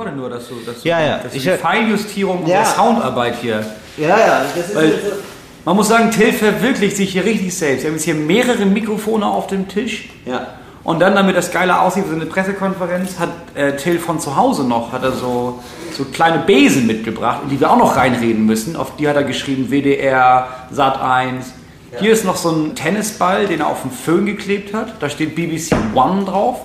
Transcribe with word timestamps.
wollte 0.00 0.16
nur, 0.16 0.30
dass 0.30 0.48
du, 0.48 0.54
dass 0.64 0.82
Ja, 0.82 0.98
ja. 1.00 1.18
dass 1.18 1.34
Ich- 1.34 1.42
die 1.42 1.50
Feinjustierung 1.50 2.46
Ja. 2.46 2.58
der 2.62 2.64
Soundarbeit 2.64 3.34
hier. 3.40 3.64
Ja, 3.98 4.08
ja, 4.18 4.42
das 4.56 4.68
ist 4.68 4.74
Weil, 4.74 4.92
man 5.64 5.76
muss 5.76 5.88
sagen, 5.88 6.10
Till 6.10 6.32
verwirklicht 6.32 6.96
sich 6.96 7.12
hier 7.12 7.24
richtig 7.24 7.54
selbst. 7.56 7.82
Wir 7.82 7.90
haben 7.90 7.96
jetzt 7.96 8.04
hier 8.04 8.14
mehrere 8.14 8.64
Mikrofone 8.64 9.26
auf 9.26 9.48
dem 9.48 9.68
Tisch. 9.68 10.08
Ja. 10.24 10.46
Und 10.82 11.00
dann, 11.00 11.14
damit 11.14 11.36
das 11.36 11.50
geiler 11.52 11.82
aussieht, 11.82 12.04
so 12.08 12.14
eine 12.14 12.24
Pressekonferenz, 12.24 13.18
hat 13.18 13.28
äh, 13.54 13.76
Till 13.76 13.98
von 13.98 14.18
zu 14.18 14.36
Hause 14.36 14.64
noch, 14.64 14.90
hat 14.92 15.02
er 15.02 15.12
so, 15.12 15.60
so 15.92 16.04
kleine 16.06 16.38
Besen 16.38 16.86
mitgebracht, 16.86 17.40
in 17.44 17.50
die 17.50 17.60
wir 17.60 17.70
auch 17.70 17.76
noch 17.76 17.94
reinreden 17.96 18.46
müssen. 18.46 18.76
Auf 18.76 18.96
die 18.96 19.06
hat 19.06 19.16
er 19.16 19.24
geschrieben 19.24 19.68
WDR, 19.70 20.48
Sat 20.70 20.98
1. 20.98 21.52
Hier 21.98 22.12
ist 22.12 22.24
noch 22.24 22.36
so 22.36 22.50
ein 22.50 22.74
Tennisball, 22.74 23.46
den 23.46 23.60
er 23.60 23.66
auf 23.66 23.82
den 23.82 23.90
Föhn 23.90 24.24
geklebt 24.24 24.72
hat. 24.72 24.94
Da 25.00 25.10
steht 25.10 25.34
BBC 25.34 25.72
One 25.94 26.24
drauf. 26.24 26.60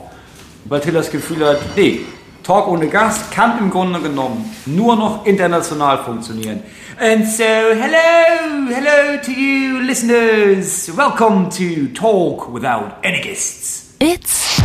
Weil 0.64 0.80
Till 0.80 0.94
das 0.94 1.12
Gefühl 1.12 1.46
hat, 1.46 1.58
nee, 1.76 2.02
Talk 2.46 2.68
ohne 2.68 2.88
Gast 2.90 3.32
kann 3.32 3.58
im 3.58 3.72
Grunde 3.72 4.00
genommen 4.00 4.56
nur 4.68 4.96
noch 4.96 5.26
international 5.26 6.04
funktionieren. 6.04 6.62
And 7.00 7.28
so, 7.28 7.44
hello, 7.44 8.70
hello 8.70 9.20
to 9.20 9.32
you 9.32 9.80
listeners. 9.80 10.96
Welcome 10.96 11.50
to 11.50 11.92
Talk 12.00 12.54
Without 12.54 12.98
Any 13.04 13.20
Guests. 13.22 13.96
It's 13.98 14.62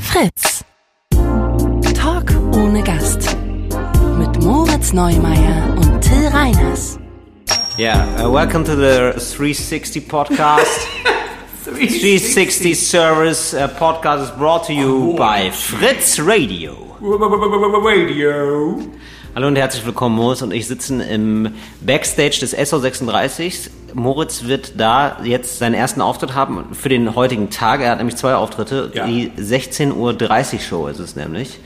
Fritz. 0.00 0.64
Talk 1.94 2.32
ohne 2.52 2.82
Gast. 2.82 3.36
Mit 4.18 4.42
Moritz 4.42 4.92
Neumeier 4.92 5.76
und 5.76 6.00
Till 6.00 6.26
Reiners. 6.26 6.98
Yeah, 7.78 8.04
uh, 8.20 8.28
welcome 8.28 8.64
to 8.64 8.74
the 8.74 9.12
360 9.12 10.00
podcast. 10.08 10.88
360 11.68 12.74
Service 12.74 13.52
uh, 13.52 13.68
podcast 13.68 14.24
is 14.24 14.30
brought 14.30 14.64
to 14.64 14.72
you 14.72 15.14
by 15.16 15.50
Fritz 15.50 16.18
Radio. 16.18 16.96
Radio. 17.02 18.80
Hallo 19.34 19.48
und 19.48 19.56
herzlich 19.56 19.84
willkommen, 19.84 20.16
Moritz 20.16 20.40
und 20.40 20.52
ich 20.54 20.66
sitzen 20.66 21.02
im 21.02 21.52
Backstage 21.82 22.38
des 22.40 22.56
SO36. 22.56 23.68
Moritz 23.92 24.44
wird 24.44 24.80
da 24.80 25.18
jetzt 25.22 25.58
seinen 25.58 25.74
ersten 25.74 26.00
Auftritt 26.00 26.34
haben 26.34 26.64
für 26.72 26.88
den 26.88 27.14
heutigen 27.14 27.50
Tag. 27.50 27.82
Er 27.82 27.90
hat 27.90 27.98
nämlich 27.98 28.16
zwei 28.16 28.34
Auftritte. 28.34 28.90
Ja. 28.94 29.06
Die 29.06 29.30
16.30 29.38 29.92
Uhr 29.94 30.60
Show 30.60 30.86
ist 30.86 31.00
es 31.00 31.16
nämlich. 31.16 31.60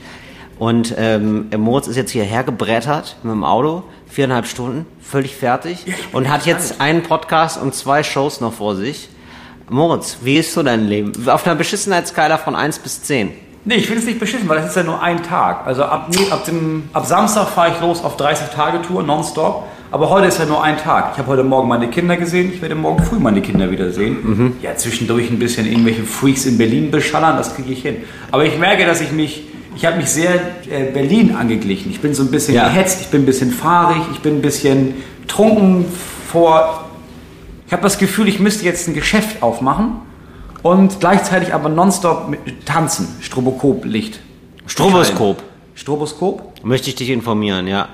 Und 0.59 0.93
ähm, 0.97 1.49
Moritz 1.57 1.87
ist 1.87 1.95
jetzt 1.95 2.11
hierher 2.11 2.43
gebrettert 2.43 3.15
mit 3.23 3.31
dem 3.31 3.45
Auto, 3.45 3.83
viereinhalb 4.07 4.47
Stunden, 4.47 4.85
völlig 4.99 5.33
fertig 5.33 5.85
und 6.11 6.29
hat 6.29 6.45
jetzt 6.45 6.81
einen 6.81 7.03
Podcast 7.03 7.61
und 7.61 7.73
zwei 7.73 8.03
Shows 8.03 8.41
noch 8.41 8.51
vor 8.51 8.75
sich. 8.75 9.07
Moritz, 9.69 10.17
wie 10.23 10.37
ist 10.37 10.53
so 10.53 10.61
dein 10.63 10.87
Leben? 10.87 11.11
Auf 11.27 11.45
einer 11.45 11.55
Beschissenheitsskala 11.55 12.37
von 12.37 12.55
1 12.55 12.79
bis 12.79 13.01
10. 13.03 13.31
Nee, 13.65 13.75
ich 13.75 13.85
finde 13.85 14.01
es 14.01 14.05
nicht 14.05 14.19
beschissen, 14.19 14.49
weil 14.49 14.57
das 14.57 14.71
ist 14.71 14.75
ja 14.75 14.83
nur 14.83 15.01
ein 15.01 15.23
Tag. 15.23 15.65
Also 15.65 15.83
ab, 15.83 16.09
nee, 16.13 16.29
ab, 16.31 16.43
dem, 16.45 16.83
ab 16.91 17.05
Samstag 17.05 17.47
fahre 17.47 17.71
ich 17.73 17.79
los 17.81 18.03
auf 18.03 18.17
30-Tage-Tour, 18.19 19.03
nonstop. 19.03 19.63
Aber 19.89 20.09
heute 20.09 20.27
ist 20.27 20.37
ja 20.39 20.45
nur 20.45 20.61
ein 20.61 20.77
Tag. 20.77 21.11
Ich 21.13 21.19
habe 21.19 21.29
heute 21.29 21.43
Morgen 21.43 21.69
meine 21.69 21.87
Kinder 21.87 22.17
gesehen, 22.17 22.51
ich 22.53 22.61
werde 22.61 22.75
morgen 22.75 23.01
früh 23.03 23.19
meine 23.19 23.41
Kinder 23.41 23.71
wiedersehen. 23.71 24.57
Ja, 24.61 24.75
zwischendurch 24.75 25.29
ein 25.29 25.39
bisschen 25.39 25.65
irgendwelche 25.65 26.03
Freaks 26.03 26.45
in 26.45 26.57
Berlin 26.57 26.91
beschallern, 26.91 27.37
das 27.37 27.55
kriege 27.55 27.71
ich 27.71 27.83
hin. 27.83 27.97
Aber 28.31 28.43
ich 28.43 28.57
merke, 28.57 28.85
dass 28.85 28.99
ich 29.01 29.11
mich, 29.11 29.45
ich 29.77 29.85
habe 29.85 29.97
mich 29.97 30.07
sehr 30.09 30.33
äh, 30.69 30.91
Berlin 30.91 31.35
angeglichen. 31.35 31.89
Ich 31.91 32.01
bin 32.01 32.13
so 32.13 32.23
ein 32.23 32.31
bisschen 32.31 32.55
Ja. 32.55 32.67
gehetzt, 32.67 32.99
ich 33.01 33.07
bin 33.07 33.21
ein 33.21 33.25
bisschen 33.25 33.51
fahrig, 33.51 34.01
ich 34.11 34.19
bin 34.19 34.37
ein 34.37 34.41
bisschen 34.41 34.95
trunken 35.27 35.85
vor 36.27 36.82
ich 37.73 37.75
habe 37.75 37.81
das 37.81 37.97
Gefühl, 37.97 38.27
ich 38.27 38.39
müsste 38.39 38.65
jetzt 38.65 38.87
ein 38.87 38.93
Geschäft 38.93 39.41
aufmachen 39.41 39.93
und 40.61 40.99
gleichzeitig 40.99 41.55
aber 41.55 41.69
nonstop 41.69 42.31
tanzen. 42.65 43.07
Stroboskop-Licht. 43.19 44.19
Stroboskop. 44.67 45.39
Schein. 45.39 45.47
Stroboskop? 45.73 46.63
Möchte 46.63 46.89
ich 46.89 46.95
dich 46.97 47.09
informieren, 47.09 47.65
ja. 47.65 47.89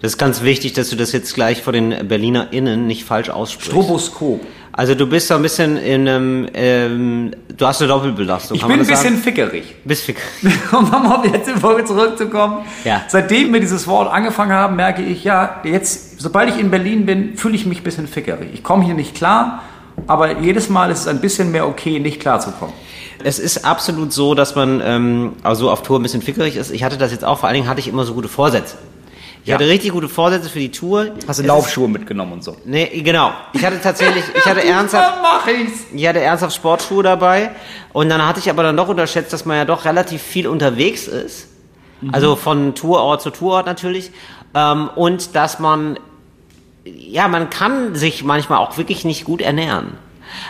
Das 0.00 0.12
ist 0.12 0.18
ganz 0.18 0.40
wichtig, 0.40 0.72
dass 0.72 0.88
du 0.88 0.96
das 0.96 1.12
jetzt 1.12 1.34
gleich 1.34 1.60
vor 1.60 1.74
den 1.74 2.08
BerlinerInnen 2.08 2.86
nicht 2.86 3.04
falsch 3.04 3.28
aussprichst. 3.28 3.70
Stroboskop. 3.70 4.40
also 4.72 4.94
du 4.94 5.06
bist 5.06 5.28
so 5.28 5.34
ein 5.34 5.42
bisschen 5.42 5.76
in 5.76 6.08
einem, 6.08 6.48
ähm, 6.54 7.32
du 7.54 7.66
hast 7.66 7.82
eine 7.82 7.88
Doppelbelastung, 7.88 8.56
Ich 8.56 8.62
bin 8.62 8.72
ein 8.72 8.78
bisschen 8.78 8.96
sagen? 8.96 9.16
fickerig. 9.18 9.74
Bist 9.84 10.04
fick. 10.04 10.16
Um 10.72 10.88
mal 10.88 11.16
auf 11.16 11.20
die 11.22 11.28
letzte 11.28 11.54
Folge 11.58 11.84
zurückzukommen. 11.84 12.64
Ja. 12.82 13.02
Seitdem 13.08 13.52
wir 13.52 13.60
dieses 13.60 13.86
Wort 13.86 14.10
angefangen 14.10 14.52
haben, 14.52 14.74
merke 14.76 15.02
ich, 15.02 15.22
ja, 15.22 15.60
jetzt, 15.64 16.07
sobald 16.18 16.50
ich 16.50 16.58
in 16.58 16.70
Berlin 16.70 17.06
bin, 17.06 17.36
fühle 17.36 17.54
ich 17.54 17.64
mich 17.66 17.80
ein 17.80 17.84
bisschen 17.84 18.08
fickerig. 18.08 18.50
Ich 18.52 18.62
komme 18.62 18.84
hier 18.84 18.94
nicht 18.94 19.14
klar, 19.14 19.62
aber 20.06 20.38
jedes 20.40 20.68
Mal 20.68 20.90
ist 20.90 21.00
es 21.00 21.08
ein 21.08 21.20
bisschen 21.20 21.50
mehr 21.50 21.66
okay, 21.66 21.98
nicht 22.00 22.20
klar 22.20 22.40
zu 22.40 22.50
kommen. 22.52 22.72
Es 23.24 23.38
ist 23.38 23.64
absolut 23.64 24.12
so, 24.12 24.34
dass 24.34 24.54
man 24.54 24.80
ähm, 24.84 25.32
also 25.42 25.70
auf 25.70 25.82
Tour 25.82 25.98
ein 25.98 26.02
bisschen 26.02 26.22
fickerig 26.22 26.56
ist. 26.56 26.70
Ich 26.70 26.84
hatte 26.84 26.98
das 26.98 27.10
jetzt 27.10 27.24
auch, 27.24 27.38
vor 27.38 27.48
allen 27.48 27.54
Dingen 27.56 27.68
hatte 27.68 27.80
ich 27.80 27.88
immer 27.88 28.04
so 28.04 28.14
gute 28.14 28.28
Vorsätze. 28.28 28.76
Ich 29.42 29.48
Ja. 29.48 29.54
hatte 29.54 29.66
richtig 29.68 29.92
gute 29.92 30.08
Vorsätze 30.08 30.48
für 30.50 30.58
die 30.58 30.70
Tour. 30.70 31.06
Hast 31.26 31.38
du 31.38 31.42
Es 31.42 31.48
Laufschuhe 31.48 31.88
mitgenommen 31.88 32.34
und 32.34 32.44
so? 32.44 32.52
Ist, 32.52 32.66
nee, 32.66 32.86
genau. 33.02 33.32
Ich 33.54 33.64
hatte 33.64 33.80
tatsächlich, 33.80 34.22
ich 34.34 34.44
hatte 34.44 34.62
ernsthaft, 34.64 35.14
Dann 35.16 35.22
mach 35.22 35.46
ich's. 35.48 35.84
Ich 35.92 36.06
hatte 36.06 36.20
ernsthaft 36.20 36.54
Sportschuhe 36.54 37.02
dabei 37.02 37.50
und 37.92 38.08
dann 38.08 38.24
hatte 38.26 38.40
ich 38.40 38.50
aber 38.50 38.62
dann 38.62 38.76
doch 38.76 38.88
unterschätzt, 38.88 39.32
dass 39.32 39.44
man 39.46 39.56
ja 39.56 39.64
doch 39.64 39.84
relativ 39.84 40.22
viel 40.22 40.46
unterwegs 40.46 41.08
ist. 41.08 41.48
Also 42.12 42.36
von 42.36 42.76
Tourort 42.76 43.22
zu 43.22 43.30
Tourort 43.30 43.66
natürlich. 43.66 44.12
Ähm, 44.54 44.88
und 44.94 45.34
dass 45.36 45.58
man, 45.58 45.98
ja, 46.84 47.28
man 47.28 47.50
kann 47.50 47.94
sich 47.94 48.24
manchmal 48.24 48.58
auch 48.58 48.76
wirklich 48.78 49.04
nicht 49.04 49.24
gut 49.24 49.40
ernähren. 49.40 49.94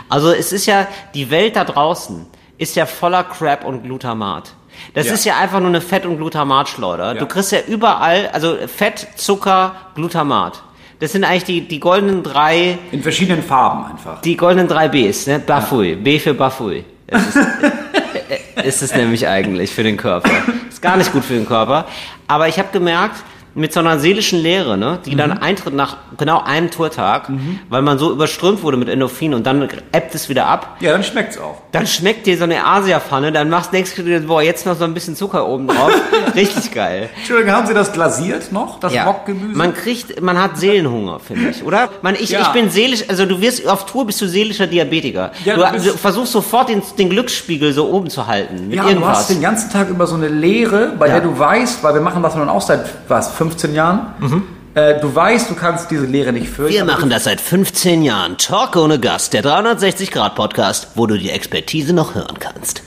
Also 0.08 0.30
es 0.32 0.52
ist 0.52 0.66
ja, 0.66 0.86
die 1.14 1.30
Welt 1.30 1.56
da 1.56 1.64
draußen 1.64 2.26
ist 2.58 2.76
ja 2.76 2.86
voller 2.86 3.24
Crap 3.24 3.64
und 3.64 3.82
Glutamat. 3.84 4.52
Das 4.94 5.06
Ja. 5.06 5.14
ist 5.14 5.24
ja 5.24 5.36
einfach 5.38 5.58
nur 5.60 5.68
eine 5.68 5.80
Fett- 5.80 6.06
und 6.06 6.16
Glutamatschleuder. 6.18 7.14
Ja. 7.14 7.18
Du 7.18 7.26
kriegst 7.26 7.52
ja 7.52 7.58
überall, 7.66 8.28
also 8.32 8.56
Fett, 8.66 9.06
Zucker, 9.16 9.74
Glutamat. 9.94 10.62
Das 11.00 11.12
sind 11.12 11.22
eigentlich 11.24 11.44
die, 11.44 11.60
die 11.68 11.78
goldenen 11.78 12.24
drei 12.24 12.78
In 12.90 13.02
verschiedenen 13.02 13.42
Farben 13.44 13.84
einfach. 13.92 14.20
die 14.20 14.36
goldenen 14.36 14.66
drei 14.66 14.88
Bs, 14.88 15.28
ne? 15.28 15.38
Bafui. 15.38 15.94
B 15.94 16.18
für 16.18 16.34
Bafui. 16.34 16.84
Ist, 17.06 17.36
ist 18.64 18.82
es 18.82 18.94
nämlich 18.94 19.26
eigentlich 19.28 19.70
für 19.72 19.84
den 19.84 19.96
Körper. 19.96 20.30
Ist 20.68 20.82
gar 20.82 20.96
nicht 20.96 21.12
gut 21.12 21.24
für 21.24 21.34
den 21.34 21.46
Körper. 21.46 21.86
Aber 22.26 22.48
ich 22.48 22.58
habe 22.58 22.68
gemerkt, 22.72 23.16
mit 23.58 23.72
so 23.72 23.80
einer 23.80 23.98
seelischen 23.98 24.40
Leere, 24.40 24.78
ne, 24.78 24.98
die 25.04 25.16
dann 25.16 25.32
eintritt 25.32 25.74
nach 25.74 25.96
genau 26.16 26.42
einem 26.44 26.70
Tourtag, 26.70 27.28
weil 27.68 27.82
man 27.82 27.98
so 27.98 28.10
überströmt 28.12 28.62
wurde 28.62 28.76
mit 28.76 28.88
Endorphin 28.88 29.34
und 29.34 29.46
dann 29.46 29.68
ebbt 29.92 30.14
es 30.14 30.28
wieder 30.28 30.46
ab, 30.46 30.76
Ja, 30.80 30.92
dann 30.92 31.02
schmeckt's 31.04 31.38
auch. 31.38 31.56
dann 31.72 31.86
schmeckt 31.86 32.26
dir 32.26 32.38
so 32.38 32.44
eine 32.44 32.64
Asia-Pfanne, 32.64 33.32
dann 33.32 33.50
machst 33.50 33.72
du 33.72 34.02
dir, 34.02 34.20
boah, 34.20 34.40
jetzt 34.42 34.64
noch 34.66 34.76
so 34.76 34.84
ein 34.84 34.94
bisschen 34.94 35.16
Zucker 35.16 35.46
oben 35.46 35.66
drauf. 35.66 35.92
Richtig 36.34 36.72
geil. 36.72 37.08
Entschuldigung, 37.16 37.52
haben 37.52 37.66
Sie 37.66 37.74
das 37.74 37.92
glasiert 37.92 38.52
noch? 38.52 38.78
Das 38.80 38.92
Rockgemüse? 38.94 39.56
Man 39.58 39.74
kriegt, 39.74 40.20
man 40.22 40.40
hat 40.40 40.56
Seelenhunger, 40.58 41.18
finde 41.20 41.50
ich, 41.50 41.62
oder? 41.64 41.88
Man, 42.02 42.14
ich, 42.14 42.30
Ja. 42.30 42.42
ich 42.42 42.48
bin 42.48 42.70
seelisch, 42.70 43.04
also 43.08 43.26
du 43.26 43.40
wirst 43.40 43.66
auf 43.68 43.86
Tour 43.86 44.06
bist 44.06 44.20
du 44.20 44.26
seelischer 44.28 44.66
Diabetiker. 44.66 45.32
Ja, 45.44 45.56
du, 45.72 45.78
du 45.78 45.84
du 45.84 45.96
versuchst 45.98 46.32
sofort 46.32 46.68
den, 46.68 46.82
den 46.98 47.10
Glücksspiegel 47.10 47.72
so 47.72 47.88
oben 47.90 48.08
zu 48.10 48.26
halten 48.26 48.68
mit 48.68 48.76
Ja, 48.76 48.82
du 48.84 48.88
irgendwas. 48.90 49.18
hast 49.18 49.30
den 49.30 49.40
ganzen 49.42 49.70
Tag 49.72 49.88
über 49.90 50.06
so 50.06 50.14
eine 50.14 50.28
Leere, 50.28 50.92
bei 50.98 51.06
Ja. 51.08 51.14
der 51.14 51.22
du 51.22 51.38
weißt, 51.38 51.82
weil 51.82 51.94
wir 51.94 52.00
machen 52.00 52.22
das 52.22 52.34
nun 52.36 52.48
auch 52.48 52.60
seit, 52.62 52.84
was, 53.08 53.30
15 53.48 53.74
Jahren? 53.74 54.42
Äh, 54.74 55.00
du 55.00 55.14
weißt, 55.14 55.50
du 55.50 55.54
kannst 55.54 55.90
diese 55.90 56.06
Leere 56.06 56.32
nicht 56.32 56.48
füllen. 56.48 56.70
Wir 56.72 56.84
machen 56.84 57.08
das 57.10 57.24
seit 57.24 57.40
15 57.40 58.02
Jahren. 58.02 58.36
Talk 58.38 58.76
ohne 58.76 58.98
Gast, 59.00 59.32
der 59.32 59.42
360-Grad-Podcast, 59.42 60.88
wo 60.94 61.06
du 61.06 61.18
die 61.18 61.30
Expertise 61.30 61.92
noch 61.92 62.14
hören 62.14 62.38
kannst. 62.38 62.82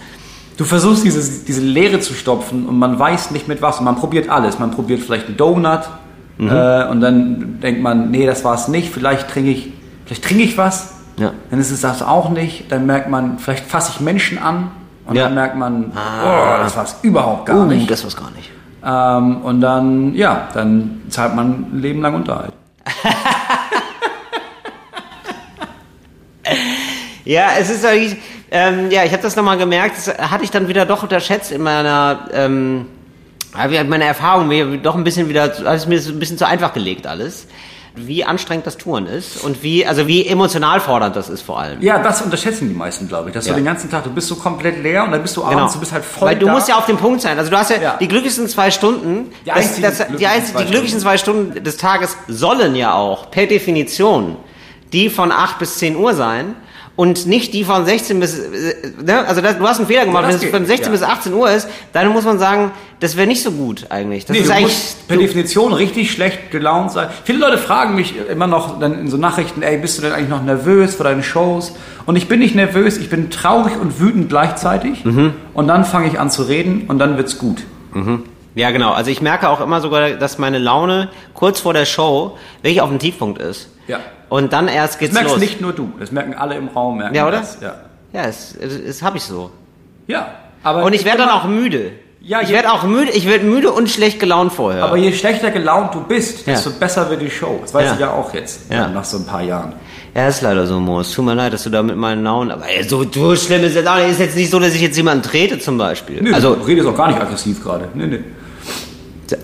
Du 0.58 0.66
versuchst 0.66 1.04
diese, 1.04 1.44
diese 1.46 1.62
Leere 1.62 2.00
zu 2.00 2.14
stopfen 2.14 2.68
und 2.68 2.78
man 2.78 3.00
weiß 3.00 3.32
nicht 3.32 3.48
mit 3.48 3.62
was. 3.62 3.80
Und 3.80 3.86
man 3.86 3.96
probiert 3.96 4.30
alles. 4.30 4.60
Man 4.60 4.72
probiert 4.72 5.02
vielleicht 5.02 5.28
einen 5.28 5.38
Donut 5.38 5.82
äh, 6.40 6.88
und 6.88 7.02
dann 7.02 7.60
denkt 7.62 7.82
man, 7.82 8.12
nee, 8.12 8.26
das 8.26 8.44
war 8.44 8.56
es 8.56 8.68
nicht. 8.68 8.94
Vielleicht 8.94 9.30
trinke 9.30 9.50
ich, 9.52 9.74
vielleicht 10.06 10.24
trinke 10.24 10.44
ich 10.44 10.58
was. 10.58 10.94
Ja. 11.18 11.34
Dann 11.50 11.60
ist 11.60 11.72
es 11.72 11.82
das 11.82 12.02
auch 12.04 12.30
nicht. 12.30 12.72
Dann 12.72 12.86
merkt 12.86 13.10
man, 13.10 13.40
vielleicht 13.40 13.66
fasse 13.66 13.92
ich 13.96 14.02
Menschen 14.02 14.38
an. 14.38 14.72
Und 15.08 15.16
Ja. 15.16 15.24
dann 15.26 15.34
merkt 15.34 15.56
man, 15.58 15.92
oh, 15.96 16.64
das 16.64 16.76
war 16.78 16.84
es 16.84 16.96
überhaupt 17.02 17.48
gar 17.48 17.58
Uh, 17.62 17.66
nicht. 17.66 17.90
das 17.90 18.04
war's 18.04 18.16
gar 18.16 18.30
nicht. 18.32 18.50
Ähm, 18.84 19.38
und 19.42 19.62
dann, 19.62 20.16
ja, 20.16 20.50
dann 20.54 21.02
zahlt 21.10 21.36
man 21.36 21.68
ein 21.72 21.82
Leben 21.82 22.02
lang 22.02 22.16
Unterhalt. 22.16 22.54
Ja, 27.24 27.52
es 27.60 27.70
ist 27.70 27.86
eigentlich, 27.86 28.18
ähm, 28.50 28.90
ja, 28.90 29.04
ich 29.04 29.12
habe 29.12 29.22
das 29.22 29.36
nochmal 29.36 29.58
gemerkt, 29.58 29.96
das 29.96 30.08
hatte 30.32 30.44
ich 30.44 30.52
dann 30.52 30.68
wieder 30.68 30.86
doch 30.86 31.04
unterschätzt 31.04 31.52
in 31.52 31.62
meiner, 31.62 32.28
ähm, 32.34 32.88
meine 33.54 34.06
Erfahrung, 34.06 34.48
mir 34.48 34.78
doch 34.78 34.96
ein 34.96 35.04
bisschen 35.04 35.30
wieder, 35.30 35.44
hat 35.44 35.60
es 35.60 35.88
mir 35.88 36.00
ein 36.00 36.20
bisschen 36.20 36.38
zu 36.38 36.48
einfach 36.48 36.74
gelegt 36.74 37.06
alles, 37.06 37.48
wie 37.96 38.24
anstrengend 38.24 38.66
das 38.66 38.78
Touren 38.78 39.06
ist 39.06 39.44
und 39.44 39.64
wie, 39.64 39.86
also 39.86 40.08
wie 40.08 40.26
emotional 40.26 40.80
fordernd 40.80 41.16
das 41.16 41.28
ist 41.30 41.42
vor 41.42 41.60
allem. 41.60 41.82
Ja, 41.82 42.02
das 42.02 42.22
unterschätzen 42.22 42.70
die 42.70 42.76
meisten, 42.76 43.08
glaube 43.08 43.30
ich. 43.30 43.34
Dass 43.34 43.46
Ja. 43.48 43.52
du 43.54 43.60
den 43.60 43.66
ganzen 43.66 43.90
Tag, 43.90 44.06
du 44.06 44.10
bist 44.12 44.28
so 44.30 44.36
komplett 44.36 44.82
leer 44.82 45.04
und 45.04 45.12
dann 45.12 45.22
bist 45.22 45.36
du 45.36 45.44
abends, 45.44 45.56
Genau. 45.58 45.74
du 45.74 45.80
bist 45.80 45.92
halt 45.92 46.06
voll 46.06 46.30
Weil 46.30 46.38
du 46.40 46.46
da. 46.46 46.54
musst 46.54 46.70
ja 46.70 46.78
auf 46.78 46.86
dem 46.86 46.98
Punkt 46.98 47.22
sein. 47.22 47.38
Also 47.38 47.52
du 47.52 47.58
hast 47.58 47.70
ja, 47.70 47.82
Ja. 47.82 47.98
die 48.00 48.08
glücklichsten 48.08 48.48
zwei 48.48 48.72
Stunden, 48.72 49.32
Die 49.46 49.50
das, 49.50 49.80
das, 49.82 49.98
die, 49.98 50.04
glücklichen 50.06 50.26
einzigen, 50.32 50.54
zwei 50.58 50.64
die 50.64 50.72
glücklichen 50.72 51.00
zwei 51.00 51.18
Stunden 51.18 51.64
des 51.64 51.78
Tages 51.78 52.16
sollen 52.28 52.76
ja 52.76 52.94
auch 52.94 53.30
per 53.30 53.46
Definition 53.48 54.38
die 54.94 55.10
von 55.10 55.32
8 55.32 55.58
bis 55.60 55.78
10 55.78 55.96
Uhr 55.96 56.14
sein. 56.14 56.56
Und 57.02 57.26
nicht 57.26 57.56
die 57.56 57.64
von 57.64 57.84
16 57.84 58.20
bis, 58.20 58.40
ne? 59.04 59.28
also 59.28 59.42
das, 59.42 59.58
du 59.58 59.68
hast 59.68 59.80
einen 59.80 59.88
Fehler 59.88 60.06
gemacht, 60.06 60.22
Ja, 60.22 60.30
wenn 60.30 60.36
es 60.36 60.42
geht, 60.42 60.52
von 60.52 60.68
16 60.68 60.86
ja. 60.86 60.92
bis 60.92 61.02
18 61.02 61.34
Uhr 61.34 61.50
ist, 61.50 61.68
dann 61.94 62.10
muss 62.10 62.26
man 62.26 62.38
sagen, 62.38 62.70
das 63.00 63.18
wäre 63.18 63.26
nicht 63.26 63.42
so 63.42 63.50
gut 63.50 63.88
eigentlich. 63.90 64.28
Das 64.28 64.36
Nee, 64.36 64.42
ist 64.44 64.50
du 64.50 64.54
eigentlich, 64.54 64.74
musst 64.76 65.08
per 65.08 65.18
Definition 65.18 65.74
richtig 65.74 66.12
schlecht 66.12 66.52
gelaunt 66.52 66.92
sein. 66.92 67.10
Viele 67.24 67.40
Leute 67.40 67.58
fragen 67.58 67.96
mich 67.96 68.14
immer 68.30 68.46
noch 68.46 68.80
dann 68.80 69.00
in 69.00 69.08
so 69.08 69.18
Nachrichten, 69.18 69.64
ey, 69.64 69.80
bist 69.80 69.98
du 69.98 70.04
denn 70.04 70.12
eigentlich 70.12 70.30
noch 70.30 70.44
nervös 70.44 70.94
vor 70.94 71.06
deinen 71.06 71.24
Shows? 71.24 71.74
Und 72.06 72.18
ich 72.18 72.28
bin 72.28 72.38
nicht 72.38 72.54
nervös, 72.54 72.98
ich 72.98 73.10
bin 73.10 73.32
traurig 73.32 73.74
und 73.82 74.00
wütend 74.00 74.30
gleichzeitig. 74.30 75.04
Mhm. 75.04 75.34
Und 75.56 75.68
dann 75.70 75.86
fange 75.86 76.06
ich 76.08 76.20
an 76.20 76.30
zu 76.30 76.44
reden 76.44 76.84
und 76.88 77.00
dann 77.00 77.18
wird's 77.18 77.40
gut. 77.40 77.64
ja 78.54 78.70
genau, 78.70 78.92
also 78.92 79.10
ich 79.10 79.24
merke 79.24 79.50
auch 79.50 79.60
immer 79.60 79.82
sogar, 79.82 80.12
dass 80.12 80.38
meine 80.38 80.60
Laune 80.60 81.10
kurz 81.34 81.62
vor 81.62 81.74
der 81.74 81.86
Show 81.86 82.38
wirklich 82.62 82.82
auf 82.82 82.90
dem 82.90 83.00
Tiefpunkt 83.00 83.42
ist. 83.42 83.70
Ja. 83.88 84.02
Und 84.32 84.54
dann 84.54 84.70
erst 84.70 84.94
Das 84.94 85.00
geht's 85.00 85.14
merkst 85.14 85.32
los. 85.34 85.40
nicht 85.42 85.60
nur 85.60 85.74
du, 85.74 85.92
das 86.00 86.14
merken 86.14 86.34
alle 86.36 86.56
im 86.56 86.70
Raum. 86.70 87.00
Merken 87.00 87.14
Ja, 87.16 87.28
oder? 87.28 87.40
Das. 87.40 87.58
Ja. 87.60 87.76
Ja, 88.14 88.28
das, 88.28 88.56
das 88.88 89.02
habe 89.02 89.18
ich 89.18 89.24
so. 89.24 89.52
ja. 90.08 90.28
Aber 90.64 90.84
Und 90.86 90.94
ich 90.94 91.04
werde 91.04 91.18
dann 91.18 91.30
auch 91.30 91.44
müde. 91.46 91.92
Ja, 92.22 92.40
ich 92.42 92.50
werde 92.50 92.72
auch 92.72 92.84
müde, 92.84 93.12
ich 93.12 93.28
werde 93.28 93.44
müde 93.46 93.72
und 93.72 93.90
schlecht 93.90 94.20
gelaunt 94.22 94.54
vorher. 94.54 94.84
Aber 94.86 94.96
je 94.96 95.12
schlechter 95.12 95.52
gelaunt 95.52 95.94
du 95.96 96.02
bist, 96.04 96.46
Ja. 96.48 96.54
desto 96.54 96.70
besser 96.70 97.10
wird 97.10 97.22
die 97.22 97.30
Show. 97.32 97.58
Das 97.62 97.74
weiß 97.74 97.86
Ja. 97.88 97.94
ich 97.96 98.00
ja 98.00 98.12
auch 98.14 98.34
jetzt, 98.34 98.72
Ja. 98.72 98.88
nach 98.88 99.04
so 99.04 99.18
ein 99.18 99.26
paar 99.26 99.42
Jahren. 99.42 99.74
Ja, 100.16 100.28
ist 100.30 100.42
leider 100.42 100.66
so, 100.68 100.80
Mo. 100.80 101.02
Es 101.02 101.12
tut 101.12 101.26
mir 101.26 101.34
leid, 101.34 101.52
dass 101.52 101.64
du 101.64 101.70
da 101.70 101.82
mit 101.84 101.98
meinen 101.98 102.24
Launen. 102.24 102.52
Aber 102.52 102.64
ey, 102.70 102.84
so, 102.84 103.04
so 103.12 103.36
schlimm 103.36 103.64
ist 103.66 103.76
es 103.76 103.86
auch. 103.86 103.98
Ist 103.98 104.20
jetzt 104.20 104.38
nicht 104.38 104.50
so, 104.52 104.60
dass 104.60 104.74
ich 104.76 104.82
jetzt 104.82 104.96
jemanden 104.96 105.24
trete, 105.24 105.58
zum 105.60 105.78
Beispiel. 105.78 106.22
Nö, 106.22 106.34
also, 106.34 106.56
du 106.56 106.62
redest 106.64 106.88
auch 106.88 106.96
gar 106.96 107.08
nicht 107.10 107.20
aggressiv 107.20 107.62
gerade. 107.64 107.90
Nee, 107.96 108.06
nee. 108.08 108.20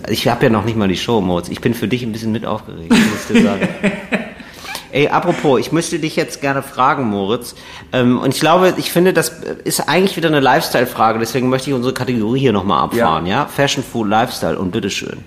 ich 0.09 0.27
habe 0.27 0.45
ja 0.45 0.49
noch 0.49 0.63
nicht 0.65 0.77
mal 0.77 0.87
die 0.87 0.97
Show, 0.97 1.19
Moritz. 1.19 1.49
Ich 1.49 1.59
bin 1.61 1.73
für 1.73 1.87
dich 1.89 2.03
ein 2.03 2.11
bisschen 2.13 2.31
mit 2.31 2.45
aufgeregt, 2.45 2.91
muss 2.91 2.99
ich 3.29 3.37
dir 3.37 3.43
sagen. 3.43 3.67
Ey, 4.91 5.09
apropos, 5.09 5.59
ich 5.59 5.71
möchte 5.71 5.99
dich 5.99 6.15
jetzt 6.15 6.41
gerne 6.41 6.63
fragen, 6.63 7.05
Moritz. 7.05 7.55
Ähm, 7.91 8.19
und 8.19 8.33
ich 8.33 8.39
glaube, 8.39 8.73
ich 8.77 8.91
finde, 8.91 9.13
das 9.13 9.29
ist 9.63 9.87
eigentlich 9.87 10.15
wieder 10.15 10.29
eine 10.29 10.39
Lifestyle-Frage. 10.39 11.19
Deswegen 11.19 11.49
möchte 11.49 11.69
ich 11.69 11.75
unsere 11.75 11.93
Kategorie 11.93 12.39
hier 12.39 12.53
nochmal 12.53 12.83
abfahren, 12.83 13.25
ja. 13.25 13.45
Fashion, 13.45 13.83
Food, 13.83 14.07
Lifestyle 14.07 14.57
und 14.57 14.71
bitteschön. 14.71 15.23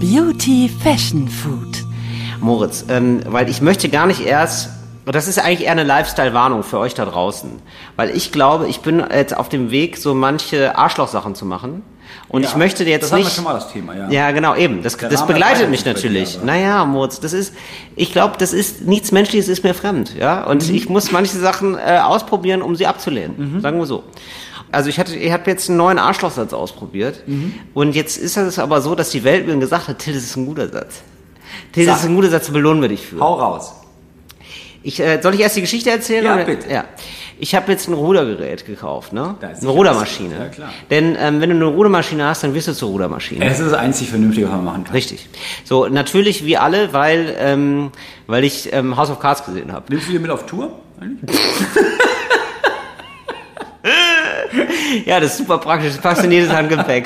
Beauty 0.00 0.70
Fashion 0.82 1.28
Food. 1.28 1.84
Moritz, 2.40 2.84
ähm, 2.88 3.20
weil 3.26 3.48
ich 3.48 3.60
möchte 3.60 3.88
gar 3.88 4.06
nicht 4.06 4.24
erst, 4.24 4.70
und 5.06 5.14
das 5.14 5.28
ist 5.28 5.38
eigentlich 5.38 5.64
eher 5.66 5.72
eine 5.72 5.84
Lifestyle-Warnung 5.84 6.62
für 6.62 6.78
euch 6.78 6.94
da 6.94 7.04
draußen, 7.04 7.50
weil 7.96 8.10
ich 8.16 8.32
glaube, 8.32 8.68
ich 8.68 8.80
bin 8.80 9.02
jetzt 9.12 9.36
auf 9.36 9.48
dem 9.48 9.70
Weg, 9.70 9.96
so 9.96 10.14
manche 10.14 10.76
Arschlochsachen 10.76 11.34
zu 11.34 11.44
machen. 11.46 11.82
Und 12.28 12.44
ich 12.44 12.52
Ja, 12.52 12.58
möchte 12.58 12.84
jetzt 12.84 13.12
das 13.12 13.18
nicht. 13.18 13.32
schon 13.34 13.44
mal 13.44 13.54
das 13.54 13.72
Thema, 13.72 13.94
ja. 13.96 14.08
Ja, 14.10 14.30
genau, 14.32 14.54
eben. 14.56 14.82
Das, 14.82 14.96
das 14.96 15.26
begleitet 15.26 15.68
mich 15.70 15.82
dir 15.84 15.94
natürlich. 15.94 16.36
aber. 16.36 16.46
Naja, 16.46 16.84
Moritz, 16.84 17.20
das 17.20 17.32
ist, 17.32 17.54
ich 17.96 18.12
glaube, 18.12 18.34
das 18.38 18.52
ist 18.52 18.82
nichts 18.82 19.10
Menschliches, 19.12 19.48
ist 19.48 19.62
mir 19.64 19.74
fremd, 19.74 20.14
ja. 20.18 20.44
Und 20.44 20.68
Mhm. 20.68 20.74
ich 20.74 20.88
muss 20.88 21.12
manche 21.12 21.36
Sachen 21.38 21.76
äh, 21.76 22.00
ausprobieren, 22.02 22.62
um 22.62 22.74
sie 22.76 22.86
abzulehnen. 22.86 23.60
Sagen 23.60 23.78
wir 23.78 23.86
so. 23.86 24.04
Also 24.72 24.88
ich 24.88 24.98
hatte, 25.00 25.16
ich 25.16 25.32
habe 25.32 25.50
jetzt 25.50 25.68
einen 25.68 25.78
neuen 25.78 25.98
Arschlochsatz 25.98 26.52
ausprobiert. 26.52 27.22
Mhm. 27.26 27.54
Und 27.74 27.94
jetzt 27.96 28.16
ist 28.16 28.36
es 28.36 28.58
aber 28.60 28.80
so, 28.80 28.94
dass 28.94 29.10
die 29.10 29.24
Welt 29.24 29.46
mir 29.46 29.56
gesagt 29.58 29.88
hat, 29.88 29.98
Till, 29.98 30.14
das 30.14 30.22
ist 30.24 30.36
ein 30.36 30.46
guter 30.46 30.68
Satz. 30.68 31.02
Till, 31.72 31.86
das 31.86 32.00
ist 32.00 32.06
ein 32.06 32.14
guter 32.14 32.30
Satz, 32.30 32.48
belohnen 32.50 32.80
wir 32.82 32.88
dich 32.88 33.06
für. 33.06 33.18
Hau 33.20 33.34
raus. 33.34 33.72
Ich, 34.82 34.98
äh, 35.00 35.20
soll 35.22 35.34
ich 35.34 35.40
erst 35.40 35.56
die 35.56 35.60
Geschichte 35.60 35.90
erzählen? 35.90 36.24
Ja, 36.24 36.34
oder? 36.34 36.44
bitte. 36.44 36.70
Ja. 36.70 36.84
Ich 37.38 37.54
habe 37.54 37.72
jetzt 37.72 37.88
ein 37.88 37.94
Rudergerät 37.94 38.66
gekauft, 38.66 39.12
ne? 39.14 39.34
Eine 39.40 39.68
Rudermaschine. 39.70 40.34
Ja, 40.38 40.48
klar. 40.48 40.68
Denn 40.90 41.16
ähm, 41.18 41.40
wenn 41.40 41.48
du 41.50 41.56
eine 41.56 41.64
Rudermaschine 41.66 42.24
hast, 42.26 42.42
dann 42.44 42.54
wirst 42.54 42.68
du 42.68 42.74
zur 42.74 42.90
Rudermaschine. 42.90 43.44
Es 43.46 43.58
ist 43.60 43.70
das 43.72 43.78
einzig 43.78 44.10
Vernünftige, 44.10 44.46
was 44.46 44.54
man 44.56 44.64
machen 44.64 44.84
kann. 44.84 44.92
Richtig. 44.92 45.26
So, 45.64 45.86
natürlich 45.88 46.44
wie 46.44 46.58
alle, 46.58 46.92
weil, 46.92 47.34
ähm, 47.38 47.92
weil 48.26 48.44
ich 48.44 48.72
ähm, 48.72 48.96
House 48.96 49.10
of 49.10 49.20
Cards 49.20 49.44
gesehen 49.44 49.72
habe. 49.72 49.86
Nimmst 49.88 50.08
du 50.08 50.12
die 50.12 50.18
mit 50.18 50.30
auf 50.30 50.44
Tour? 50.46 50.70
eigentlich? 51.00 51.38
Ja, 55.06 55.20
das 55.20 55.32
ist 55.32 55.38
super 55.38 55.58
praktisch. 55.58 55.92
Das 55.92 55.98
passt 56.02 56.24
in 56.24 56.32
jedes 56.32 56.50
Handgepäck. 56.52 57.04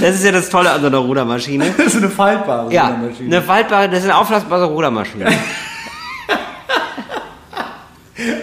Das 0.00 0.14
ist 0.14 0.24
ja 0.24 0.32
das 0.32 0.50
Tolle 0.50 0.70
an 0.70 0.80
so 0.82 0.86
einer 0.88 0.98
Rudermaschine. 0.98 1.64
Das 1.76 1.86
ist 1.86 1.96
eine 1.96 2.10
faltbare 2.10 2.72
Ja, 2.72 2.88
Rudermaschine. 2.88 3.36
eine 3.36 3.44
faltbare, 3.44 3.88
das 3.88 4.00
ist 4.00 4.04
eine 4.04 4.16
auflassbare 4.16 4.66
Rudermaschine. 4.66 5.26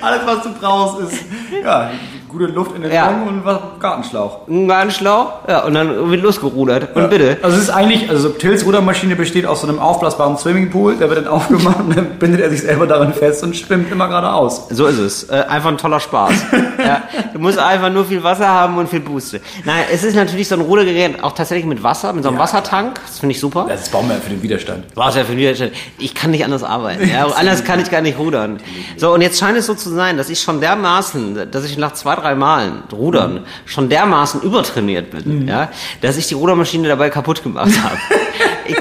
Alles, 0.01 0.25
was 0.25 0.43
du 0.43 0.53
brauchst, 0.53 1.11
ist 1.11 1.23
ja, 1.63 1.91
gute 2.29 2.45
Luft 2.45 2.75
in 2.75 2.83
den 2.83 2.91
Ja. 2.91 3.07
Augen 3.09 3.27
und 3.27 3.45
was 3.45 3.57
Gartenschlauch. 3.79 4.47
Ein 4.47 4.67
Gartenschlauch, 4.67 5.31
ja, 5.47 5.63
und 5.65 5.73
dann 5.73 6.09
wird 6.09 6.21
losgerudert. 6.21 6.95
Und 6.95 7.09
bitte. 7.09 7.37
Also 7.41 7.57
es 7.57 7.63
ist 7.63 7.69
eigentlich, 7.69 8.09
also 8.09 8.29
Tills 8.29 8.65
Rudermaschine 8.65 9.15
besteht 9.15 9.45
aus 9.45 9.61
so 9.61 9.67
einem 9.67 9.79
aufblasbaren 9.79 10.37
Swimmingpool, 10.37 10.95
der 10.95 11.09
wird 11.09 11.25
dann 11.25 11.27
aufgemacht 11.33 11.79
und 11.79 11.95
dann 11.97 12.19
bindet 12.19 12.41
er 12.41 12.49
sich 12.49 12.61
selber 12.61 12.87
darin 12.87 13.13
fest 13.13 13.43
und 13.43 13.55
schwimmt 13.55 13.91
immer 13.91 14.07
geradeaus. 14.07 14.67
So 14.69 14.85
ist 14.85 14.99
es. 14.99 15.23
Äh, 15.29 15.43
einfach 15.49 15.69
ein 15.69 15.77
toller 15.77 15.99
Spaß. 15.99 16.33
ja, 16.85 17.01
du 17.33 17.39
musst 17.39 17.57
einfach 17.59 17.89
nur 17.91 18.05
viel 18.05 18.23
Wasser 18.23 18.47
haben 18.47 18.77
und 18.77 18.89
viel 18.89 18.99
Booste. 19.01 19.41
Nein, 19.65 19.83
es 19.91 20.03
ist 20.03 20.15
natürlich 20.15 20.47
so 20.47 20.55
ein 20.55 20.61
Rudergerät 20.61 21.23
auch 21.23 21.33
tatsächlich 21.33 21.65
mit 21.65 21.83
Wasser, 21.83 22.13
mit 22.13 22.23
so 22.23 22.29
einem 22.29 22.37
Ja. 22.37 22.43
Wassertank. 22.43 22.99
Das 23.05 23.19
finde 23.19 23.33
ich 23.33 23.39
super. 23.39 23.65
Das 23.67 23.81
ist 23.81 23.91
Baumärkte 23.91 24.25
für 24.25 24.29
den 24.35 24.41
Widerstand. 24.43 24.85
Ja 24.95 25.09
für 25.11 25.33
mich, 25.33 25.71
ich 25.97 26.15
kann 26.15 26.31
nicht 26.31 26.45
anders 26.45 26.63
arbeiten. 26.63 27.07
Ja, 27.09 27.25
anders 27.35 27.63
kann 27.63 27.79
ich 27.79 27.89
gar 27.91 28.01
nicht 28.01 28.17
rudern. 28.17 28.59
So, 28.97 29.13
und 29.13 29.21
jetzt 29.21 29.39
scheint 29.39 29.57
es 29.57 29.65
so 29.65 29.73
zu 29.73 29.89
sein, 29.89 30.17
dass 30.17 30.29
ich 30.29 30.39
schon 30.41 30.61
dermaßen, 30.61 31.49
dass 31.51 31.65
ich 31.65 31.77
nach 31.77 31.93
zwei, 31.93 32.18
drei 32.19 32.35
Malen 32.35 32.83
Rudern 32.91 33.45
schon 33.65 33.89
dermaßen 33.89 34.41
übertrainiert 34.41 35.11
bin, 35.11 35.47
ja, 35.47 35.69
dass 36.01 36.17
ich 36.17 36.27
die 36.27 36.35
Rudermaschine 36.35 36.87
dabei 36.87 37.09
kaputt 37.09 37.43
gemacht 37.43 37.71
habe. 37.83 37.97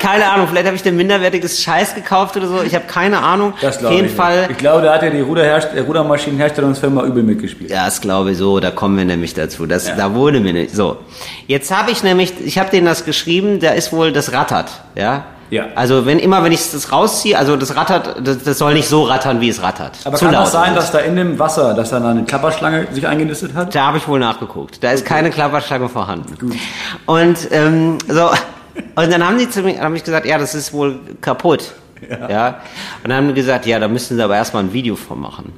Keine 0.00 0.31
Ahnung, 0.31 0.49
vielleicht 0.49 0.67
habe 0.67 0.76
ich 0.76 0.85
ein 0.87 0.96
minderwertiges 0.96 1.62
Scheiß 1.62 1.94
gekauft 1.94 2.37
oder 2.37 2.46
so. 2.46 2.62
Ich 2.62 2.75
habe 2.75 2.85
keine 2.87 3.20
Ahnung. 3.23 3.55
Das 3.62 3.79
glaube 3.79 3.94
ich 3.94 4.12
Fall. 4.12 4.40
Nicht. 4.43 4.50
Ich 4.52 4.58
glaube, 4.58 4.82
da 4.82 4.94
hat 4.94 5.02
ja 5.02 5.08
die 5.11 5.20
Ruderherst 5.20 5.70
der 5.75 5.82
Rudermaschinenherstellungsfirma 5.85 7.05
übel 7.05 7.23
mitgespielt. 7.23 7.70
Ja, 7.70 7.87
das 7.87 8.00
glaube 8.00 8.32
ich 8.32 8.38
so, 8.38 8.61
da 8.61 8.70
kommen 8.70 8.99
wir 8.99 9.05
nämlich 9.06 9.32
dazu. 9.35 9.67
Das, 9.67 9.88
Ja. 9.88 9.96
Da 9.96 10.14
wurde 10.14 10.41
mir 10.41 10.52
nicht. 10.52 10.75
So. 10.75 10.99
Jetzt 11.46 11.75
habe 11.75 11.91
ich 11.91 12.02
nämlich, 12.02 12.34
ich 12.44 12.58
habe 12.58 12.70
denen 12.70 12.87
das 12.87 13.05
geschrieben, 13.06 13.61
da 13.61 13.70
ist 13.70 13.93
wohl, 13.93 14.12
das 14.12 14.32
rattert, 14.32 14.70
ja. 14.94 15.25
Ja. 15.50 15.67
Also 15.75 16.06
wenn 16.06 16.19
immer, 16.19 16.45
wenn 16.45 16.53
ich 16.53 16.71
das 16.71 16.93
rausziehe, 16.93 17.39
also 17.39 17.56
das 17.56 17.75
rattert, 17.75 18.17
das, 18.27 18.43
das 18.43 18.59
soll 18.59 18.75
nicht 18.75 18.89
so 18.89 19.05
rattern, 19.05 19.41
wie 19.41 19.49
es 19.49 19.62
rattert. 19.62 19.99
Aber 20.05 20.17
Zu 20.17 20.27
kann 20.27 20.35
auch 20.35 20.47
sein, 20.47 20.75
dass 20.75 20.91
da 20.91 20.99
in 20.99 21.17
dem 21.17 21.39
Wasser, 21.39 21.75
dass 21.75 21.91
da 21.91 21.97
eine 21.97 22.25
Klapperschlange 22.25 22.89
sich 22.93 23.06
eingenistet 23.06 23.55
hat? 23.55 23.75
Da 23.75 23.87
habe 23.87 23.99
ich 23.99 24.06
wohl 24.06 24.19
nachgeguckt. 24.19 24.83
Da 24.83 24.93
ist 24.93 25.05
keine 25.05 25.31
Klapperschlange 25.31 25.89
vorhanden. 25.89 26.59
Und 27.06 27.49
ähm, 27.50 27.99
so 28.09 28.31
und 28.95 29.12
dann 29.12 29.27
haben 29.27 29.39
die 29.39 29.49
zu 29.49 29.62
mir, 29.62 29.81
haben 29.81 29.97
ich 29.97 30.05
gesagt, 30.05 30.27
ja, 30.27 30.39
das 30.39 30.55
ist 30.55 30.73
wohl 30.73 30.99
kaputt. 31.21 31.73
Ja. 32.09 32.61
Und 33.03 33.11
dann 33.11 33.15
haben 33.15 33.29
die 33.29 33.35
gesagt, 33.35 33.67
ja, 33.67 33.79
da 33.79 33.89
müssen 33.89 34.17
sie 34.17 34.23
aber 34.23 34.37
erstmal 34.37 34.62
ein 34.62 34.73
Video 34.73 34.97
von 34.97 35.21
machen. 35.21 35.53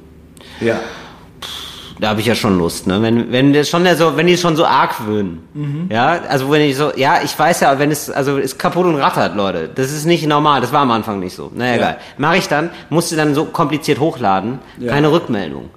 Ja. 0.59 0.79
Da 2.01 2.09
habe 2.09 2.19
ich 2.19 2.25
ja 2.25 2.33
schon 2.33 2.57
Lust, 2.57 2.87
ne? 2.87 2.99
Wenn 3.03 3.31
wenn 3.31 3.53
das 3.53 3.69
schon 3.69 3.85
so, 3.95 4.17
wenn 4.17 4.25
die 4.25 4.35
schon 4.35 4.55
so 4.55 4.65
argwöhnen. 4.65 5.87
Ja, 5.89 6.19
also 6.27 6.49
wenn 6.49 6.61
ich 6.61 6.75
so, 6.75 6.91
ja, 6.95 7.19
ich 7.23 7.37
weiß 7.37 7.59
ja, 7.59 7.77
wenn 7.77 7.91
es 7.91 8.09
also 8.09 8.37
ist 8.37 8.57
kaputt 8.57 8.87
und 8.87 8.95
rattert, 8.95 9.35
Leute. 9.35 9.69
Das 9.75 9.91
ist 9.91 10.05
nicht 10.05 10.25
normal, 10.25 10.61
das 10.61 10.73
war 10.73 10.81
am 10.81 10.89
Anfang 10.89 11.19
nicht 11.19 11.35
so. 11.35 11.51
Na 11.53 11.65
naja, 11.65 11.75
egal. 11.75 11.97
Mache 12.17 12.37
ich 12.37 12.47
dann, 12.47 12.71
musste 12.89 13.15
dann 13.15 13.35
so 13.35 13.45
kompliziert 13.45 13.99
hochladen, 13.99 14.57
Ja. 14.79 14.91
keine 14.91 15.11
Rückmeldung. 15.11 15.69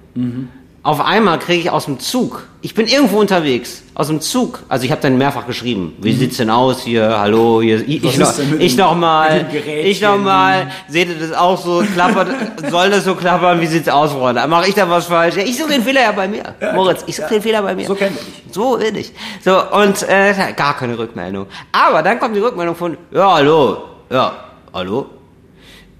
Auf 0.85 1.01
einmal 1.01 1.39
kriege 1.39 1.61
ich 1.61 1.71
aus 1.71 1.85
dem 1.85 1.97
Zug, 1.97 2.43
ich 2.61 2.75
bin 2.75 2.85
irgendwo 2.85 3.17
unterwegs, 3.19 3.81
aus 3.95 4.05
dem 4.05 4.21
Zug, 4.21 4.61
also 4.69 4.85
ich 4.85 4.91
habe 4.91 5.01
dann 5.01 5.17
mehrfach 5.17 5.47
geschrieben, 5.47 5.95
wie 5.97 6.13
sieht's 6.13 6.37
denn 6.37 6.51
aus 6.51 6.83
hier, 6.83 7.19
hallo, 7.19 7.59
hier, 7.59 7.77
ich, 7.87 8.03
ich, 8.03 8.17
noch, 8.19 8.31
ich 8.59 8.77
noch 8.77 8.95
mal, 8.95 9.47
ich 9.65 9.99
noch 9.99 10.19
mal, 10.19 10.69
seht 10.87 11.09
ihr 11.09 11.15
das 11.15 11.35
auch 11.35 11.59
so, 11.59 11.83
klappert, 11.91 12.27
soll 12.69 12.91
das 12.91 13.03
so 13.03 13.15
klappern, 13.15 13.59
wie 13.61 13.65
sieht's 13.65 13.89
aus, 13.89 14.11
Freunde? 14.11 14.45
Mache 14.47 14.69
ich 14.69 14.75
da 14.75 14.87
was 14.87 15.07
falsch? 15.07 15.37
Ja, 15.37 15.41
ich 15.41 15.57
suche 15.57 15.69
den 15.69 15.81
Fehler 15.81 16.01
ja 16.01 16.11
bei 16.11 16.27
mir. 16.27 16.43
Moritz, 16.75 17.03
ich 17.07 17.15
suche 17.15 17.29
den 17.29 17.41
Fehler 17.41 17.63
bei 17.63 17.73
mir. 17.73 17.87
So 17.87 17.95
kennen 17.95 18.15
wir 18.15 18.21
dich. 18.21 18.53
So 18.53 18.79
will 18.79 18.95
ich. 18.95 19.11
So, 19.43 19.59
und 19.71 20.07
äh, 20.07 20.35
gar 20.55 20.77
keine 20.77 20.99
Rückmeldung. 20.99 21.47
Aber 21.71 22.03
dann 22.03 22.19
kommt 22.19 22.35
die 22.35 22.41
Rückmeldung 22.41 22.75
von, 22.75 22.95
ja, 23.11 23.33
hallo, 23.33 23.77
ja, 24.11 24.35
hallo? 24.71 25.07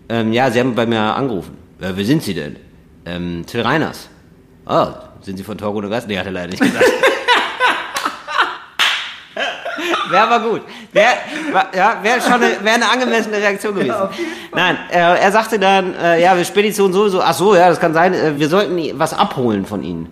Ähm, 0.10 0.32
ja, 0.32 0.52
Sie 0.52 0.60
haben 0.60 0.76
bei 0.76 0.86
mir 0.86 1.02
angerufen. 1.02 1.58
Ja, 1.82 1.90
wer 1.98 2.06
sind 2.06 2.22
Sie 2.22 2.36
denn? 2.36 2.58
Ähm, 3.04 3.46
Till 3.48 3.62
Reiners. 3.62 4.10
Ah, 4.66 4.94
sind 5.22 5.38
Sie 5.38 5.44
von 5.44 5.62
ohne 5.62 5.90
Gast? 5.90 6.08
Nee, 6.08 6.18
hat 6.18 6.26
er 6.26 6.32
leider 6.32 6.48
nicht 6.48 6.62
gesagt. 6.62 6.86
Wäre 10.10 10.24
aber 10.24 10.50
gut. 10.50 10.62
Wäre 10.92 11.14
ja, 11.76 11.98
wär 12.02 12.22
schon 12.22 12.34
eine, 12.34 12.64
wär 12.64 12.74
eine 12.76 12.90
angemessene 12.90 13.38
Reaktion 13.38 13.76
gewesen. 13.76 13.96
Nein, 14.54 14.78
äh, 14.92 14.98
er 14.98 15.32
sagte 15.32 15.60
dann, 15.60 15.96
äh, 15.96 16.22
ja, 16.22 16.38
wir 16.38 16.46
Spedition 16.46 16.94
sowieso, 16.94 17.22
ach 17.22 17.34
so, 17.34 17.56
ja, 17.56 17.70
das 17.70 17.80
kann 17.80 17.94
sein, 17.94 18.14
äh, 18.14 18.38
wir 18.38 18.48
sollten 18.48 18.78
was 19.00 19.14
abholen 19.14 19.66
von 19.66 19.84
Ihnen. 19.84 20.10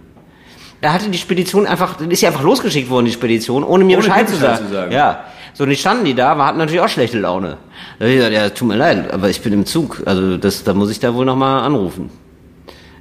Er 0.82 0.94
hatte 0.94 1.10
die 1.10 1.18
Spedition 1.18 1.66
einfach, 1.66 2.00
ist 2.02 2.20
sie 2.20 2.28
einfach 2.28 2.42
losgeschickt 2.44 2.90
worden, 2.90 3.06
die 3.06 3.14
Spedition, 3.14 3.64
ohne 3.64 3.86
mir 3.86 3.98
Ohne 3.98 4.08
Bescheid, 4.08 4.28
zu, 4.28 4.36
sagen. 4.36 4.68
zu 4.68 4.74
sagen. 4.74 4.92
Ja. 4.92 5.24
So, 5.54 5.64
und 5.64 5.70
die 5.70 5.78
standen 5.78 6.04
die 6.04 6.14
da, 6.16 6.36
wir 6.36 6.46
hatten 6.46 6.58
natürlich 6.58 6.82
auch 6.82 6.90
schlechte 6.90 7.20
Laune. 7.20 7.58
Da 8.00 8.06
hab 8.06 8.10
ich 8.12 8.18
gesagt, 8.18 8.34
ja, 8.34 8.50
tut 8.50 8.68
mir 8.68 8.76
leid, 8.76 9.14
aber 9.14 9.30
ich 9.30 9.42
bin 9.42 9.54
im 9.54 9.66
Zug, 9.66 10.02
also 10.06 10.36
das, 10.36 10.64
da 10.64 10.74
muss 10.74 10.92
ich 10.92 11.00
da 11.00 11.14
wohl 11.14 11.26
nochmal 11.26 11.64
anrufen. 11.64 12.10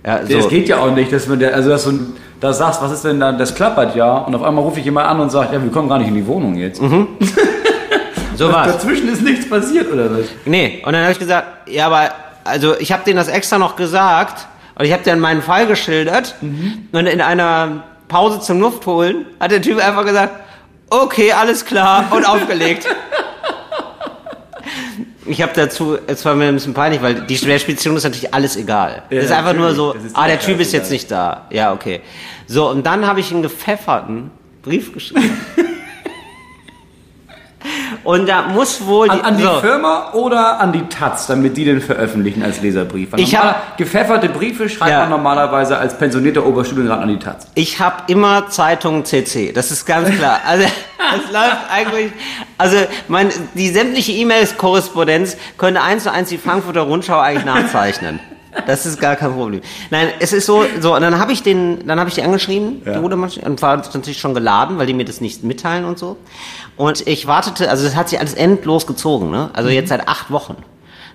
Ja, 0.04 0.26
so. 0.26 0.36
Das 0.36 0.48
geht 0.48 0.68
ja 0.68 0.78
auch 0.78 0.90
nicht, 0.90 1.12
dass 1.12 1.28
man 1.28 1.38
der, 1.38 1.54
also 1.54 1.70
dass 1.70 1.84
du 1.84 2.14
da 2.40 2.52
sagst, 2.52 2.82
was 2.82 2.92
ist 2.92 3.04
denn 3.04 3.20
da, 3.20 3.32
das 3.32 3.54
klappert 3.54 3.94
ja, 3.94 4.18
und 4.18 4.34
auf 4.34 4.42
einmal 4.42 4.64
rufe 4.64 4.80
ich 4.80 4.84
jemand 4.84 5.06
an 5.06 5.20
und 5.20 5.30
sagt, 5.30 5.52
ja, 5.52 5.62
wir 5.62 5.70
kommen 5.70 5.88
gar 5.88 5.98
nicht 5.98 6.08
in 6.08 6.14
die 6.14 6.26
Wohnung 6.26 6.56
jetzt. 6.56 6.80
so 8.36 8.52
war's. 8.52 8.72
Dazwischen 8.72 9.12
ist 9.12 9.22
nichts 9.22 9.48
passiert, 9.48 9.92
oder 9.92 10.10
was? 10.10 10.26
Nee, 10.44 10.82
und 10.84 10.92
dann 10.92 11.02
habe 11.02 11.12
ich 11.12 11.20
gesagt, 11.20 11.46
ja, 11.68 11.86
aber 11.86 12.10
also 12.44 12.76
ich 12.78 12.92
habe 12.92 13.04
denen 13.04 13.16
das 13.16 13.28
extra 13.28 13.58
noch 13.58 13.76
gesagt 13.76 14.48
und 14.74 14.84
ich 14.84 14.92
habe 14.92 15.04
denen 15.04 15.20
meinen 15.20 15.42
Fall 15.42 15.66
geschildert 15.66 16.34
und 16.40 17.06
in 17.06 17.20
einer 17.20 17.84
Pause 18.08 18.40
zum 18.40 18.60
Luft 18.60 18.84
holen 18.86 19.26
hat 19.38 19.52
der 19.52 19.62
Typ 19.62 19.78
einfach 19.78 20.04
gesagt, 20.04 20.34
okay, 20.90 21.32
alles 21.32 21.64
klar 21.64 22.06
und 22.10 22.28
aufgelegt. 22.28 22.86
Ich 25.24 25.40
habe 25.40 25.52
dazu, 25.54 25.98
es 26.06 26.24
war 26.24 26.34
mir 26.34 26.46
ein 26.46 26.54
bisschen 26.54 26.74
peinlich, 26.74 27.00
weil 27.00 27.26
die 27.26 27.36
der 27.36 27.58
Spedition 27.58 27.96
ist 27.96 28.04
natürlich 28.04 28.34
alles 28.34 28.56
egal. 28.56 29.04
Ja, 29.08 29.16
das 29.16 29.26
ist 29.26 29.32
einfach 29.32 29.54
nur 29.54 29.74
so, 29.74 29.94
ah, 30.14 30.26
der 30.26 30.40
Typ 30.40 30.58
ist 30.58 30.68
scheißegal. 30.68 30.80
jetzt 30.80 30.90
nicht 30.90 31.10
da. 31.10 31.46
Ja, 31.50 31.72
okay. 31.72 32.00
So, 32.46 32.68
und 32.68 32.84
dann 32.84 33.06
habe 33.06 33.20
ich 33.20 33.30
einen 33.32 33.42
gepfefferten 33.42 34.30
Brief 34.62 34.92
geschrieben. 34.92 35.30
und 38.04 38.28
da 38.28 38.42
muss 38.42 38.86
wohl... 38.86 39.10
An, 39.10 39.20
an 39.22 39.36
die 39.36 39.42
so, 39.42 39.60
Firma 39.60 40.12
oder 40.12 40.60
an 40.60 40.72
die 40.72 40.86
Taz, 40.88 41.26
damit 41.26 41.56
die 41.56 41.64
den 41.64 41.80
veröffentlichen 41.80 42.42
als 42.42 42.60
Leserbrief? 42.60 43.12
Weil 43.12 43.20
Ich 43.20 43.32
normaler- 43.32 43.50
hab- 43.54 43.76
gepfefferte 43.76 44.28
Briefe 44.28 44.68
schreibt 44.68 44.90
Ja. 44.90 45.00
man 45.00 45.10
normalerweise 45.10 45.78
als 45.78 45.96
pensionierter 45.98 46.44
Oberstudienrat 46.46 47.00
an 47.00 47.08
die 47.08 47.18
Taz. 47.18 47.46
Ich 47.54 47.80
habe 47.80 48.04
immer 48.08 48.48
Zeitung 48.48 49.04
CC, 49.04 49.52
das 49.52 49.70
ist 49.70 49.84
ganz 49.86 50.08
klar. 50.16 50.40
Also 50.46 50.64
es 50.64 51.32
läuft 51.32 51.56
eigentlich, 51.70 52.12
also 52.58 52.76
mein, 53.08 53.28
die 53.54 53.68
sämtliche 53.68 54.12
E-Mails-Korrespondenz 54.12 55.36
könnte 55.58 55.82
eins 55.82 56.04
zu 56.04 56.12
eins 56.12 56.28
die 56.28 56.38
Frankfurter 56.38 56.82
Rundschau 56.82 57.18
eigentlich 57.18 57.44
nachzeichnen. 57.44 58.20
Das 58.66 58.84
ist 58.86 59.00
gar 59.00 59.16
kein 59.16 59.32
Problem. 59.32 59.60
Nein, 59.90 60.08
es 60.20 60.32
ist 60.32 60.46
so, 60.46 60.64
so 60.80 60.94
und 60.94 61.00
dann 61.02 61.18
habe 61.18 61.32
ich 61.32 61.42
den, 61.42 61.86
dann 61.86 61.98
habe 61.98 62.08
ich 62.08 62.14
die 62.14 62.22
angeschrieben, 62.22 62.82
Ja. 62.84 62.92
die 62.94 62.98
Rudermaschine, 62.98 63.46
und 63.46 63.60
war 63.62 63.76
natürlich 63.76 64.18
schon 64.20 64.34
geladen, 64.34 64.78
weil 64.78 64.86
die 64.86 64.94
mir 64.94 65.04
das 65.04 65.20
nicht 65.20 65.42
mitteilen 65.42 65.84
und 65.84 65.98
so. 65.98 66.16
Und 66.76 67.06
ich 67.06 67.26
wartete, 67.26 67.70
also 67.70 67.84
das 67.84 67.96
hat 67.96 68.08
sich 68.10 68.18
alles 68.20 68.34
endlos 68.34 68.86
gezogen, 68.86 69.30
ne? 69.30 69.50
Also 69.54 69.68
Mhm. 69.68 69.74
jetzt 69.76 69.88
seit 69.88 70.06
acht 70.08 70.30
Wochen. 70.30 70.56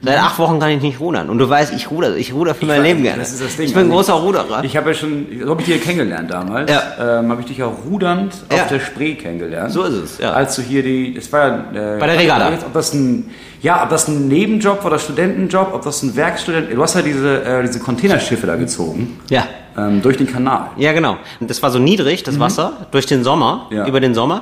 Seit 0.04 0.18
acht 0.20 0.38
Wochen 0.40 0.60
kann 0.60 0.70
ich 0.70 0.82
nicht 0.82 1.00
rudern. 1.00 1.30
Und 1.30 1.40
du 1.40 1.50
weißt, 1.50 1.74
ich 1.74 1.90
ruder, 1.90 2.16
ich 2.16 2.34
ruder 2.34 2.54
für 2.54 2.66
mein 2.66 2.78
weiß, 2.80 2.88
Leben 2.88 3.04
gerne. 3.04 3.20
das 3.20 3.32
ist 3.32 3.44
das 3.44 3.56
Ding. 3.58 3.66
Ich 3.68 3.74
bin 3.74 3.84
ein 3.88 3.92
Also 3.92 4.14
großer 4.14 4.14
Ruderer. 4.26 4.64
Ich 4.64 4.78
habe 4.78 4.90
ja 4.90 4.94
schon, 4.96 5.26
so 5.44 5.50
habe 5.50 5.62
ich 5.62 5.68
dich 5.68 5.82
kennengelernt 5.84 6.30
damals. 6.32 6.72
Ja. 6.72 7.20
Ähm, 7.20 7.30
habe 7.32 7.42
ich 7.42 7.48
dich 7.48 7.58
ja 7.58 7.66
rudernd 7.66 8.34
Ja. 8.56 8.64
auf 8.64 8.68
der 8.70 8.80
Spree 8.80 9.16
kennengelernt. 9.16 9.72
So 9.72 9.84
ist 9.84 9.94
es, 9.96 10.18
ja. 10.20 10.34
Als 10.34 10.56
du 10.56 10.62
hier 10.62 10.84
die, 10.84 11.14
das 11.16 11.32
war 11.34 11.48
ja, 11.74 11.96
äh, 11.96 12.00
Bei 12.00 12.08
der 12.08 12.20
Regatta. 12.20 12.50
Ob 12.66 12.74
das 12.74 12.94
ein, 12.94 13.32
ja, 13.62 13.84
ob 13.84 13.90
das 13.90 14.08
ein 14.08 14.28
Nebenjob 14.28 14.80
war 14.80 14.86
oder 14.92 15.00
Studentenjob, 15.00 15.74
ob 15.74 15.82
das 15.84 16.04
ein 16.04 16.16
Werkstudent, 16.16 16.72
du 16.72 16.82
hast 16.82 16.94
ja 16.96 17.02
diese, 17.02 17.44
äh, 17.44 17.64
diese 17.64 17.80
Containerschiffe 17.80 18.46
da 18.46 18.56
gezogen. 18.56 19.20
Ja. 19.30 19.46
Ähm, 19.78 20.02
durch 20.02 20.18
den 20.18 20.26
Kanal. 20.32 20.72
Ja, 20.78 20.92
genau. 20.94 21.18
Und 21.40 21.50
das 21.52 21.62
war 21.62 21.70
so 21.70 21.78
niedrig, 21.78 22.24
das 22.24 22.40
Wasser, 22.40 22.88
durch 22.92 23.06
den 23.06 23.24
Sommer, 23.24 23.68
Ja. 23.72 23.86
über 23.88 24.00
den 24.00 24.16
Sommer. 24.16 24.42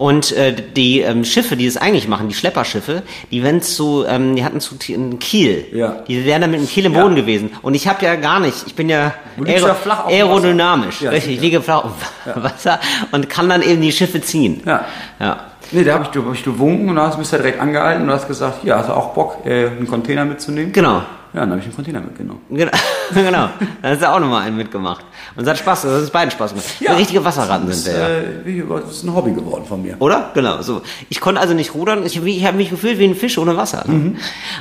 Und 0.00 0.32
äh, 0.32 0.54
die 0.54 1.00
ähm, 1.00 1.26
Schiffe, 1.26 1.56
die 1.56 1.66
das 1.66 1.76
eigentlich 1.76 2.08
machen, 2.08 2.30
die 2.30 2.34
Schlepperschiffe, 2.34 3.02
die 3.30 3.42
wenn 3.42 3.60
zu, 3.60 4.06
ähm, 4.08 4.34
die 4.34 4.42
hatten 4.42 4.58
zu 4.58 4.76
einen 4.88 5.18
Kiel. 5.18 5.66
Ja. 5.74 5.96
Die 6.08 6.24
wären 6.24 6.40
dann 6.40 6.50
mit 6.50 6.60
einem 6.60 6.68
Kiel 6.70 6.86
im 6.86 6.94
Ja. 6.94 7.02
Boden 7.02 7.16
gewesen. 7.16 7.50
Und 7.60 7.74
ich 7.74 7.86
habe 7.86 8.02
ja 8.06 8.14
gar 8.14 8.40
nicht, 8.40 8.66
ich 8.66 8.74
bin 8.74 8.88
ja, 8.88 9.12
liegst 9.36 9.62
ja 9.62 9.76
aerodynamisch. 10.06 11.02
Ja, 11.02 11.10
richtig, 11.10 11.34
ich 11.34 11.40
liege 11.42 11.60
flach 11.60 11.84
auf 11.84 11.92
Wasser 12.34 12.80
und 13.12 13.28
kann 13.28 13.50
dann 13.50 13.60
eben 13.60 13.82
die 13.82 13.92
Schiffe 13.92 14.22
ziehen. 14.22 14.62
Ja. 14.64 14.86
Ja. 15.20 15.40
Nee, 15.70 15.84
da 15.84 15.92
habe 15.92 16.08
ich, 16.10 16.18
hab 16.18 16.34
ich 16.34 16.44
gewunken 16.44 16.88
und 16.88 16.96
da 16.96 17.08
hast 17.08 17.16
du 17.16 17.18
bist 17.18 17.32
ja 17.32 17.38
direkt 17.38 17.60
angehalten 17.60 18.04
und 18.04 18.10
hast 18.10 18.26
gesagt, 18.26 18.64
ja, 18.64 18.78
hast 18.78 18.88
du 18.88 18.94
auch 18.94 19.12
Bock, 19.12 19.44
äh, 19.44 19.66
einen 19.66 19.86
Container 19.86 20.24
mitzunehmen? 20.24 20.72
Genau. 20.72 21.02
Ja, 21.32 21.40
dann 21.40 21.50
habe 21.50 21.60
ich 21.60 21.66
einen 21.66 21.76
Container 21.76 22.00
mitgenommen. 22.00 22.40
Genau, 22.50 22.72
genau. 23.14 23.48
Da 23.82 23.88
hast 23.88 24.02
du 24.02 24.10
auch 24.10 24.18
nochmal 24.18 24.42
einen 24.42 24.56
mitgemacht. 24.56 25.04
Und 25.36 25.44
es 25.44 25.48
hat 25.48 25.58
Spaß, 25.58 25.82
das 25.82 26.02
ist 26.02 26.12
beiden 26.12 26.30
Spaß 26.30 26.50
gemacht. 26.50 26.66
Ja. 26.80 26.94
Richtige 26.94 27.24
Wasserratten 27.24 27.68
Das 27.68 27.84
sind 27.84 27.94
wir, 27.94 28.54
ja. 28.54 28.78
äh, 28.78 28.80
das 28.82 28.90
ist 28.90 29.04
ein 29.04 29.14
Hobby 29.14 29.32
geworden 29.32 29.64
von 29.64 29.80
mir. 29.80 29.94
Oder? 30.00 30.30
Genau, 30.34 30.60
so. 30.62 30.82
Ich 31.08 31.20
konnte 31.20 31.40
also 31.40 31.54
nicht 31.54 31.74
rudern. 31.74 32.04
Ich, 32.04 32.20
ich 32.24 32.44
habe 32.44 32.56
mich 32.56 32.70
gefühlt 32.70 32.98
wie 32.98 33.04
ein 33.04 33.14
Fisch 33.14 33.38
ohne 33.38 33.56
Wasser. 33.56 33.84
Ne? 33.86 34.16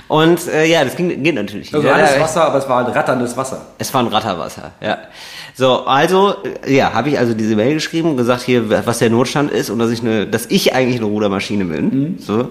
Und 0.08 0.48
äh, 0.48 0.66
ja, 0.66 0.84
das 0.84 0.96
ging, 0.96 1.24
geht 1.24 1.36
natürlich. 1.36 1.72
Mhm. 1.72 1.78
Also 1.78 1.88
ja, 1.88 1.94
alles 1.96 2.20
Wasser, 2.20 2.46
aber 2.46 2.60
es 2.60 2.70
war 2.70 2.86
halt 2.86 2.96
ratterndes 2.96 3.36
Wasser. 3.36 3.66
Es 3.80 3.92
war 3.94 4.04
ein 4.04 4.08
Ratterwasser, 4.08 4.72
ja. 4.82 5.00
So, 5.56 5.86
also, 5.86 6.36
äh, 6.66 6.76
ja, 6.76 6.94
habe 6.94 7.10
ich 7.10 7.18
also 7.18 7.34
diese 7.34 7.56
Mail 7.56 7.74
geschrieben 7.74 8.12
und 8.12 8.18
gesagt, 8.18 8.44
hier, 8.44 8.70
was 8.86 9.00
der 9.00 9.10
Notstand 9.10 9.52
ist 9.52 9.70
und 9.70 9.80
dass 9.80 9.90
ich 9.90 10.02
eine, 10.02 10.28
dass 10.28 10.46
ich 10.46 10.74
eigentlich 10.74 10.98
eine 10.98 11.08
Rudermaschine 11.08 11.66
bin. 11.66 11.86
Mhm. 11.86 12.20
So. 12.20 12.50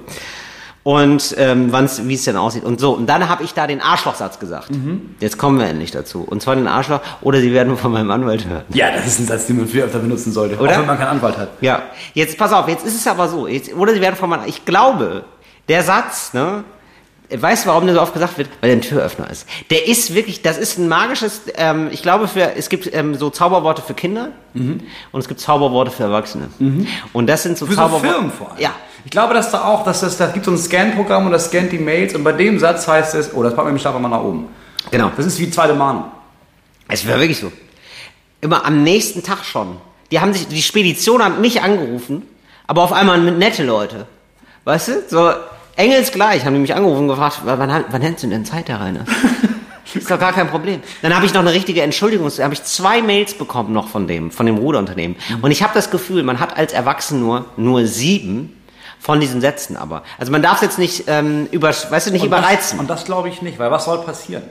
Und 0.89 1.35
ähm, 1.37 1.71
wie 1.71 2.15
es 2.15 2.25
denn 2.25 2.39
aussieht. 2.39 2.65
Und 2.65 2.81
so, 2.81 2.93
und 2.93 3.07
dann 3.09 3.29
habe 3.29 3.45
ich 3.45 3.53
da 3.53 3.67
den 3.67 3.83
Arschlochsatz 3.83 4.39
gesagt. 4.39 4.71
Mhm. 4.71 5.17
Jetzt 5.21 5.37
kommen 5.37 5.59
wir 5.59 5.67
endlich 5.67 5.91
dazu. 5.91 6.23
Und 6.23 6.41
zwar 6.41 6.57
den 6.57 6.67
Arschloch, 6.67 7.01
oder 7.21 7.43
sie 7.43 7.53
werden 7.53 7.77
von 7.77 7.93
meinem 7.93 8.11
Anwalt 8.11 8.47
hören. 8.47 8.65
Ja, 8.73 8.91
das 8.91 9.07
ist 9.07 9.19
ein 9.19 9.27
Satz, 9.27 9.47
den 9.49 9.59
man 9.59 9.69
viel 9.69 9.83
öfter 9.83 9.99
benutzen 9.99 10.33
sollte. 10.33 10.57
Oder? 10.57 10.73
Auch 10.73 10.79
wenn 10.79 10.87
man 10.87 10.97
keinen 10.97 11.09
Anwalt 11.09 11.37
hat. 11.37 11.51
Ja, 11.61 11.83
jetzt 12.15 12.39
pass 12.39 12.55
auf, 12.55 12.69
jetzt 12.69 12.87
ist 12.87 12.95
es 12.95 13.07
aber 13.07 13.29
so, 13.29 13.47
jetzt, 13.47 13.75
oder 13.75 13.93
sie 13.93 14.01
werden 14.01 14.17
von 14.17 14.31
meinem, 14.31 14.47
ich 14.47 14.65
glaube, 14.65 15.25
der 15.69 15.83
Satz, 15.83 16.33
ne, 16.33 16.65
weißt 17.31 17.67
du, 17.67 17.69
warum 17.69 17.85
der 17.85 17.95
so 17.95 18.01
oft 18.01 18.15
gesagt 18.15 18.39
wird? 18.39 18.49
Weil 18.63 18.71
der 18.71 18.79
ein 18.79 18.81
Türöffner 18.81 19.29
ist. 19.29 19.47
Der 19.69 19.87
ist 19.87 20.15
wirklich, 20.15 20.41
das 20.41 20.57
ist 20.57 20.79
ein 20.79 20.89
magisches, 20.89 21.43
ähm, 21.57 21.91
ich 21.93 22.01
glaube, 22.01 22.29
für, 22.29 22.57
es 22.57 22.71
gibt 22.71 22.95
ähm, 22.95 23.15
so 23.15 23.29
Zauberworte 23.29 23.83
für 23.83 23.93
Kinder 23.93 24.31
und 24.55 25.21
es 25.21 25.29
gibt 25.29 25.41
Zauberworte 25.41 25.91
für 25.91 26.05
Erwachsene. 26.05 26.49
Und 27.13 27.27
das 27.27 27.43
sind 27.43 27.59
so 27.59 27.67
Für 27.67 27.73
so 27.73 27.77
Zauberworte. 27.83 28.09
Firmen 28.09 28.33
vor 28.33 28.53
allem. 28.53 28.63
Ja. 28.63 28.71
Ich 29.09 29.13
glaube, 29.13 29.33
dass 29.33 29.51
da 29.51 29.65
auch, 29.65 29.85
dass 29.85 30.01
das, 30.01 30.19
da 30.19 30.27
gibt 30.27 30.45
so 30.45 30.51
ein 30.51 30.59
Scan-Programm 30.59 31.25
und 31.25 31.33
das 31.33 31.47
scannt 31.47 31.73
die 31.73 31.79
Mails 31.79 32.15
und 32.15 32.25
bei 32.25 32.33
dem 32.33 32.59
Satz 32.59 32.87
heißt 32.87 33.15
es, 33.15 33.33
oh, 33.33 33.43
das 33.43 33.57
packen 33.57 33.69
wir 33.69 33.73
im 33.73 33.79
Stapel 33.79 33.99
mal 34.03 34.11
nach 34.11 34.21
oben. 34.21 34.49
Genau. 34.91 35.11
Das 35.17 35.25
ist 35.25 35.39
wie 35.39 35.51
zweite 35.51 35.73
Mahnung. 35.73 36.05
Es 36.89 37.07
wäre 37.07 37.19
wirklich 37.19 37.39
so. 37.39 37.51
Immer 38.43 38.67
am 38.67 38.83
nächsten 38.83 39.23
Tag 39.23 39.47
schon. 39.47 39.79
Die 40.11 40.21
haben 40.21 40.35
sich, 40.35 40.47
die 40.49 40.61
Spedition 40.61 41.25
hat 41.25 41.41
mich 41.41 41.63
angerufen, 41.63 42.23
aber 42.67 42.83
auf 42.83 42.93
einmal 42.93 43.19
mit 43.19 43.39
nette 43.39 43.65
Leute. 43.65 44.07
Weißt 44.65 44.89
du? 44.89 44.93
So, 45.09 45.33
engelsgleich 45.77 46.45
haben 46.45 46.53
die 46.53 46.61
mich 46.61 46.75
angerufen 46.75 47.05
und 47.05 47.09
gefragt, 47.09 47.41
wann, 47.45 47.85
wann 47.89 48.03
hättest 48.03 48.25
du 48.25 48.29
denn 48.29 48.45
Zeit, 48.45 48.69
Herr 48.69 48.83
Reine? 48.83 49.07
Ist 49.95 50.11
doch 50.11 50.21
gar 50.21 50.35
kein 50.35 50.51
Problem. 50.51 50.83
Dann 51.01 51.17
habe 51.17 51.25
ich 51.25 51.33
noch 51.33 51.41
eine 51.41 51.55
richtige 51.55 51.81
Entschuldigung. 51.81 52.31
Da 52.37 52.45
habe 52.45 52.53
ich 52.53 52.63
zwei 52.65 53.01
Mails 53.01 53.33
bekommen 53.33 53.73
noch 53.73 53.89
von 53.89 54.07
dem, 54.07 54.31
von 54.31 54.45
dem 54.45 54.59
Ruderunternehmen. 54.59 55.17
Und 55.41 55.51
ich 55.51 55.63
habe 55.63 55.73
das 55.73 55.91
Gefühl, 55.91 56.25
man 56.25 56.41
hat 56.41 56.59
als 56.59 56.75
Erwachsen 56.75 57.21
nur, 57.21 57.47
nur 57.57 57.87
sieben 57.87 58.53
von 59.01 59.21
diesen 59.21 59.41
Sätzen 59.41 59.77
aber. 59.77 60.03
Also 60.19 60.33
man 60.33 60.43
darf 60.43 60.57
es 60.57 60.63
jetzt 60.63 60.79
nicht 60.79 61.05
ähm, 61.07 61.49
über, 61.51 61.69
weißt 61.69 62.09
du, 62.09 62.11
nicht 62.11 62.23
Und 62.23 62.29
überreizen. 62.29 62.79
Das, 62.79 62.81
und 62.81 62.91
das 62.91 63.05
glaube 63.05 63.29
ich 63.29 63.43
nicht, 63.43 63.59
weil 63.59 63.71
was 63.71 63.85
soll 63.85 63.99
passieren? 63.99 64.43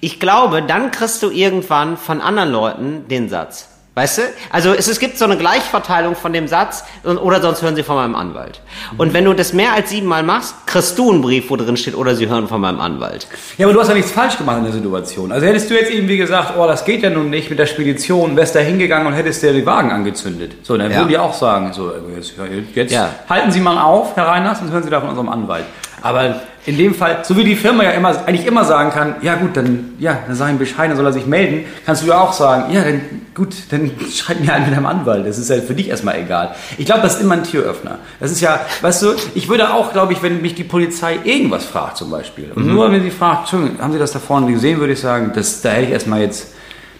Ich 0.00 0.20
glaube, 0.20 0.62
dann 0.62 0.90
kriegst 0.90 1.22
du 1.22 1.30
irgendwann 1.30 1.96
von 1.96 2.20
anderen 2.20 2.50
Leuten 2.50 3.08
den 3.08 3.28
Satz. 3.28 3.68
Weißt 3.96 4.18
du? 4.18 4.22
Also 4.50 4.72
es, 4.72 4.88
es 4.88 4.98
gibt 4.98 5.18
so 5.18 5.24
eine 5.24 5.36
Gleichverteilung 5.36 6.16
von 6.16 6.32
dem 6.32 6.48
Satz 6.48 6.82
oder 7.04 7.40
sonst 7.40 7.62
hören 7.62 7.76
sie 7.76 7.84
von 7.84 7.94
meinem 7.94 8.16
Anwalt. 8.16 8.60
Und 8.98 9.12
wenn 9.14 9.24
du 9.24 9.34
das 9.34 9.52
mehr 9.52 9.72
als 9.72 9.90
siebenmal 9.90 10.24
machst, 10.24 10.54
kriegst 10.66 10.98
du 10.98 11.12
einen 11.12 11.22
Brief, 11.22 11.48
wo 11.48 11.54
drin 11.54 11.76
steht, 11.76 11.94
oder 11.94 12.16
sie 12.16 12.26
hören 12.28 12.48
von 12.48 12.60
meinem 12.60 12.80
Anwalt. 12.80 13.28
Ja, 13.56 13.66
aber 13.66 13.72
du 13.72 13.80
hast 13.80 13.88
ja 13.88 13.94
nichts 13.94 14.10
falsch 14.10 14.36
gemacht 14.36 14.58
in 14.58 14.64
der 14.64 14.72
Situation. 14.72 15.30
Also 15.30 15.46
hättest 15.46 15.70
du 15.70 15.74
jetzt 15.74 15.92
irgendwie 15.92 16.16
gesagt, 16.16 16.54
oh, 16.58 16.66
das 16.66 16.84
geht 16.84 17.04
ja 17.04 17.10
nun 17.10 17.30
nicht 17.30 17.50
mit 17.50 17.58
der 17.60 17.66
Spedition, 17.66 18.34
wärst 18.36 18.56
da 18.56 18.58
hingegangen 18.60 19.06
und 19.06 19.12
hättest 19.12 19.44
dir 19.44 19.52
die 19.52 19.64
Wagen 19.64 19.92
angezündet. 19.92 20.56
So, 20.64 20.76
dann 20.76 20.90
Ja. 20.90 20.96
würden 20.98 21.08
die 21.10 21.18
auch 21.18 21.34
sagen, 21.34 21.72
so, 21.72 21.92
jetzt, 22.16 22.34
jetzt 22.74 22.92
Ja. 22.92 23.10
halten 23.30 23.52
Sie 23.52 23.60
mal 23.60 23.80
auf, 23.80 24.16
Herr 24.16 24.26
Reiners, 24.26 24.60
und 24.60 24.72
hören 24.72 24.82
Sie 24.82 24.90
da 24.90 24.98
von 25.00 25.10
unserem 25.10 25.28
Anwalt. 25.28 25.66
Aber 26.04 26.42
in 26.66 26.76
dem 26.76 26.94
Fall, 26.94 27.20
so 27.22 27.34
wie 27.34 27.44
die 27.44 27.56
Firma 27.56 27.82
ja 27.82 27.92
immer, 27.92 28.10
eigentlich 28.26 28.44
immer 28.44 28.66
sagen 28.66 28.90
kann, 28.90 29.14
ja 29.22 29.36
gut, 29.36 29.56
dann, 29.56 29.94
ja, 29.98 30.18
dann 30.26 30.36
sag 30.36 30.50
ihm 30.50 30.58
Bescheid, 30.58 30.90
dann 30.90 30.98
soll 30.98 31.06
er 31.06 31.14
sich 31.14 31.24
melden, 31.24 31.64
kannst 31.86 32.02
du 32.02 32.08
ja 32.08 32.20
auch 32.20 32.34
sagen, 32.34 32.74
ja, 32.74 32.84
dann, 32.84 33.00
gut, 33.34 33.54
dann 33.70 33.90
schreib 34.14 34.38
mir 34.38 34.52
halt 34.52 34.66
mit 34.66 34.76
deinem 34.76 34.84
Anwalt. 34.84 35.26
Das 35.26 35.38
ist 35.38 35.48
ja 35.48 35.62
für 35.62 35.72
dich 35.72 35.88
erstmal 35.88 36.20
egal. 36.20 36.54
Ich 36.76 36.84
glaube, 36.84 37.00
das 37.00 37.14
ist 37.14 37.22
immer 37.22 37.36
ein 37.36 37.44
Türöffner. 37.44 38.00
Das 38.20 38.30
ist 38.30 38.42
ja, 38.42 38.60
weißt 38.82 39.02
du, 39.02 39.14
ich 39.34 39.48
würde 39.48 39.72
auch, 39.72 39.94
glaube 39.94 40.12
ich, 40.12 40.22
wenn 40.22 40.42
mich 40.42 40.54
die 40.54 40.64
Polizei 40.64 41.18
irgendwas 41.24 41.64
fragt 41.64 41.96
zum 41.96 42.10
Beispiel, 42.10 42.52
und 42.54 42.66
nur 42.66 42.92
wenn 42.92 43.02
sie 43.02 43.10
fragt, 43.10 43.44
Entschuldigung, 43.44 43.80
haben 43.80 43.94
Sie 43.94 43.98
das 43.98 44.12
da 44.12 44.18
vorne 44.18 44.52
gesehen, 44.52 44.80
würde 44.80 44.92
ich 44.92 45.00
sagen, 45.00 45.32
das, 45.34 45.62
da 45.62 45.70
hätte 45.70 45.86
ich 45.86 45.92
erstmal 45.92 46.20
jetzt, 46.20 46.52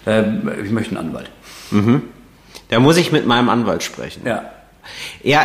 äh, 0.07 0.23
ich 0.63 0.71
möchte 0.71 0.97
einen 0.97 1.09
Anwalt. 1.09 1.29
Da 2.69 2.79
muss 2.79 2.97
ich 2.97 3.11
mit 3.11 3.27
meinem 3.27 3.49
Anwalt 3.49 3.83
sprechen. 3.83 4.23
Ja. 4.25 4.45
Ja, 5.23 5.41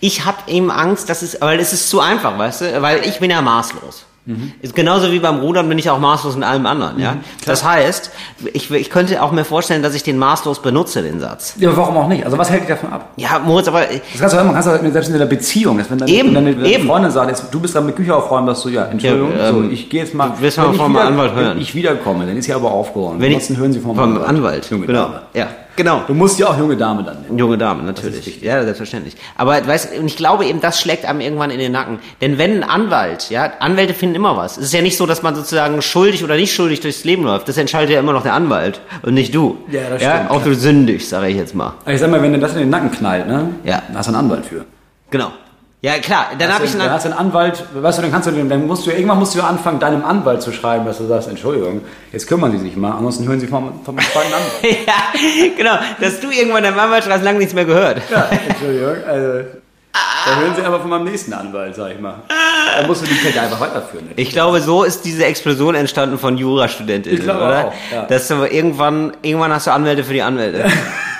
ich 0.00 0.24
habe 0.24 0.38
eben 0.46 0.70
Angst, 0.70 1.08
dass 1.10 1.22
es, 1.22 1.40
weil 1.40 1.58
es 1.60 1.72
ist 1.72 1.88
zu 1.90 2.00
einfach, 2.00 2.38
weißt 2.38 2.60
du, 2.62 2.82
weil 2.82 3.00
ich 3.06 3.18
bin 3.18 3.30
ja 3.30 3.42
maßlos. 3.42 4.06
Ist 4.62 4.74
genauso 4.74 5.12
wie 5.12 5.18
beim 5.18 5.40
Rudern 5.40 5.68
bin 5.68 5.78
ich 5.78 5.90
auch 5.90 5.98
maßlos 5.98 6.34
in 6.34 6.42
allem 6.44 6.64
anderen, 6.64 6.98
ja. 6.98 7.18
Das 7.44 7.62
heißt, 7.62 8.10
ich, 8.54 8.70
ich 8.70 8.88
könnte 8.88 9.22
auch 9.22 9.32
mir 9.32 9.44
vorstellen, 9.44 9.82
dass 9.82 9.94
ich 9.94 10.02
den 10.02 10.16
maßlos 10.16 10.62
benutze, 10.62 11.02
den 11.02 11.20
Satz. 11.20 11.56
ja. 11.58 11.76
warum 11.76 11.94
auch 11.98 12.08
nicht? 12.08 12.24
Also 12.24 12.38
was 12.38 12.48
hält 12.48 12.62
dich 12.62 12.70
davon 12.70 12.90
ab? 12.90 13.10
Ja, 13.16 13.38
Moritz, 13.38 13.68
aber 13.68 13.82
Das 13.82 14.18
kannst 14.18 14.34
du 14.34 14.40
auch, 14.40 14.44
man 14.44 14.54
kannst 14.54 14.68
du 14.68 14.90
selbst 14.92 15.10
in 15.10 15.18
der 15.18 15.26
Beziehung, 15.26 15.76
dass 15.76 15.90
wenn 15.90 15.98
deine, 15.98 16.10
Eben, 16.10 16.34
wenn 16.34 16.46
deine 16.46 16.66
eben. 16.66 16.86
Freundin 16.86 17.10
sagt, 17.10 17.28
jetzt, 17.28 17.44
du 17.52 17.60
bist 17.60 17.74
dran 17.74 17.84
mit 17.84 17.96
Küche 17.96 18.16
aufräumen, 18.16 18.46
dass 18.46 18.62
du, 18.62 18.70
ja, 18.70 18.86
Entschuldigung, 18.86 19.36
Ja, 19.36 19.50
ähm, 19.50 19.64
so, 19.64 19.70
ich 19.70 19.90
gehe 19.90 20.00
jetzt 20.00 20.14
mal, 20.14 20.30
du 20.30 20.40
wirst 20.40 20.56
mal 20.56 20.72
meinem 20.72 20.96
Anwalt 20.96 21.34
hören. 21.34 21.56
Wenn 21.56 21.62
ich 21.62 21.74
wiederkomme, 21.74 22.24
dann 22.24 22.34
ist 22.38 22.46
sie 22.46 22.54
aber 22.54 22.70
aufgeräumt. 22.70 23.20
wenn 23.20 23.30
ich 23.30 23.36
Ansonsten 23.36 23.58
hören 23.58 23.72
sie 23.74 23.80
vom, 23.80 23.94
vom 23.94 24.22
Anwalt, 24.22 24.70
Junge 24.70 24.86
genau, 24.86 25.10
ja, 25.34 25.48
genau. 25.76 26.02
Du 26.06 26.14
musst 26.14 26.38
ja 26.38 26.48
auch 26.48 26.58
junge 26.58 26.76
Dame 26.76 27.02
dann 27.02 27.22
nennen. 27.22 27.38
Junge 27.38 27.58
Dame, 27.58 27.82
natürlich. 27.82 28.40
Ja, 28.42 28.62
selbstverständlich. 28.62 29.16
Aber 29.36 29.66
weißt, 29.66 29.98
und 29.98 30.06
ich 30.06 30.16
glaube 30.16 30.44
eben, 30.46 30.60
das 30.60 30.80
schlägt 30.80 31.04
einem 31.04 31.20
irgendwann 31.20 31.50
in 31.50 31.58
den 31.58 31.72
Nacken. 31.72 31.98
Denn 32.20 32.38
wenn 32.38 32.62
ein 32.62 32.68
Anwalt, 32.68 33.30
ja, 33.30 33.52
Anwälte 33.60 33.94
finden 33.94 34.16
immer 34.16 34.36
was. 34.36 34.56
Es 34.56 34.64
ist 34.64 34.72
ja 34.72 34.82
nicht 34.82 34.96
so, 34.96 35.06
dass 35.06 35.22
man 35.22 35.34
sozusagen 35.34 35.80
schuldig 35.82 36.24
oder 36.24 36.36
nicht 36.36 36.54
schuldig 36.54 36.80
durchs 36.80 37.04
Leben 37.04 37.24
läuft. 37.24 37.48
Das 37.48 37.56
entscheidet 37.56 37.90
ja 37.90 38.00
immer 38.00 38.12
noch 38.12 38.22
der 38.22 38.34
Anwalt 38.34 38.80
und 39.02 39.14
nicht 39.14 39.34
du. 39.34 39.58
Ja, 39.70 39.90
das 39.90 40.02
ja 40.02 40.16
stimmt, 40.16 40.30
Auch 40.30 40.42
du 40.42 40.54
sündig, 40.54 41.08
sage 41.08 41.28
ich 41.28 41.36
jetzt 41.36 41.54
mal. 41.54 41.74
Ich 41.86 42.00
sag 42.00 42.10
mal, 42.10 42.22
wenn 42.22 42.32
dir 42.32 42.38
das 42.38 42.52
in 42.52 42.60
den 42.60 42.70
Nacken 42.70 42.90
knallt, 42.90 43.26
ne? 43.26 43.50
Ja. 43.64 43.82
Da 43.92 43.98
hast 43.98 44.06
du 44.06 44.14
einen 44.14 44.24
Anwalt 44.24 44.46
für. 44.46 44.64
Genau. 45.10 45.32
Ja, 45.84 45.98
klar, 45.98 46.28
dann 46.38 46.50
habe 46.50 46.64
ich 46.64 46.72
dann 46.72 46.80
einen, 46.80 46.92
hast 46.92 47.04
du 47.04 47.10
einen 47.10 47.18
Anwalt, 47.18 47.62
weißt 47.74 47.98
du, 47.98 48.02
dann 48.02 48.10
kannst 48.10 48.26
du, 48.26 48.32
dann 48.32 48.66
musst 48.66 48.86
du 48.86 48.90
irgendwann 48.90 49.18
musst 49.18 49.34
du 49.34 49.42
anfangen, 49.42 49.78
deinem 49.78 50.02
Anwalt 50.02 50.40
zu 50.40 50.50
schreiben, 50.50 50.86
dass 50.86 50.96
du 50.96 51.06
sagst, 51.06 51.28
Entschuldigung, 51.28 51.82
jetzt 52.10 52.26
kümmern 52.26 52.52
Sie 52.52 52.58
sich 52.58 52.74
mal, 52.74 52.92
ansonsten 52.92 53.28
hören 53.28 53.38
Sie 53.38 53.46
vom, 53.46 53.84
vom 53.84 53.98
zweiten 53.98 54.32
Anwalt. 54.32 54.62
ja, 54.86 55.50
genau, 55.54 55.76
dass 56.00 56.20
du 56.20 56.30
irgendwann 56.30 56.62
deinem 56.62 56.78
Anwalt 56.78 57.04
schreibst, 57.04 57.22
lange 57.22 57.36
nichts 57.38 57.52
mehr 57.52 57.66
gehört. 57.66 58.00
Ja, 58.10 58.30
Entschuldigung, 58.48 58.96
also, 59.06 59.44
da 59.92 60.36
hören 60.40 60.54
Sie 60.56 60.62
aber 60.62 60.80
von 60.80 60.88
meinem 60.88 61.04
nächsten 61.04 61.34
Anwalt, 61.34 61.74
sag 61.74 61.92
ich 61.92 62.00
mal. 62.00 62.14
Da 62.80 62.86
musst 62.86 63.02
du 63.02 63.06
die 63.06 63.16
Kette 63.16 63.42
einfach 63.42 63.60
weiterführen. 63.60 64.08
Ich 64.16 64.30
glaube, 64.30 64.62
so 64.62 64.84
ist 64.84 65.04
diese 65.04 65.26
Explosion 65.26 65.74
entstanden 65.74 66.18
von 66.18 66.38
Jurastudentinnen, 66.38 67.18
Ich 67.18 67.24
glaube 67.24 67.44
oder? 67.44 67.66
auch, 67.66 67.72
ja. 67.92 68.06
Dass 68.06 68.28
du 68.28 68.36
irgendwann, 68.44 69.12
irgendwann 69.20 69.52
hast 69.52 69.66
du 69.66 69.70
Anwälte 69.70 70.02
für 70.02 70.14
die 70.14 70.22
Anwälte. 70.22 70.64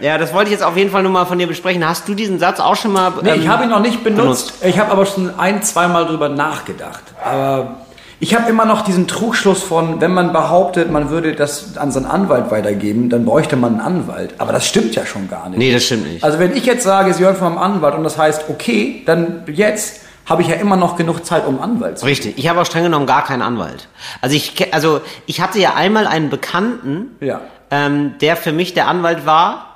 ja, 0.00 0.18
das 0.18 0.32
wollte 0.32 0.46
ich 0.48 0.52
jetzt 0.52 0.62
auf 0.64 0.76
jeden 0.76 0.90
Fall 0.90 1.02
nur 1.02 1.12
mal 1.12 1.24
von 1.26 1.38
dir 1.38 1.46
besprechen. 1.46 1.86
Hast 1.86 2.08
du 2.08 2.14
diesen 2.14 2.38
Satz 2.38 2.60
auch 2.60 2.76
schon 2.76 2.92
mal? 2.92 3.12
Nee, 3.22 3.30
ähm, 3.30 3.40
ich 3.40 3.48
habe 3.48 3.64
ihn 3.64 3.70
noch 3.70 3.80
nicht 3.80 4.02
benutzt. 4.04 4.54
Ich 4.62 4.78
habe 4.78 4.90
aber 4.92 5.06
schon 5.06 5.38
ein, 5.38 5.62
zweimal 5.62 6.06
drüber 6.06 6.28
nachgedacht. 6.28 7.02
Aber 7.24 7.76
ich 8.22 8.34
habe 8.34 8.50
immer 8.50 8.64
noch 8.66 8.82
diesen 8.82 9.06
Trugschluss 9.08 9.62
von, 9.62 10.00
wenn 10.00 10.12
man 10.12 10.32
behauptet, 10.32 10.90
man 10.90 11.08
würde 11.10 11.34
das 11.34 11.76
an 11.78 11.90
seinen 11.90 12.04
Anwalt 12.06 12.50
weitergeben, 12.50 13.08
dann 13.08 13.24
bräuchte 13.24 13.56
man 13.56 13.72
einen 13.72 13.80
Anwalt. 13.80 14.34
Aber 14.38 14.52
das 14.52 14.66
stimmt 14.66 14.94
ja 14.94 15.06
schon 15.06 15.28
gar 15.28 15.48
nicht. 15.48 15.58
Nee, 15.58 15.72
das 15.72 15.84
stimmt 15.84 16.06
nicht. 16.12 16.22
Also 16.22 16.38
wenn 16.38 16.54
ich 16.54 16.66
jetzt 16.66 16.84
sage, 16.84 17.14
Sie 17.14 17.24
hören 17.24 17.36
von 17.36 17.54
meinem 17.54 17.62
Anwalt 17.76 17.94
und 17.94 18.04
das 18.04 18.18
heißt, 18.18 18.44
okay, 18.50 19.02
dann 19.06 19.44
jetzt 19.46 20.00
habe 20.26 20.42
ich 20.42 20.48
ja 20.48 20.56
immer 20.56 20.76
noch 20.76 20.96
genug 20.96 21.24
Zeit, 21.24 21.46
um 21.46 21.60
Anwalt 21.60 21.98
zu 21.98 22.06
Richtig. 22.06 22.38
Ich 22.38 22.46
habe 22.48 22.60
auch 22.60 22.66
streng 22.66 22.84
genommen 22.84 23.06
gar 23.06 23.24
keinen 23.24 23.42
Anwalt. 23.42 23.88
Also 24.20 24.36
ich, 24.36 24.72
also 24.72 25.00
ich 25.26 25.40
hatte 25.40 25.58
ja 25.58 25.74
einmal 25.74 26.06
einen 26.06 26.30
Bekannten, 26.30 27.16
Ja. 27.20 27.40
ähm, 27.70 28.14
der 28.20 28.36
für 28.36 28.52
mich 28.52 28.74
der 28.74 28.86
Anwalt 28.86 29.24
war. 29.26 29.69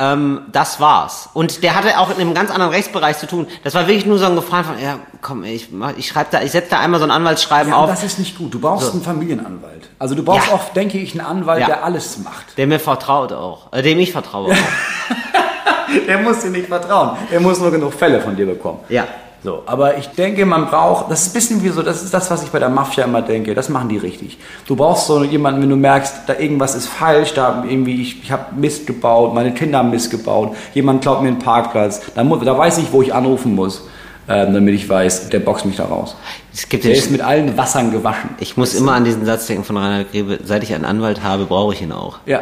Ähm, 0.00 0.42
das 0.52 0.78
war's. 0.78 1.28
Und 1.34 1.62
der 1.64 1.74
hatte 1.74 1.98
auch 1.98 2.08
in 2.10 2.16
einem 2.20 2.32
ganz 2.32 2.50
anderen 2.52 2.70
Rechtsbereich 2.72 3.18
zu 3.18 3.26
tun. 3.26 3.48
Das 3.64 3.74
war 3.74 3.86
wirklich 3.88 4.06
nur 4.06 4.18
so 4.18 4.26
ein 4.26 4.36
Gefallen 4.36 4.64
von, 4.64 4.78
ja, 4.80 5.00
komm, 5.22 5.42
ich, 5.42 5.72
mach- 5.72 5.96
ich 5.96 6.06
schreibe 6.06 6.28
da, 6.30 6.40
ich 6.40 6.52
setze 6.52 6.70
da 6.70 6.78
einmal 6.78 7.00
so 7.00 7.06
ein 7.06 7.10
Anwaltsschreiben 7.10 7.72
Ja, 7.72 7.78
auf, 7.78 7.90
das 7.90 8.04
ist 8.04 8.18
nicht 8.20 8.38
gut. 8.38 8.54
Du 8.54 8.60
brauchst 8.60 8.92
einen 8.92 9.02
Familienanwalt. 9.02 9.88
Also 9.98 10.14
du 10.14 10.22
brauchst 10.22 10.48
Ja. 10.48 10.54
auch, 10.54 10.72
denke 10.72 10.98
ich, 10.98 11.12
einen 11.18 11.26
Anwalt, 11.26 11.60
Ja. 11.62 11.66
der 11.66 11.84
alles 11.84 12.18
macht. 12.18 12.56
der 12.56 12.68
mir 12.68 12.78
vertraut 12.78 13.32
auch, 13.32 13.72
äh, 13.72 13.82
dem 13.82 13.98
ich 13.98 14.12
vertraue 14.12 14.52
auch. 14.52 14.56
Der 16.06 16.18
muss 16.18 16.40
dir 16.40 16.50
nicht 16.50 16.68
vertrauen. 16.68 17.16
Er 17.30 17.40
muss 17.40 17.58
nur 17.60 17.70
genug 17.70 17.94
Fälle 17.94 18.20
von 18.20 18.36
dir 18.36 18.44
bekommen. 18.44 18.80
Ja. 18.90 19.06
So, 19.44 19.62
aber 19.66 19.96
ich 19.98 20.08
denke, 20.08 20.44
man 20.46 20.66
braucht, 20.66 21.10
das 21.12 21.22
ist 21.22 21.28
ein 21.30 21.32
bisschen 21.34 21.62
wie 21.62 21.68
so, 21.68 21.82
das 21.82 22.02
ist 22.02 22.12
das, 22.12 22.28
was 22.30 22.42
ich 22.42 22.48
bei 22.50 22.58
der 22.58 22.68
Mafia 22.68 23.04
immer 23.04 23.22
denke, 23.22 23.54
das 23.54 23.68
machen 23.68 23.88
die 23.88 23.96
richtig. 23.98 24.36
Du 24.66 24.74
brauchst 24.74 25.06
so 25.06 25.22
jemanden, 25.22 25.62
wenn 25.62 25.70
du 25.70 25.76
merkst, 25.76 26.22
da 26.26 26.34
irgendwas 26.36 26.74
ist 26.74 26.88
falsch, 26.88 27.34
da 27.34 27.62
irgendwie, 27.68 28.02
ich, 28.02 28.22
ich 28.24 28.32
habe 28.32 28.46
Mist 28.56 28.88
gebaut, 28.88 29.34
meine 29.34 29.54
Kinder 29.54 29.78
haben 29.78 29.90
Mist 29.90 30.10
gebaut, 30.10 30.56
jemand 30.74 31.02
klaut 31.02 31.22
mir 31.22 31.28
einen 31.28 31.38
Parkplatz, 31.38 32.00
da, 32.16 32.24
da 32.24 32.58
weiß 32.58 32.78
ich, 32.78 32.90
wo 32.92 33.00
ich 33.00 33.14
anrufen 33.14 33.54
muss, 33.54 33.86
ähm, 34.28 34.54
damit 34.54 34.74
ich 34.74 34.88
weiß, 34.88 35.28
der 35.30 35.38
boxt 35.38 35.66
mich 35.66 35.76
da 35.76 35.84
raus. 35.84 36.16
Es 36.52 36.68
gibt 36.68 36.82
Der 36.82 36.92
ist 36.94 37.12
mit 37.12 37.20
allen 37.20 37.56
Wassern 37.56 37.92
gewaschen. 37.92 38.30
ich 38.40 38.56
muss 38.56 38.74
immer 38.74 38.94
an 38.94 39.04
diesen 39.04 39.24
Satz 39.24 39.46
denken 39.46 39.62
von 39.62 39.76
Reinhard 39.76 40.10
Grebe, 40.10 40.40
seit 40.42 40.64
ich 40.64 40.74
einen 40.74 40.84
Anwalt 40.84 41.22
habe, 41.22 41.44
brauche 41.46 41.74
ich 41.74 41.80
ihn 41.80 41.92
auch. 41.92 42.18
Ja. 42.26 42.40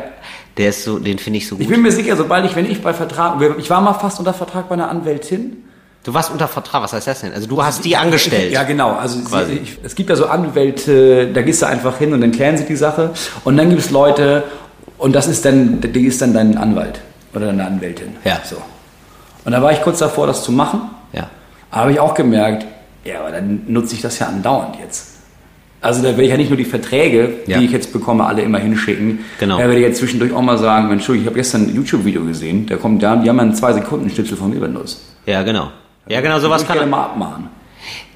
Der 0.56 0.70
ist 0.70 0.84
so, 0.84 0.98
den 0.98 1.18
finde 1.18 1.36
ich 1.36 1.46
so 1.46 1.56
Ich 1.56 1.66
gut. 1.66 1.68
bin 1.74 1.82
mir 1.82 1.92
sicher, 1.92 2.16
sobald 2.16 2.46
ich, 2.46 2.56
wenn 2.56 2.64
ich 2.64 2.80
bei 2.82 2.94
Vertrag, 2.94 3.38
ich 3.58 3.68
war 3.68 3.82
mal 3.82 3.92
fast 3.92 4.18
unter 4.18 4.32
Vertrag 4.32 4.70
bei 4.70 4.72
einer 4.72 4.88
Anwältin, 4.88 5.62
Du 6.06 6.14
warst 6.14 6.30
unter 6.30 6.46
Vertrag, 6.46 6.84
was 6.84 6.92
heißt 6.92 7.08
das 7.08 7.22
denn? 7.22 7.32
Also 7.32 7.48
du 7.48 7.60
hast 7.64 7.84
die 7.84 7.96
angestellt. 7.96 8.52
Ja, 8.52 8.62
genau. 8.62 8.92
Also 8.92 9.18
sie, 9.18 9.54
ich, 9.54 9.78
es 9.82 9.96
gibt 9.96 10.08
ja 10.08 10.14
so 10.14 10.26
Anwälte, 10.26 11.32
da 11.32 11.42
gehst 11.42 11.62
du 11.62 11.66
einfach 11.66 11.98
hin 11.98 12.12
und 12.12 12.20
dann 12.20 12.30
klären 12.30 12.56
sie 12.56 12.64
die 12.64 12.76
Sache. 12.76 13.10
Und 13.42 13.56
dann 13.56 13.70
gibt 13.70 13.80
es 13.82 13.90
Leute, 13.90 14.44
und 14.98 15.16
das 15.16 15.26
ist 15.26 15.44
dann, 15.44 15.80
die 15.80 16.06
ist 16.06 16.22
dann 16.22 16.32
dein 16.32 16.56
Anwalt 16.56 17.00
oder 17.34 17.46
deine 17.46 17.66
Anwältin. 17.66 18.14
Ja. 18.24 18.38
So. 18.48 18.54
Und 19.44 19.50
da 19.50 19.60
war 19.60 19.72
ich 19.72 19.82
kurz 19.82 19.98
davor, 19.98 20.28
das 20.28 20.44
zu 20.44 20.52
machen. 20.52 20.82
Ja. 21.12 21.28
Aber 21.72 21.80
habe 21.80 21.92
ich 21.92 21.98
auch 21.98 22.14
gemerkt, 22.14 22.64
ja, 23.04 23.18
aber 23.18 23.32
dann 23.32 23.62
nutze 23.66 23.96
ich 23.96 24.00
das 24.00 24.20
ja 24.20 24.28
andauernd 24.28 24.76
jetzt. 24.80 25.08
Also 25.80 26.02
da 26.02 26.10
werde 26.10 26.22
ich 26.22 26.30
ja 26.30 26.36
nicht 26.36 26.50
nur 26.50 26.56
die 26.56 26.64
Verträge, 26.64 27.34
Ja. 27.46 27.58
die 27.58 27.64
ich 27.64 27.72
jetzt 27.72 27.92
bekomme, 27.92 28.26
alle 28.26 28.42
immer 28.42 28.58
hinschicken. 28.58 29.24
Genau. 29.40 29.56
Da 29.58 29.64
werde 29.64 29.78
ich 29.78 29.82
jetzt 29.82 29.98
zwischendurch 29.98 30.32
auch 30.32 30.42
mal 30.42 30.56
sagen, 30.56 30.86
Mensch, 30.86 31.08
ich 31.08 31.26
habe 31.26 31.34
gestern 31.34 31.62
ein 31.62 31.74
YouTube-Video 31.74 32.24
gesehen, 32.24 32.64
da 32.66 32.76
kommt 32.76 33.02
da, 33.02 33.16
die 33.16 33.28
haben 33.28 33.40
einen 33.40 33.56
zwei 33.56 33.72
Sekunden 33.72 34.08
Schnipsel 34.08 34.36
von 34.36 34.50
mir 34.50 34.60
benutzt. 34.60 35.00
Ja, 35.26 35.42
genau. 35.42 35.72
Ja, 36.08 36.20
genau, 36.20 36.38
sowas 36.38 36.62
ich 36.62 36.68
gerne 36.68 36.82
kann. 36.82 36.90
mal 36.90 37.04
abmachen. 37.04 37.48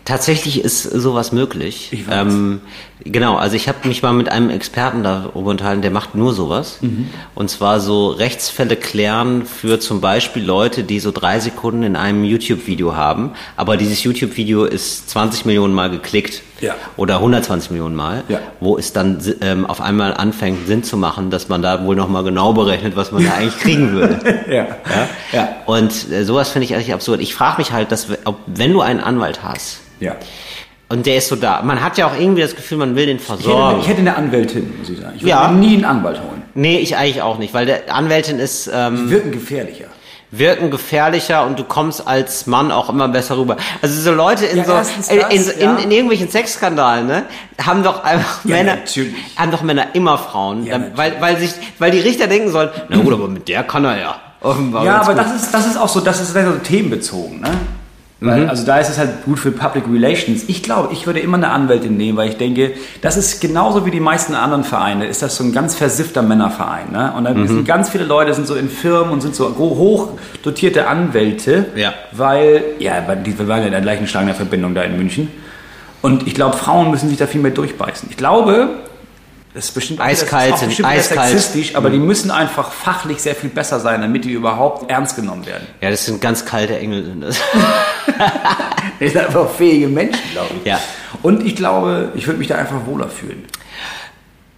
Tatsächlich 0.04 0.62
ist 0.62 0.82
sowas 0.82 1.32
möglich. 1.32 1.88
Ich 1.92 2.08
weiß. 2.08 2.32
Ähm, 2.32 2.60
genau, 3.04 3.36
also 3.36 3.56
ich 3.56 3.68
habe 3.68 3.86
mich 3.88 4.02
mal 4.02 4.12
mit 4.12 4.30
einem 4.30 4.50
Experten 4.50 5.02
darüber 5.02 5.50
unterhalten, 5.50 5.82
der 5.82 5.90
macht 5.90 6.14
nur 6.14 6.32
sowas. 6.32 6.78
Mhm. 6.80 7.10
Und 7.34 7.50
zwar 7.50 7.80
so 7.80 8.08
Rechtsfälle 8.08 8.76
klären 8.76 9.44
für 9.46 9.80
zum 9.80 10.00
Beispiel 10.00 10.44
Leute, 10.44 10.82
die 10.84 11.00
so 11.00 11.10
drei 11.12 11.40
Sekunden 11.40 11.82
in 11.82 11.96
einem 11.96 12.24
YouTube-Video 12.24 12.94
haben, 12.96 13.32
aber 13.56 13.76
dieses 13.76 14.02
YouTube-Video 14.02 14.64
ist 14.64 15.10
20 15.10 15.44
Millionen 15.46 15.74
Mal 15.74 15.90
geklickt 15.90 16.42
Ja. 16.60 16.74
oder 16.96 17.16
120 17.16 17.70
Millionen 17.70 17.96
Mal, 17.96 18.22
Ja. 18.28 18.38
wo 18.60 18.76
es 18.76 18.92
dann 18.92 19.18
ähm, 19.40 19.66
auf 19.66 19.80
einmal 19.80 20.14
anfängt 20.14 20.66
Sinn 20.66 20.82
zu 20.82 20.96
machen, 20.96 21.30
dass 21.30 21.48
man 21.48 21.62
da 21.62 21.84
wohl 21.84 21.96
nochmal 21.96 22.24
genau 22.24 22.52
berechnet, 22.52 22.96
was 22.96 23.12
man 23.12 23.24
da 23.24 23.32
eigentlich 23.34 23.58
kriegen 23.60 23.92
würde. 23.92 24.18
Ja. 24.50 24.66
Ja. 25.32 25.48
Und 25.66 26.10
äh, 26.10 26.24
sowas 26.24 26.50
finde 26.50 26.64
ich 26.66 26.74
eigentlich 26.74 26.92
absurd. 26.92 27.20
Ich 27.20 27.34
frage 27.34 27.58
mich 27.58 27.72
halt, 27.72 27.92
dass, 27.92 28.08
ob, 28.24 28.36
wenn 28.46 28.72
du 28.72 28.80
einen 28.80 29.00
Anwalt 29.00 29.42
hast, 29.42 29.78
Ja. 30.00 30.16
Und 30.90 31.06
der 31.06 31.16
ist 31.16 31.28
so 31.28 31.36
da. 31.36 31.62
Man 31.62 31.82
hat 31.82 31.96
ja 31.96 32.06
auch 32.06 32.18
irgendwie 32.18 32.42
das 32.42 32.54
Gefühl, 32.54 32.76
man 32.78 32.94
will 32.96 33.06
den 33.06 33.16
Ich 33.16 33.22
hätte, 33.28 33.42
versorgen. 33.42 33.80
ich 33.80 33.88
hätte 33.88 34.00
eine 34.00 34.16
Anwältin, 34.16 34.74
muss 34.78 34.90
ich 34.90 34.98
sagen. 34.98 35.12
Ich 35.16 35.22
würde 35.22 35.30
Ja. 35.30 35.50
nie 35.50 35.74
einen 35.74 35.84
Anwalt 35.86 36.18
holen. 36.18 36.42
nee, 36.54 36.78
ich 36.78 36.96
eigentlich 36.96 37.22
auch 37.22 37.38
nicht, 37.38 37.54
weil 37.54 37.64
der 37.66 37.94
Anwältin 37.94 38.38
ist 38.38 38.70
ähm, 38.72 38.96
Die 39.06 39.10
wirken 39.10 39.30
gefährlicher. 39.32 39.86
wirken 40.32 40.70
gefährlicher 40.70 41.44
und 41.46 41.58
du 41.58 41.64
kommst 41.64 42.06
als 42.06 42.46
Mann 42.46 42.70
auch 42.70 42.88
immer 42.90 43.08
besser 43.08 43.36
rüber. 43.38 43.56
Also 43.82 44.00
so 44.00 44.12
Leute 44.12 44.46
in 44.46 44.58
Ja, 44.58 44.64
so 44.64 44.72
in, 44.72 44.78
das, 45.20 45.32
in, 45.32 45.42
so- 45.42 45.52
ja. 45.58 45.72
in, 45.76 45.84
in 45.84 45.90
irgendwelchen 45.90 46.28
Sexskandalen, 46.28 47.06
ne, 47.06 47.22
haben 47.64 47.82
doch 47.82 48.04
einfach 48.04 48.44
Ja, 48.44 48.56
Männer, 48.56 48.76
natürlich. 48.76 49.14
haben 49.36 49.50
doch 49.50 49.62
Männer 49.62 49.86
immer 49.94 50.18
Frauen, 50.18 50.66
Ja, 50.66 50.78
Dann- 50.78 50.92
weil 50.96 51.14
weil 51.20 51.36
sich 51.38 51.52
weil 51.78 51.90
die 51.92 51.98
Richter 52.00 52.26
denken 52.28 52.50
sollen, 52.50 52.68
na 52.88 52.96
gut, 52.98 53.12
aber 53.12 53.26
mit 53.28 53.48
der 53.48 53.62
kann 53.64 53.84
er 53.84 53.98
ja. 53.98 54.16
Offenbar 54.42 54.84
Ja, 54.84 55.00
aber 55.02 55.14
gut. 55.14 55.22
das 55.22 55.34
ist, 55.42 55.52
das 55.54 55.66
ist 55.66 55.76
auch 55.76 55.88
so, 55.88 56.00
das 56.00 56.20
ist 56.20 56.32
sehr 56.32 56.46
so 56.46 56.52
themenbezogen, 56.58 57.40
ne? 57.40 57.50
Mhm. 58.20 58.26
Weil, 58.26 58.48
Also 58.48 58.66
da 58.66 58.78
ist 58.78 58.90
es 58.90 58.98
halt 58.98 59.24
gut 59.24 59.38
für 59.38 59.50
Public 59.50 59.84
Relations. 59.90 60.44
Ich 60.46 60.62
glaube, 60.62 60.90
ich 60.92 61.06
würde 61.06 61.20
immer 61.20 61.36
eine 61.38 61.48
Anwältin 61.50 61.96
nehmen, 61.96 62.18
weil 62.18 62.28
ich 62.28 62.36
denke, 62.36 62.72
das 63.00 63.16
ist 63.16 63.40
genauso 63.40 63.86
wie 63.86 63.90
die 63.90 64.00
meisten 64.00 64.34
anderen 64.34 64.62
Vereine, 64.64 65.06
ist 65.06 65.22
das 65.22 65.36
so 65.36 65.44
ein 65.44 65.52
ganz 65.52 65.74
versiffter 65.74 66.22
Männerverein. 66.22 66.92
Ne? 66.92 67.12
Und 67.16 67.24
dann 67.24 67.40
Mhm. 67.40 67.48
sind 67.48 67.64
ganz 67.66 67.88
viele 67.88 68.04
Leute 68.04 68.34
sind 68.34 68.46
so 68.46 68.54
in 68.56 68.68
Firmen 68.68 69.12
und 69.12 69.20
sind 69.22 69.34
so 69.34 69.54
hoch 69.56 70.10
dotierte 70.42 70.86
Anwälte, 70.86 71.66
Ja. 71.76 71.94
weil, 72.12 72.62
ja, 72.78 73.00
die 73.14 73.38
wir 73.38 73.48
waren 73.48 73.60
ja 73.60 73.66
in 73.66 73.72
der 73.72 73.80
gleichen 73.80 74.06
Schlange 74.06 74.34
Verbindung 74.34 74.74
da 74.74 74.82
in 74.82 74.96
München. 74.96 75.28
Und 76.02 76.26
ich 76.26 76.34
glaube, 76.34 76.56
Frauen 76.56 76.90
müssen 76.90 77.08
sich 77.08 77.18
da 77.18 77.26
viel 77.26 77.40
mehr 77.40 77.50
durchbeißen. 77.52 78.08
Ich 78.10 78.16
glaube, 78.16 78.68
das 79.52 79.66
ist 79.66 79.74
bestimmt 79.74 80.00
Eiskalt 80.00 80.52
das 80.52 80.62
ist 80.62 80.68
bestimmt 80.68 80.88
eiskalt. 80.88 81.30
sexistisch, 81.30 81.74
aber 81.74 81.90
die 81.90 81.98
müssen 81.98 82.30
einfach 82.30 82.70
fachlich 82.70 83.18
sehr 83.20 83.34
viel 83.34 83.50
besser 83.50 83.80
sein, 83.80 84.00
damit 84.00 84.24
die 84.24 84.32
überhaupt 84.32 84.90
ernst 84.90 85.16
genommen 85.16 85.44
werden. 85.44 85.66
ja, 85.80 85.90
das 85.90 86.06
sind 86.06 86.20
ganz 86.20 86.44
kalte 86.44 86.78
Engel 86.78 87.04
sind 87.04 87.20
das. 87.22 87.38
Das 88.98 89.12
sind 89.12 89.24
einfach 89.24 89.50
fähige 89.50 89.88
Menschen, 89.88 90.20
glaube 90.32 90.50
ich. 90.60 90.66
Ja. 90.66 90.78
Und 91.22 91.46
ich 91.46 91.56
glaube, 91.56 92.12
ich 92.14 92.26
würde 92.26 92.38
mich 92.38 92.48
da 92.48 92.56
einfach 92.56 92.84
wohler 92.84 93.08
fühlen. 93.08 93.46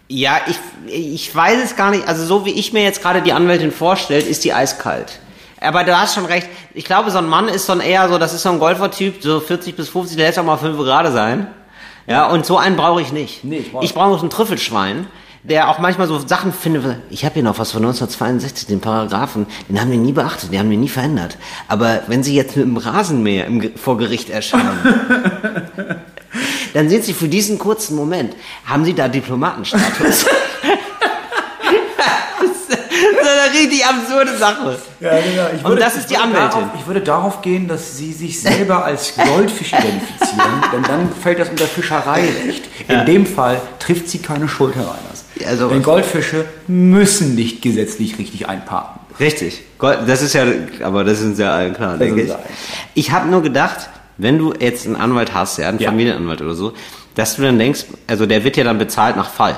Ja, 0.08 0.40
ich, 0.48 0.56
ich 0.86 1.34
weiß 1.34 1.62
es 1.62 1.76
gar 1.76 1.90
nicht. 1.90 2.08
Also 2.08 2.24
so 2.24 2.44
wie 2.44 2.50
ich 2.50 2.72
mir 2.72 2.82
jetzt 2.82 3.02
gerade 3.02 3.22
die 3.22 3.32
Anwältin 3.32 3.70
vorstellt, 3.70 4.26
ist 4.26 4.42
die 4.42 4.52
eiskalt. 4.52 5.20
Aber 5.60 5.84
du 5.84 5.96
hast 5.96 6.16
schon 6.16 6.24
recht. 6.24 6.48
Ich 6.74 6.84
glaube, 6.84 7.12
so 7.12 7.18
ein 7.18 7.28
Mann 7.28 7.48
ist 7.48 7.66
so 7.66 7.72
ein 7.72 7.80
eher 7.80 8.08
so, 8.08 8.18
das 8.18 8.34
ist 8.34 8.42
so 8.42 8.50
ein 8.50 8.58
Golfer-Typ, 8.58 9.22
so 9.22 9.38
40 9.38 9.76
bis 9.76 9.88
50, 9.90 10.16
der 10.16 10.26
lässt 10.26 10.38
auch 10.40 10.44
mal 10.44 10.56
5 10.56 10.76
gerade 10.78 11.12
sein. 11.12 11.46
Ja, 12.06 12.26
und 12.26 12.44
so 12.46 12.56
einen 12.58 12.76
brauche 12.76 13.00
ich 13.00 13.12
nicht. 13.12 13.44
Nee, 13.44 13.58
ich 13.58 13.72
brauch- 13.72 13.82
ich 13.82 13.94
brauche 13.94 14.18
so 14.18 14.26
ein 14.26 14.30
Trüffelschwein, 14.30 15.06
der 15.44 15.68
auch 15.68 15.78
manchmal 15.78 16.06
so 16.08 16.18
Sachen 16.18 16.52
findet. 16.52 16.96
Ich 17.10 17.24
habe 17.24 17.34
hier 17.34 17.42
noch 17.42 17.58
was 17.58 17.70
von 17.72 17.82
1962, 17.82 18.66
den 18.66 18.80
Paragraphen, 18.80 19.46
den 19.68 19.80
haben 19.80 19.90
wir 19.90 19.98
nie 19.98 20.12
beachtet, 20.12 20.52
den 20.52 20.58
haben 20.58 20.70
wir 20.70 20.78
nie 20.78 20.88
verändert. 20.88 21.36
Aber 21.68 22.02
wenn 22.08 22.22
Sie 22.22 22.34
jetzt 22.34 22.56
mit 22.56 22.64
dem 22.66 22.76
Rasenmäher 22.76 23.46
im, 23.46 23.72
vor 23.76 23.98
Gericht 23.98 24.30
erscheinen, 24.30 24.78
dann 26.74 26.88
sind 26.88 27.04
Sie 27.04 27.12
für 27.12 27.28
diesen 27.28 27.58
kurzen 27.58 27.96
Moment, 27.96 28.34
haben 28.64 28.84
Sie 28.84 28.94
da 28.94 29.08
Diplomatenstatus. 29.08 30.26
Eine 33.52 33.60
richtig 33.60 33.84
absurde 33.86 34.36
Sache. 34.36 34.78
Ja, 35.00 35.10
genau. 35.10 35.46
Ich 35.56 35.64
Und 35.64 35.80
das 35.80 35.96
ist 35.96 36.10
die 36.10 36.14
würde 36.14 36.24
Anwältin. 36.24 36.60
Darauf, 36.60 36.80
ich 36.80 36.86
würde 36.86 37.00
darauf 37.00 37.42
gehen, 37.42 37.68
dass 37.68 37.96
sie 37.96 38.12
sich 38.12 38.40
selber 38.40 38.84
als 38.84 39.14
Goldfisch 39.16 39.72
identifizieren, 39.72 40.62
denn 40.72 40.82
dann 40.82 41.08
fällt 41.22 41.38
das 41.38 41.48
unter 41.48 41.66
Fischereirecht. 41.66 42.64
In 42.88 43.06
dem 43.06 43.26
Fall 43.26 43.60
trifft 43.78 44.08
sie 44.08 44.18
keine 44.18 44.48
Schuld, 44.48 44.74
Herr 44.74 44.84
Reiners. 44.84 45.24
Ja, 45.36 45.56
sowas. 45.56 45.72
denn 45.72 45.82
Goldfische 45.82 46.44
müssen 46.66 47.34
nicht 47.34 47.62
gesetzlich 47.62 48.18
richtig 48.18 48.48
einparken. 48.48 49.00
Richtig. 49.18 49.62
Das 49.80 50.22
ist 50.22 50.32
ja, 50.34 50.44
aber 50.82 51.04
das 51.04 51.20
ist 51.20 51.26
uns 51.26 51.38
ja 51.38 51.52
allen 51.52 51.74
klar, 51.74 51.96
denke 51.96 52.22
ich. 52.22 52.32
Ich 52.94 53.10
habe 53.12 53.28
nur 53.28 53.42
gedacht, 53.42 53.88
wenn 54.18 54.38
du 54.38 54.52
jetzt 54.58 54.86
einen 54.86 54.96
Anwalt 54.96 55.34
hast, 55.34 55.58
ja, 55.58 55.68
einen 55.68 55.78
Ja. 55.78 55.90
Familienanwalt 55.90 56.42
oder 56.42 56.54
so, 56.54 56.72
dass 57.14 57.36
du 57.36 57.42
dann 57.42 57.58
denkst, 57.58 57.84
also 58.06 58.26
der 58.26 58.44
wird 58.44 58.56
ja 58.56 58.64
dann 58.64 58.78
bezahlt 58.78 59.16
nach 59.16 59.30
Fall. 59.30 59.56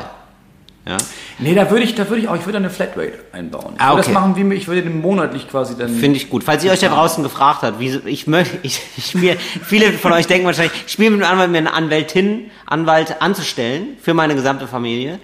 Ja. 0.87 0.99
Nee, 1.39 1.55
da 1.55 1.71
würde 1.71 1.83
ich, 1.83 1.95
da 1.95 2.09
würde 2.11 2.21
ich 2.23 2.29
auch, 2.29 2.37
ich 2.37 2.45
würde 2.45 2.59
eine 2.59 2.69
Flatrate 2.69 3.13
einbauen. 3.33 3.73
Ich 3.77 3.81
Ah, 3.81 3.91
würde 3.91 4.01
okay. 4.01 4.13
das 4.13 4.21
machen, 4.21 4.37
wie 4.37 4.45
mir, 4.45 4.55
ich 4.55 4.69
würde 4.69 4.83
den 4.83 5.01
monatlich 5.01 5.49
quasi 5.49 5.77
dann. 5.79 5.89
Finde 5.89 6.19
ich 6.19 6.29
gut. 6.29 6.45
Falls 6.45 6.63
ihr 6.63 6.73
euch 6.73 6.81
da 6.81 6.89
draußen 6.89 7.23
gefragt 7.25 7.63
habt, 7.63 7.81
wie 7.81 8.01
ich 8.05 8.27
möchte, 8.27 8.59
ich, 8.63 8.81
ich 8.97 9.15
mir, 9.15 9.37
viele 9.39 9.93
von 9.93 10.13
euch 10.13 10.27
denken 10.27 10.47
wahrscheinlich, 10.47 10.73
ich 10.87 10.93
spiele 10.93 11.11
mit 11.11 11.21
dem 11.21 11.27
Anwalt, 11.27 11.51
mir 11.51 11.59
eine 11.59 11.73
Anwältin, 11.73 12.51
Anwalt 12.67 13.23
anzustellen 13.23 13.97
für 14.03 14.13
meine 14.13 14.35
gesamte 14.35 14.67
Familie. 14.67 15.21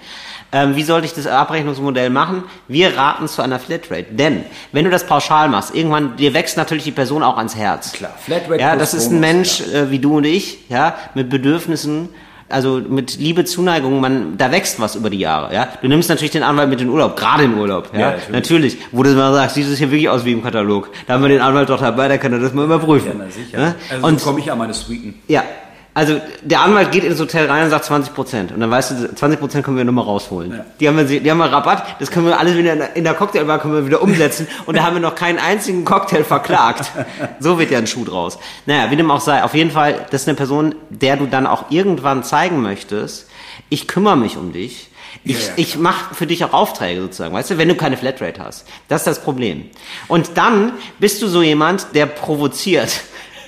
Ähm, 0.52 0.74
wie 0.74 0.82
sollte 0.82 1.06
ich 1.06 1.12
das 1.12 1.26
Abrechnungsmodell 1.28 2.10
machen? 2.10 2.42
Wir 2.66 2.96
raten 2.96 3.28
zu 3.28 3.40
einer 3.40 3.60
Flatrate. 3.60 4.06
Denn, 4.10 4.42
wenn 4.72 4.84
du 4.84 4.90
das 4.90 5.04
pauschal 5.06 5.48
machst, 5.48 5.74
irgendwann, 5.74 6.16
dir 6.16 6.34
wächst 6.34 6.56
natürlich 6.56 6.82
die 6.84 6.90
Person 6.90 7.22
auch 7.22 7.36
ans 7.36 7.54
Herz. 7.54 7.92
Klar, 7.92 8.14
Flatrate 8.18 8.60
Ja, 8.60 8.74
das 8.74 8.92
ist 8.94 9.12
ein 9.12 9.20
Mensch 9.20 9.60
äh, 9.60 9.90
wie 9.92 10.00
du 10.00 10.16
und 10.16 10.24
ich, 10.24 10.68
ja, 10.68 10.96
mit 11.14 11.28
Bedürfnissen, 11.30 12.08
also 12.50 12.80
mit 12.86 13.18
Liebe, 13.18 13.44
Zuneigung, 13.44 14.00
man, 14.00 14.36
da 14.36 14.50
wächst 14.52 14.80
was 14.80 14.96
über 14.96 15.10
die 15.10 15.18
Jahre, 15.18 15.54
ja. 15.54 15.68
Du 15.80 15.88
nimmst 15.88 16.08
natürlich 16.08 16.32
den 16.32 16.42
Anwalt 16.42 16.68
mit 16.68 16.80
in 16.80 16.88
den 16.88 16.92
Urlaub, 16.92 17.16
gerade 17.16 17.44
in 17.44 17.54
Urlaub, 17.56 17.90
ja. 17.92 18.00
Ja, 18.00 18.06
natürlich. 18.10 18.30
natürlich. 18.32 18.78
Wo 18.92 19.02
du 19.02 19.10
mal 19.14 19.32
sagst, 19.32 19.54
sieht 19.54 19.66
es 19.66 19.78
hier 19.78 19.90
wirklich 19.90 20.08
aus 20.08 20.24
wie 20.24 20.32
im 20.32 20.42
Katalog. 20.42 20.90
Da 21.06 21.14
haben 21.14 21.22
wir 21.22 21.28
den 21.28 21.40
Anwalt 21.40 21.68
doch 21.68 21.80
dabei, 21.80 22.08
da 22.08 22.18
kann 22.18 22.32
er 22.32 22.40
das 22.40 22.52
mal 22.52 22.64
überprüfen. 22.64 23.08
Ja, 23.08 23.14
na 23.18 23.30
sicher. 23.30 23.58
Ja? 23.60 23.74
Also 23.90 24.06
und 24.06 24.20
so 24.20 24.26
komme 24.26 24.40
ich 24.40 24.50
an 24.50 24.58
meine 24.58 24.74
Suiten. 24.74 25.14
ja, 25.28 25.44
also 25.92 26.20
der 26.42 26.60
Anwalt 26.60 26.92
geht 26.92 27.02
ins 27.02 27.18
Hotel 27.18 27.46
rein 27.46 27.64
und 27.64 27.70
sagt 27.70 27.84
20 27.84 28.14
Prozent. 28.14 28.52
Und 28.52 28.60
dann 28.60 28.70
weißt 28.70 28.92
du, 28.92 29.14
20 29.14 29.40
Prozent 29.40 29.64
können 29.64 29.76
wir 29.76 29.84
nochmal 29.84 30.04
rausholen. 30.04 30.52
Ja. 30.52 30.64
Die, 30.78 30.88
haben 30.88 30.96
wir, 30.96 31.20
die 31.20 31.30
haben 31.30 31.38
wir 31.38 31.50
Rabatt, 31.50 31.96
das 31.98 32.10
können 32.10 32.26
wir 32.26 32.38
alles 32.38 32.56
wieder 32.56 32.72
in 32.72 32.78
der, 32.78 32.96
in 32.96 33.04
der 33.04 33.14
Cocktailbar 33.14 33.58
können 33.58 33.74
wir 33.74 33.86
wieder 33.86 34.00
umsetzen. 34.00 34.46
und 34.66 34.76
da 34.76 34.84
haben 34.84 34.94
wir 34.94 35.00
noch 35.00 35.16
keinen 35.16 35.38
einzigen 35.38 35.84
Cocktail 35.84 36.24
verklagt. 36.24 36.90
So 37.38 37.58
wird 37.58 37.70
ja 37.70 37.78
ein 37.78 37.86
Schuh 37.86 38.04
draus. 38.04 38.38
Naja, 38.66 38.90
wie 38.90 38.96
dem 38.96 39.10
auch 39.10 39.20
sei, 39.20 39.42
auf 39.42 39.54
jeden 39.54 39.70
Fall, 39.70 40.06
das 40.10 40.22
ist 40.22 40.28
eine 40.28 40.36
Person, 40.36 40.74
der 40.90 41.16
du 41.16 41.26
dann 41.26 41.46
auch 41.46 41.70
irgendwann 41.70 42.22
zeigen 42.22 42.60
möchtest, 42.60 43.28
ich 43.68 43.88
kümmere 43.88 44.16
mich 44.16 44.36
um 44.36 44.52
dich. 44.52 44.90
Ich, 45.24 45.32
Ja, 45.32 45.46
ja, 45.46 45.52
ich 45.56 45.78
mache 45.78 46.14
für 46.14 46.26
dich 46.26 46.44
auch 46.44 46.52
Aufträge 46.52 47.00
sozusagen, 47.00 47.34
weißt 47.34 47.50
du, 47.50 47.58
wenn 47.58 47.68
du 47.68 47.74
keine 47.74 47.96
Flatrate 47.96 48.42
hast. 48.42 48.66
Das 48.88 49.02
ist 49.02 49.06
das 49.06 49.22
Problem. 49.22 49.70
Und 50.08 50.32
dann 50.34 50.72
bist 50.98 51.20
du 51.22 51.28
so 51.28 51.42
jemand, 51.42 51.94
der 51.94 52.06
provoziert. 52.06 53.00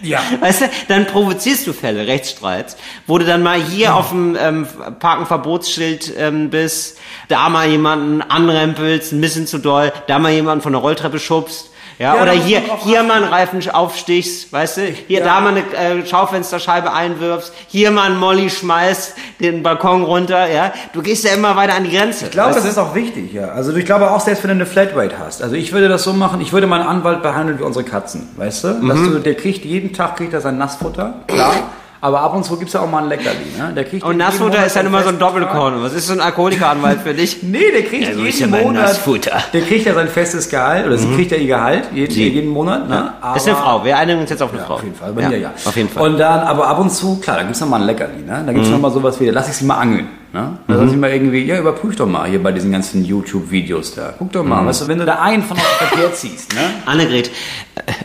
Ja. 0.03 0.21
Weißt 0.41 0.63
du, 0.63 0.71
dann 0.89 1.07
provozierst 1.07 1.67
du 1.67 1.73
Fälle, 1.73 2.07
Rechtsstreits, 2.07 2.77
wo 3.07 3.19
du 3.19 3.25
dann 3.25 3.43
mal 3.43 3.61
hier 3.63 3.95
auf 3.95 4.11
dem 4.11 4.37
ähm, 4.39 4.67
Parkenverbotsschild 4.99 6.13
ähm, 6.17 6.51
bist, 6.51 6.99
da 7.29 7.49
mal 7.49 7.69
jemanden 7.69 8.23
anrempelst, 8.23 9.13
ein 9.13 9.21
bisschen 9.21 9.47
zu 9.47 9.59
doll, 9.59 9.93
da 10.09 10.19
mal 10.19 10.33
jemanden 10.33 10.63
von 10.63 10.73
der 10.73 10.83
Rolltreppe 10.83 11.19
schubst. 11.19 11.71
Ja, 11.99 12.17
Ja, 12.17 12.23
oder 12.23 12.33
hier, 12.33 12.61
hier 12.85 13.03
mal 13.03 13.23
einen 13.23 13.33
Reifen 13.33 13.61
aufstichst, 13.71 14.53
weißt 14.53 14.77
du, 14.79 14.83
hier 15.07 15.21
Ja. 15.21 15.25
da 15.25 15.41
mal 15.41 15.51
eine 15.51 16.01
äh, 16.03 16.07
Schaufensterscheibe 16.07 16.93
einwirfst, 16.93 17.53
hier 17.69 17.91
mal 17.91 18.07
einen 18.07 18.19
Molly 18.19 18.51
schmeißt, 18.51 19.15
den 19.41 19.63
Balkon 19.63 20.03
runter, 20.05 20.51
ja. 20.51 20.73
Du 20.93 21.03
gehst 21.03 21.25
ja 21.25 21.33
immer 21.35 21.55
weiter 21.57 21.75
an 21.75 21.85
die 21.85 21.91
Grenze. 21.97 22.27
Ich 22.27 22.31
glaube, 22.31 22.55
das 22.55 22.65
ist 22.65 22.79
auch 22.79 22.95
wichtig, 22.95 23.33
ja. 23.33 23.49
Also 23.49 23.75
ich 23.77 23.85
glaube 23.85 24.11
auch, 24.11 24.21
selbst 24.21 24.43
wenn 24.43 24.49
du 24.51 24.55
eine 24.57 24.67
Flatrate 24.67 25.19
hast. 25.19 25.43
Also 25.43 25.55
ich 25.57 25.73
würde 25.73 25.89
das 25.89 26.03
so 26.05 26.13
machen, 26.13 26.41
ich 26.41 26.53
würde 26.53 26.67
meinen 26.67 26.87
Anwalt 26.87 27.23
behandeln 27.23 27.59
wie 27.59 27.63
unsere 27.65 27.85
Katzen, 27.85 28.29
weißt 28.37 28.65
du? 28.65 28.69
Dass 28.69 28.99
Mhm. 28.99 29.13
du 29.13 29.19
der 29.21 29.35
kriegt, 29.35 29.65
jeden 29.65 29.93
Tag 29.93 30.17
kriegt 30.17 30.33
er 30.33 30.41
sein 30.41 30.59
Nassfutter, 30.59 31.15
klar. 31.27 31.53
Aber 32.05 32.21
ab 32.21 32.35
und 32.35 32.45
zu 32.45 32.57
gibt's 32.57 32.73
ja 32.75 32.81
auch 32.81 32.91
mal 32.91 33.05
ein 33.05 33.09
Leckerli, 33.09 33.39
ne? 33.57 33.73
Der 33.77 33.85
kriegt 33.85 34.03
Und 34.05 34.17
Nassfutter 34.17 34.67
ist 34.67 34.75
dann 34.75 34.87
immer 34.87 35.05
so 35.05 35.11
ein. 35.11 35.21
Doppelkorn. 35.21 35.81
Was 35.85 35.93
ist 35.93 36.09
so 36.09 36.13
ein 36.15 36.21
Alkoholikeranwalt 36.21 37.01
für 37.03 37.15
dich? 37.15 37.43
Nee, 37.45 37.71
der 37.73 37.85
kriegt 37.85 38.03
Ja, 38.09 38.13
so 38.13 38.19
jeden 38.19 38.29
ist 38.29 38.41
ja 38.41 38.47
mein 38.49 38.65
Monat. 38.65 38.83
Nassfutter. 38.89 39.41
Der 39.53 39.61
kriegt 39.63 39.87
ja 39.87 39.95
sein 39.95 40.09
festes 40.09 40.49
Gehalt, 40.51 40.85
oder 40.87 40.99
sie 40.99 41.07
kriegt 41.15 41.31
ja 41.31 41.37
ihr 41.39 41.47
Gehalt 41.47 41.85
jeden, 41.95 42.13
Sie. 42.13 42.29
jeden 42.29 42.51
Monat, 42.51 42.89
ne? 42.89 43.13
Das 43.23 43.37
ist 43.43 43.49
eine 43.49 43.57
Frau. 43.57 43.85
Wir 43.85 43.97
einigen 43.97 44.21
uns 44.21 44.31
jetzt 44.31 44.43
auf 44.43 44.51
eine 44.51 44.59
Ja, 44.61 44.67
Frau. 44.67 44.75
auf 44.75 44.83
jeden 44.83 44.97
Fall, 44.97 45.13
bei 45.13 45.29
mir 45.29 45.39
ja. 45.39 45.53
Auf 45.65 45.77
jeden 45.77 45.89
Fall. 45.89 46.03
Und 46.11 46.19
dann, 46.19 46.41
aber 46.41 46.67
ab 46.67 46.81
und 46.81 46.91
zu, 46.91 47.21
klar, 47.21 47.37
da 47.37 47.45
gibt's 47.45 47.61
noch 47.61 47.69
mal 47.69 47.77
ein 47.81 47.87
Leckerli, 47.87 48.23
ne? 48.27 48.43
Da 48.47 48.53
gibt's 48.53 48.67
Mhm. 48.67 48.75
noch 48.75 48.81
mal 48.81 48.91
sowas 48.91 49.21
wie, 49.21 49.29
lass 49.31 49.49
ich 49.49 49.55
sie 49.55 49.65
mal 49.65 49.77
angeln, 49.79 50.09
ne? 50.33 50.59
Da 50.67 50.75
lass 50.75 50.91
ich 50.91 50.97
mal 50.99 51.11
irgendwie, 51.13 51.45
ja, 51.45 51.57
überprüf 51.61 51.95
doch 51.95 52.07
mal 52.09 52.29
hier 52.29 52.43
bei 52.43 52.51
diesen 52.51 52.73
ganzen 52.73 53.05
YouTube-Videos 53.05 53.95
da. 53.95 54.15
Guck 54.19 54.33
doch 54.33 54.43
Mhm. 54.43 54.49
mal, 54.49 54.67
weißt 54.67 54.83
du, 54.83 54.89
wenn 54.89 54.99
du 54.99 55.05
da 55.05 55.21
einen 55.21 55.45
von 55.45 55.57
aus 55.57 55.63
dem 55.81 55.87
Verkehr 55.87 56.13
ziehst, 56.15 56.53
ne? 56.55 56.63
Annegret, 56.87 57.31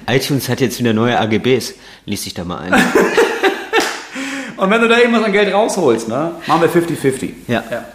äh, 0.06 0.16
iTunes 0.18 0.50
hat 0.50 0.62
jetzt 0.62 0.78
wieder 0.80 0.94
neue 0.94 1.20
AGBs. 1.20 1.74
Lies 2.06 2.26
dich 2.26 2.36
da 2.36 2.44
mal 2.44 2.60
ein. 2.60 2.76
Und 4.58 4.70
wenn 4.70 4.82
du 4.82 4.88
da 4.88 4.98
irgendwas 4.98 5.24
an 5.24 5.32
Geld 5.32 5.54
rausholst, 5.54 6.08
ne? 6.10 6.32
Machen 6.48 6.62
wir 6.62 6.70
50-50. 6.70 7.32
Ja. 7.48 7.64
ja. 7.70 7.86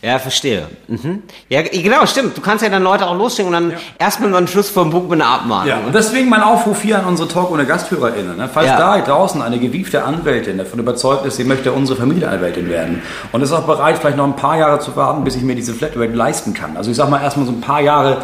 Ja, 0.00 0.18
verstehe. 0.18 0.66
Mhm. 0.88 1.22
Ja, 1.48 1.62
genau, 1.62 2.04
stimmt. 2.06 2.36
Du 2.36 2.40
kannst 2.40 2.62
ja 2.62 2.70
dann 2.70 2.82
Leute 2.82 3.06
auch 3.06 3.16
losschicken 3.16 3.46
und 3.46 3.70
dann 3.70 3.78
erstmal 3.98 4.30
so 4.30 4.36
einen 4.36 4.46
Schluss 4.48 4.68
vom 4.68 4.90
Buch 4.90 5.04
mit 5.08 5.20
einer 5.20 5.26
Abmahnung. 5.30 5.68
Ja, 5.68 5.78
und 5.86 5.94
deswegen 5.94 6.28
mein 6.28 6.42
Aufruf 6.42 6.82
hier 6.82 6.98
an 6.98 7.04
unsere 7.04 7.28
Talk- 7.28 7.50
ohne 7.50 7.64
GasthörerInnen. 7.66 8.36
Ne? 8.36 8.48
Falls 8.52 8.66
Ja. 8.68 8.76
da 8.78 8.98
draußen 9.00 9.40
eine 9.42 9.58
gewiefte 9.58 10.04
Anwältin 10.04 10.58
davon 10.58 10.78
überzeugt 10.80 11.24
ist, 11.26 11.36
sie 11.36 11.44
möchte 11.44 11.72
unsere 11.72 11.98
Familienanwältin 11.98 12.68
werden 12.68 13.02
und 13.32 13.42
ist 13.42 13.52
auch 13.52 13.64
bereit, 13.66 13.98
vielleicht 13.98 14.16
noch 14.16 14.24
ein 14.26 14.36
paar 14.36 14.58
Jahre 14.58 14.78
zu 14.80 14.94
warten, 14.94 15.24
bis 15.24 15.36
ich 15.36 15.42
mir 15.42 15.54
diese 15.56 15.72
Flatrate 15.72 16.12
leisten 16.12 16.52
kann. 16.54 16.76
Also 16.76 16.90
ich 16.90 16.96
sag 16.96 17.08
mal 17.08 17.20
erstmal 17.22 17.46
so 17.46 17.52
ein 17.52 17.60
paar 17.60 17.80
Jahre 17.80 18.18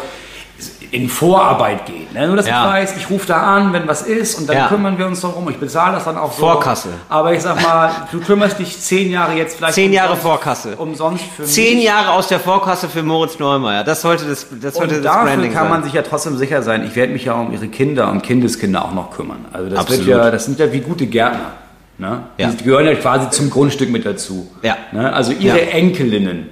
in 0.91 1.07
Vorarbeit 1.07 1.85
gehen. 1.85 2.07
Ne? 2.13 2.25
Nur, 2.27 2.35
dass 2.35 2.47
Ja. 2.47 2.65
ich 2.65 2.71
weiß, 2.73 2.97
ich 2.97 3.09
rufe 3.09 3.27
da 3.27 3.37
an, 3.55 3.73
wenn 3.73 3.87
was 3.87 4.01
ist 4.01 4.35
und 4.39 4.49
dann 4.49 4.57
Ja. 4.57 4.67
kümmern 4.67 4.97
wir 4.97 5.05
uns 5.05 5.21
darum. 5.21 5.47
Ich 5.49 5.57
bezahle 5.57 5.93
das 5.93 6.05
dann 6.05 6.17
auch 6.17 6.31
so. 6.31 6.39
Vorkasse. 6.39 6.89
Aber 7.09 7.33
ich 7.33 7.41
sag 7.41 7.61
mal, 7.61 7.91
du 8.11 8.19
kümmerst 8.19 8.57
dich 8.57 8.79
zehn 8.79 9.11
Jahre 9.11 9.33
jetzt 9.33 9.57
vielleicht 9.57 9.75
Zehn 9.75 9.93
Jahre 9.93 10.13
umsonst- 10.13 10.21
Vorkasse. 10.23 10.75
Umsonst 10.77 11.23
für 11.37 11.43
Zehn 11.43 11.77
mich. 11.77 11.85
Jahre 11.85 12.11
aus 12.13 12.27
der 12.27 12.39
Vorkasse 12.39 12.89
für 12.89 13.03
Moritz 13.03 13.37
Neumeier. 13.39 13.83
Das 13.83 14.01
sollte 14.01 14.25
das, 14.25 14.47
das 14.61 14.75
sollte 14.75 14.95
Und 14.95 15.03
das 15.05 15.13
dafür 15.13 15.25
Branding 15.31 15.53
kann 15.53 15.69
man 15.69 15.83
sich 15.83 15.93
ja 15.93 16.01
trotzdem 16.01 16.37
sicher 16.37 16.63
sein, 16.63 16.83
ich 16.85 16.95
werde 16.95 17.13
mich 17.13 17.25
ja 17.25 17.33
um 17.33 17.53
ihre 17.53 17.67
Kinder 17.67 18.09
und 18.09 18.23
Kindeskinder 18.23 18.83
auch 18.83 18.93
noch 18.93 19.11
kümmern. 19.11 19.45
Also 19.53 19.69
das, 19.69 19.79
Absolut. 19.79 20.05
wird 20.07 20.17
ja, 20.17 20.31
das 20.31 20.45
sind 20.45 20.57
ja 20.59 20.71
wie 20.73 20.79
gute 20.79 21.05
Gärtner. 21.05 21.51
Ne? 21.99 22.23
Ja. 22.37 22.49
Die 22.49 22.63
gehören 22.63 22.85
ja 22.85 22.95
quasi 22.95 23.29
zum 23.29 23.49
Grundstück 23.49 23.89
mit 23.91 24.05
dazu. 24.05 24.49
Ja. 24.63 24.77
Ne? 24.93 25.11
Also 25.13 25.33
ihre. 25.33 25.69
Enkelinnen, 25.69 26.47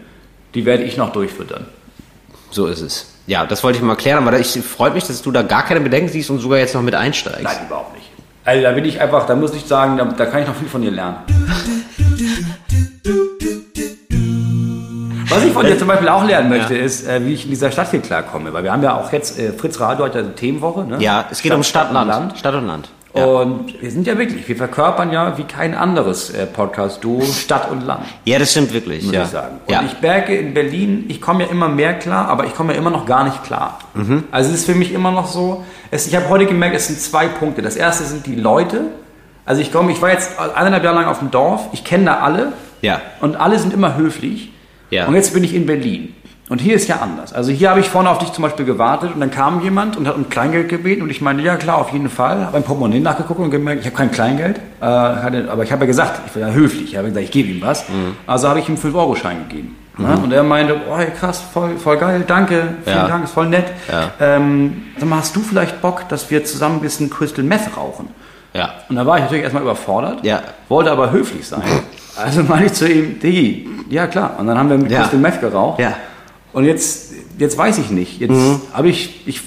die 0.54 0.66
werde 0.66 0.84
ich 0.84 0.98
noch 0.98 1.12
durchfüttern. 1.14 1.66
So 2.52 2.68
ist 2.68 2.82
es. 2.82 3.14
Ja, 3.28 3.46
das 3.46 3.62
wollte 3.62 3.78
ich 3.78 3.84
mal 3.84 3.96
klären, 3.96 4.26
aber 4.26 4.40
ich 4.40 4.58
freut 4.62 4.94
mich, 4.94 5.04
dass 5.04 5.22
du 5.22 5.32
da 5.32 5.42
gar 5.42 5.64
keine 5.64 5.82
Bedenken 5.82 6.10
siehst 6.10 6.30
und 6.30 6.40
sogar 6.40 6.60
jetzt 6.60 6.74
noch 6.74 6.82
mit 6.82 6.96
einsteigst. 6.96 7.44
Nein, 7.44 7.58
überhaupt 7.68 7.94
nicht. 7.94 8.10
Also 8.46 8.64
da 8.64 8.72
bin 8.72 8.86
ich 8.86 9.02
einfach, 9.02 9.26
da 9.26 9.36
muss 9.36 9.54
ich 9.54 9.66
sagen, 9.66 9.98
da, 9.98 10.06
da 10.06 10.26
kann 10.26 10.44
ich 10.44 10.48
noch 10.48 10.56
viel 10.56 10.70
von 10.70 10.82
dir 10.82 10.92
lernen. 10.92 11.18
Was 15.28 15.44
ich 15.44 15.52
von 15.52 15.66
dir 15.66 15.78
zum 15.78 15.90
Beispiel 15.90 16.08
auch 16.08 16.24
lernen 16.24 16.48
möchte, 16.48 16.78
ist, 16.78 17.06
äh, 17.06 17.26
wie 17.26 17.34
ich 17.34 17.44
in 17.44 17.50
dieser 17.50 17.70
Stadt 17.70 17.92
hier 17.92 18.00
klarkomme. 18.00 18.54
Weil 18.54 18.64
wir 18.64 18.72
haben 18.72 18.82
ja 18.82 18.96
auch 18.96 19.12
jetzt, 19.12 19.38
äh, 19.38 19.52
Fritz 19.52 19.78
Radio 19.82 20.06
hat 20.06 20.16
ja 20.16 20.22
eine 20.22 20.34
Themenwoche. 20.34 20.86
Ne? 20.86 20.98
Ja, 21.00 21.26
es 21.30 21.42
geht 21.42 21.52
um 21.52 21.64
Stadt, 21.64 21.90
und 21.90 21.96
Land. 21.96 22.38
Stadt 22.38 22.56
und 22.56 22.66
Land. 22.66 22.88
Ja. 23.18 23.26
Und 23.26 23.82
wir 23.82 23.92
sind 23.92 24.08
ja 24.08 24.18
wirklich, 24.18 24.48
wir 24.48 24.56
verkörpern 24.56 25.12
ja 25.12 25.38
wie 25.38 25.44
kein 25.44 25.74
anderes 25.74 26.30
äh, 26.30 26.46
Podcast-Duo 26.46 27.22
Stadt 27.24 27.72
und 27.72 27.86
Land, 27.86 28.06
ja, 28.26 28.40
das 28.40 28.52
stimmt 28.52 28.74
wirklich. 28.74 29.04
muss 29.04 29.14
ja. 29.14 29.24
ich 29.24 29.30
sagen. 29.30 29.60
Und 29.66 29.74
ja. 29.74 29.84
ich 29.86 30.02
merke 30.02 30.36
in 30.36 30.54
Berlin, 30.54 31.06
ich 31.08 31.22
komme 31.22 31.44
ja 31.46 31.50
immer 31.50 31.70
mehr 31.70 31.94
klar, 31.94 32.28
aber 32.30 32.46
ich 32.46 32.54
komme 32.54 32.74
ja 32.74 32.80
immer 32.80 32.90
noch 32.90 33.06
gar 33.06 33.24
nicht 33.24 33.44
klar. 33.44 33.80
Mhm. 33.94 34.26
Also 34.32 34.50
es 34.52 34.60
ist 34.60 34.66
für 34.66 34.76
mich 34.76 34.94
immer 34.94 35.12
noch 35.12 35.28
so, 35.28 35.64
es, 35.92 36.08
ich 36.08 36.16
habe 36.16 36.30
heute 36.30 36.46
gemerkt, 36.46 36.76
es 36.76 36.88
sind 36.88 37.00
zwei 37.00 37.28
Punkte. 37.28 37.62
Das 37.62 37.76
erste 37.76 38.04
sind 38.04 38.26
die 38.26 38.36
Leute. 38.36 38.82
Also 39.46 39.62
ich 39.62 39.72
komme, 39.72 39.92
ich 39.92 40.02
war 40.02 40.12
jetzt 40.12 40.38
eineinhalb 40.38 40.84
Jahre 40.84 40.98
lang 40.98 41.06
auf 41.06 41.20
dem 41.20 41.32
Dorf, 41.32 41.68
ich 41.72 41.84
kenne 41.86 42.06
da 42.06 42.20
alle 42.20 42.52
Ja. 42.82 43.02
und 43.22 43.38
alle 43.38 43.58
sind 43.60 43.74
immer 43.74 43.96
höflich. 43.96 44.52
Ja. 44.90 45.08
Und 45.08 45.16
jetzt 45.16 45.34
bin 45.34 45.44
ich 45.44 45.54
in 45.54 45.66
Berlin. 45.66 46.16
Und 46.50 46.62
hier 46.62 46.76
ist 46.76 46.88
ja 46.88 46.98
anders. 47.02 47.34
Also 47.34 47.52
hier 47.52 47.70
habe 47.70 47.82
ich 47.82 47.90
vorne 47.90 48.10
auf 48.10 48.20
dich 48.20 48.32
zum 48.32 48.42
Beispiel 48.42 48.66
gewartet 48.66 49.12
und 49.14 49.20
dann 49.20 49.32
kam 49.32 49.62
jemand 49.62 49.98
und 49.98 50.08
hat 50.08 50.16
um 50.16 50.30
Kleingeld 50.30 50.70
gebeten 50.70 51.02
und 51.02 51.10
ich 51.10 51.20
meinte, 51.22 51.44
ja 51.44 51.58
klar, 51.58 51.78
auf 51.78 51.92
jeden 51.92 52.10
Fall. 52.10 52.46
Habe 52.46 52.56
ein 52.58 52.64
Portemonnaie 52.64 53.02
nachgeguckt 53.02 53.40
und 53.40 53.52
gemerkt, 53.52 53.82
ich 53.82 53.88
habe 53.88 53.98
kein 53.98 54.12
Kleingeld. 54.12 54.58
Äh, 54.80 54.86
hatte, 54.86 55.50
aber 55.52 55.64
ich 55.64 55.72
habe 55.74 55.82
ja 55.82 55.88
gesagt, 55.88 56.22
ich 56.26 56.32
bin 56.32 56.42
ja 56.44 56.50
höflich. 56.50 56.92
Ich 56.92 56.98
habe 56.98 57.10
gesagt, 57.10 57.26
ich 57.26 57.32
gebe 57.32 57.50
ihm 57.50 57.62
was. 57.62 57.90
Mhm. 57.90 58.16
Also 58.26 58.48
habe 58.48 58.60
ich 58.60 58.70
ihm 58.70 58.78
einen 58.82 58.94
5-Euro-Schein 58.94 59.50
gegeben. 59.50 59.76
Ne? 59.98 60.18
Und 60.24 60.32
er 60.32 60.44
meinte, 60.44 60.80
oh 60.90 60.96
hey, 60.98 61.08
krass, 61.20 61.42
voll, 61.54 61.76
voll 61.78 61.98
geil, 61.98 62.24
danke, 62.26 62.76
vielen 62.86 62.96
Ja. 62.98 63.08
Dank, 63.08 63.24
ist 63.26 63.32
voll 63.34 63.48
nett. 63.50 63.66
Ja. 63.92 64.12
Ähm, 64.38 64.84
mal, 65.04 65.18
hast 65.18 65.36
du 65.36 65.42
vielleicht 65.42 65.82
Bock, 65.82 66.08
dass 66.08 66.30
wir 66.30 66.46
zusammen 66.46 66.76
ein 66.76 66.82
bisschen 66.82 67.10
Crystal 67.10 67.44
Meth 67.44 67.76
rauchen? 67.76 68.08
Ja. 68.54 68.70
Und 68.90 68.96
da 68.96 69.06
war 69.06 69.18
ich 69.18 69.24
natürlich 69.24 69.44
erstmal 69.44 69.64
überfordert, 69.64 70.24
Ja. 70.24 70.42
wollte 70.70 70.92
aber 70.92 71.12
höflich 71.12 71.46
sein. 71.48 71.62
Also 72.20 72.42
meine 72.42 72.66
ich 72.66 72.74
zu 72.74 72.92
ihm, 72.92 73.20
Digi, 73.20 73.70
ja 73.92 74.08
klar. 74.08 74.38
Und 74.40 74.48
dann 74.48 74.58
haben 74.58 74.72
wir 74.72 74.78
mit 74.80 74.90
Ja. 74.90 75.02
Crystal 75.02 75.20
Meth 75.20 75.40
geraucht. 75.40 75.80
Ja. 75.80 75.94
Und 76.54 76.66
jetzt, 76.66 77.14
jetzt 77.38 77.58
weiß 77.58 77.78
ich 77.80 77.90
nicht. 77.90 78.20
Jetzt 78.20 78.32
Mhm. 78.32 78.62
habe 78.74 78.90
ich, 78.90 79.28
ich, 79.28 79.42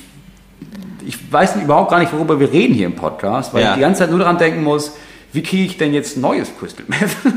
ich 1.06 1.32
weiß 1.32 1.56
überhaupt 1.56 1.90
gar 1.90 1.98
nicht, 1.98 2.12
worüber 2.12 2.38
wir 2.38 2.52
reden 2.52 2.74
hier 2.74 2.86
im 2.86 2.94
Podcast, 2.96 3.52
weil 3.54 3.62
Ja. 3.62 3.70
ich 3.70 3.74
die 3.76 3.80
ganze 3.80 4.00
Zeit 4.00 4.10
nur 4.10 4.18
daran 4.18 4.38
denken 4.38 4.62
muss, 4.62 4.92
wie 5.32 5.42
kriege 5.42 5.64
ich 5.64 5.76
denn 5.78 5.94
jetzt 5.94 6.16
neues 6.16 6.48
Crystal 6.58 6.84
Meth? 6.88 7.10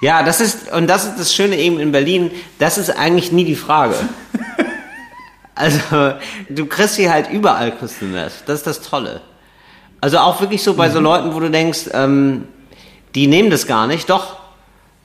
Ja, 0.00 0.22
das 0.22 0.40
ist, 0.40 0.70
und 0.72 0.86
das 0.86 1.06
ist 1.06 1.18
das 1.18 1.34
Schöne 1.34 1.56
eben 1.56 1.80
in 1.80 1.90
Berlin, 1.90 2.30
das 2.60 2.78
ist 2.78 2.88
eigentlich 2.90 3.32
nie 3.32 3.44
die 3.44 3.56
Frage. 3.56 3.94
Also, 5.54 6.12
du 6.48 6.66
kriegst 6.66 6.94
hier 6.94 7.12
halt 7.12 7.30
überall 7.32 7.72
Crystal 7.76 8.06
Meth. 8.08 8.44
Das 8.46 8.58
ist 8.60 8.66
das 8.68 8.80
Tolle. 8.80 9.20
Also 10.00 10.18
auch 10.18 10.40
wirklich 10.40 10.62
so 10.62 10.74
bei 10.74 10.88
so 10.88 11.00
Leuten, 11.00 11.34
wo 11.34 11.40
du 11.40 11.50
denkst, 11.50 11.86
ähm, 11.92 12.44
die 13.16 13.26
nehmen 13.26 13.50
das 13.50 13.66
gar 13.66 13.88
nicht, 13.88 14.08
doch. 14.08 14.36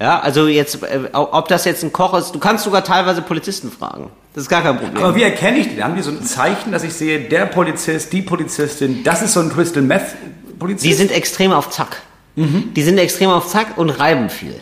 Ja, 0.04 0.20
also 0.20 0.48
jetzt, 0.50 0.84
äh, 0.84 1.00
ob 1.14 1.48
das 1.48 1.64
jetzt 1.64 1.82
ein 1.82 1.94
Koch 1.94 2.14
ist, 2.16 2.36
du 2.36 2.40
kannst 2.40 2.66
sogar 2.66 2.84
teilweise 2.84 3.22
Polizisten 3.22 3.72
fragen. 3.72 4.10
Das 4.34 4.44
ist 4.44 4.50
gar 4.50 4.62
kein 4.62 4.78
Problem. 4.78 5.02
Aber 5.02 5.16
wie 5.16 5.24
erkenne 5.24 5.60
ich 5.60 5.70
den? 5.70 5.82
Haben 5.82 5.96
die 5.96 6.02
so 6.02 6.12
ein 6.12 6.22
Zeichen, 6.24 6.74
dass 6.74 6.84
ich 6.84 6.94
sehe, 6.94 7.22
der 7.22 7.46
Polizist, 7.46 8.12
die 8.12 8.22
Polizistin, 8.22 9.02
das 9.06 9.22
ist 9.22 9.32
so 9.32 9.40
ein 9.40 9.50
Crystal 9.50 9.82
Meth 9.82 10.04
Polizist? 10.60 10.84
Die 10.86 10.92
sind 10.94 11.10
extrem 11.10 11.54
auf 11.54 11.70
Zack. 11.70 12.02
Die 12.36 12.82
sind 12.82 12.98
extrem 12.98 13.30
auf 13.30 13.48
Zack 13.48 13.78
und 13.78 13.92
reiben 13.92 14.30
viel. 14.30 14.60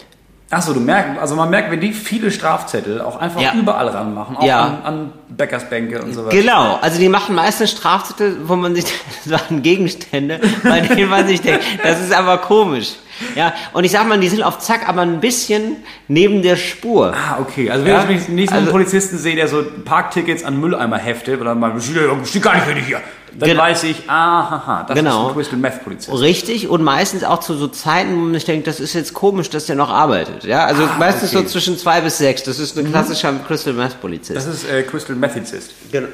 Achso, 0.51 0.73
du 0.73 0.79
merkst, 0.81 1.19
also 1.19 1.35
man 1.35 1.49
merkt, 1.49 1.71
wenn 1.71 1.79
die 1.79 1.93
viele 1.93 2.29
Strafzettel 2.29 3.01
auch 3.01 3.15
einfach 3.19 3.41
Ja. 3.41 3.53
überall 3.55 3.87
ranmachen, 3.87 4.35
auch 4.37 4.43
Ja. 4.43 4.61
an, 4.61 4.81
an 4.83 5.13
Bäckersbänke 5.29 6.01
und 6.03 6.13
so 6.13 6.25
weiter. 6.25 6.35
Genau, 6.35 6.77
also 6.81 6.99
die 6.99 7.07
machen 7.09 7.33
meistens 7.33 7.71
Strafzettel, 7.71 8.37
wo 8.43 8.55
man 8.57 8.75
sich 8.75 8.85
an 9.49 9.63
Gegenstände, 9.63 10.39
bei 10.63 10.81
denen 10.81 11.09
man 11.09 11.25
sich 11.25 11.41
denkt, 11.41 11.63
das 11.83 11.99
ist 12.01 12.13
aber 12.13 12.37
komisch. 12.39 12.91
Ja, 13.35 13.53
und 13.73 13.83
ich 13.83 13.91
sag 13.91 14.07
mal, 14.07 14.19
die 14.19 14.27
sind 14.29 14.43
auf 14.43 14.59
Zack, 14.59 14.87
aber 14.87 15.01
ein 15.01 15.19
bisschen 15.19 15.77
neben 16.07 16.41
der 16.41 16.55
Spur. 16.55 17.13
Ah, 17.15 17.37
okay. 17.39 17.69
Also 17.69 17.85
wenn 17.85 17.93
Ja, 17.93 18.09
ich 18.09 18.27
nicht 18.29 18.49
so 18.49 18.55
einen 18.55 18.65
also- 18.67 18.71
Polizisten 18.71 19.17
sehe, 19.17 19.35
der 19.35 19.47
so 19.47 19.63
Parktickets 19.85 20.43
an 20.43 20.59
Mülleimer 20.59 20.97
heftet, 20.97 21.39
oder 21.41 21.55
mal, 21.55 21.79
steht 21.81 22.41
gar 22.43 22.55
nicht 22.55 22.65
für 22.65 22.75
dich 22.75 22.85
hier, 22.85 23.01
dann 23.33 23.49
Genau. 23.49 23.63
weiß 23.63 23.83
ich, 23.85 23.95
ah, 24.07 24.49
haha, 24.49 24.83
das 24.85 24.97
Genau. 24.97 25.23
ist 25.23 25.29
ein 25.29 25.35
Crystal 25.35 25.59
Meth 25.59 25.83
Polizist. 25.85 26.19
Richtig 26.19 26.67
und 26.67 26.83
meistens 26.83 27.23
auch 27.23 27.39
zu 27.39 27.53
so 27.55 27.67
Zeiten, 27.69 28.13
wo 28.17 28.19
man 28.19 28.33
sich 28.33 28.43
denkt, 28.43 28.67
das 28.67 28.81
ist 28.81 28.93
jetzt 28.93 29.13
komisch, 29.13 29.49
dass 29.49 29.67
der 29.67 29.77
noch 29.77 29.89
arbeitet. 29.89 30.43
Ja, 30.43 30.65
also 30.65 30.83
Ah, 30.83 30.95
meistens 30.99 31.33
okay. 31.33 31.43
so 31.45 31.49
zwischen 31.49 31.77
zwei 31.77 32.01
bis 32.01 32.17
sechs. 32.17 32.43
Das 32.43 32.59
ist 32.59 32.77
ein 32.77 32.91
klassischer 32.91 33.33
Crystal 33.47 33.71
Meth 33.73 34.01
Polizist. 34.01 34.35
Das 34.35 34.45
ist 34.47 34.69
äh, 34.69 34.83
Crystal 34.83 35.15
Methicist. 35.15 35.71
Genau. 35.93 36.09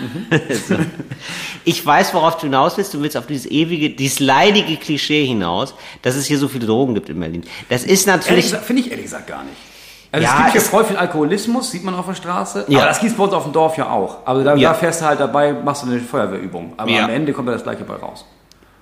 so. 0.68 0.76
Ich 1.64 1.84
weiß, 1.84 2.14
worauf 2.14 2.36
du 2.38 2.42
hinaus 2.46 2.76
willst. 2.78 2.94
Du 2.94 3.02
willst 3.02 3.16
auf 3.18 3.26
dieses 3.26 3.46
ewige, 3.50 3.90
dieses 3.90 4.18
leidige 4.20 4.76
Klischee 4.76 5.26
hinaus, 5.26 5.74
dass 6.00 6.16
es 6.16 6.24
hier 6.26 6.38
so 6.38 6.48
viele 6.52 6.66
Drogen 6.66 6.94
gibt 6.94 7.08
in 7.08 7.18
Berlin. 7.18 7.42
Das 7.68 7.82
ist 7.84 8.06
natürlich. 8.06 8.54
finde 8.54 8.82
ich 8.82 8.90
ehrlich 8.90 9.06
gesagt 9.06 9.26
gar 9.26 9.42
nicht. 9.44 9.56
Also 10.14 10.24
Ja, 10.26 10.30
es 10.32 10.38
gibt 10.40 10.52
hier 10.52 10.60
es- 10.60 10.68
voll 10.68 10.84
viel 10.84 10.96
Alkoholismus, 10.96 11.70
sieht 11.70 11.84
man 11.84 11.94
auf 11.94 12.06
der 12.06 12.14
Straße. 12.14 12.66
Ja. 12.68 12.80
Aber 12.80 12.88
das 12.88 13.00
gibt 13.00 13.12
es 13.12 13.16
bei 13.18 13.24
uns 13.24 13.32
auf 13.32 13.44
dem 13.44 13.52
Dorf 13.52 13.78
ja 13.78 13.88
auch. 13.90 14.18
Aber 14.26 14.44
da, 14.44 14.54
Ja. 14.54 14.68
da 14.70 14.74
fährst 14.74 15.00
du 15.00 15.06
halt 15.06 15.18
dabei, 15.20 15.52
machst 15.54 15.82
du 15.84 15.86
eine 15.90 16.00
Feuerwehrübung. 16.00 16.74
Aber 16.76 16.90
Ja. 16.90 17.04
am 17.04 17.10
Ende 17.10 17.32
kommt 17.32 17.48
ja 17.48 17.54
das 17.54 17.62
gleiche 17.62 17.84
bei 17.84 17.94
raus. 17.94 18.24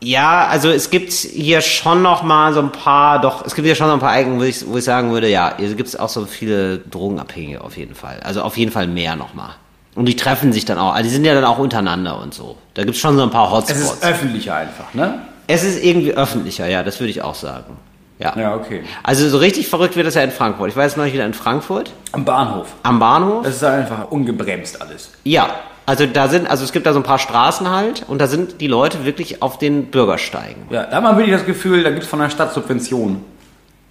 Ja, 0.02 0.46
also 0.46 0.70
es 0.70 0.88
gibt 0.90 1.12
hier 1.12 1.61
schon 1.61 2.00
noch 2.02 2.22
mal 2.22 2.52
so 2.54 2.61
ein 2.61 2.72
paar, 2.72 3.20
doch, 3.20 3.44
es 3.44 3.54
gibt 3.54 3.66
hier 3.66 3.74
schon 3.74 3.87
noch 3.87 3.94
ein 3.94 4.00
paar 4.00 4.11
Eigen, 4.12 4.40
wo 4.40 4.42
ich, 4.44 4.66
wo 4.66 4.78
ich 4.78 4.85
sagen 4.85 5.12
würde, 5.12 5.28
ja, 5.28 5.52
hier 5.59 5.74
gibt 5.74 5.88
es 5.90 5.94
auch 5.94 6.09
so 6.09 6.24
viele 6.24 6.78
Drogenabhängige 6.78 7.61
auf 7.62 7.76
jeden 7.76 7.94
Fall. 7.94 8.18
Also 8.24 8.40
auf 8.42 8.56
jeden 8.56 8.72
Fall 8.72 8.87
mehr 8.87 9.14
noch 9.14 9.35
mal. 9.35 9.50
Und 9.94 10.06
die 10.06 10.16
treffen 10.16 10.52
sich 10.52 10.64
dann 10.64 10.78
auch, 10.78 10.94
also 10.94 11.02
die 11.04 11.14
sind 11.14 11.24
ja 11.26 11.35
dann 11.35 11.44
auch 11.44 11.59
untereinander 11.59 12.18
und 12.20 12.33
so. 12.33 12.56
Da 12.74 12.83
gibt 12.85 12.94
es 12.94 13.00
schon 13.00 13.16
so 13.16 13.22
ein 13.22 13.30
paar 13.30 13.46
Es 13.48 13.52
Hotspots. 13.52 13.80
ist 13.80 14.02
öffentlicher 14.04 14.54
einfach, 14.54 14.94
ne? 14.94 15.20
Es 15.52 15.64
ist 15.64 15.82
irgendwie 15.84 16.12
öffentlicher, 16.14 16.68
ja, 16.68 16.82
das 16.82 17.00
würde 17.00 17.10
ich 17.10 17.22
auch 17.22 17.34
sagen. 17.34 17.76
Ja. 18.20 18.34
Ja, 18.38 18.54
okay. 18.54 18.82
Also 19.02 19.28
so 19.28 19.38
richtig 19.38 19.66
verrückt 19.68 19.96
wird 19.96 20.06
das 20.06 20.14
ja 20.14 20.22
in 20.22 20.30
Frankfurt. 20.30 20.68
Ich 20.68 20.76
war 20.76 20.84
jetzt 20.84 20.96
neulich 20.96 21.14
wieder 21.14 21.24
in 21.26 21.32
Frankfurt, 21.34 21.92
Am 22.12 22.24
Bahnhof. 22.24 22.68
am 22.82 22.98
Bahnhof. 22.98 23.44
Das 23.44 23.56
ist 23.56 23.64
einfach 23.64 24.10
ungebremst 24.10 24.80
alles. 24.80 25.10
Ja, 25.24 25.48
also 25.86 26.06
da 26.06 26.28
sind, 26.28 26.48
also 26.48 26.62
es 26.62 26.70
gibt 26.72 26.86
da 26.86 26.92
so 26.92 27.00
ein 27.00 27.02
paar 27.02 27.18
Straßen 27.18 27.68
halt 27.70 28.04
und 28.06 28.20
da 28.20 28.26
sind 28.28 28.60
die 28.60 28.66
Leute 28.68 29.04
wirklich 29.04 29.42
auf 29.42 29.58
den 29.58 29.86
Bürgersteigen. 29.86 30.62
Ja, 30.70 30.84
da 30.84 30.96
hat 30.96 31.02
man 31.02 31.16
wirklich 31.16 31.34
das 31.34 31.46
Gefühl, 31.46 31.82
da 31.82 31.90
gibt 31.90 32.02
es 32.04 32.08
von 32.08 32.18
der 32.20 32.30
Stadt 32.30 32.52
Subventionen. 32.52 33.24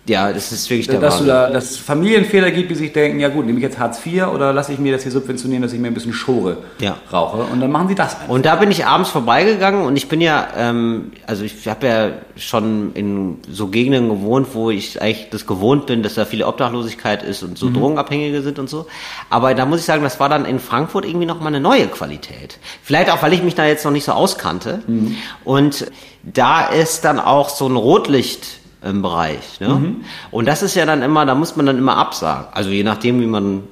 Ja, 0.09 0.33
das 0.33 0.51
ist 0.51 0.67
wirklich 0.71 0.87
der 0.87 0.99
Dass, 0.99 1.19
du 1.19 1.25
da, 1.25 1.51
dass 1.51 1.69
es 1.71 1.77
Familienväter 1.77 2.49
gibt, 2.49 2.71
die 2.71 2.75
sich 2.75 2.91
denken, 2.91 3.19
ja 3.19 3.29
gut, 3.29 3.45
nehme 3.45 3.59
ich 3.59 3.63
jetzt 3.63 3.77
Hartz 3.77 4.03
IV 4.03 4.25
oder 4.33 4.51
lasse 4.53 4.73
ich 4.73 4.79
mir 4.79 4.91
das 4.91 5.03
hier 5.03 5.11
subventionieren, 5.11 5.61
dass 5.61 5.71
ich 5.71 5.79
mir 5.79 5.87
ein 5.87 5.93
bisschen 5.93 6.13
Schore 6.13 6.57
Ja. 6.79 6.97
rauche. 7.13 7.43
Und 7.43 7.59
dann 7.61 7.71
machen 7.71 7.87
sie 7.89 7.95
das 7.95 8.15
einfach. 8.15 8.29
Und 8.29 8.45
da 8.47 8.55
bin 8.55 8.71
ich 8.71 8.87
abends 8.87 9.09
vorbeigegangen 9.11 9.85
und 9.85 9.95
ich 9.95 10.09
bin 10.09 10.19
ja, 10.19 10.47
ähm, 10.57 11.11
also 11.27 11.43
ich 11.43 11.67
habe 11.67 11.85
ja 11.87 12.09
schon 12.37 12.91
in 12.95 13.37
so 13.51 13.67
Gegenden 13.67 14.09
gewohnt, 14.09 14.47
wo 14.53 14.71
ich 14.71 14.99
eigentlich 14.99 15.27
das 15.29 15.45
gewohnt 15.45 15.85
bin, 15.85 16.01
dass 16.01 16.15
da 16.15 16.25
viele 16.25 16.47
Obdachlosigkeit 16.47 17.21
ist 17.21 17.43
und 17.43 17.57
so 17.57 17.67
Mhm. 17.67 17.75
Drogenabhängige 17.75 18.41
sind 18.41 18.57
und 18.57 18.67
so. 18.69 18.87
Aber 19.29 19.53
da 19.53 19.67
muss 19.67 19.79
ich 19.81 19.85
sagen, 19.85 20.01
das 20.01 20.19
war 20.19 20.27
dann 20.27 20.45
in 20.45 20.59
Frankfurt 20.59 21.05
irgendwie 21.05 21.27
noch 21.27 21.39
mal 21.39 21.47
eine 21.49 21.59
neue 21.59 21.85
Qualität. 21.87 22.57
Vielleicht 22.81 23.11
auch, 23.11 23.21
weil 23.21 23.33
ich 23.33 23.43
mich 23.43 23.53
da 23.53 23.67
jetzt 23.67 23.85
noch 23.85 23.91
nicht 23.91 24.05
so 24.05 24.13
auskannte. 24.13 24.79
Mhm. 24.87 25.15
Und 25.43 25.85
da 26.23 26.65
ist 26.65 27.05
dann 27.05 27.19
auch 27.19 27.49
so 27.49 27.67
ein 27.67 27.75
Rotlicht 27.75 28.58
Bereich. 28.81 29.59
Ne? 29.59 29.67
Mhm. 29.69 30.05
Und 30.31 30.47
das 30.47 30.61
ist 30.63 30.75
ja 30.75 30.85
dann 30.85 31.01
immer, 31.01 31.25
da 31.25 31.35
muss 31.35 31.55
man 31.55 31.65
dann 31.65 31.77
immer 31.77 31.97
absagen. 31.97 32.45
Also 32.51 32.69
je 32.69 32.83
nachdem, 32.83 33.19
wie 33.21 33.25
man 33.27 33.63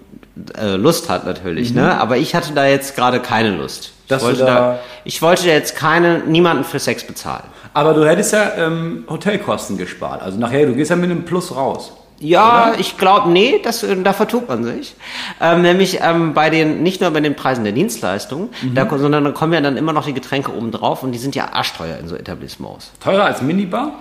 äh, 0.58 0.76
Lust 0.76 1.10
hat 1.10 1.26
natürlich. 1.26 1.74
Ne? 1.74 2.00
Aber 2.00 2.17
ich 2.17 2.36
hatte 2.36 2.54
da 2.54 2.65
jetzt 2.67 2.96
gerade 2.96 3.20
keine 3.20 3.52
Lust. 3.56 3.91
Mhm. 3.91 4.08
Dass 4.10 4.22
ich, 4.22 4.28
wollte 4.28 4.46
da- 4.46 4.56
da, 4.56 4.80
ich 5.06 5.22
wollte 5.22 5.48
jetzt 5.48 5.76
keine, 5.76 6.20
niemanden 6.20 6.63
für 6.63 6.80
Sex 6.80 7.06
bezahlen. 7.06 7.43
Aber 7.74 7.93
du 7.93 8.08
hättest 8.08 8.34
ja 8.34 8.52
ähm, 8.58 9.04
Hotelkosten 9.10 9.78
gespart. 9.78 10.22
Also 10.22 10.38
nachher, 10.39 10.65
du 10.65 10.74
gehst 10.74 10.89
ja 10.89 10.96
mit 10.96 11.10
einem 11.12 11.24
Plus 11.26 11.56
raus. 11.56 11.93
Ja, 12.20 12.74
ich 12.80 12.98
glaube, 12.98 13.30
nee, 13.30 13.60
das, 13.63 13.84
äh, 13.84 13.96
da 14.02 14.12
vertut 14.12 14.48
man 14.50 14.63
sich. 14.63 14.96
Ähm, 15.39 15.62
nämlich 15.62 16.00
ähm, 16.02 16.34
bei 16.34 16.50
den, 16.50 16.82
nicht 16.82 17.00
nur 17.00 17.12
bei 17.12 17.20
den 17.22 17.36
Preisen 17.36 17.63
der 17.63 17.74
Dienstleistungen, 17.74 18.50
Mhm. 18.63 18.74
da, 18.74 18.88
sondern 18.98 19.24
da 19.26 19.32
kommen 19.32 19.54
ja 19.54 19.62
dann 19.62 19.78
immer 19.78 19.93
noch 19.93 20.06
die 20.06 20.13
Getränke 20.13 20.52
oben 20.52 20.72
drauf 20.72 21.04
und 21.04 21.12
die 21.12 21.20
sind 21.20 21.36
ja 21.36 21.50
arschteuer 21.54 21.98
in 22.00 22.08
so 22.08 22.15
Etablissements. 22.15 22.91
Teurer 23.04 23.26
als 23.26 23.41
Minibar? 23.43 23.91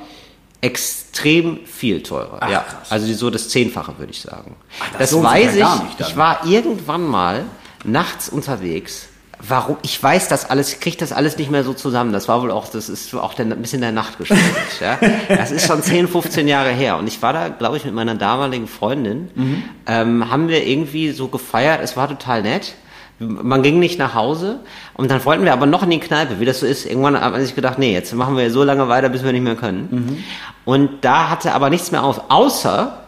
Extrem 0.61 1.61
viel 1.67 2.03
teurer. 2.03 2.39
Ach, 2.41 2.51
ja, 2.51 2.61
krass. 2.61 2.91
also 2.91 3.13
so 3.15 3.31
das 3.31 3.49
Zehnfache 3.49 3.99
würde 3.99 4.13
ich 4.13 4.21
sagen. 4.21 4.57
das 4.93 4.99
das 4.99 5.11
sich 5.11 5.23
weiß 5.23 5.57
ja 5.57 5.75
ich. 5.77 5.83
nicht 5.99 6.01
ich 6.11 6.17
war 6.17 6.45
irgendwann 6.47 7.07
mal 7.07 7.45
nachts 7.85 8.29
unterwegs. 8.29 9.09
Warum? 9.47 9.77
Ich 9.83 10.03
weiß 10.03 10.29
das 10.29 10.49
alles, 10.49 10.73
ich 10.73 10.81
kriege 10.81 10.97
das 10.97 11.13
alles 11.13 11.37
nicht 11.37 11.51
mehr 11.51 11.63
so 11.63 11.75
zusammen. 11.75 12.11
Das 12.11 12.27
war 12.27 12.41
wohl 12.41 12.51
auch, 12.51 12.69
das 12.71 12.89
ist 12.89 13.15
auch 13.15 13.35
der, 13.35 13.45
ein 13.45 13.61
bisschen 13.61 13.83
der 13.83 13.93
Nacht 13.93 14.17
geschuldet. 14.17 14.47
ja. 14.81 14.99
Das 15.29 15.51
ist 15.51 15.67
schon 15.67 15.83
10, 15.83 16.09
15 16.09 16.49
Jahre 16.49 16.71
her. 16.71 16.97
Und 16.97 17.07
ich 17.07 17.21
war 17.21 17.35
da, 17.35 17.49
glaube 17.51 17.77
ich, 17.77 17.85
mit 17.85 17.93
meiner 17.93 18.15
damaligen 18.15 18.67
Freundin, 18.67 19.31
Mhm. 19.35 19.63
ähm, 19.87 20.31
haben 20.31 20.49
wir 20.49 20.67
irgendwie 20.67 21.11
so 21.13 21.29
gefeiert. 21.29 21.81
Es 21.83 21.99
war 21.99 22.09
total 22.09 22.41
nett. 22.43 22.75
Man 23.19 23.63
ging 23.63 23.79
nicht 23.79 23.99
nach 23.99 24.15
Hause 24.15 24.61
und 24.95 25.11
dann 25.11 25.25
wollten 25.25 25.45
wir 25.45 25.53
aber 25.55 25.65
noch 25.65 25.83
in 25.83 25.91
die 25.91 26.01
Kneipe, 26.01 26.39
wie 26.39 26.45
das 26.45 26.61
so 26.61 26.67
ist. 26.67 26.85
Irgendwann 26.85 27.19
hat 27.19 27.33
man 27.33 27.41
sich 27.41 27.55
gedacht, 27.55 27.79
nee, 27.79 27.93
jetzt 27.93 28.13
machen 28.15 28.37
wir 28.37 28.51
so 28.51 28.63
lange 28.63 28.89
weiter, 28.89 29.09
bis 29.09 29.25
wir 29.25 29.33
nicht 29.33 29.43
mehr 29.43 29.57
können. 29.57 29.89
Mhm. 29.91 30.25
Und 30.67 30.91
da 31.01 31.31
hatte 31.31 31.55
aber 31.55 31.71
nichts 31.71 31.93
mehr 31.93 32.03
auf, 32.03 32.25
außer 32.29 32.99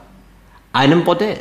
einem 0.72 1.04
Bordell. 1.04 1.38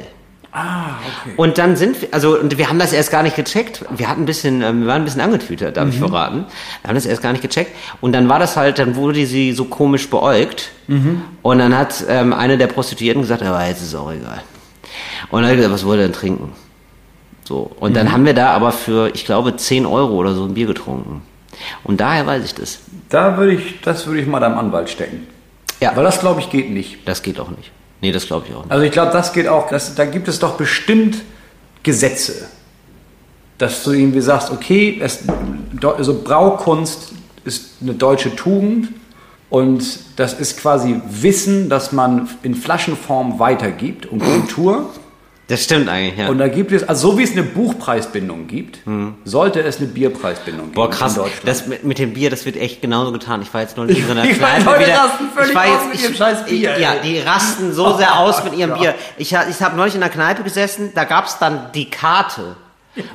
Ah, 0.51 0.95
okay. 1.21 1.33
Und 1.37 1.57
dann 1.59 1.75
sind 1.75 2.01
wir, 2.01 2.09
also 2.11 2.37
und 2.37 2.57
wir 2.57 2.67
haben 2.67 2.79
das 2.79 2.91
erst 2.91 3.11
gar 3.11 3.21
nicht 3.21 3.35
gecheckt. 3.35 3.85
Wir 3.95 4.09
hatten 4.09 4.23
ein 4.23 4.25
bisschen, 4.25 4.61
ähm, 4.61 4.81
wir 4.81 4.87
waren 4.87 5.01
ein 5.01 5.05
bisschen 5.05 5.21
angetütert, 5.21 5.77
darf 5.77 5.89
ich 5.89 5.99
verraten. 5.99 6.45
Wir 6.81 6.87
haben 6.87 6.95
das 6.95 7.05
erst 7.05 7.21
gar 7.21 7.31
nicht 7.31 7.41
gecheckt. 7.41 7.71
Und 8.01 8.13
dann 8.13 8.27
war 8.27 8.39
das 8.39 8.57
halt, 8.57 8.79
dann 8.79 8.95
wurde 8.95 9.25
sie 9.25 9.53
so 9.53 9.65
komisch 9.65 10.09
beäugt. 10.09 10.71
Und 11.41 11.59
dann 11.59 11.77
hat 11.77 12.03
ähm, 12.09 12.33
eine 12.33 12.57
der 12.57 12.67
Prostituierten 12.67 13.21
gesagt, 13.21 13.43
aber 13.43 13.65
jetzt 13.67 13.81
ist 13.81 13.89
es 13.89 13.95
auch 13.95 14.11
egal. 14.11 14.41
Und 15.29 15.41
dann 15.41 15.43
hat 15.43 15.51
er 15.51 15.55
gesagt, 15.57 15.73
was 15.73 15.85
wollt 15.85 15.99
ihr 15.99 16.03
denn 16.03 16.13
trinken? 16.13 16.53
So. 17.47 17.71
Und 17.79 17.95
dann 17.95 18.11
haben 18.11 18.25
wir 18.25 18.33
da 18.33 18.49
aber 18.49 18.73
für, 18.73 19.09
ich 19.15 19.23
glaube, 19.23 19.55
10 19.55 19.85
Euro 19.85 20.15
oder 20.15 20.35
so 20.35 20.43
ein 20.43 20.53
Bier 20.53 20.67
getrunken. 20.67 21.21
Und 21.85 22.01
daher 22.01 22.27
weiß 22.27 22.43
ich 22.43 22.53
das. 22.53 22.79
Da 23.07 23.37
würde 23.37 23.53
ich, 23.53 23.79
das 23.81 24.05
würde 24.05 24.19
ich 24.19 24.27
mal 24.27 24.41
deinem 24.41 24.57
Anwalt 24.57 24.89
stecken. 24.89 25.25
Ja. 25.79 25.95
Weil 25.95 26.03
das, 26.03 26.19
glaube 26.19 26.41
ich, 26.41 26.49
geht 26.49 26.69
nicht. 26.69 27.07
Das 27.07 27.23
geht 27.23 27.39
auch 27.39 27.49
nicht. 27.49 27.71
Nee, 28.01 28.11
das 28.11 28.27
glaube 28.27 28.47
ich 28.49 28.53
auch 28.53 28.63
nicht. 28.63 28.71
Also 28.71 28.83
ich 28.83 28.91
glaube, 28.91 29.13
das 29.13 29.31
geht 29.31 29.47
auch, 29.47 29.69
das, 29.69 29.95
da 29.95 30.03
gibt 30.03 30.27
es 30.27 30.39
doch 30.39 30.57
bestimmt 30.57 31.19
Gesetze. 31.83 32.49
Dass 33.57 33.81
du 33.83 33.91
irgendwie 33.91 34.21
sagst, 34.21 34.51
okay, 34.51 34.99
es, 35.01 35.23
also 35.81 36.21
Braukunst 36.21 37.13
ist 37.45 37.77
eine 37.81 37.93
deutsche 37.93 38.35
Tugend 38.35 38.89
und 39.49 39.99
das 40.17 40.33
ist 40.33 40.59
quasi 40.59 40.99
Wissen, 41.07 41.69
das 41.69 41.93
man 41.93 42.27
in 42.43 42.55
Flaschenform 42.55 43.39
weitergibt 43.39 44.05
und 44.05 44.19
Kultur. 44.19 44.89
Das 45.47 45.63
stimmt 45.63 45.87
eigentlich, 45.87 46.17
ja. 46.17 46.27
Und 46.27 46.39
da 46.39 46.49
gibt 46.49 46.73
es, 46.73 46.87
also 46.87 47.11
so 47.11 47.17
wie 47.17 47.23
es 47.23 47.31
eine 47.31 47.43
Buchpreisbindung 47.43 48.47
gibt, 48.47 48.79
sollte 49.23 49.61
es 49.61 49.77
eine 49.77 49.87
Bierpreisbindung 49.87 50.65
geben 50.65 50.75
Boah, 50.75 50.89
krass. 50.89 51.19
Das 51.45 51.67
mit, 51.67 51.85
mit 51.85 51.99
dem 51.99 52.13
Bier, 52.13 52.29
das 52.29 52.45
wird 52.45 52.57
echt 52.57 52.81
genauso 52.81 53.13
getan. 53.13 53.41
Ich 53.41 53.53
war 53.53 53.61
jetzt 53.61 53.77
neulich 53.77 53.99
in 53.99 54.05
so 54.05 54.11
einer 54.11 54.27
Kneipe 54.27 54.65
Leute 54.65 54.79
wieder. 54.81 54.97
rasten 54.97 55.29
völlig 55.33 55.49
ich 55.49 55.55
war 55.55 55.63
aus 55.63 55.71
jetzt, 55.71 55.85
mit 55.85 55.95
ich, 55.95 56.03
ihrem 56.03 56.15
scheiß 56.15 56.45
Bier, 56.45 56.75
Ich, 56.75 56.81
ja, 56.81 56.95
die 56.95 57.19
rasten 57.19 57.73
so 57.73 57.95
sehr 57.95 58.19
aus 58.19 58.43
mit 58.43 58.55
ihrem 58.55 58.73
Bier. 58.77 58.95
Ich, 59.17 59.31
ich 59.31 59.61
habe 59.61 59.77
neulich 59.77 59.95
in 59.95 60.03
einer 60.03 60.11
Kneipe 60.11 60.43
gesessen, 60.43 60.91
da 60.93 61.05
gab's 61.05 61.39
dann 61.39 61.71
die 61.73 61.89
Karte. 61.89 62.57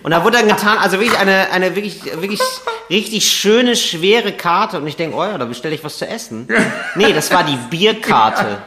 Und 0.03 0.12
da 0.12 0.25
wurde 0.25 0.38
dann 0.38 0.49
getan, 0.49 0.79
also 0.79 1.01
wirklich 1.01 1.18
eine, 1.18 1.51
eine 1.51 1.75
wirklich, 1.75 2.05
wirklich 2.05 2.40
richtig 2.88 3.31
schöne, 3.31 3.77
schwere 3.77 4.33
Karte. 4.33 4.79
Und 4.79 4.87
ich 4.87 4.97
denke, 4.97 5.16
oh 5.16 5.25
ja, 5.25 5.37
da 5.37 5.45
bestelle 5.45 5.75
ich 5.75 5.85
was 5.85 5.99
zu 5.99 6.07
essen. 6.09 6.49
Nee, 6.95 7.12
das 7.12 7.33
war 7.33 7.42
die 7.42 7.59
Bierkarte. 7.71 8.59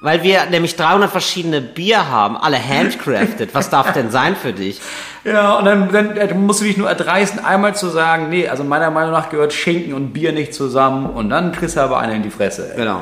Weil 0.00 0.22
wir 0.22 0.44
nämlich 0.50 0.76
300 0.76 1.10
verschiedene 1.10 1.60
Bier 1.62 2.08
haben, 2.10 2.36
alle 2.36 2.58
handcrafted. 2.62 3.54
Was 3.54 3.70
darf 3.70 3.92
denn 3.94 4.10
sein 4.10 4.36
für 4.36 4.52
dich? 4.52 4.80
Ja, 5.24 5.54
und 5.54 5.64
dann, 5.64 5.90
dann 5.90 6.16
äh, 6.16 6.34
musst 6.34 6.60
du 6.60 6.64
dich 6.64 6.76
nur 6.76 6.88
erdreisten, 6.88 7.42
einmal 7.44 7.74
zu 7.74 7.88
sagen, 7.88 8.28
nee, 8.28 8.46
also 8.46 8.62
meiner 8.62 8.90
Meinung 8.90 9.12
nach 9.12 9.30
gehört 9.30 9.52
Schinken 9.54 9.94
und 9.94 10.12
Bier 10.12 10.32
nicht 10.32 10.52
zusammen 10.54 11.06
und 11.06 11.30
dann 11.30 11.50
kriegst 11.52 11.76
du 11.76 11.80
aber 11.80 11.98
einer 11.98 12.12
in 12.12 12.22
die 12.22 12.30
Fresse. 12.30 12.70
ey. 12.72 12.76
Genau. 12.76 13.00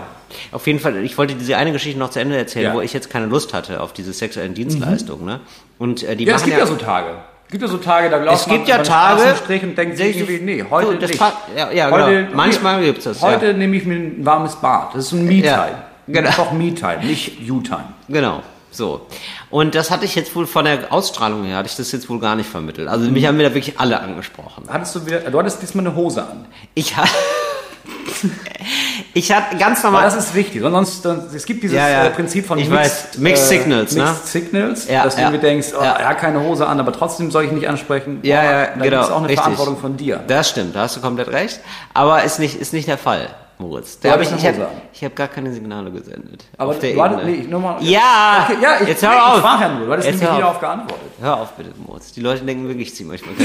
Auf 0.52 0.66
jeden 0.66 0.78
Fall, 0.80 0.96
ich 0.98 1.18
wollte 1.18 1.34
diese 1.34 1.56
eine 1.56 1.72
Geschichte 1.72 1.98
noch 1.98 2.10
zu 2.10 2.20
Ende 2.20 2.36
erzählen, 2.36 2.66
Ja. 2.66 2.70
Mhm. 2.72 2.76
wo 2.76 2.80
ich 2.80 2.92
jetzt 2.92 3.10
keine 3.10 3.26
Lust 3.26 3.54
hatte 3.54 3.80
auf 3.80 3.92
diese 3.92 4.12
sexuellen 4.12 4.54
Dienstleistungen. 4.54 5.24
Ne? 5.26 5.40
Und 5.78 6.02
äh, 6.04 6.14
die 6.16 6.24
Ja, 6.24 6.36
es 6.36 6.44
gibt 6.44 6.56
ja 6.58 6.66
so 6.66 6.76
Tage. 6.76 7.08
Es 7.46 7.50
gibt 7.52 7.62
ja 7.62 7.68
so 7.68 7.76
Tage, 7.78 8.08
da 8.08 8.16
läuft 8.18 8.34
Es 8.40 8.46
gibt 8.46 8.60
man 8.60 8.68
ja 8.68 8.78
Tage, 8.82 9.20
Straßenstrich 9.20 9.62
und 9.64 9.76
denkt 9.78 9.96
sich 9.96 10.16
irgendwie, 10.16 10.38
nee, 10.40 10.64
heute 10.70 10.86
so, 10.86 10.92
das 10.94 11.10
nicht. 11.10 11.22
ja, 11.56 11.70
ja, 11.72 11.90
heute, 11.90 12.24
genau. 12.24 12.36
Manchmal 12.36 12.82
gibt's 12.82 13.04
das, 13.04 13.20
Heute 13.20 13.48
ja. 13.48 13.52
nehme 13.52 13.76
ich 13.76 13.84
mir 13.84 13.94
ein 13.96 14.24
warmes 14.24 14.56
Bad. 14.56 14.94
Das 14.94 15.06
ist 15.06 15.12
ein 15.12 15.24
Me-Time. 15.26 15.44
Ja, 15.44 15.68
genau. 16.06 16.30
Doch 16.36 16.52
Me-Time, 16.52 17.04
nicht 17.04 17.40
You-Time. 17.40 17.84
Genau. 18.08 18.42
So. 18.70 19.06
Und 19.50 19.74
das 19.76 19.90
hatte 19.90 20.04
ich 20.04 20.14
jetzt 20.16 20.34
wohl 20.34 20.46
von 20.46 20.64
der 20.64 20.92
Ausstrahlung 20.92 21.44
her, 21.44 21.58
hatte 21.58 21.68
ich 21.68 21.76
das 21.76 21.92
jetzt 21.92 22.08
wohl 22.08 22.18
gar 22.18 22.34
nicht 22.34 22.48
vermittelt. 22.48 22.88
Also 22.88 23.08
mich 23.08 23.24
haben 23.26 23.36
mir 23.36 23.48
da 23.48 23.54
wirklich 23.54 23.78
alle 23.78 24.00
angesprochen. 24.00 24.64
Hattest 24.68 24.96
du 24.96 25.06
wieder, 25.06 25.20
du 25.20 25.38
hattest 25.38 25.62
diesmal 25.62 25.86
eine 25.86 25.94
Hose 25.94 26.22
an. 26.22 26.46
Ich 26.74 26.96
ha 26.96 27.04
Ich 29.16 29.30
hatte 29.30 29.56
ganz 29.56 29.80
Aber 29.80 29.92
normal. 29.92 30.04
das 30.10 30.16
ist 30.16 30.34
wichtig, 30.34 30.60
sonst, 30.62 31.04
es 31.06 31.44
gibt 31.44 31.62
dieses 31.62 31.76
Ja, 31.76 31.88
ja. 31.88 32.04
äh, 32.06 32.10
Prinzip 32.10 32.46
von 32.46 32.58
Ich 32.58 32.68
Mixed, 32.68 33.14
weiß, 33.14 33.18
Mixed 33.18 33.48
Signals, 33.48 33.94
ne? 33.94 34.04
Mixed 34.04 34.26
Signals, 34.26 34.88
Ja, 34.88 35.04
dass 35.04 35.14
du 35.16 35.22
irgendwie 35.22 35.40
denkst, 35.40 35.68
oh, 35.78 35.80
er 35.82 36.08
hat 36.08 36.18
keine 36.18 36.40
Hose 36.40 36.66
an, 36.66 36.80
aber 36.80 36.92
trotzdem 36.92 37.30
soll 37.30 37.44
ich 37.44 37.52
nicht 37.52 37.68
ansprechen. 37.68 38.20
Ja, 38.22 38.40
oh, 38.40 38.44
ja, 38.44 38.64
genau, 38.84 39.02
ist 39.02 39.10
auch 39.10 39.18
eine 39.18 39.28
richtig. 39.28 39.42
Verantwortung 39.42 39.78
von 39.78 39.96
dir. 39.96 40.20
Das 40.26 40.50
stimmt, 40.50 40.74
da 40.74 40.80
hast 40.82 40.96
du 40.96 41.00
komplett 41.00 41.28
recht. 41.28 41.60
Aber 41.92 42.24
ist 42.24 42.38
nicht, 42.40 42.56
ist 42.56 42.72
nicht 42.72 42.88
der 42.88 42.98
Fall, 42.98 43.28
Moritz. 43.58 43.98
Da 44.00 44.08
Du 44.08 44.14
hab 44.14 44.20
ich, 44.22 44.32
ich 44.32 44.46
habe 44.46 44.66
hab 45.02 45.16
gar 45.16 45.28
keine 45.28 45.52
Signale 45.52 45.90
gesendet. 45.90 46.44
Aber 46.58 46.72
auf 46.72 46.78
der 46.80 46.96
warte, 46.96 47.20
Ebene. 47.22 47.30
nee, 47.38 47.46
nur 47.48 47.60
mal. 47.60 47.76
Ja, 47.82 48.46
okay, 48.48 48.58
ja, 48.60 48.76
ich, 48.82 48.88
jetzt 48.88 49.02
hör 49.02 49.10
nee, 49.10 49.16
auf. 49.16 49.36
Ich 49.36 49.42
frage 49.42 49.62
ja 49.62 49.68
nur, 49.74 49.86
du 49.86 49.92
hattest 49.92 50.08
Jetzt 50.08 50.20
nämlich 50.20 50.34
auf. 50.34 50.40
darauf 50.40 50.60
geantwortet. 50.60 51.06
Hör 51.20 51.36
auf 51.40 51.52
bitte, 51.52 51.70
Moritz. 51.86 52.12
Die 52.12 52.20
Leute 52.20 52.44
denken 52.44 52.66
wirklich, 52.68 52.88
ich 52.88 52.94
zieh 52.96 53.04
manchmal 53.04 53.34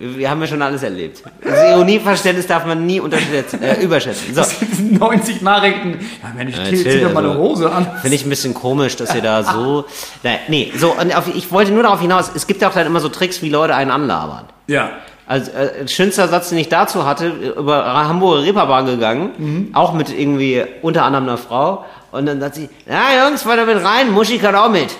Wir 0.00 0.30
haben 0.30 0.40
ja 0.40 0.46
schon 0.46 0.62
alles 0.62 0.84
erlebt. 0.84 1.24
Das 1.42 1.70
Ironieverständnis 1.72 2.46
darf 2.46 2.64
man 2.64 2.86
nie 2.86 3.00
unterschätzen, 3.00 3.60
äh, 3.60 3.80
überschätzen. 3.82 4.32
So. 4.32 4.42
90 4.80 5.42
Nachrichten. 5.42 5.98
Ja, 6.22 6.28
Mensch, 6.36 6.56
Ja, 6.56 6.64
zieh, 6.66 6.70
chill, 6.84 6.92
zieh 6.92 7.00
doch 7.00 7.12
mal 7.12 7.24
eine 7.24 7.30
also. 7.30 7.42
Hose 7.42 7.72
an. 7.72 7.84
Finde 8.00 8.14
ich 8.14 8.24
ein 8.24 8.30
bisschen 8.30 8.54
komisch, 8.54 8.94
dass 8.94 9.12
ihr 9.12 9.22
da 9.22 9.42
so. 9.42 9.86
Nein, 10.22 10.38
nee, 10.46 10.72
so, 10.76 10.92
und 10.92 11.16
auf, 11.16 11.26
ich 11.34 11.50
wollte 11.50 11.72
nur 11.72 11.82
darauf 11.82 12.00
hinaus, 12.00 12.30
es 12.32 12.46
gibt 12.46 12.62
ja 12.62 12.68
auch 12.68 12.74
dann 12.74 12.86
immer 12.86 13.00
so 13.00 13.08
Tricks, 13.08 13.42
wie 13.42 13.48
Leute 13.48 13.74
einen 13.74 13.90
anlabern. 13.90 14.44
Ja. 14.68 14.90
Also, 15.28 15.50
äh, 15.52 15.86
schönster 15.86 16.26
Satz, 16.26 16.48
den 16.48 16.58
ich 16.58 16.68
dazu 16.70 17.04
hatte, 17.04 17.28
über 17.28 17.84
Hamburger 17.84 18.42
Reeperbahn 18.44 18.86
gegangen, 18.86 19.30
Mhm. 19.36 19.68
auch 19.74 19.92
mit 19.92 20.08
irgendwie 20.10 20.64
unter 20.82 21.04
anderem 21.04 21.24
einer 21.28 21.36
Frau. 21.38 21.84
Und 22.12 22.24
dann 22.26 22.40
sagt 22.40 22.54
sie, 22.54 22.68
ja 22.88 23.26
Jungs, 23.28 23.44
weiter 23.44 23.66
mit 23.66 23.84
rein, 23.84 24.10
Muschi 24.10 24.38
kann 24.38 24.54
auch 24.56 24.70
mit. 24.70 24.88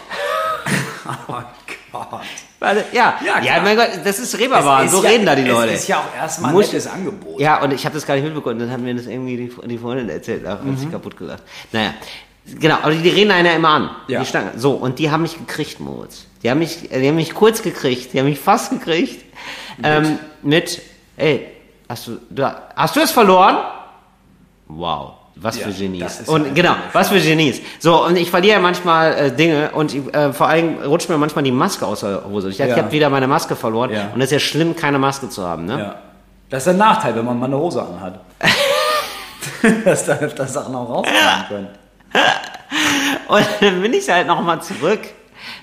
Oh 1.91 2.05
Gott. 2.11 2.21
Weil, 2.61 2.85
ja, 2.93 3.15
Ja, 3.25 3.41
ja, 3.43 3.63
mein 3.63 3.77
Gott, 3.77 3.89
das 4.05 4.19
ist 4.19 4.39
Reeperbahn, 4.39 4.89
so 4.89 5.03
ja- 5.03 5.09
reden 5.11 5.25
da 5.25 5.35
die 5.35 5.43
Leute. 5.45 5.73
Es 5.73 5.81
ist 5.83 5.89
ja 5.89 5.99
auch 5.99 6.15
erstmal 6.21 6.51
ein 6.51 6.55
Muss- 6.57 6.67
nettes 6.67 6.87
Angebot. 6.87 7.41
Ja, 7.41 7.63
und 7.63 7.73
ich 7.73 7.85
habe 7.87 7.95
das 7.95 8.05
gar 8.07 8.15
nicht 8.15 8.25
mitbekommen. 8.25 8.59
Dann 8.59 8.71
haben 8.71 8.85
mir 8.85 8.95
das 8.95 9.07
irgendwie 9.07 9.37
die, 9.37 9.53
die 9.69 9.79
Freundin 9.79 10.09
erzählt. 10.11 10.47
Hat 10.47 10.65
Mhm. 10.65 10.77
sich 10.77 10.91
kaputt 10.91 11.17
gelacht. 11.17 11.43
Naja, 11.73 11.95
genau. 12.61 12.77
Aber 12.83 12.91
die, 12.93 12.99
die 13.03 13.09
reden 13.09 13.31
einen 13.31 13.47
ja 13.47 13.53
immer 13.53 13.69
an. 13.71 13.91
Ja. 14.09 14.21
Die 14.21 14.27
Stange. 14.27 14.51
So, 14.57 14.73
und 14.73 14.99
die 14.99 15.11
haben 15.11 15.23
mich 15.23 15.39
gekriegt, 15.39 15.81
Moritz. 15.81 16.27
Die 16.43 16.51
haben 16.51 16.59
mich, 16.59 16.89
die 16.89 17.09
haben 17.09 17.17
mich 17.17 17.35
kurz 17.35 17.63
gekriegt. 17.63 18.13
Die 18.13 18.19
haben 18.19 18.27
mich 18.27 18.39
fast 18.39 18.71
gekriegt. 18.71 19.25
Ähm, 19.83 20.19
mit, 20.43 20.81
ey, 21.17 21.47
hast 21.89 22.07
du, 22.07 22.19
du, 22.31 22.55
hast 22.77 22.97
du 22.97 23.01
es 23.01 23.11
verloren? 23.11 23.57
Wow. 24.69 25.13
Was 25.41 25.57
Ja, 25.59 25.69
für 25.69 25.73
Genies. 25.73 26.23
Und 26.29 26.53
genau, 26.55 26.75
was 26.93 27.11
für 27.11 27.21
Genies. 27.21 27.61
So, 27.79 28.05
und 28.05 28.17
ich 28.17 28.29
verliere 28.29 28.55
ja 28.57 28.61
manchmal 28.61 29.15
äh, 29.15 29.31
Dinge 29.33 29.71
und 29.71 29.95
ich, 29.95 30.13
äh, 30.13 30.33
vor 30.33 30.49
allem 30.49 30.79
rutscht 30.83 31.09
mir 31.09 31.17
manchmal 31.17 31.45
die 31.45 31.53
Maske 31.53 31.87
aus 31.87 32.01
der 32.01 32.25
Hose. 32.29 32.49
Ich, 32.51 32.59
Ja. 32.59 32.67
ich 32.67 32.77
habe 32.77 32.91
wieder 32.91 33.09
meine 33.09 33.29
Maske 33.29 33.55
verloren 33.55 33.93
Ja. 33.93 34.11
und 34.13 34.21
es 34.21 34.27
ist 34.27 34.33
ja 34.33 34.39
schlimm, 34.41 34.75
keine 34.75 34.99
Maske 34.99 35.29
zu 35.29 35.47
haben. 35.47 35.65
Ne? 35.67 35.79
Ja. 35.79 35.95
Das 36.51 36.65
ist 36.65 36.69
ein 36.71 36.77
Nachteil, 36.79 37.15
wenn 37.15 37.25
man 37.25 37.39
mal 37.39 37.47
eine 37.47 37.57
Hose 37.57 37.81
anhat. 37.83 38.19
Dass 39.85 40.07
da 40.07 40.15
öfter 40.19 40.47
Sachen 40.47 40.75
auch 40.75 40.89
rauskommen 40.89 41.45
können. 41.49 41.69
Und 43.29 43.47
dann 43.61 43.81
bin 43.83 43.93
ich 43.93 44.09
halt 44.09 44.27
nochmal 44.27 44.61
zurück. 44.63 45.01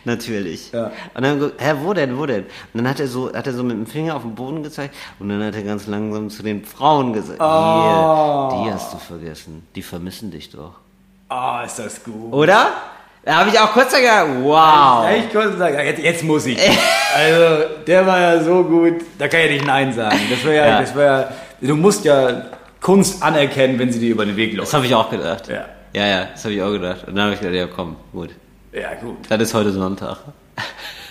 Natürlich. 0.05 0.71
Ja. 0.71 0.91
Und 1.13 1.23
dann, 1.23 1.51
hä, 1.57 1.73
wo 1.81 1.93
denn, 1.93 2.17
wo 2.17 2.25
denn? 2.25 2.43
Und 2.43 2.49
dann 2.75 2.87
hat 2.89 2.99
er 2.99 3.07
so, 3.07 3.33
hat 3.33 3.47
er 3.47 3.53
so 3.53 3.63
mit 3.63 3.75
dem 3.75 3.85
Finger 3.87 4.15
auf 4.15 4.21
den 4.21 4.35
Boden 4.35 4.63
gezeigt 4.63 4.95
und 5.19 5.29
dann 5.29 5.43
hat 5.43 5.55
er 5.55 5.63
ganz 5.63 5.87
langsam 5.87 6.29
zu 6.29 6.43
den 6.43 6.63
Frauen 6.63 7.11
gesagt, 7.13 7.39
Oh. 7.41 8.49
hier, 8.53 8.65
die 8.65 8.73
hast 8.73 8.93
du 8.93 8.97
vergessen. 8.97 9.65
Die 9.75 9.81
vermissen 9.81 10.31
dich 10.31 10.51
doch. 10.51 10.73
Ah, 11.29 11.63
ist 11.65 11.79
das 11.79 12.03
gut. 12.03 12.31
Oder? 12.31 12.67
Da 13.23 13.37
habe 13.37 13.49
ich 13.49 13.59
auch 13.59 13.71
kurz 13.73 13.91
gedacht, 13.95 14.27
wow. 14.43 15.05
Konnte 15.33 15.57
sagen, 15.57 15.73
ja, 15.75 15.81
jetzt, 15.81 16.03
jetzt 16.03 16.23
muss 16.23 16.45
ich. 16.45 16.59
Also, 17.15 17.63
der 17.87 18.05
war 18.05 18.19
ja 18.19 18.43
so 18.43 18.63
gut, 18.63 19.01
da 19.17 19.27
kann 19.27 19.39
ich 19.41 19.51
nicht 19.53 19.65
Nein 19.65 19.91
sagen. 19.93 20.19
Das 20.29 20.43
wäre 20.43 20.55
ja, 20.57 20.65
Ja. 20.67 20.81
das 20.81 20.93
wär 20.95 21.05
ja, 21.05 21.67
du 21.67 21.75
musst 21.75 22.05
ja 22.05 22.43
Kunst 22.81 23.23
anerkennen, 23.23 23.79
wenn 23.79 23.91
sie 23.91 23.99
dir 23.99 24.11
über 24.11 24.25
den 24.25 24.35
Weg 24.35 24.53
läuft. 24.53 24.67
Das 24.67 24.73
habe 24.75 24.85
ich 24.85 24.93
auch 24.93 25.09
gedacht. 25.09 25.47
Ja. 25.47 25.65
Ja, 25.93 26.05
ja, 26.05 26.25
das 26.33 26.43
habe 26.43 26.53
ich 26.53 26.61
auch 26.61 26.71
gedacht. 26.71 27.05
Und 27.07 27.15
dann 27.15 27.23
habe 27.25 27.33
ich 27.33 27.39
gedacht, 27.39 27.55
ja 27.55 27.65
komm, 27.65 27.95
gut. 28.13 28.29
Ja, 28.75 28.93
gut. 28.95 29.17
Das 29.29 29.41
ist 29.41 29.53
heute 29.53 29.71
Sonntag. 29.71 30.17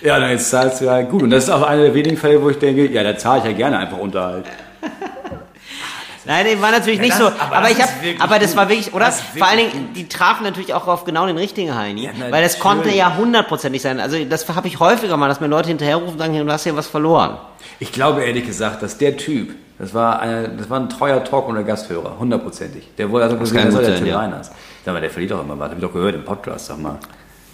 Ja, 0.01 0.19
dann 0.19 0.29
jetzt 0.29 0.49
zahlst 0.49 0.81
du 0.81 0.85
ja 0.85 1.01
gut. 1.01 1.23
Und 1.23 1.31
das 1.31 1.45
ist 1.45 1.49
auch 1.49 1.63
einer 1.63 1.81
der 1.83 1.93
wenigen 1.95 2.17
Fälle, 2.17 2.41
wo 2.41 2.49
ich 2.49 2.59
denke, 2.59 2.87
ja, 2.91 3.01
da 3.03 3.17
zahle 3.17 3.39
ich 3.39 3.45
ja 3.45 3.51
gerne 3.53 3.79
einfach 3.79 3.97
Unterhalt. 3.97 4.45
Nein, 6.25 6.45
nee, 6.45 6.61
war 6.61 6.71
natürlich 6.71 6.99
nicht 6.99 7.11
das- 7.13 7.19
so. 7.19 7.25
aber 7.27 7.57
Aber, 7.57 7.61
das 7.67 7.71
ich 7.71 7.81
habe, 7.81 7.91
wirklich 8.01 8.21
aber 8.21 8.39
das 8.39 8.55
war 8.57 8.69
wirklich, 8.69 8.93
oder? 8.93 9.07
Ist 9.09 9.21
Vor 9.21 9.47
allen 9.47 9.57
wirklich 9.59 9.73
Dingen, 9.73 9.93
die 9.93 10.07
trafen 10.07 10.43
natürlich 10.43 10.73
auch 10.73 10.87
auf 10.87 11.05
genau 11.05 11.25
den 11.27 11.37
richtigen 11.37 11.75
Heini, 11.75 12.05
Ja, 12.05 12.11
weil 12.31 12.43
das 12.43 12.59
konnte 12.59 12.89
ja 12.89 13.15
hundertprozentig 13.15 13.81
sein. 13.81 13.99
Also 13.99 14.23
das 14.25 14.47
habe 14.49 14.67
ich 14.67 14.79
häufiger 14.79 15.17
mal, 15.17 15.27
dass 15.27 15.39
mir 15.39 15.47
Leute 15.47 15.69
hinterherrufen 15.69 16.13
und 16.13 16.19
sagen, 16.19 16.33
du 16.45 16.51
hast 16.51 16.65
ja 16.65 16.75
was 16.75 16.87
verloren. 16.87 17.37
Ich 17.79 17.91
glaube 17.91 18.23
ehrlich 18.23 18.45
gesagt, 18.45 18.81
dass 18.81 18.97
der 18.97 19.17
Typ, 19.17 19.53
das 19.77 19.93
war, 19.93 20.19
eine, 20.19 20.49
das 20.49 20.69
war 20.69 20.79
ein 20.79 20.89
treuer 20.89 21.23
Talk- 21.23 21.47
und 21.47 21.63
Gasthörer, 21.65 22.17
hundertprozentig. 22.19 22.89
Der 22.97 23.09
wurde 23.11 23.25
also 23.25 23.37
gesehen, 23.37 23.57
kann 23.57 23.65
das 23.67 23.75
war 23.75 23.81
gut 23.81 23.91
der 23.91 23.97
Till 23.97 24.07
ja. 24.07 24.17
Reiners. 24.19 24.51
Sag 24.83 24.93
mal, 24.93 25.01
der 25.01 25.09
verliert 25.11 25.31
doch 25.31 25.41
immer 25.43 25.57
was. 25.59 25.69
Hab 25.69 25.77
ich 25.77 25.83
doch 25.83 25.93
gehört 25.93 26.15
im 26.15 26.25
Podcast, 26.25 26.67
sag 26.67 26.79
mal. 26.79 26.97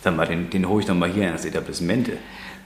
Sag 0.03 0.15
mal, 0.15 0.25
den, 0.25 0.49
den 0.49 0.67
hole 0.67 0.81
ich 0.81 0.87
doch 0.87 0.95
mal 0.95 1.09
hier 1.09 1.27
in 1.27 1.33
das 1.33 1.45
Etablissement. 1.45 2.09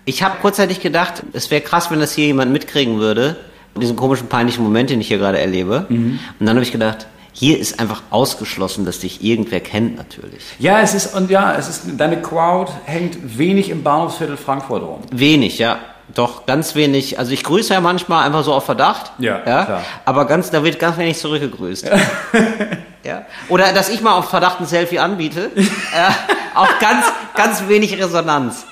Ich 0.06 0.24
habe 0.24 0.36
kurzzeitig 0.42 0.82
gedacht, 0.82 1.24
es 1.34 1.52
wäre 1.52 1.62
krass, 1.62 1.92
wenn 1.92 2.00
das 2.00 2.14
hier 2.14 2.28
jemand 2.28 2.52
mitkriegen 2.52 3.00
würde, 3.00 3.38
diesen 3.80 3.96
komischen, 3.96 4.28
peinlichen 4.28 4.64
Moment, 4.64 4.90
den 4.90 5.02
ich 5.02 5.08
hier 5.10 5.18
gerade 5.18 5.40
erlebe. 5.40 5.86
Mhm. 5.90 6.20
Und 6.40 6.46
dann 6.46 6.56
habe 6.56 6.64
ich 6.64 6.72
gedacht, 6.72 7.08
hier 7.34 7.60
ist 7.60 7.82
einfach 7.82 8.04
ausgeschlossen, 8.12 8.86
dass 8.86 9.00
dich 9.00 9.22
irgendwer 9.22 9.60
kennt 9.60 9.98
natürlich. 9.98 10.42
Ja, 10.60 10.80
es 10.80 10.94
ist, 10.94 11.14
und 11.14 11.30
ja, 11.30 11.56
es 11.56 11.68
ist, 11.68 11.84
deine 11.98 12.22
Crowd 12.22 12.72
hängt 12.86 13.38
wenig 13.38 13.70
im 13.70 13.84
Bahnhofsviertel 13.84 14.38
Frankfurt 14.38 14.84
rum. 14.84 15.02
Wenig, 15.12 15.58
ja. 15.58 15.80
Doch, 16.14 16.46
ganz 16.46 16.76
wenig. 16.76 17.20
Also 17.20 17.34
ich 17.34 17.44
grüße 17.44 17.74
ja 17.74 17.82
manchmal 17.82 18.26
einfach 18.26 18.44
so 18.44 18.54
auf 18.54 18.64
Verdacht. 18.64 19.12
Ja, 19.18 19.40
klar. 19.40 19.82
Aber 20.06 20.26
ganz, 20.26 20.52
da 20.52 20.64
wird 20.64 20.80
ganz 20.80 20.98
wenig 20.98 21.18
zurückgegrüßt. 21.18 21.88
ja. 21.88 21.98
Oder 23.50 23.72
dass 23.74 23.90
ich 23.90 24.02
mal 24.02 24.14
auf 24.14 24.30
Verdacht 24.30 24.60
ein 24.60 24.66
Selfie 24.66 25.00
anbiete. 25.00 25.52
äh, 25.56 25.62
auch 26.56 26.80
ganz, 26.80 27.06
ganz 27.36 27.68
wenig 27.68 27.98
Resonanz. 28.02 28.66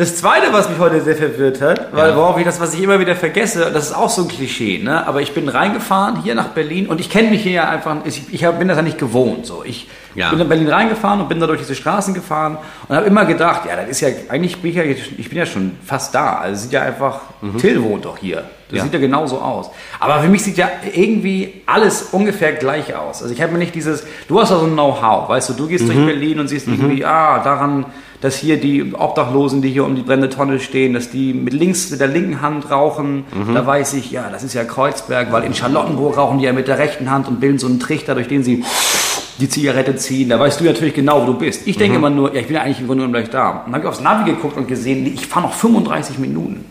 Das 0.00 0.16
zweite, 0.16 0.50
was 0.50 0.70
mich 0.70 0.78
heute 0.78 0.98
sehr 1.02 1.14
verwirrt 1.14 1.60
hat, 1.60 1.94
weil 1.94 2.16
worauf 2.16 2.38
ich 2.38 2.44
das, 2.46 2.58
was 2.58 2.72
ich 2.72 2.82
immer 2.82 2.98
wieder 3.00 3.14
vergesse, 3.14 3.70
das 3.70 3.90
ist 3.90 3.92
auch 3.94 4.08
so 4.08 4.22
ein 4.22 4.28
Klischee, 4.28 4.78
ne? 4.82 5.06
Aber 5.06 5.20
ich 5.20 5.34
bin 5.34 5.46
reingefahren 5.46 6.22
hier 6.22 6.34
nach 6.34 6.48
Berlin 6.48 6.86
und 6.86 7.00
ich 7.00 7.10
kenne 7.10 7.28
mich 7.28 7.42
hier 7.42 7.52
ja 7.52 7.68
einfach, 7.68 7.96
ich, 8.06 8.22
ich 8.32 8.40
bin 8.52 8.66
das 8.66 8.78
ja 8.78 8.82
nicht 8.82 8.96
gewohnt. 8.96 9.44
So. 9.44 9.62
Ich 9.62 9.88
Ja. 10.14 10.30
bin 10.30 10.38
nach 10.38 10.46
Berlin 10.46 10.68
reingefahren 10.70 11.20
und 11.20 11.28
bin 11.28 11.38
da 11.38 11.46
durch 11.46 11.60
diese 11.60 11.74
Straßen 11.74 12.14
gefahren 12.14 12.56
und 12.88 12.96
habe 12.96 13.04
immer 13.08 13.26
gedacht, 13.26 13.66
ja, 13.68 13.76
das 13.76 13.90
ist 13.90 14.00
ja, 14.00 14.08
eigentlich 14.30 14.56
bin 14.62 14.70
ich 14.70 14.76
ja, 14.78 14.84
ich 14.84 15.28
bin 15.28 15.36
ja 15.36 15.44
schon 15.44 15.72
fast 15.84 16.14
da. 16.14 16.38
Also 16.38 16.54
es 16.54 16.62
sieht 16.62 16.72
ja 16.72 16.80
einfach, 16.80 17.20
Till 17.58 17.82
wohnt 17.82 18.06
doch 18.06 18.16
hier. 18.16 18.44
Das 18.70 18.78
Ja. 18.78 18.84
sieht 18.84 18.94
ja 18.94 19.00
genauso 19.00 19.38
aus. 19.38 19.70
Aber 19.98 20.20
für 20.22 20.28
mich 20.28 20.42
sieht 20.42 20.56
ja 20.56 20.70
irgendwie 20.94 21.60
alles 21.66 22.04
ungefähr 22.12 22.52
gleich 22.54 22.94
aus. 22.96 23.20
Also 23.20 23.34
ich 23.34 23.42
habe 23.42 23.52
mir 23.52 23.58
nicht 23.58 23.74
dieses, 23.74 24.06
du 24.28 24.40
hast 24.40 24.48
ja 24.48 24.56
so 24.58 24.64
ein 24.64 24.72
Know-how, 24.72 25.28
weißt 25.28 25.50
du, 25.50 25.52
du 25.52 25.66
gehst 25.68 25.86
durch 25.86 25.98
Berlin 26.06 26.40
und 26.40 26.48
siehst 26.48 26.68
irgendwie, 26.68 27.04
ah, 27.04 27.40
daran, 27.44 27.84
dass 28.20 28.36
hier 28.36 28.60
die 28.60 28.92
Obdachlosen, 28.94 29.62
die 29.62 29.70
hier 29.70 29.84
um 29.84 29.96
die 29.96 30.02
brennende 30.02 30.28
Tonne 30.28 30.60
stehen, 30.60 30.92
dass 30.92 31.10
die 31.10 31.32
mit 31.32 31.54
links, 31.54 31.90
mit 31.90 32.00
der 32.00 32.08
linken 32.08 32.42
Hand 32.42 32.70
rauchen, 32.70 33.24
da 33.54 33.66
weiß 33.66 33.94
ich, 33.94 34.10
ja, 34.10 34.28
das 34.30 34.42
ist 34.42 34.54
ja 34.54 34.64
Kreuzberg, 34.64 35.32
weil 35.32 35.44
in 35.44 35.54
Charlottenburg 35.54 36.16
rauchen 36.16 36.38
die 36.38 36.44
ja 36.44 36.52
mit 36.52 36.68
der 36.68 36.78
rechten 36.78 37.10
Hand 37.10 37.28
und 37.28 37.40
bilden 37.40 37.58
so 37.58 37.66
einen 37.66 37.80
Trichter, 37.80 38.14
durch 38.14 38.28
den 38.28 38.42
sie 38.44 38.62
die 39.38 39.48
Zigarette 39.48 39.96
ziehen. 39.96 40.28
Da 40.28 40.38
weißt 40.38 40.60
du 40.60 40.64
natürlich 40.64 40.92
genau, 40.94 41.22
wo 41.22 41.32
du 41.32 41.38
bist. 41.38 41.66
Ich 41.66 41.78
denke 41.78 41.96
immer 41.96 42.10
nur, 42.10 42.34
ja, 42.34 42.40
ich 42.40 42.46
bin 42.46 42.56
ja 42.56 42.62
eigentlich 42.62 42.80
nur 42.80 43.08
gleich 43.08 43.30
da. 43.30 43.50
Und 43.50 43.56
dann 43.66 43.74
habe 43.74 43.84
ich 43.84 43.88
aufs 43.88 44.00
Navi 44.00 44.30
geguckt 44.30 44.56
und 44.58 44.68
gesehen, 44.68 45.06
ich 45.06 45.26
fahre 45.26 45.46
noch 45.46 45.54
35 45.54 46.18
Minuten. 46.18 46.66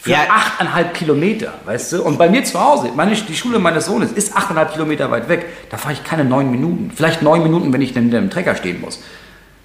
Für 0.00 0.10
Ja. 0.10 0.18
achteinhalb 0.30 0.94
Kilometer, 0.94 1.52
weißt 1.64 1.92
du? 1.92 2.02
Und 2.02 2.18
bei 2.18 2.28
mir 2.28 2.42
zu 2.44 2.58
Hause, 2.60 2.90
meine, 2.96 3.14
die 3.14 3.36
Schule 3.36 3.58
meines 3.58 3.86
Sohnes 3.86 4.10
ist 4.10 4.36
achteinhalb 4.36 4.72
Kilometer 4.72 5.10
weit 5.10 5.28
weg. 5.28 5.46
Da 5.70 5.76
fahre 5.76 5.92
ich 5.94 6.02
keine 6.02 6.24
neun 6.24 6.50
Minuten. 6.50 6.90
Vielleicht 6.94 7.22
neun 7.22 7.42
Minuten, 7.42 7.72
wenn 7.72 7.82
ich 7.82 7.92
dann 7.92 8.10
im 8.10 8.30
Trecker 8.30 8.56
stehen 8.56 8.80
muss. 8.80 9.00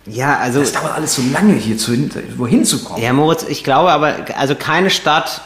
Ja, 0.09 0.37
also. 0.37 0.59
Das 0.59 0.71
dauert 0.71 0.95
alles 0.95 1.15
so 1.15 1.21
lange, 1.33 1.53
hier 1.53 1.77
zu, 1.77 1.91
wohin 2.37 2.63
zu 2.65 2.83
kommen. 2.83 3.01
Ja, 3.01 3.13
Moritz, 3.13 3.45
ich 3.47 3.63
glaube 3.63 3.91
aber, 3.91 4.15
also 4.37 4.55
keine 4.55 4.89
Stadt 4.89 5.41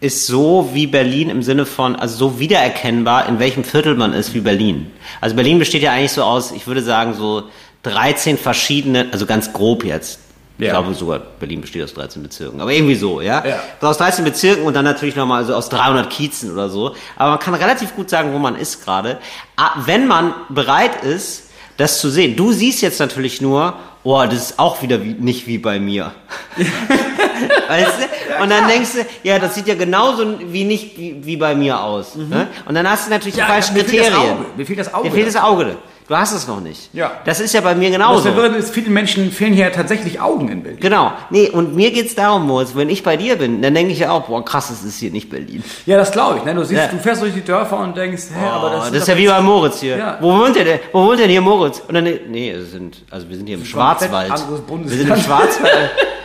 ist 0.00 0.26
so 0.26 0.70
wie 0.74 0.86
Berlin 0.86 1.30
im 1.30 1.42
Sinne 1.42 1.64
von, 1.66 1.96
also 1.96 2.16
so 2.16 2.38
wiedererkennbar, 2.38 3.28
in 3.28 3.38
welchem 3.38 3.64
Viertel 3.64 3.94
man 3.94 4.12
ist 4.12 4.34
wie 4.34 4.40
Berlin. 4.40 4.90
Also 5.20 5.34
Berlin 5.34 5.58
besteht 5.58 5.82
ja 5.82 5.92
eigentlich 5.92 6.12
so 6.12 6.22
aus, 6.22 6.52
ich 6.52 6.66
würde 6.66 6.82
sagen, 6.82 7.14
so 7.14 7.44
13 7.84 8.36
verschiedene, 8.36 9.06
also 9.12 9.24
ganz 9.26 9.52
grob 9.52 9.84
jetzt. 9.84 10.20
Ich 10.58 10.66
Ja. 10.66 10.72
glaube 10.72 10.94
sogar, 10.94 11.18
Berlin 11.18 11.60
besteht 11.60 11.82
aus 11.82 11.92
13 11.94 12.22
Bezirken. 12.22 12.60
Aber 12.60 12.72
irgendwie 12.72 12.94
so, 12.94 13.20
ja? 13.20 13.44
Ja. 13.46 13.60
So 13.80 13.88
aus 13.88 13.98
13 13.98 14.24
Bezirken 14.24 14.64
und 14.64 14.74
dann 14.74 14.84
natürlich 14.84 15.16
nochmal 15.16 15.44
so 15.44 15.54
aus 15.54 15.68
300 15.68 16.08
Kiezen 16.10 16.50
oder 16.52 16.68
so. 16.70 16.94
Aber 17.16 17.30
man 17.30 17.38
kann 17.38 17.54
relativ 17.54 17.94
gut 17.96 18.08
sagen, 18.10 18.32
wo 18.32 18.38
man 18.38 18.56
ist 18.56 18.84
gerade. 18.84 19.18
Ah, 19.56 19.72
Wenn 19.84 20.06
man 20.06 20.32
bereit 20.48 21.02
ist, 21.04 21.44
das 21.76 22.00
zu 22.00 22.08
sehen. 22.10 22.36
Du 22.36 22.52
siehst 22.52 22.80
jetzt 22.80 23.00
natürlich 23.00 23.40
nur, 23.42 23.74
oh, 24.06 24.24
das 24.24 24.50
ist 24.50 24.58
auch 24.58 24.80
wieder 24.82 25.02
wie, 25.02 25.14
nicht 25.14 25.46
wie 25.46 25.58
bei 25.58 25.80
mir. 25.80 26.12
Weißt 27.68 27.92
du? 27.98 28.42
Und 28.42 28.50
dann 28.50 28.68
denkst 28.68 28.90
du, 28.94 29.06
ja, 29.28 29.38
das 29.38 29.54
sieht 29.54 29.66
ja 29.66 29.74
genauso 29.74 30.38
wie 30.40 30.64
nicht 30.64 30.96
wie, 30.96 31.24
wie 31.24 31.36
bei 31.36 31.54
mir 31.54 31.80
aus. 31.80 32.14
Ne? 32.14 32.48
Und 32.66 32.74
dann 32.74 32.88
hast 32.88 33.06
du 33.06 33.10
natürlich 33.10 33.34
die 33.34 33.40
falschen 33.40 33.74
mir 33.74 33.84
fehlt 33.84 34.04
Kriterien. 34.04 34.32
Auge. 34.32 34.46
Mir 34.56 34.66
fehlt 34.66 34.78
das 34.78 34.94
Auge. 34.94 35.08
Dir 35.08 35.14
fehlt 35.14 35.26
das 35.26 35.36
Auge. 35.36 35.76
Du 36.08 36.16
hast 36.16 36.32
es 36.32 36.46
noch 36.46 36.60
nicht. 36.60 36.90
Ja. 36.92 37.10
Das 37.24 37.40
ist 37.40 37.52
ja 37.52 37.60
bei 37.60 37.74
mir 37.74 37.88
Das 37.88 37.92
genauso. 37.98 38.36
würde, 38.36 38.56
es 38.58 38.70
vielen 38.70 38.92
Menschen 38.92 39.32
fehlen 39.32 39.52
hier 39.54 39.72
tatsächlich 39.72 40.20
Augen 40.20 40.48
in 40.48 40.62
Berlin. 40.62 40.78
Genau. 40.80 41.12
Nee, 41.30 41.50
und 41.50 41.74
mir 41.74 41.90
geht's 41.90 42.14
darum, 42.14 42.46
Moritz, 42.46 42.76
wenn 42.76 42.88
ich 42.88 43.02
bei 43.02 43.16
dir 43.16 43.34
bin, 43.36 43.60
dann 43.60 43.74
denke 43.74 43.92
ich 43.92 43.98
ja 43.98 44.12
auch, 44.12 44.26
boah, 44.28 44.44
krass, 44.44 44.68
das 44.68 44.84
ist 44.84 45.00
hier 45.00 45.10
nicht 45.10 45.30
Berlin. 45.30 45.64
Ja, 45.84 45.96
das 45.96 46.12
glaube 46.12 46.38
ich. 46.38 46.44
Ne? 46.44 46.54
Du, 46.54 46.62
siehst, 46.64 46.80
Ja. 46.80 46.86
du 46.88 46.98
fährst 46.98 47.22
durch 47.22 47.34
die 47.34 47.42
Dörfer 47.44 47.78
und 47.78 47.96
denkst, 47.96 48.24
hä, 48.32 48.46
aber 48.46 48.70
das, 48.70 48.80
Oh, 48.80 48.84
sind 48.84 48.94
das 48.94 49.02
ist 49.02 49.08
ja 49.08 49.16
wie 49.16 49.26
bei 49.26 49.40
Moritz 49.40 49.80
hier. 49.80 49.96
Ja. 49.96 50.18
Wo 50.20 50.38
wohnt 50.38 50.54
denn? 50.54 50.78
Wo 50.92 51.06
wohnt 51.06 51.18
denn 51.18 51.28
hier 51.30 51.40
Moritz? 51.40 51.82
Und 51.88 51.94
dann, 51.94 52.04
nee, 52.04 52.50
es 52.50 52.70
sind, 52.70 52.98
also 53.10 53.28
wir 53.28 53.36
sind 53.36 53.46
hier 53.48 53.56
im 53.58 53.64
Schwarzwald. 53.64 54.30
Wir 54.30 54.88
sind 54.96 55.08
im 55.10 55.16
Schwarzwald. 55.20 55.90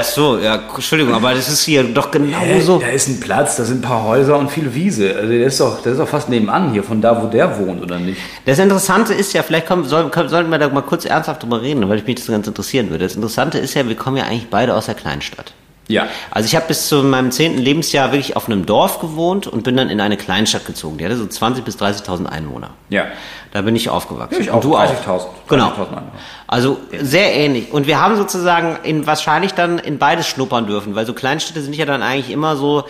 Ach 0.00 0.04
so, 0.04 0.38
ja, 0.38 0.62
Entschuldigung, 0.74 1.14
aber 1.14 1.34
das 1.34 1.48
ist 1.48 1.64
hier 1.64 1.84
doch 1.84 2.10
genauso. 2.10 2.78
Da 2.78 2.88
ist 2.88 3.08
ein 3.08 3.20
Platz, 3.20 3.56
da 3.56 3.64
sind 3.64 3.78
ein 3.78 3.88
paar 3.88 4.04
Häuser 4.04 4.38
und 4.38 4.50
viel 4.50 4.74
Wiese. 4.74 5.14
Also 5.16 5.28
der 5.28 5.46
ist 5.46 5.60
doch, 5.60 5.82
der 5.82 5.92
ist 5.92 5.98
doch 5.98 6.08
fast 6.08 6.28
nebenan 6.28 6.72
hier, 6.72 6.84
von 6.84 7.00
da, 7.00 7.22
wo 7.22 7.26
der 7.26 7.58
wohnt, 7.58 7.82
oder 7.82 7.98
nicht? 7.98 8.20
Das 8.44 8.58
Interessante 8.58 9.14
ist 9.14 9.32
ja, 9.32 9.42
vielleicht 9.42 9.66
kommen, 9.66 9.84
soll, 9.84 10.10
können, 10.10 10.28
sollten 10.28 10.50
wir 10.50 10.58
da 10.58 10.68
mal 10.68 10.82
kurz 10.82 11.04
ernsthaft 11.04 11.42
drüber 11.42 11.62
reden, 11.62 11.88
weil 11.88 11.98
ich 11.98 12.06
mich 12.06 12.16
das 12.16 12.26
ganz 12.26 12.46
interessieren 12.46 12.90
würde. 12.90 13.04
Das 13.04 13.16
Interessante 13.16 13.58
ist 13.58 13.74
ja, 13.74 13.86
wir 13.88 13.96
kommen 13.96 14.16
ja 14.16 14.24
eigentlich 14.24 14.48
beide 14.50 14.74
aus 14.74 14.86
der 14.86 14.94
Kleinstadt. 14.94 15.52
Ja. 15.88 16.06
Also 16.30 16.46
ich 16.46 16.54
habe 16.54 16.66
bis 16.68 16.88
zu 16.88 17.02
meinem 17.02 17.30
zehnten 17.30 17.58
Lebensjahr 17.58 18.12
wirklich 18.12 18.36
auf 18.36 18.46
einem 18.46 18.66
Dorf 18.66 19.00
gewohnt 19.00 19.46
und 19.46 19.64
bin 19.64 19.76
dann 19.76 19.88
in 19.88 20.00
eine 20.00 20.16
Kleinstadt 20.16 20.66
gezogen. 20.66 20.98
Die 20.98 21.04
hatte 21.04 21.16
so 21.16 21.24
20.000 21.24 21.62
bis 21.62 21.76
30.000 21.78 22.26
Einwohner. 22.26 22.70
Ja. 22.90 23.06
Da 23.52 23.62
bin 23.62 23.74
ich 23.76 23.88
aufgewachsen. 23.88 24.34
Ja, 24.34 24.40
ich 24.40 24.50
Und 24.50 24.56
auch. 24.58 24.60
du 24.62 24.76
auch. 24.76 24.84
30.000. 24.84 25.26
Genau. 25.48 25.66
30.000 25.68 25.70
Einwohner. 25.72 26.02
Also 26.46 26.78
sehr 27.00 27.34
ähnlich. 27.34 27.72
Und 27.72 27.86
wir 27.86 28.00
haben 28.00 28.16
sozusagen 28.16 28.78
in 28.82 29.06
wahrscheinlich 29.06 29.54
dann 29.54 29.78
in 29.78 29.98
beides 29.98 30.26
schnuppern 30.26 30.66
dürfen, 30.66 30.94
weil 30.94 31.06
so 31.06 31.14
Kleinstädte 31.14 31.60
sind 31.62 31.74
ja 31.74 31.86
dann 31.86 32.02
eigentlich 32.02 32.30
immer 32.30 32.56
so 32.56 32.84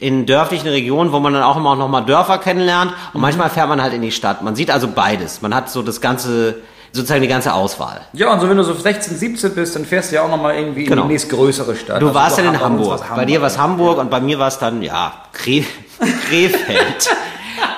in 0.00 0.26
dörflichen 0.26 0.68
Regionen, 0.68 1.12
wo 1.12 1.20
man 1.20 1.32
dann 1.32 1.42
auch 1.42 1.56
immer 1.56 1.70
auch 1.70 1.76
nochmal 1.76 2.04
Dörfer 2.04 2.38
kennenlernt 2.38 2.90
Mhm. 2.90 2.96
und 3.14 3.20
manchmal 3.22 3.50
fährt 3.50 3.68
man 3.68 3.80
halt 3.82 3.92
in 3.94 4.02
die 4.02 4.10
Stadt. 4.12 4.42
Man 4.42 4.54
sieht 4.56 4.70
also 4.70 4.88
beides. 4.88 5.40
Man 5.42 5.54
hat 5.54 5.70
so 5.70 5.82
das 5.82 6.00
ganze, 6.00 6.56
sozusagen 6.92 7.22
die 7.22 7.28
ganze 7.28 7.52
Auswahl. 7.54 8.00
Ja, 8.12 8.32
und 8.32 8.40
so 8.40 8.48
wenn 8.48 8.56
du 8.56 8.64
so 8.64 8.74
16, 8.74 9.16
17 9.16 9.54
bist, 9.54 9.74
dann 9.76 9.84
fährst 9.84 10.10
du 10.10 10.16
ja 10.16 10.22
auch 10.22 10.28
nochmal 10.30 10.56
irgendwie 10.56 10.84
Genau. 10.84 11.02
in 11.02 11.08
die 11.08 11.14
nächstgrößere 11.14 11.74
Stadt. 11.76 12.02
Du 12.02 12.06
Also 12.08 12.14
warst 12.14 12.38
ja 12.38 12.44
in 12.44 12.60
Hamburg, 12.60 13.00
Hamburg. 13.02 13.16
Bei 13.16 13.24
dir 13.24 13.40
war 13.40 13.46
es 13.48 13.56
Hamburg 13.58 13.98
und 13.98 14.10
bei 14.10 14.20
mir 14.20 14.38
war 14.38 14.48
es 14.48 14.58
dann, 14.58 14.82
ja, 14.82 15.12
Kre 15.32 15.64
Krefeld. 16.28 17.08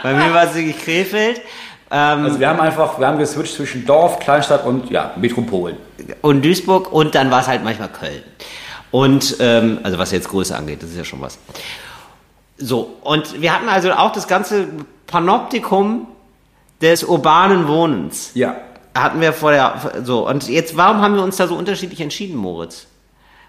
bei 0.03 0.15
mir 0.15 0.33
war 0.35 0.45
es 0.45 0.55
wirklich 0.55 0.79
Krefeld. 0.83 1.41
Ähm, 1.91 2.25
Also 2.25 2.41
wir 2.41 2.49
haben 2.49 2.61
einfach, 2.61 2.99
wir 2.99 3.07
haben 3.07 3.19
geswitcht 3.19 3.55
zwischen 3.55 3.87
Dorf, 3.87 4.19
Kleinstadt 4.19 4.65
und 4.67 4.91
ja, 4.91 5.13
Metropolen. 5.17 5.77
und 6.23 6.45
Duisburg 6.45 6.93
und 6.93 7.15
dann 7.15 7.31
war 7.31 7.41
es 7.41 7.49
halt 7.49 7.63
manchmal 7.65 7.89
Köln. 7.89 8.23
Und, 8.91 9.37
ähm, 9.41 9.81
also 9.83 9.99
was 9.99 10.11
jetzt 10.13 10.29
Größe 10.29 10.57
angeht, 10.57 10.83
das 10.83 10.91
ist 10.91 10.97
ja 10.97 11.05
schon 11.05 11.21
was. 11.21 11.39
So, 12.59 12.97
und 13.03 13.41
wir 13.41 13.55
hatten 13.55 13.69
also 13.69 13.93
auch 13.93 14.13
das 14.13 14.27
ganze 14.27 14.67
Panoptikum 15.07 16.09
des 16.81 17.05
urbanen 17.05 17.69
Wohnens. 17.69 18.31
Ja. 18.35 18.57
Hatten 18.97 19.21
wir 19.21 19.33
vor 19.33 19.53
der, 19.53 19.75
so, 20.05 20.27
und 20.27 20.49
jetzt, 20.49 20.77
warum 20.77 21.03
haben 21.03 21.15
wir 21.17 21.23
uns 21.23 21.37
da 21.37 21.47
so 21.47 21.55
unterschiedlich 21.55 22.01
entschieden, 22.01 22.37
Moritz? 22.37 22.87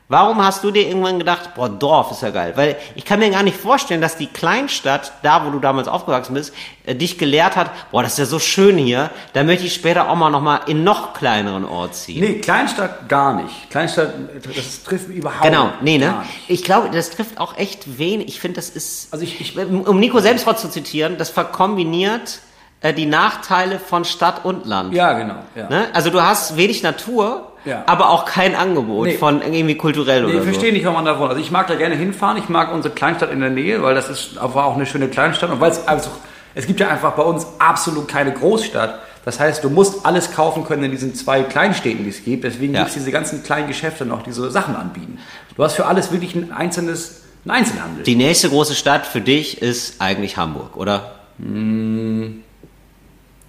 Warum 0.10 0.42
hast 0.42 0.64
du 0.64 0.72
dir 0.72 0.88
irgendwann 0.88 1.20
gedacht, 1.20 1.54
boah, 1.56 1.68
Dorf 1.68 2.12
ist 2.12 2.22
ja 2.22 2.30
geil? 2.30 2.54
Weil 2.56 2.78
ich 2.96 3.04
kann 3.04 3.20
mir 3.20 3.30
gar 3.30 3.44
nicht 3.44 3.58
vorstellen, 3.58 4.00
dass 4.00 4.16
die 4.16 4.28
Kleinstadt, 4.28 5.12
da 5.22 5.46
wo 5.46 5.50
du 5.50 5.60
damals 5.60 5.90
aufgewachsen 5.90 6.34
bist, 6.34 6.54
äh, 6.86 6.96
dich 6.96 7.18
gelehrt 7.18 7.58
hat, 7.58 7.72
boah, 7.92 8.04
das 8.04 8.14
ist 8.14 8.20
ja 8.20 8.26
so 8.26 8.40
schön 8.40 8.78
hier, 8.78 9.10
da 9.34 9.44
möchte 9.44 9.66
ich 9.66 9.74
später 9.74 10.10
auch 10.10 10.16
mal 10.16 10.30
nochmal 10.30 10.62
in 10.68 10.86
noch 10.86 11.12
kleineren 11.14 11.66
Ort 11.66 11.94
ziehen. 11.96 12.22
Nee, 12.22 12.36
Kleinstadt 12.40 13.10
gar 13.10 13.34
nicht. 13.34 13.70
Kleinstadt, 13.70 14.14
das 14.56 14.84
trifft 14.84 15.10
überhaupt 15.10 15.44
Genau, 15.44 15.72
nee, 15.82 15.98
ne? 15.98 16.16
nicht. 16.22 16.30
Ich 16.48 16.64
glaube, 16.64 16.90
das 16.90 17.10
trifft 17.10 17.38
auch 17.38 17.58
echt 17.58 17.98
wenig. 18.00 18.30
Ich 18.30 18.40
finde, 18.40 18.56
das 18.56 18.70
ist, 18.70 19.12
Also 19.12 19.26
ich- 19.26 19.42
ich- 19.42 19.58
um 19.58 20.00
Nico 20.00 20.22
Selbstwort 20.22 20.58
zu 20.58 20.70
zitieren, 20.70 21.18
das 21.18 21.30
verkombiniert 21.32 22.40
äh, 22.80 22.94
die 22.94 23.08
Nachteile 23.08 23.80
von 23.80 24.06
Stadt 24.06 24.46
und 24.46 24.66
Land. 24.68 24.94
Ja, 24.94 25.14
genau. 25.14 25.36
Ja. 25.56 25.68
Ne? 25.68 25.88
Also 25.94 26.12
du 26.12 26.22
hast 26.22 26.56
wenig 26.56 26.84
Natur, 26.84 27.52
Ja. 27.68 27.84
aber 27.86 28.10
auch 28.10 28.26
kein 28.26 28.56
Angebot 28.56 29.08
Nee. 29.08 29.18
von 29.18 29.42
irgendwie 29.42 29.76
kulturell 29.76 30.22
Nee, 30.24 30.30
oder 30.30 30.38
ich 30.40 30.44
verstehe 30.44 30.72
nicht, 30.74 30.84
warum 30.86 30.96
man 30.96 31.06
da 31.06 31.20
wohnt. 31.20 31.30
Also 31.30 31.42
ich 31.42 31.52
mag 31.52 31.68
da 31.68 31.76
gerne 31.76 31.96
hinfahren. 31.96 32.38
Ich 32.38 32.50
mag 32.50 32.74
unsere 32.74 32.94
Kleinstadt 32.96 33.32
in 33.32 33.40
der 33.42 33.50
Nähe, 33.50 33.84
weil 33.84 33.94
das 33.96 34.10
ist 34.10 34.36
war 34.38 34.66
auch 34.66 34.76
eine 34.76 34.86
schöne 34.86 35.08
Kleinstadt. 35.10 35.50
Und 35.52 35.60
weil 35.60 35.72
es 35.72 35.88
also, 35.88 36.10
es 36.56 36.66
gibt 36.66 36.80
ja 36.80 36.88
einfach 36.88 37.12
bei 37.14 37.24
uns 37.24 37.46
absolut 37.60 38.08
keine 38.08 38.32
Großstadt. 38.34 39.00
Das 39.26 39.40
heißt, 39.42 39.62
du 39.64 39.70
musst 39.70 40.06
alles 40.06 40.32
kaufen 40.32 40.64
können 40.64 40.86
in 40.86 40.92
diesen 40.92 41.14
zwei 41.14 41.44
Kleinstädten, 41.44 42.06
die 42.06 42.10
es 42.12 42.24
gibt. 42.24 42.46
Deswegen 42.46 42.74
Ja. 42.74 42.80
gibt 42.80 42.90
es 42.90 42.96
diese 42.96 43.12
ganzen 43.12 43.44
kleinen 43.44 43.68
Geschäfte 43.68 44.06
noch, 44.06 44.24
die 44.24 44.32
so 44.32 44.50
Sachen 44.50 44.76
anbieten. 44.78 45.20
Du 45.58 45.64
hast 45.64 45.74
für 45.74 45.86
alles 45.86 46.12
wirklich 46.14 46.34
ein 46.36 46.54
einzelnes, 46.54 47.24
einen 47.44 47.52
Einzelhandel. 47.58 47.98
so. 48.00 48.04
Die 48.06 48.16
nächste 48.16 48.48
große 48.50 48.74
Stadt 48.76 49.06
für 49.06 49.20
dich 49.20 49.62
ist 49.62 50.00
eigentlich 50.02 50.38
Hamburg, 50.38 50.78
oder? 50.78 51.12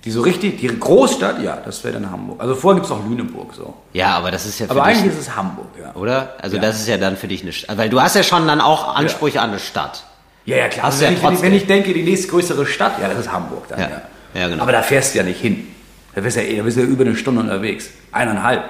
Die 0.05 0.11
so 0.12 0.20
richtig, 0.22 0.61
die 0.61 0.68
Großstadt, 0.68 1.42
ja, 1.42 1.59
das 1.64 1.82
wäre 1.82 1.94
dann 1.94 2.11
Hamburg. 2.11 2.40
Also 2.40 2.55
vorher 2.55 2.76
gibt 2.80 2.90
es 2.90 2.96
noch 2.96 3.05
Lüneburg 3.09 3.53
so. 3.55 3.74
Ja, 3.92 4.16
aber 4.16 4.30
das 4.30 4.46
ist 4.46 4.59
ja 4.61 4.66
für 4.66 4.72
Aber 4.72 4.88
dich, 4.88 4.99
eigentlich 4.99 5.12
ist 5.12 5.20
es 5.20 5.36
Hamburg, 5.36 5.66
ja. 5.80 5.92
oder? 5.94 6.34
Also 6.40 6.57
Ja. 6.57 6.62
das 6.62 6.78
ist 6.78 6.88
ja 6.88 6.96
dann 6.99 7.16
für 7.16 7.26
dich 7.26 7.42
eine 7.42 7.53
Stadt. 7.53 7.76
Weil 7.76 7.88
du 7.90 8.01
hast 8.01 8.14
ja 8.14 8.22
schon 8.22 8.46
dann 8.46 8.61
auch 8.61 8.94
Ansprüche 8.94 9.40
an 9.40 9.51
eine 9.51 9.59
Stadt. 9.59 10.05
Ja, 10.44 10.57
ja, 10.57 10.68
klar. 10.68 10.86
Also 10.86 10.99
du 11.01 11.05
ja 11.05 11.11
wenn, 11.11 11.16
ich, 11.34 11.42
wenn, 11.42 11.53
ich, 11.53 11.62
wenn 11.62 11.68
denke, 11.68 11.92
die 11.92 12.03
nächstgrößere 12.05 12.64
Stadt, 12.64 13.01
ja, 13.03 13.09
das 13.09 13.18
ist 13.18 13.32
Hamburg 13.32 13.68
dann, 13.68 13.80
Ja. 13.80 13.88
ja. 13.90 14.03
Ja, 14.34 14.49
genau. 14.49 14.62
Aber 14.62 14.72
da 14.72 14.82
fährst 14.82 15.14
du 15.14 15.18
ja 15.18 15.24
nicht 15.24 15.40
hin. 15.40 15.66
Da 16.14 16.20
bist 16.20 16.36
du 16.36 16.42
ja, 16.42 16.49
eh- 16.49 16.57
da 16.59 16.62
bist 16.62 16.76
du 16.76 16.82
ja 16.82 16.86
über 16.86 17.05
eine 17.05 17.16
Stunde 17.16 17.40
unterwegs. 17.40 17.88
Eineinhalb. 18.12 18.64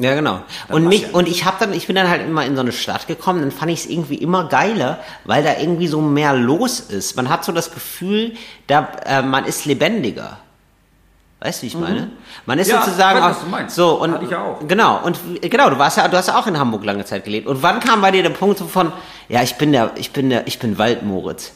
Ja, 0.00 0.14
genau. 0.14 0.42
Und, 0.68 0.86
mich, 0.86 1.02
ja. 1.02 1.08
und 1.12 1.26
ich 1.28 1.44
habe 1.46 1.56
dann, 1.60 1.72
ich 1.72 1.86
bin 1.86 1.96
dann 1.96 2.10
halt 2.10 2.22
immer 2.22 2.44
in 2.44 2.54
so 2.56 2.60
eine 2.60 2.72
Stadt 2.72 3.06
gekommen, 3.06 3.40
dann 3.40 3.50
fand 3.52 3.70
ich 3.70 3.80
es 3.80 3.86
irgendwie 3.86 4.16
immer 4.16 4.48
geiler, 4.48 4.98
weil 5.24 5.42
da 5.42 5.56
irgendwie 5.58 5.86
so 5.88 6.00
mehr 6.02 6.34
los 6.34 6.80
ist. 6.80 7.16
Man 7.16 7.30
hat 7.30 7.44
so 7.44 7.52
das 7.52 7.72
Gefühl, 7.72 8.34
da 8.66 8.88
äh, 9.06 9.22
man 9.22 9.44
ist 9.46 9.64
lebendiger. 9.64 10.38
Weißt 11.40 11.60
du, 11.60 11.62
wie 11.62 11.66
ich 11.68 11.76
meine? 11.76 12.10
Man 12.46 12.58
ist 12.58 12.66
Mhm. 12.68 12.74
Ja, 12.74 12.82
sozusagen 12.82 13.20
auch, 13.22 13.30
was 13.30 13.40
du 13.40 13.46
meinst. 13.46 13.76
so 13.76 14.00
und 14.02 14.12
Hatte 14.12 14.24
ich 14.24 14.34
auch. 14.34 14.58
genau 14.66 15.00
und 15.04 15.18
genau, 15.40 15.70
du 15.70 15.78
warst 15.78 15.96
ja, 15.96 16.08
du 16.08 16.16
hast 16.16 16.26
ja 16.28 16.36
auch 16.38 16.46
in 16.48 16.58
Hamburg 16.58 16.84
lange 16.84 17.04
Zeit 17.04 17.24
gelebt. 17.24 17.46
Und 17.46 17.62
wann 17.62 17.78
kam 17.80 18.00
bei 18.00 18.10
dir 18.10 18.22
der 18.24 18.30
Punkt 18.30 18.58
so 18.58 18.66
von, 18.66 18.92
ja, 19.28 19.42
ich 19.42 19.54
bin 19.56 19.70
der, 19.72 19.92
ich 19.96 20.12
bin 20.12 20.30
der, 20.30 20.46
ich 20.48 20.58
bin 20.58 20.78
Waldmoritz, 20.78 21.52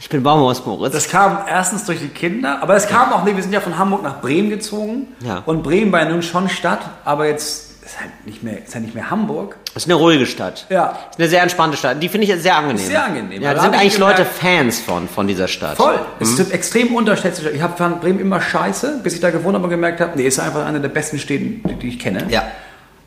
ich 0.00 0.08
bin 0.08 0.24
Baumhausmoritz. 0.24 0.92
Das 0.92 1.08
kam 1.08 1.38
erstens 1.48 1.84
durch 1.84 2.00
die 2.00 2.08
Kinder, 2.08 2.60
aber 2.62 2.74
es 2.74 2.88
kam 2.88 3.12
auch, 3.12 3.22
nee, 3.22 3.36
wir 3.36 3.42
sind 3.44 3.52
ja 3.52 3.60
von 3.60 3.78
Hamburg 3.78 4.02
nach 4.02 4.20
Bremen 4.20 4.50
gezogen. 4.50 5.06
Ja. 5.20 5.42
Und 5.46 5.62
Bremen 5.62 5.92
war 5.92 6.00
ja 6.02 6.08
nun 6.08 6.22
schon 6.22 6.48
Stadt, 6.48 6.80
aber 7.04 7.26
jetzt 7.28 7.71
ist 7.92 8.00
halt 8.00 8.26
nicht 8.26 8.42
mehr, 8.42 8.64
ist 8.64 8.74
halt 8.74 8.84
nicht 8.84 8.94
mehr 8.94 9.10
Hamburg. 9.10 9.56
Das 9.74 9.84
ist 9.84 9.90
eine 9.90 9.98
ruhige 9.98 10.24
Stadt. 10.24 10.66
Ja. 10.70 10.98
Ist 11.10 11.18
eine 11.18 11.28
sehr 11.28 11.42
entspannte 11.42 11.76
Stadt. 11.76 12.02
Die 12.02 12.08
finde 12.08 12.26
ich 12.26 12.40
sehr 12.40 12.56
angenehm. 12.56 12.76
Ist 12.76 12.86
sehr 12.86 13.04
angenehm. 13.04 13.42
Ja, 13.42 13.50
da 13.50 13.56
da 13.56 13.62
sind 13.62 13.74
eigentlich 13.74 13.98
Leute 13.98 14.24
Fans 14.24 14.80
von, 14.80 15.08
von 15.08 15.26
dieser 15.26 15.46
Stadt. 15.46 15.76
Voll. 15.76 15.98
Es 16.18 16.38
ist 16.38 16.52
extrem 16.52 16.94
unterschätzt. 16.94 17.42
Ich 17.52 17.60
habe 17.60 17.76
fand 17.76 18.00
Bremen 18.00 18.18
immer 18.20 18.40
scheiße, 18.40 19.00
bis 19.02 19.14
ich 19.14 19.20
da 19.20 19.30
gewohnt 19.30 19.54
habe 19.54 19.64
und 19.64 19.70
gemerkt 19.70 20.00
habe, 20.00 20.12
nee, 20.16 20.26
ist 20.26 20.40
einfach 20.40 20.64
eine 20.64 20.80
der 20.80 20.88
besten 20.88 21.18
Städte, 21.18 21.44
die, 21.44 21.74
die 21.74 21.88
ich 21.88 21.98
kenne. 21.98 22.24
Ja. 22.30 22.44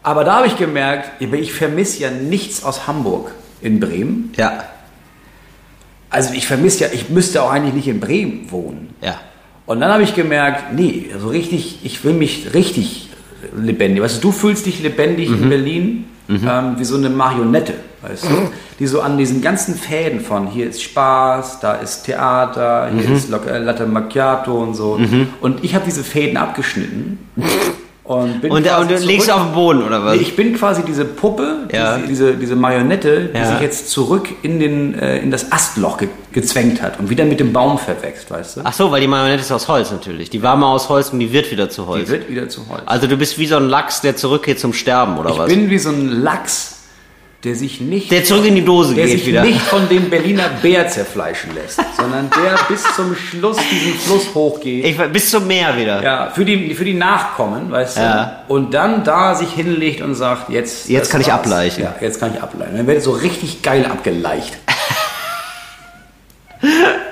Aber 0.03 0.23
da 0.23 0.37
habe 0.37 0.47
ich 0.47 0.55
gemerkt, 0.55 1.09
ich 1.19 1.53
vermisse 1.53 2.03
ja 2.03 2.11
nichts 2.11 2.63
aus 2.63 2.85
Hamburg 2.85 3.31
in 3.61 3.79
Bremen. 3.79 4.33
Ja. 4.37 4.65
Also 6.11 6.33
ich 6.33 6.45
vermisse 6.45 6.83
ja, 6.83 6.89
ich 6.93 7.09
müsste 7.09 7.41
auch 7.41 7.49
eigentlich 7.49 7.73
nicht 7.73 7.87
in 7.87 7.99
Bremen 7.99 8.51
wohnen. 8.51 8.93
Ja. 9.01 9.19
Und 9.65 9.79
dann 9.79 9.91
habe 9.91 10.03
ich 10.03 10.13
gemerkt, 10.13 10.73
nee, 10.73 11.09
also 11.11 11.29
richtig, 11.29 11.79
ich 11.83 12.03
will 12.03 12.13
mich 12.13 12.53
richtig 12.53 13.04
lebendig. 13.57 14.01
Weißt 14.03 14.17
du, 14.17 14.27
du 14.27 14.31
fühlst 14.31 14.65
dich 14.65 14.81
lebendig 14.81 15.29
Mhm. 15.29 15.43
in 15.43 15.49
Berlin 15.49 16.05
ähm, 16.29 16.75
wie 16.77 16.83
so 16.85 16.95
eine 16.97 17.09
Marionette, 17.09 17.73
weißt 18.01 18.23
du, 18.25 18.49
die 18.79 18.87
so 18.87 19.01
an 19.01 19.17
diesen 19.17 19.41
ganzen 19.41 19.75
Fäden 19.75 20.19
von 20.21 20.47
hier 20.47 20.67
ist 20.69 20.81
Spaß, 20.81 21.59
da 21.59 21.75
ist 21.75 22.03
Theater, 22.05 22.89
hier 22.91 23.07
Mhm. 23.09 23.15
ist 23.15 23.31
äh, 23.31 23.57
Latte 23.59 23.85
Macchiato 23.85 24.57
und 24.63 24.73
so. 24.73 24.99
Und 25.41 25.63
ich 25.63 25.75
habe 25.75 25.85
diese 25.85 26.03
Fäden 26.03 26.37
abgeschnitten 26.37 27.19
und 28.05 28.39
bin 28.41 28.51
Und, 28.51 28.63
quasi 28.63 28.81
und 28.81 28.91
du 29.01 29.05
legst 29.05 29.31
auf 29.31 29.41
den 29.43 29.53
Boden, 29.53 29.83
oder 29.83 30.05
was? 30.05 30.15
Nee, 30.15 30.21
ich 30.21 30.35
bin 30.35 30.53
quasi 30.55 30.83
diese 30.83 31.05
Puppe, 31.05 31.67
Ja. 31.71 31.97
diese, 31.97 32.07
diese, 32.07 32.33
diese 32.35 32.55
Marionette, 32.55 33.31
die 33.33 33.37
Ja. 33.37 33.45
sich 33.47 33.59
jetzt 33.61 33.89
zurück 33.89 34.29
in, 34.43 34.59
den, 34.59 34.93
äh, 34.97 35.17
in 35.19 35.31
das 35.31 35.51
Astloch 35.51 35.97
ge 35.97 36.07
gezwängt 36.31 36.81
hat 36.81 36.99
und 36.99 37.09
wieder 37.09 37.23
mit 37.23 37.39
dem 37.39 37.53
Baum 37.53 37.77
verwächst, 37.79 38.29
weißt 38.29 38.57
du? 38.57 38.61
Ach 38.65 38.73
so, 38.73 38.91
weil 38.91 38.99
die 38.99 39.07
Marionette 39.07 39.39
ist 39.41 39.51
aus 39.53 39.69
Holz 39.69 39.89
natürlich. 39.91 40.29
Die 40.29 40.43
war 40.43 40.57
mal 40.57 40.67
aus 40.73 40.89
Holz 40.89 41.09
und 41.11 41.19
die 41.19 41.31
wird 41.31 41.49
wieder 41.49 41.69
zu 41.69 41.83
Die 41.83 41.87
Holz. 41.87 42.09
wird 42.09 42.29
wieder 42.29 42.49
zu 42.49 42.67
Holz. 42.69 42.81
Also 42.85 43.07
du 43.07 43.15
bist 43.15 43.37
wie 43.39 43.47
so 43.47 43.55
ein 43.55 43.69
Lachs, 43.69 44.01
der 44.01 44.17
zurückgeht 44.17 44.59
zum 44.59 44.73
Sterben, 44.73 45.17
oder 45.17 45.29
ich 45.29 45.37
was? 45.37 45.47
bin 45.47 45.69
wie 45.69 45.79
so 45.79 45.89
ein 45.89 46.09
Lachs, 46.23 46.74
der 47.45 47.55
sich 47.55 47.79
nicht, 47.79 48.11
der 48.11 48.23
zurück 48.23 48.45
in 48.45 48.55
die 48.55 48.65
Dose 48.65 48.95
der 48.95 49.05
geht 49.05 49.19
sich 49.19 49.27
wieder. 49.27 49.43
nicht 49.43 49.61
von 49.61 49.87
dem 49.87 50.09
Berliner 50.09 50.49
Bär 50.61 50.87
zerfleischen 50.87 51.51
lässt, 51.55 51.79
sondern 51.97 52.29
der 52.31 52.57
bis 52.67 52.83
zum 52.95 53.15
Schluss 53.15 53.57
diesen 53.71 53.93
Fluss 53.99 54.33
hochgeht. 54.33 54.85
Ich, 54.85 54.97
bis 55.13 55.29
zum 55.29 55.47
Meer 55.47 55.77
wieder. 55.77 56.03
ja, 56.03 56.31
für 56.33 56.43
die, 56.43 56.73
für 56.75 56.83
die 56.85 56.95
Nachkommen, 56.95 57.71
weißt 57.71 57.97
du? 57.97 58.01
Ja. 58.01 58.43
Und 58.47 58.73
dann 58.73 59.03
da 59.03 59.35
sich 59.35 59.51
hinlegt 59.51 60.01
und 60.01 60.15
sagt, 60.15 60.49
jetzt. 60.49 60.89
Jetzt 60.89 61.11
kann 61.11 61.21
ich 61.21 61.27
war's. 61.27 61.39
ableichen. 61.39 61.83
Ja, 61.83 61.95
jetzt 62.01 62.19
kann 62.19 62.33
ich 62.35 62.41
ableichen. 62.41 62.75
Dann 62.77 62.87
wird 62.87 63.01
so 63.03 63.11
richtig 63.11 63.61
geil 63.61 63.85
abgeleicht. 63.85 64.57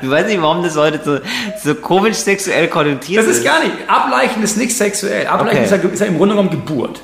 Ich 0.02 0.10
weiß 0.10 0.28
nicht, 0.28 0.42
warum 0.42 0.64
das 0.64 0.76
heute 0.76 1.00
so, 1.04 1.18
so 1.64 1.76
komisch 1.76 2.18
sexuell 2.18 2.68
konnotiert 2.68 3.24
Das 3.26 3.28
ist 3.38 3.44
gar 3.44 3.60
nicht. 3.64 3.72
Ableichen 3.88 4.44
ist 4.44 4.58
nicht 4.58 4.76
sexuell. 4.76 5.28
Ableichen 5.28 5.64
Okay. 5.64 5.76
ist, 5.76 5.84
ja, 5.84 5.90
ist 5.90 6.00
ja 6.02 6.06
im 6.08 6.18
Grunde 6.18 6.36
genommen 6.36 6.50
Geburt. 6.50 7.00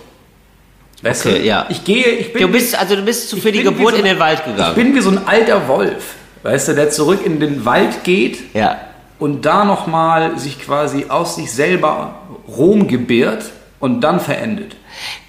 Weißt 1.02 1.26
Okay, 1.26 1.40
du? 1.40 1.46
ja. 1.46 1.66
Ich 1.70 1.84
gehe, 1.84 2.06
ich 2.06 2.34
bin. 2.34 2.42
Du 2.42 2.48
bist, 2.50 2.78
also 2.78 2.96
du 2.96 3.02
bist 3.04 3.32
ich 3.34 3.42
für 3.42 3.52
die 3.52 3.64
Geburt 3.64 3.94
so 3.94 4.00
in 4.00 4.06
den 4.06 4.20
Wald 4.20 4.40
Ich 4.46 4.52
gegangen. 4.52 4.76
bin 4.76 4.96
wie 4.96 5.00
so 5.02 5.10
ein 5.12 5.26
alter 5.28 5.68
Wolf. 5.68 6.16
Weißt 6.44 6.70
du, 6.70 6.74
der 6.76 6.90
zurück 6.90 7.20
in 7.26 7.40
den 7.40 7.66
Wald 7.66 8.04
geht 8.04 8.54
ja. 8.56 8.78
und 9.20 9.46
da 9.46 9.66
nochmal 9.66 10.38
sich 10.40 10.60
quasi 10.62 11.06
aus 11.10 11.36
sich 11.36 11.52
selber 11.52 12.16
Rom 12.48 12.88
gebiert 12.88 13.44
und 13.80 14.02
dann 14.02 14.20
verendet. 14.20 14.76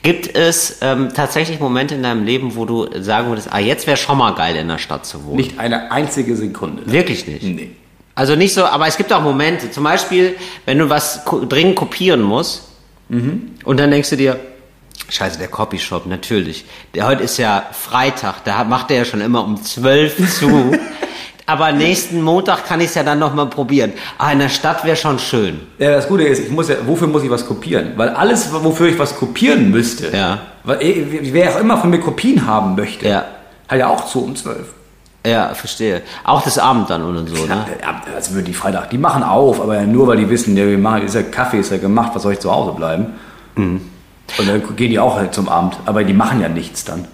Gibt 0.03 0.37
es 0.37 0.79
ähm, 0.83 1.11
tatsächlich 1.15 1.61
Momente 1.61 1.95
in 1.95 2.03
deinem 2.03 2.25
Leben, 2.25 2.57
wo 2.57 2.65
du 2.65 2.89
sagen 3.01 3.29
würdest, 3.29 3.49
ah, 3.53 3.59
jetzt 3.59 3.87
wäre 3.87 3.97
schon 3.97 4.19
mal 4.19 4.35
geil 4.35 4.57
in 4.57 4.69
der 4.69 4.79
Stadt 4.79 5.05
zu 5.07 5.25
wohnen? 5.25 5.37
Nicht 5.37 5.59
eine 5.59 5.93
einzige 5.93 6.35
Sekunde. 6.37 6.83
Wirklich 6.87 7.27
nicht? 7.27 7.43
Nee. 7.43 7.71
Also 8.15 8.35
nicht 8.37 8.55
so, 8.55 8.65
aber 8.65 8.87
es 8.87 8.97
gibt 8.97 9.13
auch 9.13 9.23
Momente, 9.23 9.71
zum 9.71 9.85
Beispiel, 9.85 10.35
wenn 10.67 10.79
du 10.79 10.89
was 10.91 11.23
dringend 11.49 11.77
kopieren 11.77 12.23
musst 12.23 12.69
und 13.09 13.81
dann 13.81 13.91
denkst 13.91 14.11
du 14.11 14.17
dir, 14.17 14.39
scheiße, 15.11 15.39
der 15.39 15.49
Copyshop, 15.49 16.07
natürlich. 16.07 16.65
Der 16.95 17.07
heute 17.07 17.23
ist 17.25 17.37
ja 17.39 17.65
Freitag, 17.73 18.45
da 18.45 18.65
macht 18.65 18.91
er 18.91 18.99
ja 18.99 19.05
schon 19.05 19.21
immer 19.21 19.45
um 19.45 19.63
12 19.63 20.39
zu. 20.39 20.73
aber 21.47 21.73
nächsten 21.73 22.23
Montag 22.23 22.67
kann 22.67 22.81
ich 22.81 22.87
es 22.87 22.95
ja 22.95 23.03
dann 23.03 23.19
nochmal 23.19 23.47
probieren. 23.47 23.93
Ah, 24.19 24.33
in 24.33 24.39
der 24.39 24.49
Stadt 24.49 24.85
wäre 24.85 24.97
schon 24.97 25.19
schön. 25.19 25.61
Ja, 25.79 25.91
das 25.93 26.07
Gute 26.09 26.23
ist, 26.25 26.41
ich 26.45 26.51
muss 26.51 26.69
ja, 26.69 26.77
wofür 26.87 27.09
muss 27.09 27.23
ich 27.25 27.31
was 27.31 27.47
kopieren? 27.47 27.93
Weil 27.97 28.11
alles, 28.11 28.53
wofür 28.53 28.89
ich 28.89 28.99
was 28.99 29.17
kopieren 29.17 29.71
müsste, 29.71 30.17
Ja. 30.17 30.39
weil, 30.65 30.81
eh, 30.83 31.05
wer 31.33 31.55
auch 31.55 31.61
immer 31.61 31.77
von 31.79 31.91
mir 31.91 31.99
Kopien 32.01 32.47
haben 32.47 32.77
möchte, 32.77 33.09
Ja. 33.09 33.25
hat 33.69 33.79
ja 33.79 33.89
auch 33.89 34.07
zu 34.07 34.23
um 34.25 34.37
12. 34.37 34.67
Ja, 35.27 35.53
verstehe. 35.53 36.01
Auch 36.25 36.41
das 36.43 36.57
Abend 36.59 36.89
dann 36.89 37.03
und 37.03 37.27
so, 37.29 37.45
ne? 37.45 37.67
Ja, 37.83 38.01
also 38.15 38.33
würde 38.33 38.45
die 38.45 38.55
Freitag, 38.55 38.89
die 38.89 38.97
machen 38.97 39.23
auf, 39.23 39.61
aber 39.61 39.83
nur 39.83 40.07
weil 40.07 40.17
die 40.17 40.31
wissen, 40.31 40.57
der 40.57 40.67
wir 40.69 40.79
machen, 40.79 41.03
ist 41.05 41.15
ja 41.15 41.23
Kaffee, 41.23 41.59
ist 41.59 41.71
ja 41.71 41.77
gemacht, 41.77 42.13
was 42.15 42.23
soll 42.23 42.33
ich 42.33 42.39
zu 42.41 42.51
Hause 42.51 42.73
bleiben? 42.73 43.07
Mhm. 43.57 43.83
Und 44.39 44.49
dann 44.49 44.63
gehen 44.77 44.91
die 44.91 44.99
auch 44.99 45.17
halt 45.17 45.35
zum 45.35 45.49
Abend, 45.49 45.77
aber 45.87 46.05
die 46.05 46.13
machen 46.13 46.41
ja 46.41 46.49
nichts 46.49 46.85
dann. 46.85 47.05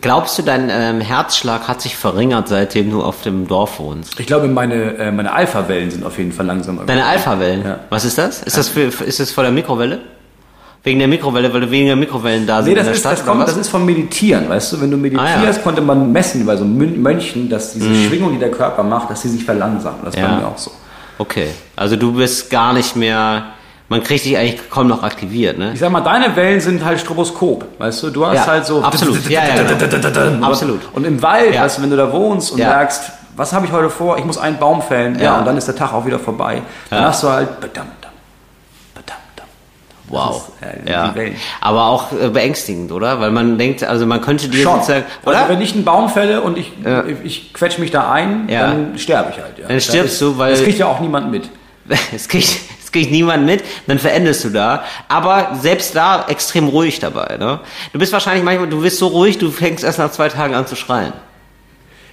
Glaubst 0.00 0.36
du, 0.38 0.42
dein 0.42 0.68
ähm, 0.70 1.00
Herzschlag 1.00 1.68
hat 1.68 1.80
sich 1.80 1.96
verringert, 1.96 2.48
seitdem 2.48 2.90
du 2.90 3.02
auf 3.02 3.22
dem 3.22 3.46
Dorf 3.48 3.78
wohnst? 3.78 4.18
Ich 4.20 4.26
glaube, 4.26 4.46
meine, 4.48 4.96
äh, 4.98 5.10
meine 5.12 5.32
Alpha-Wellen 5.32 5.90
sind 5.90 6.04
auf 6.04 6.18
jeden 6.18 6.32
Fall 6.32 6.44
langsamer. 6.44 6.84
Deine. 6.84 7.06
Alpha-Wellen? 7.06 7.64
Ja. 7.64 7.78
Was 7.88 8.04
ist 8.04 8.18
das? 8.18 8.42
Ist 8.42 8.58
das, 8.58 8.68
für, 8.68 8.82
ist 9.04 9.20
das 9.20 9.30
vor 9.30 9.44
der 9.44 9.52
Mikrowelle? 9.52 10.00
Wegen 10.82 10.98
der 10.98 11.08
Mikrowelle, 11.08 11.52
weil 11.52 11.62
du 11.62 11.70
weniger 11.70 11.96
Mikrowellen 11.96 12.46
da 12.46 12.62
sind 12.62 12.74
Nee, 12.74 12.74
das 12.74 12.82
in 12.82 12.86
der 12.86 12.94
ist, 12.94 13.00
Stadt? 13.00 13.12
das, 13.12 13.24
kommt, 13.26 13.48
das 13.48 13.56
ist 13.56 13.68
vom 13.68 13.84
Meditieren, 13.86 14.48
weißt 14.48 14.72
du? 14.74 14.80
Wenn 14.80 14.90
du 14.90 14.96
meditierst, 14.96 15.34
Ah, 15.38 15.44
ja. 15.44 15.52
konnte 15.58 15.80
man 15.80 16.12
messen 16.12 16.44
bei 16.46 16.56
so 16.56 16.64
Mön- 16.64 17.00
Mönchen, 17.00 17.48
dass 17.48 17.72
diese 17.72 17.92
Schwingung, 18.06 18.32
die 18.32 18.38
der 18.38 18.50
Körper 18.50 18.82
macht, 18.82 19.10
dass 19.10 19.22
sie 19.22 19.28
sich 19.30 19.44
verlangsamen. 19.44 20.00
Das 20.04 20.14
Mhm. 20.14 20.20
Ja. 20.22 20.30
war 20.30 20.40
mir 20.40 20.46
auch 20.46 20.58
so. 20.58 20.70
Okay, 21.18 21.48
also 21.74 21.96
du 21.96 22.12
bist 22.12 22.50
gar 22.50 22.72
nicht 22.74 22.94
mehr, 22.94 23.44
man 23.88 24.02
kriegt 24.02 24.24
dich 24.24 24.36
eigentlich 24.36 24.68
kaum 24.70 24.88
noch 24.88 25.02
aktiviert, 25.02 25.58
ne? 25.58 25.70
Ich 25.74 25.80
sag 25.80 25.90
mal, 25.92 26.00
deine 26.00 26.34
Wellen 26.34 26.60
sind 26.60 26.84
halt 26.84 26.98
Stroboskop, 27.00 27.66
weißt 27.78 28.02
du? 28.02 28.10
Du 28.10 28.26
hast 28.26 28.34
Ja, 28.34 28.46
halt 28.46 28.66
so... 28.66 28.82
absolut. 28.82 29.28
Ja, 29.28 29.42
ja, 29.44 29.62
genau. 29.62 30.46
Absolut. 30.48 30.80
Und 30.92 31.06
im 31.06 31.22
Wald, 31.22 31.54
Ja. 31.54 31.62
weißt 31.62 31.78
du, 31.78 31.82
wenn 31.82 31.90
du 31.90 31.96
da 31.96 32.12
wohnst 32.12 32.50
und 32.52 32.58
Ja. 32.58 32.68
merkst, 32.70 33.12
was 33.36 33.52
habe 33.52 33.66
ich 33.66 33.72
heute 33.72 33.90
vor? 33.90 34.18
Ich 34.18 34.24
muss 34.24 34.38
einen 34.38 34.58
Baum 34.58 34.82
fällen. 34.82 35.16
Ja. 35.16 35.24
Ja. 35.24 35.38
und 35.38 35.44
dann 35.44 35.56
ist 35.56 35.68
der 35.68 35.76
Tag 35.76 35.92
auch 35.92 36.04
wieder 36.06 36.18
vorbei. 36.18 36.62
Dann 36.90 37.04
hast 37.04 37.22
du 37.22 37.28
halt... 37.28 37.60
Badam, 37.60 37.86
dam, 38.00 38.10
badam, 38.94 39.16
dam. 39.36 39.46
Wow. 40.08 40.48
Ist, 40.60 40.88
äh, 40.88 40.90
ja. 40.90 41.14
Aber 41.60 41.84
auch 41.86 42.12
äh, 42.12 42.28
beängstigend, 42.28 42.90
oder? 42.92 43.20
Weil 43.20 43.30
man 43.30 43.56
denkt, 43.58 43.84
also 43.84 44.04
man 44.06 44.20
könnte 44.20 44.48
dir 44.48 44.62
Schon. 44.64 44.76
sozusagen, 44.80 45.04
oder? 45.24 45.38
Also 45.38 45.50
wenn 45.52 45.60
ich 45.60 45.74
einen 45.74 45.84
Baum 45.84 46.08
fälle 46.08 46.40
und 46.40 46.56
ich, 46.58 46.72
ich, 46.80 47.16
ich 47.24 47.52
quetsche 47.54 47.80
mich 47.80 47.90
da 47.92 48.10
ein, 48.10 48.48
dann 48.48 48.98
sterbe 48.98 49.30
ich 49.36 49.40
halt. 49.42 49.58
Ja. 49.58 49.68
Dann 49.68 49.80
stirbst 49.80 50.14
ist, 50.14 50.22
du, 50.22 50.38
weil- 50.38 50.52
Das 50.52 50.62
kriegt 50.64 50.78
ja 50.78 50.86
auch 50.86 50.98
niemand 51.00 51.30
mit. 51.30 51.48
Es 52.14 52.26
kriegt, 52.26 52.48
es 52.86 52.92
kriegt 52.92 53.10
niemand 53.10 53.44
mit, 53.44 53.62
dann 53.88 53.98
verendest 53.98 54.44
du 54.44 54.50
da. 54.50 54.84
Aber 55.08 55.56
selbst 55.60 55.94
da 55.96 56.24
extrem 56.28 56.68
ruhig 56.68 56.98
dabei. 57.00 57.36
Ne? 57.36 57.60
Du 57.92 57.98
bist 57.98 58.12
wahrscheinlich 58.12 58.44
manchmal, 58.44 58.68
du 58.68 58.80
bist 58.80 58.98
so 58.98 59.08
ruhig, 59.08 59.38
du 59.38 59.50
fängst 59.50 59.84
erst 59.84 59.98
nach 59.98 60.10
zwei 60.12 60.28
Tagen 60.28 60.54
an 60.54 60.66
zu 60.66 60.76
schreien. 60.76 61.12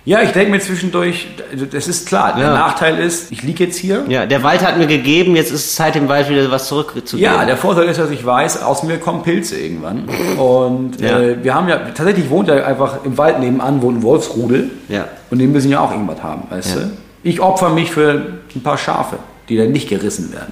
Ja, 0.05 0.21
ich 0.21 0.31
denke 0.31 0.51
mir 0.51 0.59
zwischendurch, 0.59 1.27
das 1.71 1.87
ist 1.87 2.07
klar. 2.09 2.33
Der 2.35 2.47
Ja. 2.47 2.53
Nachteil 2.53 2.99
ist, 2.99 3.31
ich 3.31 3.41
liege 3.43 3.63
jetzt 3.63 3.77
hier. 3.77 4.03
Ja, 4.09 4.25
der 4.25 4.43
Wald 4.43 4.61
hat 4.61 4.77
mir 4.77 4.87
gegeben, 4.87 5.37
jetzt 5.37 5.51
ist 5.51 5.63
es 5.65 5.75
Zeit, 5.75 5.95
dem 5.95 6.09
Wald 6.09 6.27
wieder 6.27 6.51
was 6.51 6.67
zurückzugeben. 6.67 7.19
Ja, 7.33 7.45
der 7.45 7.55
Vorteil 7.55 7.85
ist, 7.87 7.99
dass 7.99 8.09
ich 8.09 8.25
weiß, 8.25 8.63
aus 8.63 8.83
mir 8.83 8.97
kommen 8.97 9.23
Pilze 9.23 9.57
irgendwann. 9.57 10.09
Und 10.37 10.99
Ja. 10.99 11.19
äh, 11.21 11.41
wir 11.41 11.53
haben 11.53 11.69
ja, 11.69 11.77
tatsächlich 11.95 12.29
wohnt 12.29 12.49
ja 12.49 12.55
einfach 12.65 13.05
im 13.05 13.17
Wald 13.17 13.39
nebenan, 13.39 13.81
wohnt 13.81 13.99
ein 13.99 14.03
Wolfsrudel. 14.03 14.71
Ja. 14.89 15.05
Und 15.31 15.37
die 15.39 15.47
müssen 15.47 15.71
ja 15.71 15.79
auch 15.79 15.91
irgendwas 15.91 16.21
haben, 16.21 16.47
weißt 16.49 16.75
Ja. 16.75 16.81
du? 16.81 16.91
Ich 17.23 17.39
opfer 17.39 17.69
mich 17.69 17.89
für 17.91 18.39
ein 18.53 18.61
paar 18.61 18.77
Schafe, 18.77 19.15
die 19.47 19.55
dann 19.55 19.71
nicht 19.71 19.87
gerissen 19.87 20.33
werden. 20.33 20.51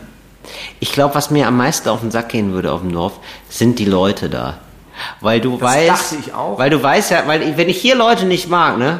Ich 0.79 0.91
glaube, 0.91 1.15
was 1.15 1.31
mir 1.31 1.47
am 1.47 1.57
meisten 1.57 1.89
auf 1.89 2.01
den 2.01 2.11
Sack 2.11 2.29
gehen 2.29 2.53
würde 2.53 2.71
auf 2.71 2.81
dem 2.81 2.91
Dorf, 2.93 3.13
sind 3.49 3.79
die 3.79 3.85
Leute 3.85 4.29
da. 4.29 4.55
Weil 5.19 5.39
du 5.41 5.59
weißt, 5.59 6.15
ich 6.19 6.33
auch. 6.33 6.57
weil 6.59 6.69
du 6.69 6.81
weißt 6.81 7.11
ja, 7.11 7.23
weil 7.25 7.57
wenn 7.57 7.69
ich 7.69 7.81
hier 7.81 7.95
Leute 7.95 8.25
nicht 8.25 8.49
mag, 8.49 8.77
ne, 8.77 8.99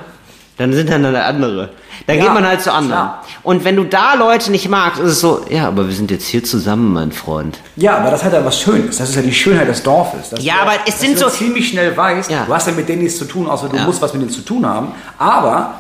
dann 0.58 0.74
sind 0.74 0.90
dann 0.90 1.06
andere. 1.16 1.70
Dann 2.08 2.18
Ja, 2.18 2.24
geht 2.24 2.34
man 2.34 2.46
halt 2.48 2.62
zu 2.62 2.72
anderen. 2.74 2.94
klar. 3.04 3.24
Und 3.44 3.64
wenn 3.64 3.76
du 3.76 3.84
da 3.84 4.16
Leute 4.16 4.50
nicht 4.52 4.68
magst, 4.70 5.00
ist 5.00 5.12
es 5.12 5.20
so, 5.20 5.46
ja, 5.50 5.68
aber 5.68 5.88
wir 5.88 5.94
sind 5.94 6.10
jetzt 6.10 6.26
hier 6.28 6.44
zusammen, 6.44 6.94
mein 6.94 7.12
Freund. 7.12 7.60
Ja, 7.76 7.98
aber 7.98 8.10
das 8.10 8.24
hat 8.24 8.34
ja 8.34 8.44
was 8.44 8.60
Schönes. 8.60 8.98
Das 8.98 9.10
ist 9.10 9.16
ja 9.16 9.22
die 9.22 9.34
Schönheit 9.34 9.68
des 9.68 9.84
Dorfes. 9.84 10.32
Ja, 10.40 10.56
du, 10.56 10.62
aber 10.62 10.72
es 10.88 11.00
sind 11.00 11.16
du 11.16 11.20
so- 11.26 11.30
ziemlich 11.30 11.70
schnell 11.70 11.96
weißt, 11.96 12.32
Ja. 12.32 12.46
du 12.46 12.54
hast 12.54 12.66
ja 12.68 12.74
mit 12.74 12.90
denen 12.90 13.04
nichts 13.04 13.20
zu 13.20 13.26
tun, 13.26 13.48
außer 13.48 13.70
du 13.70 13.76
Ja. 13.78 13.84
musst 13.84 14.02
was 14.02 14.14
mit 14.14 14.22
denen 14.24 14.32
zu 14.32 14.42
tun 14.42 14.66
haben. 14.66 14.94
Aber 15.20 15.76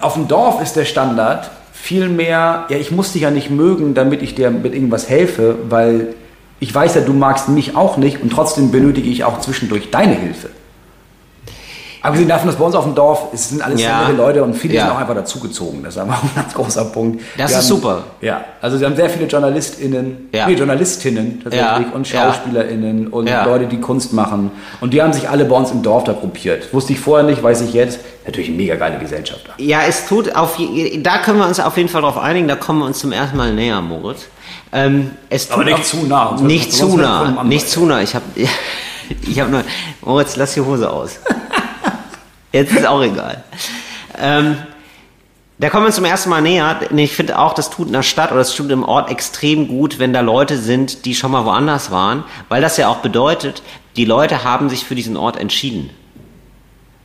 auf 0.00 0.14
dem 0.14 0.26
Dorf 0.28 0.62
ist 0.62 0.74
der 0.74 0.86
Standard 0.86 1.50
viel 1.72 2.08
mehr, 2.08 2.66
ja, 2.68 2.76
ich 2.76 2.90
muss 2.90 3.12
dich 3.12 3.22
ja 3.22 3.30
nicht 3.30 3.50
mögen, 3.50 3.94
damit 3.94 4.22
ich 4.22 4.34
dir 4.34 4.50
mit 4.50 4.74
irgendwas 4.74 5.08
helfe, 5.08 5.56
weil 5.68 6.14
ich 6.60 6.72
weiß 6.72 6.94
ja, 6.94 7.00
du 7.00 7.12
magst 7.12 7.48
mich 7.48 7.74
auch 7.74 7.96
nicht 7.96 8.22
und 8.22 8.30
trotzdem 8.30 8.70
benötige 8.70 9.08
ich 9.08 9.24
auch 9.24 9.40
zwischendurch 9.40 9.90
deine 9.90 10.14
Hilfe. 10.14 10.50
Abgesehen 12.02 12.28
davon, 12.28 12.48
dass 12.48 12.56
bei 12.56 12.64
uns 12.64 12.74
auf 12.74 12.84
dem 12.84 12.94
Dorf, 12.96 13.28
es 13.32 13.50
sind 13.50 13.62
alles 13.62 13.80
Ja. 13.80 14.00
nette 14.02 14.12
Leute 14.16 14.42
und 14.42 14.54
viele 14.54 14.74
Ja. 14.74 14.82
sind 14.86 14.92
auch 14.94 14.98
einfach 14.98 15.14
dazugezogen. 15.14 15.84
Das 15.84 15.94
ist 15.94 16.00
einfach 16.02 16.20
ein 16.22 16.30
ganz 16.34 16.52
großer 16.52 16.84
Punkt. 16.86 17.20
Das 17.38 17.38
Wir 17.38 17.44
ist 17.46 17.54
haben, 17.56 17.62
super. 17.80 18.04
Ja, 18.20 18.44
also 18.60 18.76
sie 18.76 18.84
haben 18.84 18.96
sehr 18.96 19.08
viele 19.08 19.26
JournalistInnen, 19.26 20.28
Ja. 20.32 20.46
nee, 20.48 20.54
Journalistinnen 20.54 21.40
tatsächlich 21.44 21.86
Ja. 21.88 21.92
und. 21.94 22.06
SchauspielerInnen 22.08 23.06
und. 23.08 23.30
Leute, 23.44 23.66
die 23.66 23.78
Kunst 23.80 24.12
machen. 24.12 24.50
Und 24.80 24.92
die 24.92 25.00
haben 25.02 25.12
sich 25.12 25.28
alle 25.28 25.44
bei 25.44 25.54
uns 25.56 25.70
im 25.70 25.82
Dorf 25.82 26.04
da 26.04 26.12
gruppiert. 26.12 26.72
Wusste 26.74 26.92
ich 26.92 27.00
vorher 27.00 27.24
nicht, 27.24 27.42
weiß 27.42 27.60
ich 27.62 27.72
jetzt. 27.72 28.00
Natürlich 28.26 28.48
eine 28.50 28.56
mega 28.58 28.74
geile 28.76 28.98
Gesellschaft 28.98 29.40
da. 29.46 29.52
Ja, 29.58 29.80
es 29.88 30.06
tut 30.06 30.34
auf, 30.34 30.56
da 31.02 31.18
können 31.18 31.38
wir 31.38 31.46
uns 31.46 31.60
auf 31.60 31.76
jeden 31.76 31.88
Fall 31.88 32.02
drauf 32.02 32.18
einigen, 32.18 32.48
da 32.48 32.56
kommen 32.56 32.80
wir 32.80 32.86
uns 32.86 32.98
zum 32.98 33.12
ersten 33.12 33.36
Mal 33.36 33.52
näher, 33.52 33.80
Moritz. 33.80 34.26
Ähm, 34.72 35.10
es 35.28 35.46
tut 35.48 35.54
Aber 35.56 35.64
nicht 35.64 35.84
zu 35.86 35.98
nah, 36.06 36.36
Nicht 36.40 36.72
zu 36.72 36.96
nah, 36.96 37.42
nicht 37.44 37.68
zu 37.68 37.84
nah. 37.84 38.00
Ich 38.00 38.14
habe 38.14 38.24
ich 39.28 39.40
hab 39.40 39.50
nur, 39.50 39.62
Moritz, 40.02 40.36
lass 40.36 40.54
die 40.54 40.60
Hose 40.60 40.88
aus. 40.90 41.18
Jetzt 42.52 42.72
ist 42.72 42.86
auch 42.86 43.02
egal. 43.02 43.42
Ähm, 44.18 44.56
da 45.58 45.70
kommen 45.70 45.86
wir 45.86 45.92
zum 45.92 46.04
ersten 46.04 46.28
Mal 46.28 46.42
näher. 46.42 46.80
Ich 46.94 47.12
finde 47.12 47.38
auch, 47.38 47.54
das 47.54 47.70
tut 47.70 47.86
in 47.86 47.92
der 47.92 48.02
Stadt 48.02 48.30
oder 48.30 48.40
das 48.40 48.54
tut 48.54 48.70
im 48.70 48.84
Ort 48.84 49.10
extrem 49.10 49.68
gut, 49.68 49.98
wenn 49.98 50.12
da 50.12 50.20
Leute 50.20 50.58
sind, 50.58 51.04
die 51.04 51.14
schon 51.14 51.30
mal 51.30 51.44
woanders 51.44 51.90
waren, 51.90 52.24
weil 52.48 52.60
das 52.60 52.76
ja 52.76 52.88
auch 52.88 52.98
bedeutet, 52.98 53.62
die 53.96 54.04
Leute 54.04 54.44
haben 54.44 54.68
sich 54.68 54.84
für 54.84 54.94
diesen 54.94 55.16
Ort 55.16 55.38
entschieden. 55.38 55.90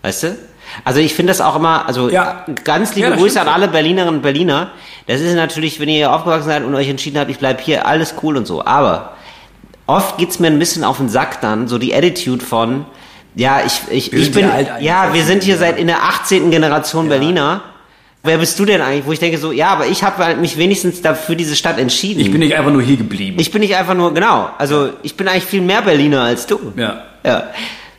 Weißt 0.02 0.24
du? 0.24 0.38
Also 0.84 1.00
ich 1.00 1.14
finde 1.14 1.32
das 1.32 1.40
auch 1.42 1.56
immer, 1.56 1.88
also 1.88 2.10
Ja. 2.10 2.46
ganz 2.64 2.96
liebe 2.96 3.10
Ja, 3.10 3.16
Grüße 3.16 3.40
an 3.40 3.48
alle 3.48 3.68
Berlinerinnen 3.68 4.16
und 4.16 4.22
Berliner. 4.22 4.72
Das 5.06 5.22
ist 5.22 5.36
natürlich, 5.36 5.80
wenn 5.80 5.88
ihr 5.90 6.12
aufgewachsen 6.12 6.48
seid 6.48 6.64
und 6.64 6.76
euch 6.76 6.90
entschieden 6.90 7.20
habt, 7.20 7.30
ich 7.32 7.40
bleib 7.40 7.62
hier, 7.62 7.86
alles 7.88 8.16
cool 8.22 8.36
und 8.38 8.46
so. 8.48 8.66
Aber 8.66 9.14
oft 9.86 10.18
geht's 10.18 10.40
mir 10.40 10.48
ein 10.48 10.60
bisschen 10.60 10.84
auf 10.84 10.98
den 10.98 11.10
Sack 11.10 11.42
dann, 11.42 11.68
so 11.68 11.78
die 11.78 11.94
Attitude 11.96 12.44
von, 12.44 12.86
ja, 13.36 13.62
ich, 13.66 13.82
ich, 13.90 14.12
Wir 14.12 14.20
ich 14.20 14.32
bin, 14.32 14.48
ja 14.48 14.80
ja, 14.80 15.14
wir 15.14 15.24
sind 15.24 15.44
hier 15.44 15.58
seit 15.58 15.78
in 15.78 15.88
der 15.88 16.04
18. 16.04 16.52
Generation 16.52 17.10
Berliner. 17.10 17.62
Wer 18.24 18.40
bist 18.40 18.58
du 18.60 18.66
denn 18.66 18.82
eigentlich? 18.82 19.06
Wo 19.06 19.12
ich 19.12 19.20
denke 19.20 19.38
so, 19.38 19.52
ja, 19.52 19.70
aber 19.70 19.88
ich 19.88 20.04
habe 20.04 20.36
mich 20.36 20.58
wenigstens 20.58 21.02
dafür 21.02 21.36
diese 21.36 21.56
Stadt 21.56 21.78
entschieden. 21.78 22.20
Ich 22.20 22.32
bin 22.32 22.40
nicht 22.40 22.56
einfach 22.56 22.72
nur 22.72 22.82
hier 22.82 22.98
geblieben. 22.98 23.38
ich 23.40 23.52
bin 23.52 23.62
nicht 23.62 23.76
einfach 23.76 23.94
nur, 23.94 24.14
genau, 24.14 24.50
also 24.58 24.90
ich 25.04 25.16
bin 25.16 25.28
eigentlich 25.28 25.46
viel 25.46 25.62
mehr 25.62 25.82
Berliner 25.82 26.22
als 26.22 26.46
du. 26.46 26.74
ja. 26.76 27.04
Ja. 27.24 27.44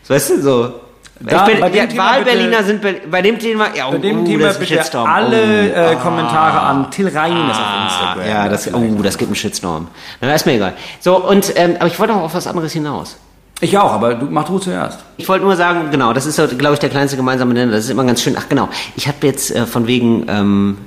Weißt 0.07 0.31
du, 0.31 0.41
so. 0.41 0.73
Da, 1.21 1.47
ich 1.47 1.53
bin, 1.53 1.61
bei 1.61 1.69
dem 1.69 1.77
ja, 1.77 1.87
Thema 1.87 2.05
Wahlberliner 2.13 2.63
sind, 2.63 2.81
bei 3.11 3.23
dem 3.23 3.39
Thema, 3.39 3.75
ja, 3.77 3.91
Bei 3.91 3.99
dem 3.99 4.23
oh, 4.23 4.25
Thema 4.25 4.51
ist 4.51 4.61
bitte 4.61 4.75
Shitstorm. 4.75 5.09
alle 5.09 5.73
oh. 5.75 5.93
äh, 5.93 5.97
Kommentare 5.97 6.61
an 6.61 6.91
Till 6.93 7.09
Reines 7.09 7.57
auf 7.57 7.83
Instagram. 7.85 8.21
Ah. 8.21 8.27
Ja, 8.27 8.49
das, 8.49 8.73
oh, 8.73 9.03
das 9.03 9.19
gibt 9.19 9.29
einen 9.29 9.35
Shitstorm. 9.35 9.89
Na, 10.21 10.33
ist 10.33 10.47
mir 10.47 10.55
egal. 10.55 10.75
So, 11.01 11.17
und, 11.17 11.53
ähm, 11.57 11.75
aber 11.79 11.89
ich 11.89 11.99
wollte 11.99 12.13
noch 12.13 12.23
auf 12.23 12.35
was 12.35 12.47
anderes 12.47 12.73
hinaus. 12.73 13.19
Ich 13.61 13.77
auch, 13.77 13.93
aber 13.93 14.15
du 14.15 14.27
mach 14.27 14.45
du 14.45 14.59
zuerst. 14.59 15.01
Ich 15.17 15.29
wollte 15.29 15.45
nur 15.45 15.57
sagen, 15.57 15.91
genau, 15.91 16.13
das 16.13 16.27
ist, 16.27 16.37
so, 16.37 16.47
glaube 16.47 16.75
ich, 16.75 16.81
der 16.81 16.91
kleinste 16.91 17.17
gemeinsame 17.17 17.55
Nenner. 17.55 17.73
Das 17.73 17.85
ist 17.85 17.91
immer 17.91 18.05
ganz 18.05 18.23
schön. 18.23 18.37
Ach, 18.39 18.49
genau. 18.49 18.69
Ich 18.97 19.09
habe 19.09 19.27
jetzt 19.27 19.51
äh, 19.51 19.67
von 19.67 19.87
wegen, 19.89 20.27
ähm, 20.29 20.79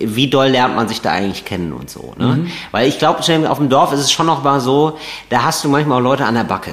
wie 0.00 0.28
doll 0.28 0.48
lernt 0.48 0.74
man 0.74 0.88
sich 0.88 1.00
da 1.02 1.10
eigentlich 1.12 1.44
kennen 1.44 1.72
und 1.72 1.88
so. 1.90 2.14
Ne? 2.18 2.26
Mhm. 2.26 2.50
Weil 2.72 2.88
ich 2.88 2.98
glaube, 2.98 3.20
auf 3.20 3.58
dem 3.58 3.68
Dorf 3.68 3.92
ist 3.92 4.00
es 4.00 4.10
schon 4.10 4.26
noch 4.26 4.42
mal 4.42 4.58
so, 4.60 4.98
da 5.30 5.42
hast 5.44 5.62
du 5.64 5.68
manchmal 5.68 5.98
auch 5.98 6.02
Leute 6.02 6.24
an 6.24 6.34
der 6.34 6.44
Backe. 6.44 6.72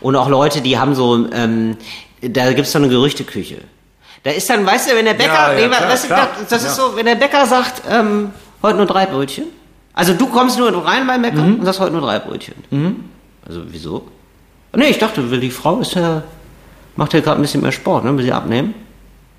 Und 0.00 0.16
auch 0.16 0.28
Leute, 0.28 0.60
die 0.62 0.78
haben 0.78 0.94
so, 0.96 1.28
ähm, 1.32 1.76
da 2.20 2.52
gibt's 2.52 2.72
so 2.72 2.78
eine 2.78 2.88
Gerüchteküche. 2.88 3.58
Da 4.24 4.30
ist 4.32 4.50
dann, 4.50 4.66
weißt 4.66 4.90
du, 4.90 4.96
wenn 4.96 5.04
der 5.04 5.14
Bäcker, 5.14 5.32
Ja, 5.32 5.58
ja, 5.58 5.68
nee, 5.68 5.74
klar, 5.74 5.88
weißt 5.90 6.04
du, 6.04 6.08
klar. 6.08 6.28
das 6.48 6.62
ist 6.64 6.76
Ja. 6.76 6.84
so, 6.84 6.96
wenn 6.96 7.06
der 7.06 7.14
Bäcker 7.14 7.46
sagt, 7.46 7.82
ähm, 7.88 8.30
heute 8.62 8.76
nur 8.78 8.86
drei 8.86 9.06
Brötchen. 9.06 9.44
Also 9.94 10.12
du 10.14 10.26
kommst 10.26 10.58
nur 10.58 10.72
rein 10.84 11.06
beim 11.06 11.22
Bäcker 11.22 11.42
Mhm. 11.42 11.60
und 11.60 11.64
sagst 11.64 11.80
heute 11.80 11.92
nur 11.92 12.02
drei 12.02 12.18
Brötchen. 12.18 12.54
Also 13.46 13.62
wieso? 13.68 14.06
Nee, 14.74 14.86
ich 14.88 14.98
dachte, 14.98 15.30
will 15.30 15.40
die 15.40 15.50
Frau 15.50 15.80
ist 15.80 15.94
ja, 15.94 16.22
macht 16.96 17.12
ja 17.14 17.20
gerade 17.20 17.40
ein 17.40 17.42
bisschen 17.42 17.60
mehr 17.62 17.72
Sport, 17.72 18.04
ne? 18.04 18.16
Will 18.16 18.24
sie 18.24 18.32
abnehmen? 18.32 18.74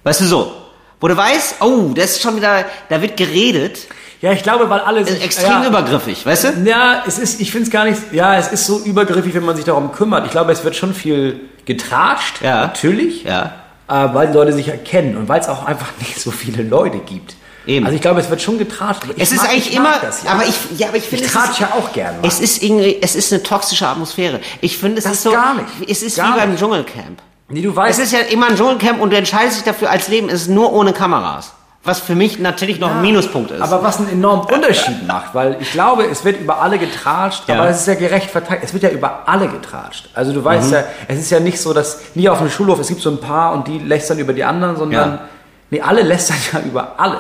Weißt 0.04 0.22
du 0.22 0.26
so? 0.26 0.52
Wo 1.00 1.08
du 1.08 1.16
weißt, 1.18 1.56
oh, 1.62 1.92
das 1.96 2.12
ist 2.12 2.22
schon 2.22 2.36
wieder, 2.36 2.66
da 2.90 3.02
wird 3.02 3.18
geredet. 3.18 3.88
Ja, 4.22 4.34
ich 4.34 4.44
glaube, 4.44 4.70
weil 4.70 4.82
alle 4.82 5.00
Ist 5.02 5.10
sich, 5.10 5.24
extrem 5.24 5.64
ja, 5.64 5.68
übergriffig, 5.68 6.26
weißt 6.26 6.44
du? 6.44 6.50
Ja, 6.70 7.04
es 7.08 7.18
ist, 7.18 7.42
ich 7.42 7.50
finde 7.52 7.66
es 7.66 7.72
gar 7.72 7.86
nicht, 7.86 8.00
ja, 8.12 8.38
es 8.38 8.50
ist 8.52 8.68
so 8.68 8.80
übergriffig, 8.80 9.34
wenn 9.34 9.46
man 9.46 9.56
sich 9.56 9.66
darum 9.66 9.92
kümmert. 9.92 10.26
Ich 10.26 10.32
glaube, 10.32 10.52
es 10.52 10.64
wird 10.64 10.76
schon 10.76 10.94
viel 10.94 11.40
getratscht, 11.66 12.42
Ja. 12.42 12.62
natürlich, 12.62 13.24
Ja. 13.24 13.54
äh, 13.88 14.14
weil 14.14 14.28
die 14.28 14.34
Leute 14.34 14.54
sich 14.54 14.68
erkennen 14.68 15.18
und 15.18 15.28
weil 15.28 15.40
es 15.40 15.48
auch 15.50 15.66
einfach 15.66 15.88
nicht 16.00 16.20
so 16.20 16.30
viele 16.30 16.62
Leute 16.64 17.00
gibt. 17.00 17.36
Eben. 17.68 17.86
Also 17.86 17.96
ich 17.96 18.02
glaube, 18.02 18.20
es 18.22 18.30
wird 18.30 18.42
schon 18.42 18.58
getratscht. 18.58 19.04
Es 19.18 19.32
ist 19.32 19.42
mag- 19.44 19.52
eigentlich 19.52 19.74
immer, 19.76 19.94
das, 20.02 20.24
ja. 20.24 20.32
aber 20.32 20.44
ich, 20.46 20.56
ja, 20.80 20.88
aber 20.88 20.98
ich 20.98 21.04
finde, 21.04 21.26
ich 21.26 21.30
es 21.32 21.36
ist- 21.36 21.42
tratsche 21.46 21.62
ja 21.64 21.70
auch 21.78 21.94
gerne. 21.94 22.18
Es 22.24 22.40
ist 22.40 22.64
irgendwie, 22.64 22.98
es 23.02 23.16
ist 23.16 23.32
eine 23.32 23.44
toxische 23.44 23.88
Atmosphäre. 23.88 24.40
Ich 24.62 24.78
finde, 24.78 24.98
es 24.98 25.04
Das 25.04 25.14
ist 25.14 25.24
so, 25.24 25.32
gar 25.32 25.54
nicht. 25.56 25.68
es 25.90 26.02
ist 26.02 26.18
Gar 26.18 26.34
wie 26.36 26.40
beim 26.40 26.50
nicht. 26.52 26.60
Dschungelcamp. 26.60 27.22
Nee, 27.50 27.62
du 27.62 27.70
Es 27.72 27.76
weißt, 27.76 28.00
ist 28.00 28.12
ja 28.14 28.20
immer 28.20 28.48
ein 28.50 28.56
Dschungelcamp 28.56 29.00
und 29.02 29.12
du 29.12 29.18
entscheidest 29.18 29.58
dich 29.58 29.64
dafür 29.64 29.90
als 29.92 30.08
Leben, 30.08 30.30
es 30.30 30.44
ist 30.44 30.48
nur 30.50 30.72
ohne 30.74 30.94
Kameras. 30.94 31.54
Was 31.84 32.00
für 32.00 32.14
mich 32.14 32.38
natürlich 32.38 32.80
noch 32.80 32.92
ein 32.92 33.02
Minuspunkt 33.02 33.50
ist. 33.50 33.60
Aber 33.60 33.82
was 33.82 33.98
einen 33.98 34.10
enormen 34.10 34.46
Unterschied 34.54 35.08
macht, 35.08 35.34
weil 35.34 35.58
ich 35.60 35.72
glaube, 35.72 36.04
es 36.06 36.24
wird 36.24 36.40
über 36.40 36.62
alle 36.62 36.78
getratscht, 36.78 37.44
Ja. 37.48 37.56
aber 37.56 37.70
es 37.70 37.82
ist 37.82 37.88
ja 37.88 37.96
gerecht 37.96 38.30
verteilt. 38.30 38.62
Es 38.64 38.72
wird 38.74 38.84
ja 38.84 38.90
über 38.90 39.24
alle 39.28 39.48
getratscht. 39.48 40.08
Also 40.14 40.32
du 40.32 40.42
Mhm. 40.42 40.46
weißt 40.46 40.72
ja, 40.74 40.84
es 41.08 41.18
ist 41.20 41.32
ja 41.32 41.40
nicht 41.40 41.60
so, 41.60 41.74
dass 41.74 42.00
nie 42.14 42.30
auf 42.30 42.38
dem 42.38 42.52
Schulhof, 42.52 42.80
es 42.80 42.88
gibt 42.88 43.02
so 43.02 43.10
ein 43.10 43.20
paar 43.20 43.54
und 43.54 43.68
die 43.68 43.80
lästern 43.80 44.20
über 44.20 44.32
die 44.34 44.44
anderen, 44.44 44.78
sondern 44.78 45.12
Ja. 45.14 45.20
nee, 45.72 45.82
alle 45.82 46.04
lästern 46.04 46.38
ja 46.54 46.60
über 46.62 46.94
alle. 47.00 47.18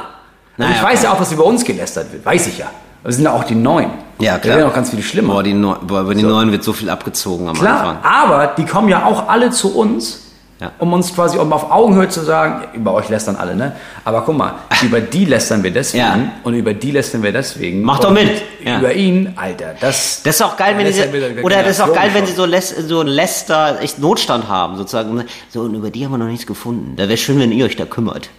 Naja, 0.61 0.75
ich 0.77 0.83
weiß 0.83 1.03
ja 1.03 1.11
auch, 1.13 1.17
dass 1.17 1.31
über 1.31 1.45
uns 1.45 1.63
gelästert 1.63 2.11
wird, 2.11 2.25
weiß 2.25 2.47
ich 2.47 2.57
ja. 2.59 2.67
Aber 3.03 3.09
es 3.09 3.15
sind 3.15 3.25
ja 3.25 3.33
auch 3.33 3.43
die 3.43 3.55
Neuen. 3.55 3.89
ja, 4.19 4.37
Da 4.37 4.47
werden 4.49 4.69
auch 4.69 4.73
ganz 4.73 4.91
viele 4.91 5.01
schlimmer. 5.01 5.33
Boah, 5.33 5.43
die 5.43 5.53
Neu 5.53 5.75
boah, 5.81 6.01
über 6.01 6.13
die 6.15 6.23
Neuen 6.23 6.51
wird 6.51 6.63
so 6.63 6.71
viel 6.73 6.89
abgezogen 6.89 7.47
am 7.49 7.55
Klar, 7.55 7.79
Anfang. 7.81 7.97
aber 8.03 8.47
die 8.57 8.65
kommen 8.65 8.89
ja 8.89 9.05
auch 9.05 9.27
alle 9.27 9.49
zu 9.49 9.75
uns, 9.75 10.19
Ja. 10.59 10.71
um 10.77 10.93
uns 10.93 11.11
quasi 11.15 11.39
um 11.39 11.51
auf 11.51 11.71
Augenhöhe 11.71 12.07
zu 12.09 12.21
sagen, 12.23 12.67
über 12.75 12.93
euch 12.93 13.09
lästern 13.09 13.35
alle, 13.35 13.55
ne? 13.55 13.71
Aber 14.05 14.21
guck 14.21 14.37
mal, 14.37 14.53
über 14.83 15.01
die 15.01 15.25
lästern 15.25 15.63
wir 15.63 15.71
deswegen 15.71 16.03
Ja. 16.03 16.19
und 16.43 16.53
über 16.53 16.75
die 16.75 16.91
lästern 16.91 17.23
wir 17.23 17.31
deswegen. 17.31 17.81
Mach 17.81 17.97
doch 17.97 18.11
mit. 18.11 18.29
Ja. 18.63 18.77
Über 18.77 18.93
ihn, 18.93 19.33
Alter, 19.35 19.73
das... 19.81 20.21
Das 20.23 20.35
ist 20.35 20.41
auch 20.43 20.55
geil, 20.55 20.75
wenn 20.77 20.85
diese, 20.85 21.09
oder 21.41 21.63
das 21.63 21.79
ist 21.79 21.81
auch 21.81 21.91
geil, 21.95 22.11
wenn 22.13 22.27
sie 22.27 22.33
so, 22.33 22.45
läs, 22.45 22.69
so 22.69 22.99
einen 22.99 23.09
Läster, 23.09 23.81
echt 23.81 23.97
Notstand 23.97 24.47
haben, 24.47 24.77
sozusagen. 24.77 25.23
So, 25.49 25.61
und 25.61 25.73
über 25.73 25.89
die 25.89 26.05
haben 26.05 26.11
wir 26.11 26.19
noch 26.19 26.27
nichts 26.27 26.45
gefunden. 26.45 26.93
Da 26.95 27.07
wäre 27.07 27.17
schön, 27.17 27.39
wenn 27.39 27.51
ihr 27.51 27.65
euch 27.65 27.75
da 27.75 27.85
kümmert. 27.85 28.29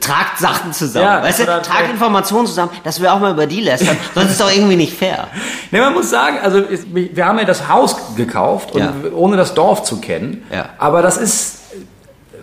Tragt 0.00 0.38
Sachen 0.38 0.72
zusammen, 0.72 1.06
Ja, 1.06 1.22
weißt 1.22 1.40
du? 1.40 1.44
Tragt 1.44 1.90
Informationen 1.90 2.46
zusammen, 2.46 2.70
dass 2.84 3.00
wir 3.00 3.12
auch 3.12 3.20
mal 3.20 3.32
über 3.32 3.46
die 3.46 3.60
lästern. 3.60 3.96
Sonst 4.14 4.32
ist 4.32 4.40
doch 4.40 4.50
irgendwie 4.50 4.76
nicht 4.76 4.96
fair. 4.96 5.28
Ne, 5.70 5.80
man 5.80 5.94
muss 5.94 6.10
sagen, 6.10 6.38
also 6.42 6.62
wir 6.92 7.26
haben 7.26 7.38
ja 7.38 7.44
das 7.44 7.68
Haus 7.68 7.96
gekauft, 8.16 8.72
und 8.72 8.80
Ja. 8.80 8.92
ohne 9.14 9.36
das 9.36 9.54
Dorf 9.54 9.82
zu 9.84 10.00
kennen. 10.00 10.44
Ja. 10.52 10.70
Aber 10.78 11.02
das 11.02 11.16
ist, 11.16 11.58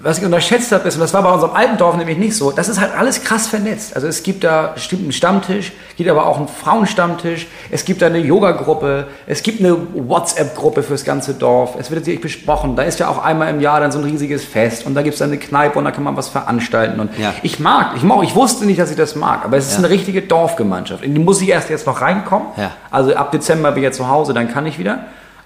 was 0.02 0.18
ich 0.20 0.26
unterschätzt 0.26 0.72
habe, 0.72 0.88
ist, 0.88 0.96
und 0.96 1.02
das 1.02 1.14
war 1.14 1.24
bei 1.24 1.32
unserem 1.32 1.56
alten 1.56 1.78
Dorf 1.78 1.98
nämlich 1.98 2.18
nicht 2.18 2.36
so, 2.36 2.52
das 2.52 2.70
ist 2.70 2.80
halt 2.80 2.96
alles 2.98 3.24
krass 3.24 3.48
vernetzt. 3.48 3.96
Also 3.96 4.08
es 4.08 4.24
gibt 4.24 4.44
da 4.44 4.68
bestimmt 4.74 5.04
einen 5.04 5.12
Stammtisch, 5.12 5.72
gibt 5.98 6.10
aber 6.10 6.26
auch 6.26 6.38
einen 6.38 6.48
Frauenstammtisch, 6.48 7.48
es 7.72 7.84
gibt 7.86 8.02
da 8.02 8.06
eine 8.08 8.20
Yoga-Gruppe, 8.20 9.08
es 9.28 9.44
gibt 9.44 9.60
eine 9.60 9.76
WhatsApp-Gruppe 9.94 10.84
fürs 10.84 11.04
ganze 11.04 11.34
Dorf, 11.34 11.76
es 11.80 11.92
wird 11.92 12.06
sich 12.06 12.22
besprochen, 12.22 12.76
da 12.76 12.84
ist 12.84 13.00
ja 13.00 13.10
auch 13.10 13.24
einmal 13.24 13.50
im 13.50 13.60
Jahr 13.62 13.80
dann 13.80 13.92
so 13.92 14.00
ein 14.00 14.06
riesiges 14.06 14.46
Fest 14.46 14.86
und 14.86 14.96
da 14.96 15.02
gibt 15.02 15.14
es 15.14 15.20
dann 15.20 15.30
eine 15.30 15.40
Kneipe 15.40 15.78
und 15.78 15.86
da 15.86 15.92
kann 15.92 16.04
man 16.04 16.16
was 16.18 16.30
veranstalten. 16.30 17.00
Und 17.00 17.18
Ja. 17.18 17.34
ich 17.44 17.60
mag, 17.60 17.92
ich 17.96 18.04
mag, 18.04 18.24
ich 18.24 18.36
wusste 18.36 18.66
nicht, 18.66 18.80
dass 18.80 18.90
ich 18.92 18.98
das 18.98 19.16
mag, 19.16 19.44
aber 19.46 19.58
es 19.58 19.66
ist 19.68 19.74
Ja. 19.74 19.80
eine 19.80 19.90
richtige 19.90 20.22
Dorfgemeinschaft. 20.22 21.04
In 21.04 21.14
die 21.14 21.20
muss 21.20 21.42
ich 21.42 21.50
erst 21.50 21.70
jetzt 21.70 21.86
noch 21.86 22.02
reinkommen. 22.02 22.48
Ja. 22.58 22.72
Also 22.92 23.14
ab 23.16 23.32
Dezember 23.32 23.72
bin 23.72 23.84
ich 23.84 23.88
ja 23.90 23.92
zu 23.92 24.08
Hause, 24.10 24.34
dann 24.34 24.52
kann 24.52 24.66
ich 24.66 24.80
wieder. 24.80 25.00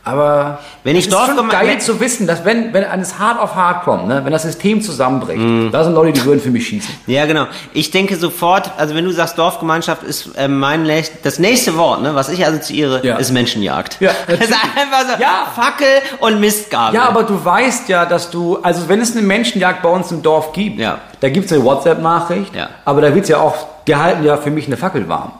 Aber 0.05 0.59
Wenn 0.83 0.97
ich 0.97 1.07
es 1.07 1.13
ist 1.13 1.17
schon 1.17 1.37
Dorfgeme- 1.37 1.49
geil 1.49 1.79
zu 1.79 1.99
wissen, 2.01 2.27
dass 2.27 2.43
wenn, 2.43 2.73
wenn 2.73 2.83
eines 2.83 3.19
hart 3.19 3.39
auf 3.39 3.55
hart 3.55 3.83
kommt, 3.85 4.07
ne, 4.09 4.19
wenn 4.25 4.33
das 4.33 4.43
System 4.43 4.81
zusammenbricht, 4.81 5.39
Mhm. 5.39 5.71
da 5.71 5.83
sind 5.85 5.93
Leute, 5.93 6.11
die 6.11 6.25
würden 6.25 6.41
für 6.41 6.49
mich 6.51 6.67
schießen. 6.67 6.93
Ja, 7.07 7.25
genau. 7.25 7.45
Ich 7.73 7.89
denke 7.91 8.17
sofort, 8.17 8.71
also 8.77 8.95
wenn 8.95 9.05
du 9.05 9.11
sagst 9.11 9.37
Dorfgemeinschaft 9.37 10.03
ist 10.03 10.35
äh, 10.35 10.49
mein 10.49 10.89
das 11.23 11.39
nächste 11.39 11.77
Wort, 11.77 12.01
ne, 12.01 12.15
was 12.15 12.27
ich 12.27 12.45
assoziiere, 12.45 12.99
Ja. 13.05 13.15
ist 13.15 13.31
Menschenjagd. 13.31 13.97
Ja, 14.01 14.11
das 14.27 14.41
ist 14.41 14.53
einfach 14.53 15.15
so 15.15 15.21
Ja. 15.21 15.47
Fackel 15.55 15.87
und 16.19 16.39
Mistgabel. 16.41 16.95
Ja, 16.95 17.07
aber 17.07 17.23
du 17.23 17.43
weißt 17.43 17.87
ja, 17.87 18.05
dass 18.05 18.29
du, 18.29 18.59
also 18.61 18.89
wenn 18.89 18.99
es 18.99 19.13
eine 19.13 19.21
Menschenjagd 19.25 19.81
bei 19.81 19.89
uns 19.89 20.11
im 20.11 20.21
Dorf 20.21 20.51
gibt, 20.51 20.79
Ja. 20.79 20.97
da 21.21 21.29
gibt 21.29 21.45
es 21.45 21.53
eine 21.53 21.63
WhatsApp-Nachricht, 21.63 22.53
Ja. 22.53 22.67
aber 22.83 22.99
da 22.99 23.15
wird 23.15 23.29
ja 23.29 23.37
auch 23.37 23.55
gehalten, 23.85 24.25
ja 24.25 24.35
für 24.35 24.51
mich 24.51 24.67
eine 24.67 24.75
Fackel 24.75 25.07
warm. 25.07 25.31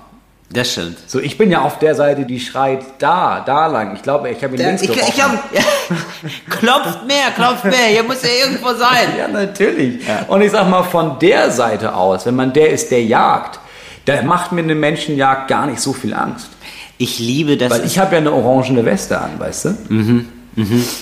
Das 0.53 0.71
stimmt. 0.71 0.97
So, 1.07 1.19
ich 1.19 1.37
bin 1.37 1.49
ja 1.49 1.61
auf 1.61 1.79
der 1.79 1.95
Seite, 1.95 2.25
die 2.25 2.39
schreit 2.39 2.83
da, 2.99 3.43
da 3.45 3.67
lang. 3.67 3.95
Ich 3.95 4.03
glaube, 4.03 4.29
ich 4.29 4.43
habe 4.43 4.55
ihn 4.55 4.61
links 4.61 4.83
ich, 4.83 4.89
ich 4.89 5.13
glaub, 5.15 5.31
klopft 6.49 7.07
mehr, 7.07 7.31
klopft 7.35 7.65
mehr, 7.65 7.87
hier 7.89 8.03
muss 8.03 8.21
ja 8.21 8.29
irgendwo 8.45 8.73
sein. 8.73 9.09
Ja, 9.17 9.27
natürlich. 9.27 10.01
Und 10.27 10.41
ich 10.41 10.51
sag 10.51 10.69
mal, 10.69 10.83
von 10.83 11.17
der 11.19 11.51
Seite 11.51 11.95
aus, 11.95 12.25
wenn 12.25 12.35
man 12.35 12.53
der 12.53 12.69
ist, 12.69 12.91
der 12.91 13.03
jagt, 13.03 13.59
da 14.05 14.21
macht 14.21 14.51
mir 14.51 14.61
eine 14.61 14.75
Menschenjagd 14.75 15.47
gar 15.47 15.65
nicht 15.65 15.79
so 15.79 15.93
viel 15.93 16.13
Angst. 16.13 16.49
Ich 16.97 17.19
liebe 17.19 17.57
das. 17.57 17.71
Weil 17.71 17.85
ich 17.85 17.97
habe 17.99 18.13
ja 18.13 18.21
eine 18.21 18.31
orangene 18.31 18.85
Weste 18.85 19.19
an, 19.19 19.39
weißt 19.39 19.65
du? 19.65 20.25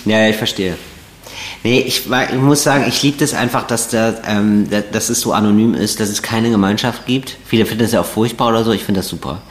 Ja, 0.06 0.20
ja, 0.20 0.30
ich 0.30 0.38
verstehe. 0.38 0.78
Nee, 1.64 1.82
ich, 1.82 2.07
ich 2.07 2.39
muss 2.39 2.64
sagen, 2.64 2.86
ich 2.88 3.03
liebe 3.03 3.18
das 3.20 3.36
einfach, 3.36 3.68
dass, 3.68 3.89
da, 3.89 4.16
ähm, 4.26 4.68
da- 4.70 4.82
dass 4.82 5.09
es 5.09 5.22
so 5.22 5.32
anonym 5.34 5.76
ist, 5.76 5.99
dass 5.99 6.09
es 6.09 6.24
keine 6.24 6.49
Gemeinschaft 6.49 7.05
gibt. 7.05 7.38
Viele 7.45 7.68
finden 7.68 7.84
das 7.84 7.91
ja 7.91 8.01
auch 8.01 8.05
furchtbar 8.05 8.47
oder 8.49 8.64
so, 8.64 8.72
ich 8.72 8.84
finde 8.84 8.99
das 9.01 9.07
super. 9.09 9.41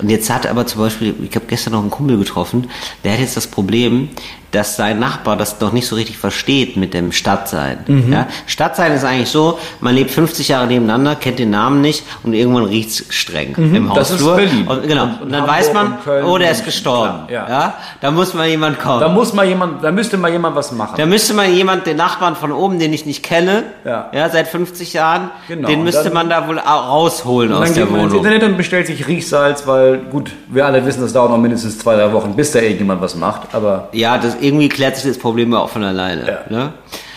Und 0.00 0.10
jetzt 0.10 0.28
hat 0.28 0.46
aber 0.46 0.66
zum 0.66 0.80
Beispiel, 0.80 1.14
ich 1.22 1.34
habe 1.36 1.46
gestern 1.46 1.74
noch 1.74 1.80
einen 1.82 1.90
Kumpel 1.90 2.18
getroffen, 2.18 2.68
der 3.04 3.12
hat 3.12 3.20
jetzt 3.20 3.36
das 3.36 3.46
Problem, 3.46 4.08
dass 4.52 4.76
sein 4.76 4.98
Nachbar 5.00 5.36
das 5.36 5.60
noch 5.60 5.72
nicht 5.72 5.86
so 5.86 5.96
richtig 5.96 6.18
versteht 6.18 6.76
mit 6.76 6.94
dem 6.94 7.10
Stadtsein. 7.12 7.78
Ja? 8.10 8.26
Stadtsein 8.46 8.92
ist 8.92 9.04
eigentlich 9.04 9.30
so, 9.30 9.58
man 9.80 9.94
lebt 9.94 10.10
50 10.10 10.48
Jahre 10.48 10.66
nebeneinander, 10.66 11.16
kennt 11.16 11.38
den 11.38 11.50
Namen 11.50 11.80
nicht 11.80 12.04
und 12.22 12.34
irgendwann 12.34 12.64
riecht's 12.64 13.04
streng 13.08 13.54
im 13.56 13.90
das 13.94 14.10
ist 14.10 14.16
Hausflur. 14.16 14.36
Berlin. 14.36 14.66
Und, 14.68 14.82
genau. 14.86 15.02
Und- 15.04 15.12
Und, 15.12 15.22
und 15.22 15.32
dann 15.32 15.40
Hamburg 15.42 15.56
weiß 15.58 15.72
man, 15.72 15.94
oh, 16.24 16.38
der 16.38 16.50
ist 16.52 16.64
gestorben. 16.64 17.24
ja. 17.30 17.48
ja. 17.48 17.74
Da 18.00 18.10
muss 18.10 18.34
mal 18.34 18.46
jemand 18.46 18.78
kommen. 18.78 19.00
Da 19.00 19.08
muss 19.08 19.32
mal 19.32 19.46
jemand, 19.46 19.82
da 19.82 19.90
müsste 19.90 20.16
mal 20.18 20.30
jemand 20.30 20.54
was 20.56 20.70
machen. 20.72 20.94
Da 20.96 21.06
müsste 21.06 21.34
man 21.34 21.52
jemand, 21.52 21.86
den 21.86 21.96
Nachbarn 21.96 22.36
von 22.36 22.52
oben, 22.52 22.78
den 22.78 22.92
ich 22.92 23.06
nicht 23.06 23.22
kenne, 23.22 23.64
Ja. 23.84 24.10
seit 24.30 24.48
50 24.48 24.92
Jahren, 24.92 25.30
Genau, 25.48 25.68
den 25.68 25.82
müsste 25.84 26.04
dann- 26.04 26.12
man 26.14 26.28
da 26.30 26.46
wohl 26.46 26.58
au- 26.58 26.62
rausholen 26.62 27.52
aus 27.52 27.64
dann 27.66 27.74
der 27.74 27.84
geht 27.84 27.92
man 27.92 28.00
ins 28.02 28.12
Wohnung. 28.12 28.24
Internet 28.26 28.48
und 28.50 28.56
bestellt 28.56 28.86
sich 28.86 29.06
Riechsalz, 29.08 29.66
weil 29.66 29.98
gut, 29.98 30.30
wir 30.48 30.66
alle 30.66 30.84
wissen, 30.84 31.00
das 31.00 31.12
dauert 31.12 31.30
noch 31.30 31.38
mindestens 31.38 31.78
zwei, 31.78 31.96
drei 31.96 32.12
Wochen, 32.12 32.34
bis 32.36 32.52
da 32.52 32.60
irgendjemand 32.60 33.00
was 33.00 33.14
macht. 33.14 33.54
Aber 33.54 33.88
Ja, 33.92 34.18
das, 34.18 34.36
irgendwie 34.42 34.68
klärt 34.68 34.96
sich 34.96 35.04
das 35.06 35.18
Problem 35.18 35.52
ja 35.52 35.58
auch 35.60 35.70
von 35.70 35.84
alleine. 35.84 36.26
Ja. 36.26 36.40
Ne? 36.56 36.72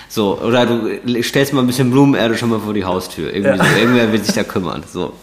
So, 0.09 0.39
oder 0.41 0.65
du 0.65 1.21
stellst 1.23 1.51
mal 1.53 1.61
ein 1.61 1.67
bisschen 1.67 1.91
Blumenerde 1.91 2.37
schon 2.37 2.49
mal 2.49 2.59
vor 2.59 2.73
die 2.73 2.85
Haustür. 2.85 3.33
Irgendwie 3.33 3.57
Ja. 3.57 3.63
so. 3.65 3.77
Irgendwer 3.79 4.11
will 4.13 4.23
sich 4.23 4.33
da 4.35 4.43
kümmern. 4.43 4.83
So. 4.91 5.13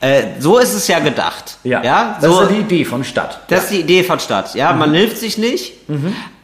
Äh, 0.00 0.22
so 0.38 0.58
ist 0.58 0.72
es 0.72 0.86
ja 0.88 0.98
gedacht. 1.00 1.58
ja, 1.64 1.82
ja? 1.82 2.16
das 2.20 2.30
so, 2.30 2.40
ist 2.40 2.50
ja 2.50 2.56
die 2.56 2.60
Idee 2.62 2.84
von 2.84 3.04
Stadt. 3.04 3.40
Das 3.48 3.64
ist 3.64 3.72
die 3.72 3.80
Idee 3.80 4.02
von 4.02 4.18
Stadt. 4.20 4.54
Ja, 4.54 4.72
man 4.72 4.94
hilft 4.94 5.18
sich 5.18 5.36
nicht, 5.36 5.72
äh, 5.88 5.94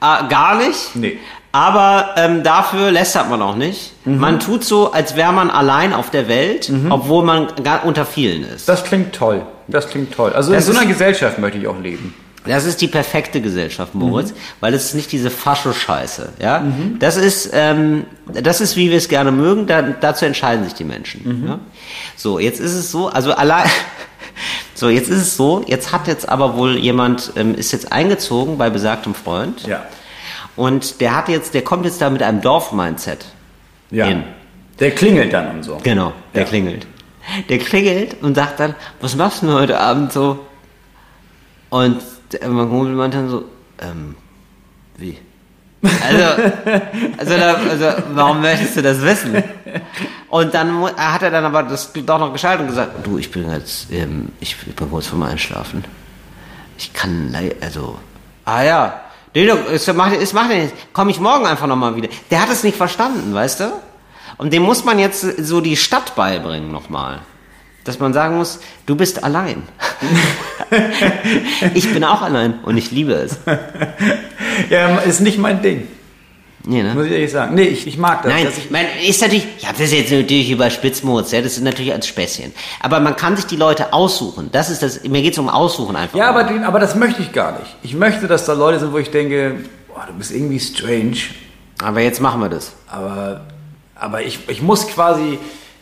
gar 0.00 0.56
nicht. 0.58 0.94
Nee. 0.94 1.18
Aber 1.52 2.10
ähm, 2.18 2.42
dafür 2.42 2.90
lästert 2.90 3.30
man 3.30 3.40
auch 3.40 3.56
nicht. 3.56 3.92
Man 4.04 4.40
tut 4.40 4.62
so, 4.62 4.92
als 4.92 5.16
wäre 5.16 5.32
man 5.32 5.48
allein 5.48 5.94
auf 5.94 6.10
der 6.10 6.28
Welt, 6.28 6.70
obwohl 6.90 7.24
man 7.24 7.46
gar 7.64 7.86
unter 7.86 8.04
vielen 8.04 8.42
ist. 8.44 8.68
Das 8.68 8.84
klingt 8.84 9.14
toll. 9.14 9.40
Das 9.68 9.88
klingt 9.88 10.12
toll. 10.12 10.32
Also 10.34 10.52
Das 10.52 10.66
in 10.68 10.74
so 10.74 10.78
einer 10.78 10.86
ist- 10.90 10.98
Gesellschaft 10.98 11.38
möchte 11.38 11.56
ich 11.58 11.66
auch 11.66 11.80
leben. 11.80 12.14
Das 12.46 12.64
ist 12.64 12.80
die 12.80 12.88
perfekte 12.88 13.40
Gesellschaft, 13.40 13.94
Moritz, 13.94 14.32
weil 14.60 14.74
es 14.74 14.86
ist 14.86 14.94
nicht 14.94 15.10
diese 15.12 15.30
Fascho-Scheiße. 15.30 16.32
Ja? 16.40 16.64
Das, 16.98 17.16
ist, 17.16 17.50
ähm, 17.52 18.04
das 18.32 18.60
ist, 18.60 18.76
wie 18.76 18.90
wir 18.90 18.96
es 18.98 19.08
gerne 19.08 19.32
mögen, 19.32 19.66
da, 19.66 19.82
dazu 19.82 20.24
entscheiden 20.24 20.64
sich 20.64 20.74
die 20.74 20.84
Menschen. 20.84 21.44
Ja? 21.46 21.58
So, 22.16 22.38
jetzt 22.38 22.60
ist 22.60 22.74
es 22.74 22.90
so, 22.90 23.08
also 23.08 23.32
allein. 23.32 23.68
So, 24.74 24.90
jetzt 24.90 25.08
ist 25.08 25.22
es 25.22 25.36
so, 25.38 25.64
jetzt 25.66 25.90
hat 25.92 26.06
jetzt 26.06 26.28
aber 26.28 26.58
wohl 26.58 26.76
jemand, 26.76 27.32
ähm, 27.36 27.54
ist 27.54 27.72
jetzt 27.72 27.90
eingezogen 27.92 28.58
bei 28.58 28.68
besagtem 28.68 29.14
Freund. 29.14 29.66
Ja. 29.66 29.86
Und 30.54 31.00
der 31.00 31.16
hat 31.16 31.30
jetzt, 31.30 31.54
der 31.54 31.62
kommt 31.62 31.86
jetzt 31.86 32.02
da 32.02 32.10
mit 32.10 32.22
einem 32.22 32.42
Dorf-Mindset. 32.42 33.24
Ja. 33.90 34.04
Hin. 34.04 34.24
Der 34.78 34.90
klingelt 34.90 35.32
dann 35.32 35.56
und 35.56 35.62
so. 35.62 35.78
Genau, 35.82 36.12
der 36.34 36.42
Ja. 36.42 36.48
klingelt. 36.48 36.86
Der 37.48 37.58
klingelt 37.58 38.22
und 38.22 38.34
sagt 38.34 38.60
dann, 38.60 38.74
was 39.00 39.16
machst 39.16 39.40
du 39.40 39.46
denn 39.46 39.54
heute 39.54 39.80
Abend 39.80 40.12
so? 40.12 40.40
Und 41.70 42.02
mein 42.48 42.68
Kumpel 42.68 42.94
meint 42.94 43.14
dann 43.14 43.28
so, 43.28 43.44
ähm, 43.80 44.14
wie? 44.96 45.18
Also, 45.82 46.42
also, 47.18 47.36
da, 47.36 47.54
also, 47.54 48.02
warum 48.14 48.40
möchtest 48.40 48.76
du 48.76 48.82
das 48.82 49.00
wissen? 49.02 49.42
Und 50.28 50.54
dann 50.54 50.84
hat 50.96 51.22
er 51.22 51.30
dann 51.30 51.44
aber 51.44 51.62
das 51.62 51.92
doch 51.92 52.18
noch 52.18 52.32
geschaltet 52.32 52.62
und 52.62 52.68
gesagt, 52.68 53.06
du, 53.06 53.18
ich 53.18 53.30
bin 53.30 53.50
jetzt, 53.50 53.92
ähm, 53.92 54.30
ich, 54.40 54.56
bin 54.56 54.90
kurz 54.90 55.06
vorm 55.06 55.22
Einschlafen. 55.22 55.84
Ich 56.78 56.92
kann, 56.92 57.36
also, 57.60 57.98
ah 58.44 58.62
ja, 58.62 59.00
nee, 59.34 59.46
es 59.46 59.86
macht, 59.92 60.16
es 60.16 60.32
macht 60.32 60.48
nichts. 60.48 60.72
Komm 60.92 61.08
ich 61.08 61.20
morgen 61.20 61.46
einfach 61.46 61.66
nochmal 61.66 61.94
wieder. 61.96 62.08
Der 62.30 62.42
hat 62.42 62.50
es 62.50 62.64
nicht 62.64 62.76
verstanden, 62.76 63.32
weißt 63.32 63.60
du? 63.60 63.72
Und 64.38 64.52
dem 64.52 64.62
muss 64.62 64.84
man 64.84 64.98
jetzt 64.98 65.20
so 65.20 65.60
die 65.60 65.76
Stadt 65.76 66.14
beibringen 66.14 66.70
nochmal. 66.70 67.20
Dass 67.86 68.00
man 68.00 68.12
sagen 68.12 68.36
muss, 68.36 68.60
du 68.84 68.96
bist 68.96 69.22
allein. 69.22 69.62
ich 71.74 71.92
bin 71.92 72.02
auch 72.04 72.20
allein 72.20 72.58
und 72.64 72.76
ich 72.76 72.90
liebe 72.90 73.12
es. 73.12 73.38
Ja, 74.70 74.96
ist 75.00 75.20
nicht 75.20 75.36
mein 75.36 75.60
Ding. 75.60 75.86
Nee, 76.64 76.82
ne? 76.82 76.94
Muss 76.94 77.06
ich 77.06 77.12
ehrlich 77.12 77.30
sagen. 77.30 77.54
Nee, 77.54 77.64
ich, 77.64 77.86
ich 77.86 77.96
mag 77.96 78.22
das. 78.22 78.32
Nein, 78.32 78.48
ich, 78.48 78.70
man 78.70 78.86
ist 79.06 79.20
natürlich, 79.20 79.46
ich 79.58 79.68
habe 79.68 79.78
das 79.78 79.92
jetzt 79.92 80.10
natürlich 80.10 80.50
überspitzt, 80.50 81.04
Moritz, 81.04 81.30
ja, 81.30 81.40
das 81.40 81.52
ist 81.52 81.62
natürlich 81.62 81.92
als 81.92 82.08
Späßchen. 82.08 82.52
Aber 82.80 82.98
man 82.98 83.14
kann 83.14 83.36
sich 83.36 83.46
die 83.46 83.56
Leute 83.56 83.92
aussuchen. 83.92 84.48
Das 84.50 84.68
ist 84.68 84.82
das, 84.82 85.04
mir 85.04 85.22
geht's 85.22 85.38
um 85.38 85.48
Aussuchen 85.48 85.94
einfach. 85.94 86.18
ja, 86.18 86.28
aber, 86.28 86.44
den, 86.44 86.64
aber 86.64 86.80
das 86.80 86.96
möchte 86.96 87.22
ich 87.22 87.32
gar 87.32 87.58
nicht. 87.60 87.76
Ich 87.82 87.94
möchte, 87.94 88.26
dass 88.26 88.46
da 88.46 88.54
Leute 88.54 88.80
sind, 88.80 88.92
wo 88.92 88.98
ich 88.98 89.10
denke, 89.10 89.60
boah, 89.86 90.06
du 90.08 90.14
bist 90.14 90.32
irgendwie 90.32 90.58
strange. 90.58 91.18
aber 91.80 92.00
jetzt 92.00 92.20
machen 92.20 92.40
wir 92.40 92.48
das. 92.48 92.72
Aber, 92.88 93.42
aber 93.94 94.22
ich, 94.22 94.40
ich 94.48 94.60
muss 94.62 94.88
quasi. 94.88 95.38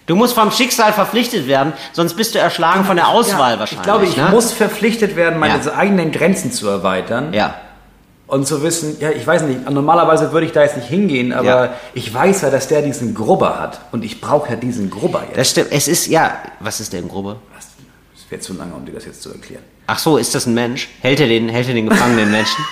Du 0.06 0.16
musst 0.16 0.34
vom 0.34 0.50
Schicksal 0.50 0.92
verpflichtet 0.92 1.46
werden, 1.46 1.72
sonst 1.92 2.14
bist 2.14 2.34
du 2.34 2.38
erschlagen 2.38 2.84
von 2.84 2.96
der 2.96 3.08
Auswahl 3.08 3.54
Ja, 3.54 3.58
wahrscheinlich. 3.60 3.72
Ich 3.72 3.82
glaube, 3.82 4.04
ich 4.04 4.16
ne? 4.16 4.28
muss 4.30 4.52
verpflichtet 4.52 5.16
werden, 5.16 5.38
meine 5.38 5.64
Ja. 5.64 5.74
eigenen 5.74 6.12
Grenzen 6.12 6.52
zu 6.52 6.68
erweitern. 6.68 7.32
Ja. 7.32 7.54
Und 8.26 8.46
zu 8.46 8.62
wissen, 8.62 8.96
ja, 9.00 9.10
ich 9.10 9.26
weiß 9.26 9.42
nicht, 9.42 9.68
normalerweise 9.70 10.32
würde 10.32 10.46
ich 10.46 10.52
da 10.52 10.62
jetzt 10.62 10.76
nicht 10.76 10.88
hingehen, 10.88 11.32
aber 11.32 11.44
Ja. 11.66 11.72
ich 11.94 12.12
weiß 12.12 12.42
ja, 12.42 12.50
dass 12.50 12.68
der 12.68 12.82
diesen 12.82 13.14
Grubber 13.14 13.58
hat. 13.60 13.80
Und 13.92 14.04
ich 14.04 14.20
brauche 14.20 14.50
ja 14.50 14.56
diesen 14.56 14.90
Grubber 14.90 15.22
jetzt. 15.26 15.36
Das 15.38 15.50
stimmt. 15.50 15.68
Es 15.70 15.88
ist, 15.88 16.06
ja, 16.06 16.38
was 16.60 16.80
ist 16.80 16.92
denn 16.92 17.08
Grube? 17.08 17.36
Das 17.54 18.30
wäre 18.30 18.40
zu 18.40 18.54
lange, 18.54 18.74
um 18.74 18.84
dir 18.84 18.92
das 18.92 19.04
jetzt 19.04 19.22
zu 19.22 19.30
erklären. 19.30 19.62
Ach 19.86 19.98
so, 19.98 20.16
ist 20.16 20.34
das 20.34 20.46
ein 20.46 20.54
Mensch? 20.54 20.88
Hält 21.02 21.20
er 21.20 21.28
den, 21.28 21.48
hält 21.48 21.68
er 21.68 21.74
den 21.74 21.88
gefangenen 21.88 22.30
Menschen? 22.30 22.64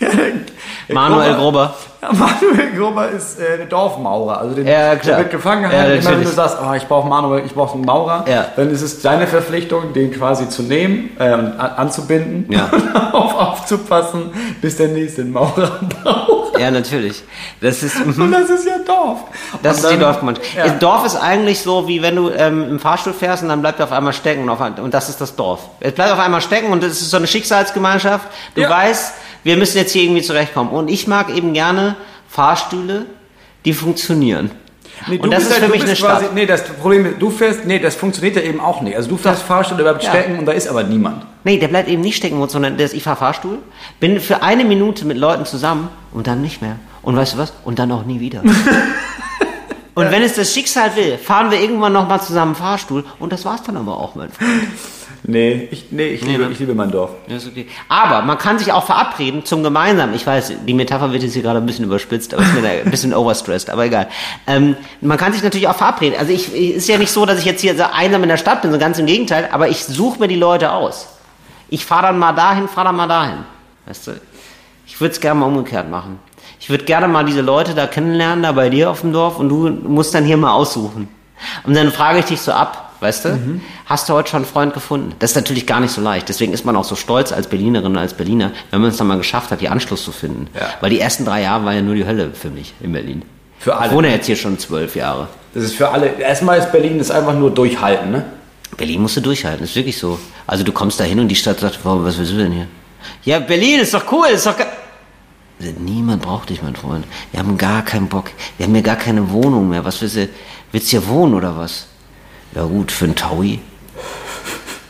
Manuel 0.88 1.34
Gruber. 1.34 1.74
Ja, 2.02 2.12
Manuel 2.12 2.72
Gruber 2.76 3.08
ist 3.08 3.40
äh, 3.40 3.56
der 3.56 3.66
Dorfmaurer. 3.66 4.38
Also 4.38 4.54
den, 4.54 4.66
Ja, 4.66 4.94
klar. 4.96 5.16
der 5.16 5.18
wird 5.18 5.30
gefangen 5.30 5.70
Ja. 5.70 5.84
Immer 5.84 6.10
wenn 6.12 6.22
du 6.22 6.28
sagst, 6.28 6.58
oh, 6.64 6.72
ich 6.74 6.86
brauche 6.86 7.08
Manuel, 7.08 7.44
ich 7.44 7.52
brauche 7.54 7.74
einen 7.74 7.84
Maurer, 7.84 8.24
Ja. 8.28 8.46
dann 8.54 8.70
ist 8.70 8.82
es 8.82 9.02
deine 9.02 9.26
Verpflichtung, 9.26 9.92
den 9.92 10.12
quasi 10.12 10.48
zu 10.48 10.62
nehmen, 10.62 11.10
ähm, 11.18 11.52
an, 11.58 11.70
anzubinden 11.76 12.46
Ja. 12.52 12.66
und 12.72 13.14
auf, 13.14 13.34
aufzupassen, 13.34 14.30
bis 14.60 14.76
der 14.76 14.88
nächste 14.88 15.24
Maurer 15.24 15.80
braucht. 16.02 16.58
Ja, 16.60 16.70
natürlich. 16.70 17.22
Das 17.60 17.82
ist, 17.82 17.98
mhm. 18.06 18.22
Und 18.22 18.32
das 18.32 18.48
ist 18.48 18.66
ja 18.66 18.76
Dorf. 18.86 19.18
Das 19.62 19.78
Und 19.78 19.82
ist 19.84 19.90
die 19.90 19.94
dann- 19.94 20.00
Dorfgemeinschaft. 20.00 20.46
Ja. 20.56 20.68
Dorf 20.68 21.04
ist 21.04 21.16
eigentlich 21.16 21.60
so, 21.60 21.86
wie 21.88 22.00
wenn 22.02 22.16
du 22.16 22.30
ähm, 22.30 22.70
im 22.70 22.78
Fahrstuhl 22.78 23.12
fährst 23.12 23.42
und 23.42 23.48
dann 23.50 23.60
bleibt 23.60 23.80
er 23.80 23.84
auf 23.86 23.92
einmal 23.92 24.12
stecken 24.12 24.42
und, 24.44 24.50
auf, 24.50 24.60
und 24.60 24.94
das 24.94 25.08
ist 25.08 25.20
das 25.20 25.34
Dorf. 25.36 25.60
Es 25.80 25.92
bleibt 25.92 26.12
auf 26.12 26.18
einmal 26.18 26.40
stecken 26.40 26.70
und 26.72 26.82
es 26.84 27.00
ist 27.02 27.10
so 27.10 27.16
eine 27.16 27.26
Schicksalsgemeinschaft. 27.26 28.26
Du 28.54 28.62
weißt, 28.62 29.14
wir 29.46 29.56
müssen 29.56 29.78
jetzt 29.78 29.92
hier 29.92 30.02
irgendwie 30.02 30.22
zurechtkommen. 30.22 30.70
Und 30.70 30.88
ich 30.88 31.06
mag 31.06 31.34
eben 31.34 31.52
gerne 31.54 31.96
Fahrstühle, 32.28 33.06
die 33.64 33.72
funktionieren. 33.72 34.50
Nee, 35.08 35.18
und 35.18 35.30
das 35.30 35.44
ist 35.44 35.52
halt- 35.52 35.64
für 35.64 35.70
mich 35.70 35.82
eine 35.82 35.94
Stadt. 35.94 36.20
quasi- 36.20 36.34
Nee, 36.34 36.46
das 36.46 36.64
Problem 36.64 37.04
ist, 37.06 37.20
du 37.20 37.30
fährst, 37.30 37.64
nee, 37.66 37.78
das 37.78 37.94
funktioniert 37.94 38.36
ja 38.36 38.42
eben 38.42 38.60
auch 38.60 38.80
nicht. 38.80 38.96
Also 38.96 39.08
du 39.10 39.16
fährst 39.18 39.42
Fahrstuhl, 39.42 39.76
der 39.76 39.84
bleibt 39.84 40.02
Ja. 40.02 40.10
stecken 40.10 40.38
und 40.38 40.46
da 40.46 40.52
ist 40.52 40.66
aber 40.68 40.82
niemand. 40.84 41.24
Nee, 41.44 41.58
der 41.58 41.68
bleibt 41.68 41.88
eben 41.88 42.00
nicht 42.02 42.16
stecken, 42.16 42.46
sondern 42.48 42.76
das, 42.78 42.92
ich 42.92 43.02
fahr 43.02 43.14
Fahrstuhl, 43.16 43.58
bin 44.00 44.18
für 44.20 44.42
eine 44.42 44.64
Minute 44.64 45.04
mit 45.04 45.16
Leuten 45.18 45.44
zusammen 45.44 45.88
und 46.12 46.26
dann 46.26 46.40
nicht 46.42 46.60
mehr. 46.62 46.76
Und 47.02 47.14
weißt 47.16 47.34
du 47.34 47.38
was? 47.38 47.52
Und 47.64 47.78
dann 47.78 47.92
auch 47.92 48.04
nie 48.04 48.20
wieder. 48.20 48.42
und 49.94 50.10
wenn 50.10 50.22
es 50.22 50.34
das 50.34 50.52
Schicksal 50.52 50.96
will, 50.96 51.18
fahren 51.18 51.50
wir 51.50 51.60
irgendwann 51.60 51.92
nochmal 51.92 52.20
zusammen 52.22 52.54
Fahrstuhl 52.54 53.04
und 53.20 53.32
das 53.32 53.44
war's 53.44 53.62
dann 53.62 53.76
aber 53.76 53.98
auch, 54.00 54.14
mein 54.14 54.30
Freund. 54.30 54.50
Nee, 55.28 55.68
ich, 55.72 55.86
nee, 55.90 56.06
ich, 56.10 56.22
liebe, 56.22 56.44
ne? 56.44 56.52
ich 56.52 56.60
liebe 56.60 56.72
mein 56.72 56.92
Dorf. 56.92 57.10
Ja, 57.26 57.36
ist 57.36 57.48
okay. 57.48 57.66
Aber 57.88 58.22
man 58.22 58.38
kann 58.38 58.60
sich 58.60 58.72
auch 58.72 58.86
verabreden 58.86 59.44
zum 59.44 59.64
gemeinsamen. 59.64 60.14
Ich 60.14 60.24
weiß, 60.24 60.52
die 60.64 60.74
Metapher 60.74 61.12
wird 61.12 61.24
jetzt 61.24 61.32
hier 61.32 61.42
gerade 61.42 61.58
ein 61.58 61.66
bisschen 61.66 61.84
überspitzt, 61.84 62.32
aber 62.32 62.44
ist 62.44 62.54
mir 62.54 62.68
ein 62.68 62.90
bisschen 62.90 63.12
overstressed, 63.12 63.68
aber 63.70 63.86
egal. 63.86 64.06
Ähm, 64.46 64.76
man 65.00 65.18
kann 65.18 65.32
sich 65.32 65.42
natürlich 65.42 65.66
auch 65.66 65.74
verabreden. 65.74 66.16
Also 66.16 66.32
ich, 66.32 66.54
ist 66.54 66.88
ja 66.88 66.96
nicht 66.96 67.10
so, 67.10 67.26
dass 67.26 67.40
ich 67.40 67.44
jetzt 67.44 67.60
hier 67.60 67.76
so 67.76 67.82
einsam 67.92 68.22
in 68.22 68.28
der 68.28 68.36
Stadt 68.36 68.62
bin, 68.62 68.70
so 68.70 68.78
ganz 68.78 69.00
im 69.00 69.06
Gegenteil, 69.06 69.48
aber 69.50 69.68
ich 69.68 69.84
suche 69.84 70.20
mir 70.20 70.28
die 70.28 70.36
Leute 70.36 70.70
aus. 70.70 71.08
Ich 71.68 71.84
fahre 71.84 72.02
dann 72.02 72.20
mal 72.20 72.32
dahin, 72.32 72.68
fahre 72.68 72.86
dann 72.86 72.96
mal 72.96 73.08
dahin. 73.08 73.38
Weißt 73.86 74.06
du? 74.06 74.12
Ich 74.86 75.00
würde 75.00 75.12
es 75.12 75.20
gerne 75.20 75.40
mal 75.40 75.46
umgekehrt 75.46 75.90
machen. 75.90 76.20
Ich 76.60 76.70
würde 76.70 76.84
gerne 76.84 77.08
mal 77.08 77.24
diese 77.24 77.40
Leute 77.40 77.74
da 77.74 77.88
kennenlernen, 77.88 78.44
da 78.44 78.52
bei 78.52 78.70
dir 78.70 78.90
auf 78.90 79.00
dem 79.00 79.12
Dorf, 79.12 79.38
und 79.40 79.48
du 79.48 79.68
musst 79.68 80.14
dann 80.14 80.24
hier 80.24 80.36
mal 80.36 80.52
aussuchen. 80.52 81.08
Und 81.64 81.74
dann 81.74 81.90
frage 81.90 82.20
ich 82.20 82.26
dich 82.26 82.40
so 82.40 82.52
ab, 82.52 82.85
weißt 83.00 83.24
du, 83.24 83.60
hast 83.86 84.08
du 84.08 84.14
heute 84.14 84.30
schon 84.30 84.42
einen 84.42 84.46
Freund 84.46 84.74
gefunden? 84.74 85.14
Das 85.18 85.30
ist 85.30 85.36
natürlich 85.36 85.66
gar 85.66 85.80
nicht 85.80 85.92
so 85.92 86.00
leicht. 86.00 86.28
Deswegen 86.28 86.52
ist 86.52 86.64
man 86.64 86.76
auch 86.76 86.84
so 86.84 86.94
stolz 86.96 87.32
als 87.32 87.46
Berlinerin 87.46 87.92
und 87.92 87.98
als 87.98 88.14
Berliner, 88.14 88.52
wenn 88.70 88.80
man 88.80 88.90
es 88.90 88.96
dann 88.96 89.06
mal 89.06 89.18
geschafft 89.18 89.50
hat, 89.50 89.60
die 89.60 89.68
Anschluss 89.68 90.04
zu 90.04 90.12
finden. 90.12 90.48
Ja. 90.54 90.68
Weil 90.80 90.90
die 90.90 91.00
ersten 91.00 91.24
drei 91.24 91.42
Jahre 91.42 91.64
war 91.64 91.72
ja 91.72 91.82
nur 91.82 91.94
die 91.94 92.06
Hölle 92.06 92.30
für 92.32 92.50
mich 92.50 92.74
in 92.80 92.92
Berlin. 92.92 93.22
Für 93.58 93.76
alle. 93.76 93.88
Ich 93.88 93.94
wohne 93.94 94.10
jetzt 94.10 94.26
hier 94.26 94.36
schon 94.36 94.58
zwölf 94.58 94.96
Jahre. 94.96 95.28
Das 95.54 95.64
ist 95.64 95.74
für 95.74 95.88
alle. 95.88 96.18
Erstmal 96.18 96.58
ist 96.58 96.70
Berlin 96.72 97.00
ist 97.00 97.10
einfach 97.10 97.34
nur 97.34 97.50
durchhalten, 97.50 98.10
ne? 98.10 98.24
Berlin 98.76 99.00
musst 99.00 99.16
du 99.16 99.20
durchhalten, 99.20 99.64
ist 99.64 99.74
wirklich 99.74 99.96
so. 99.96 100.18
Also 100.46 100.64
du 100.64 100.72
kommst 100.72 101.00
da 101.00 101.04
hin 101.04 101.18
und 101.18 101.28
die 101.28 101.34
Stadt 101.34 101.60
sagt, 101.60 101.78
wow, 101.82 101.98
was 102.02 102.18
willst 102.18 102.32
du 102.32 102.36
denn 102.36 102.52
hier? 102.52 102.66
Ja, 103.24 103.38
Berlin 103.38 103.80
ist 103.80 103.94
doch 103.94 104.10
cool, 104.12 104.26
ist 104.32 104.46
doch 104.46 104.56
geil. 104.56 104.66
Also, 105.58 105.72
Niemand 105.80 106.22
braucht 106.22 106.50
dich, 106.50 106.62
mein 106.62 106.76
Freund. 106.76 107.06
Wir 107.30 107.40
haben 107.40 107.56
gar 107.56 107.82
keinen 107.82 108.08
Bock. 108.08 108.30
Wir 108.58 108.66
haben 108.66 108.74
hier 108.74 108.82
gar 108.82 108.96
keine 108.96 109.30
Wohnung 109.30 109.68
mehr. 109.68 109.84
Was 109.84 110.00
willst 110.02 110.16
du? 110.16 110.28
Willst 110.72 110.88
du 110.88 110.98
hier 110.98 111.08
wohnen 111.08 111.34
oder 111.34 111.56
was? 111.56 111.86
Ja 112.56 112.62
gut, 112.62 112.90
für 112.90 113.04
einen 113.04 113.14
Taui. 113.14 113.58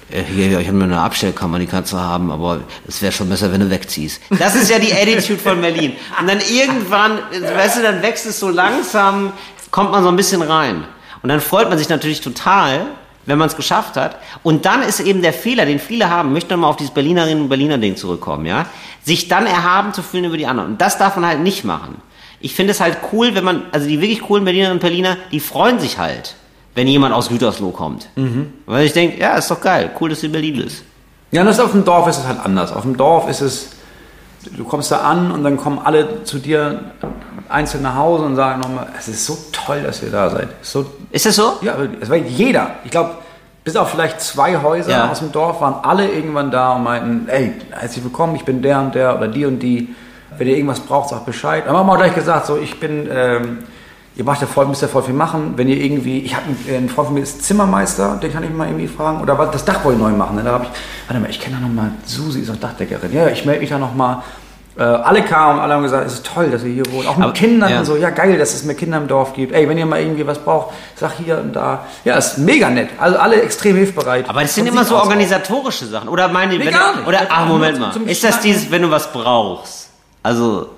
Äh, 0.08 0.22
Hier, 0.22 0.60
ich 0.60 0.68
habe 0.68 0.76
nur 0.76 0.86
eine 0.86 1.00
Abstellkammer, 1.00 1.58
die 1.58 1.66
kannst 1.66 1.92
du 1.92 1.96
haben, 1.96 2.30
aber 2.30 2.60
es 2.86 3.02
wäre 3.02 3.10
schon 3.10 3.28
besser, 3.28 3.50
wenn 3.50 3.58
du 3.58 3.68
wegziehst. 3.68 4.20
Das 4.38 4.54
ist 4.54 4.70
ja 4.70 4.78
die 4.78 4.92
Attitude 4.92 5.40
von 5.40 5.60
Berlin. 5.60 5.94
Und 6.20 6.28
dann 6.28 6.38
irgendwann, 6.38 7.18
weißt 7.32 7.78
du, 7.78 7.82
dann 7.82 8.02
wächst 8.02 8.24
es 8.24 8.38
so 8.38 8.50
langsam, 8.50 9.32
kommt 9.72 9.90
man 9.90 10.04
so 10.04 10.08
ein 10.10 10.14
bisschen 10.14 10.42
rein. 10.42 10.84
Und 11.22 11.28
dann 11.28 11.40
freut 11.40 11.68
man 11.68 11.76
sich 11.76 11.88
natürlich 11.88 12.20
total, 12.20 12.86
wenn 13.24 13.36
man 13.36 13.48
es 13.48 13.56
geschafft 13.56 13.96
hat. 13.96 14.20
Und 14.44 14.64
dann 14.64 14.82
ist 14.82 15.00
eben 15.00 15.20
der 15.20 15.32
Fehler, 15.32 15.66
den 15.66 15.80
viele 15.80 16.08
haben, 16.08 16.32
möchte 16.32 16.54
nochmal 16.54 16.70
auf 16.70 16.76
dieses 16.76 16.94
Berlinerinnen 16.94 17.42
und 17.42 17.48
Berliner 17.48 17.78
Ding 17.78 17.96
zurückkommen, 17.96 18.46
ja, 18.46 18.66
sich 19.02 19.26
dann 19.26 19.44
erhaben 19.44 19.92
zu 19.92 20.04
fühlen 20.04 20.26
über 20.26 20.36
die 20.36 20.46
anderen. 20.46 20.70
Und 20.70 20.80
das 20.80 20.98
darf 20.98 21.16
man 21.16 21.26
halt 21.26 21.40
nicht 21.40 21.64
machen. 21.64 22.00
Ich 22.38 22.54
finde 22.54 22.70
es 22.70 22.78
halt 22.80 22.98
cool, 23.12 23.34
wenn 23.34 23.42
man, 23.42 23.64
also 23.72 23.88
die 23.88 24.00
wirklich 24.00 24.20
coolen 24.20 24.44
Berlinerinnen 24.44 24.76
und 24.76 24.82
Berliner, 24.82 25.16
die 25.32 25.40
freuen 25.40 25.80
sich 25.80 25.98
halt, 25.98 26.36
wenn 26.76 26.86
jemand 26.86 27.12
aus 27.14 27.28
Gütersloh 27.28 27.70
kommt. 27.70 28.08
Weil 28.66 28.86
ich 28.86 28.92
denke, 28.92 29.18
ja, 29.18 29.34
ist 29.34 29.50
doch 29.50 29.60
geil, 29.60 29.90
cool, 30.00 30.10
dass 30.10 30.20
du 30.20 30.26
in 30.26 30.32
Berlin 30.32 30.56
bist. 30.62 30.84
Ja, 31.32 31.42
das 31.42 31.58
auf 31.58 31.72
dem 31.72 31.84
Dorf 31.84 32.06
ist 32.06 32.18
es 32.18 32.26
halt 32.26 32.38
anders. 32.38 32.72
Auf 32.72 32.82
dem 32.82 32.96
Dorf 32.96 33.28
ist 33.28 33.40
es, 33.40 33.70
du 34.56 34.62
kommst 34.64 34.92
da 34.92 34.98
an 34.98 35.32
und 35.32 35.42
dann 35.42 35.56
kommen 35.56 35.80
alle 35.82 36.22
zu 36.24 36.38
dir 36.38 36.92
einzeln 37.48 37.82
nach 37.82 37.96
Hause 37.96 38.24
und 38.24 38.36
sagen 38.36 38.60
nochmal, 38.60 38.88
es 38.98 39.08
ist 39.08 39.24
so 39.26 39.36
toll, 39.52 39.82
dass 39.84 40.02
ihr 40.02 40.10
da 40.10 40.30
seid. 40.30 40.48
So, 40.62 40.86
Ist 41.10 41.26
das 41.26 41.34
so? 41.36 41.54
ja, 41.62 41.74
es 42.00 42.08
war 42.10 42.16
jeder. 42.16 42.70
Ich 42.84 42.90
glaube, 42.90 43.12
bis 43.64 43.74
auf 43.74 43.90
vielleicht 43.90 44.20
zwei 44.20 44.60
Häuser 44.62 44.90
Ja. 44.90 45.10
aus 45.10 45.18
dem 45.20 45.32
Dorf 45.32 45.60
waren 45.60 45.82
alle 45.82 46.08
irgendwann 46.08 46.50
da 46.50 46.74
und 46.74 46.84
meinten, 46.84 47.28
ey, 47.28 47.52
herzlich 47.70 48.04
willkommen, 48.04 48.36
ich 48.36 48.44
bin 48.44 48.60
der 48.62 48.80
und 48.80 48.94
der 48.94 49.16
oder 49.16 49.28
die 49.28 49.46
und 49.46 49.58
die. 49.60 49.94
Wenn 50.38 50.46
ihr 50.48 50.56
irgendwas 50.56 50.80
braucht, 50.80 51.08
sagt 51.08 51.24
Bescheid. 51.24 51.66
Aber 51.66 51.78
haben 51.78 51.86
wir 51.86 51.92
auch 51.94 51.96
gleich 51.98 52.14
gesagt, 52.14 52.46
so 52.46 52.56
ich 52.58 52.78
bin, 52.78 53.08
ähm, 53.10 53.58
ihr 54.16 54.24
macht 54.24 54.40
ja 54.40 54.46
voll, 54.46 54.66
müsst 54.66 54.82
ja 54.82 54.88
voll 54.88 55.02
viel 55.02 55.14
machen. 55.14 55.54
Wenn 55.56 55.68
ihr 55.68 55.76
irgendwie, 55.76 56.20
ich 56.20 56.34
habe 56.34 56.46
einen, 56.46 56.76
einen 56.76 56.88
Freund 56.88 57.06
von 57.08 57.14
mir 57.14 57.20
ist 57.22 57.44
Zimmermeister, 57.44 58.18
den 58.22 58.32
kann 58.32 58.42
ich 58.44 58.50
mal 58.50 58.66
irgendwie 58.66 58.88
fragen. 58.88 59.20
Oder 59.20 59.38
was, 59.38 59.50
das 59.50 59.64
Dach 59.64 59.84
wollte 59.84 59.98
ich 59.98 60.04
neu 60.04 60.12
machen. 60.12 60.36
Ne? 60.36 60.42
Da 60.42 60.52
habe 60.52 60.64
ich, 60.64 60.70
warte 61.08 61.20
mal, 61.22 61.30
ich 61.30 61.40
kenne 61.40 61.56
da 61.56 61.62
noch 61.66 61.72
mal, 61.74 61.90
Susi 62.04 62.40
ist 62.40 62.50
auch 62.50 62.56
Dachdeckerin. 62.56 63.12
Ja, 63.12 63.28
ich 63.28 63.44
melde 63.44 63.60
mich 63.60 63.70
da 63.70 63.78
noch 63.78 63.94
mal. 63.94 64.22
Äh, 64.78 64.82
alle 64.82 65.22
kamen 65.22 65.54
und 65.58 65.64
alle 65.64 65.72
haben 65.72 65.82
gesagt, 65.84 66.06
es 66.06 66.12
ist 66.14 66.26
toll, 66.26 66.50
dass 66.50 66.62
ihr 66.62 66.70
hier 66.74 66.92
wohnt. 66.92 67.06
Auch 67.08 67.16
mit 67.16 67.24
Aber- 67.24 67.32
Kindern 67.32 67.70
ja. 67.70 67.78
und 67.78 67.86
so. 67.86 67.96
Ja, 67.96 68.10
geil, 68.10 68.36
dass 68.36 68.52
es 68.52 68.62
mehr 68.64 68.74
Kinder 68.76 68.98
im 68.98 69.08
Dorf 69.08 69.32
gibt. 69.32 69.54
Ey, 69.54 69.66
wenn 69.70 69.78
ihr 69.78 69.86
mal 69.86 70.00
irgendwie 70.00 70.26
was 70.26 70.38
braucht, 70.38 70.74
sag 70.96 71.12
hier 71.16 71.38
und 71.38 71.54
da. 71.56 71.86
Ja, 72.04 72.16
ist 72.16 72.36
mega 72.36 72.68
nett. 72.68 72.90
Also 72.98 73.16
alle 73.18 73.40
extrem 73.40 73.76
hilfsbereit. 73.76 74.28
Aber 74.28 74.42
das 74.42 74.54
sind 74.54 74.66
immer 74.66 74.84
so 74.84 74.94
aus 74.96 75.00
auch. 75.00 75.06
organisatorische 75.06 75.86
Sachen. 75.86 76.10
Oder 76.10 76.28
meine, 76.28 76.58
Nee, 76.58 76.66
wenn 76.66 76.74
du, 76.74 77.08
oder, 77.08 77.20
Einfach 77.20 77.36
ach, 77.38 77.46
Moment 77.48 77.80
mal. 77.80 77.90
Ist 78.04 78.22
das 78.22 78.40
dieses, 78.40 78.70
wenn 78.70 78.82
du 78.82 78.90
was 78.90 79.10
brauchst? 79.10 79.88
Also, 80.22 80.68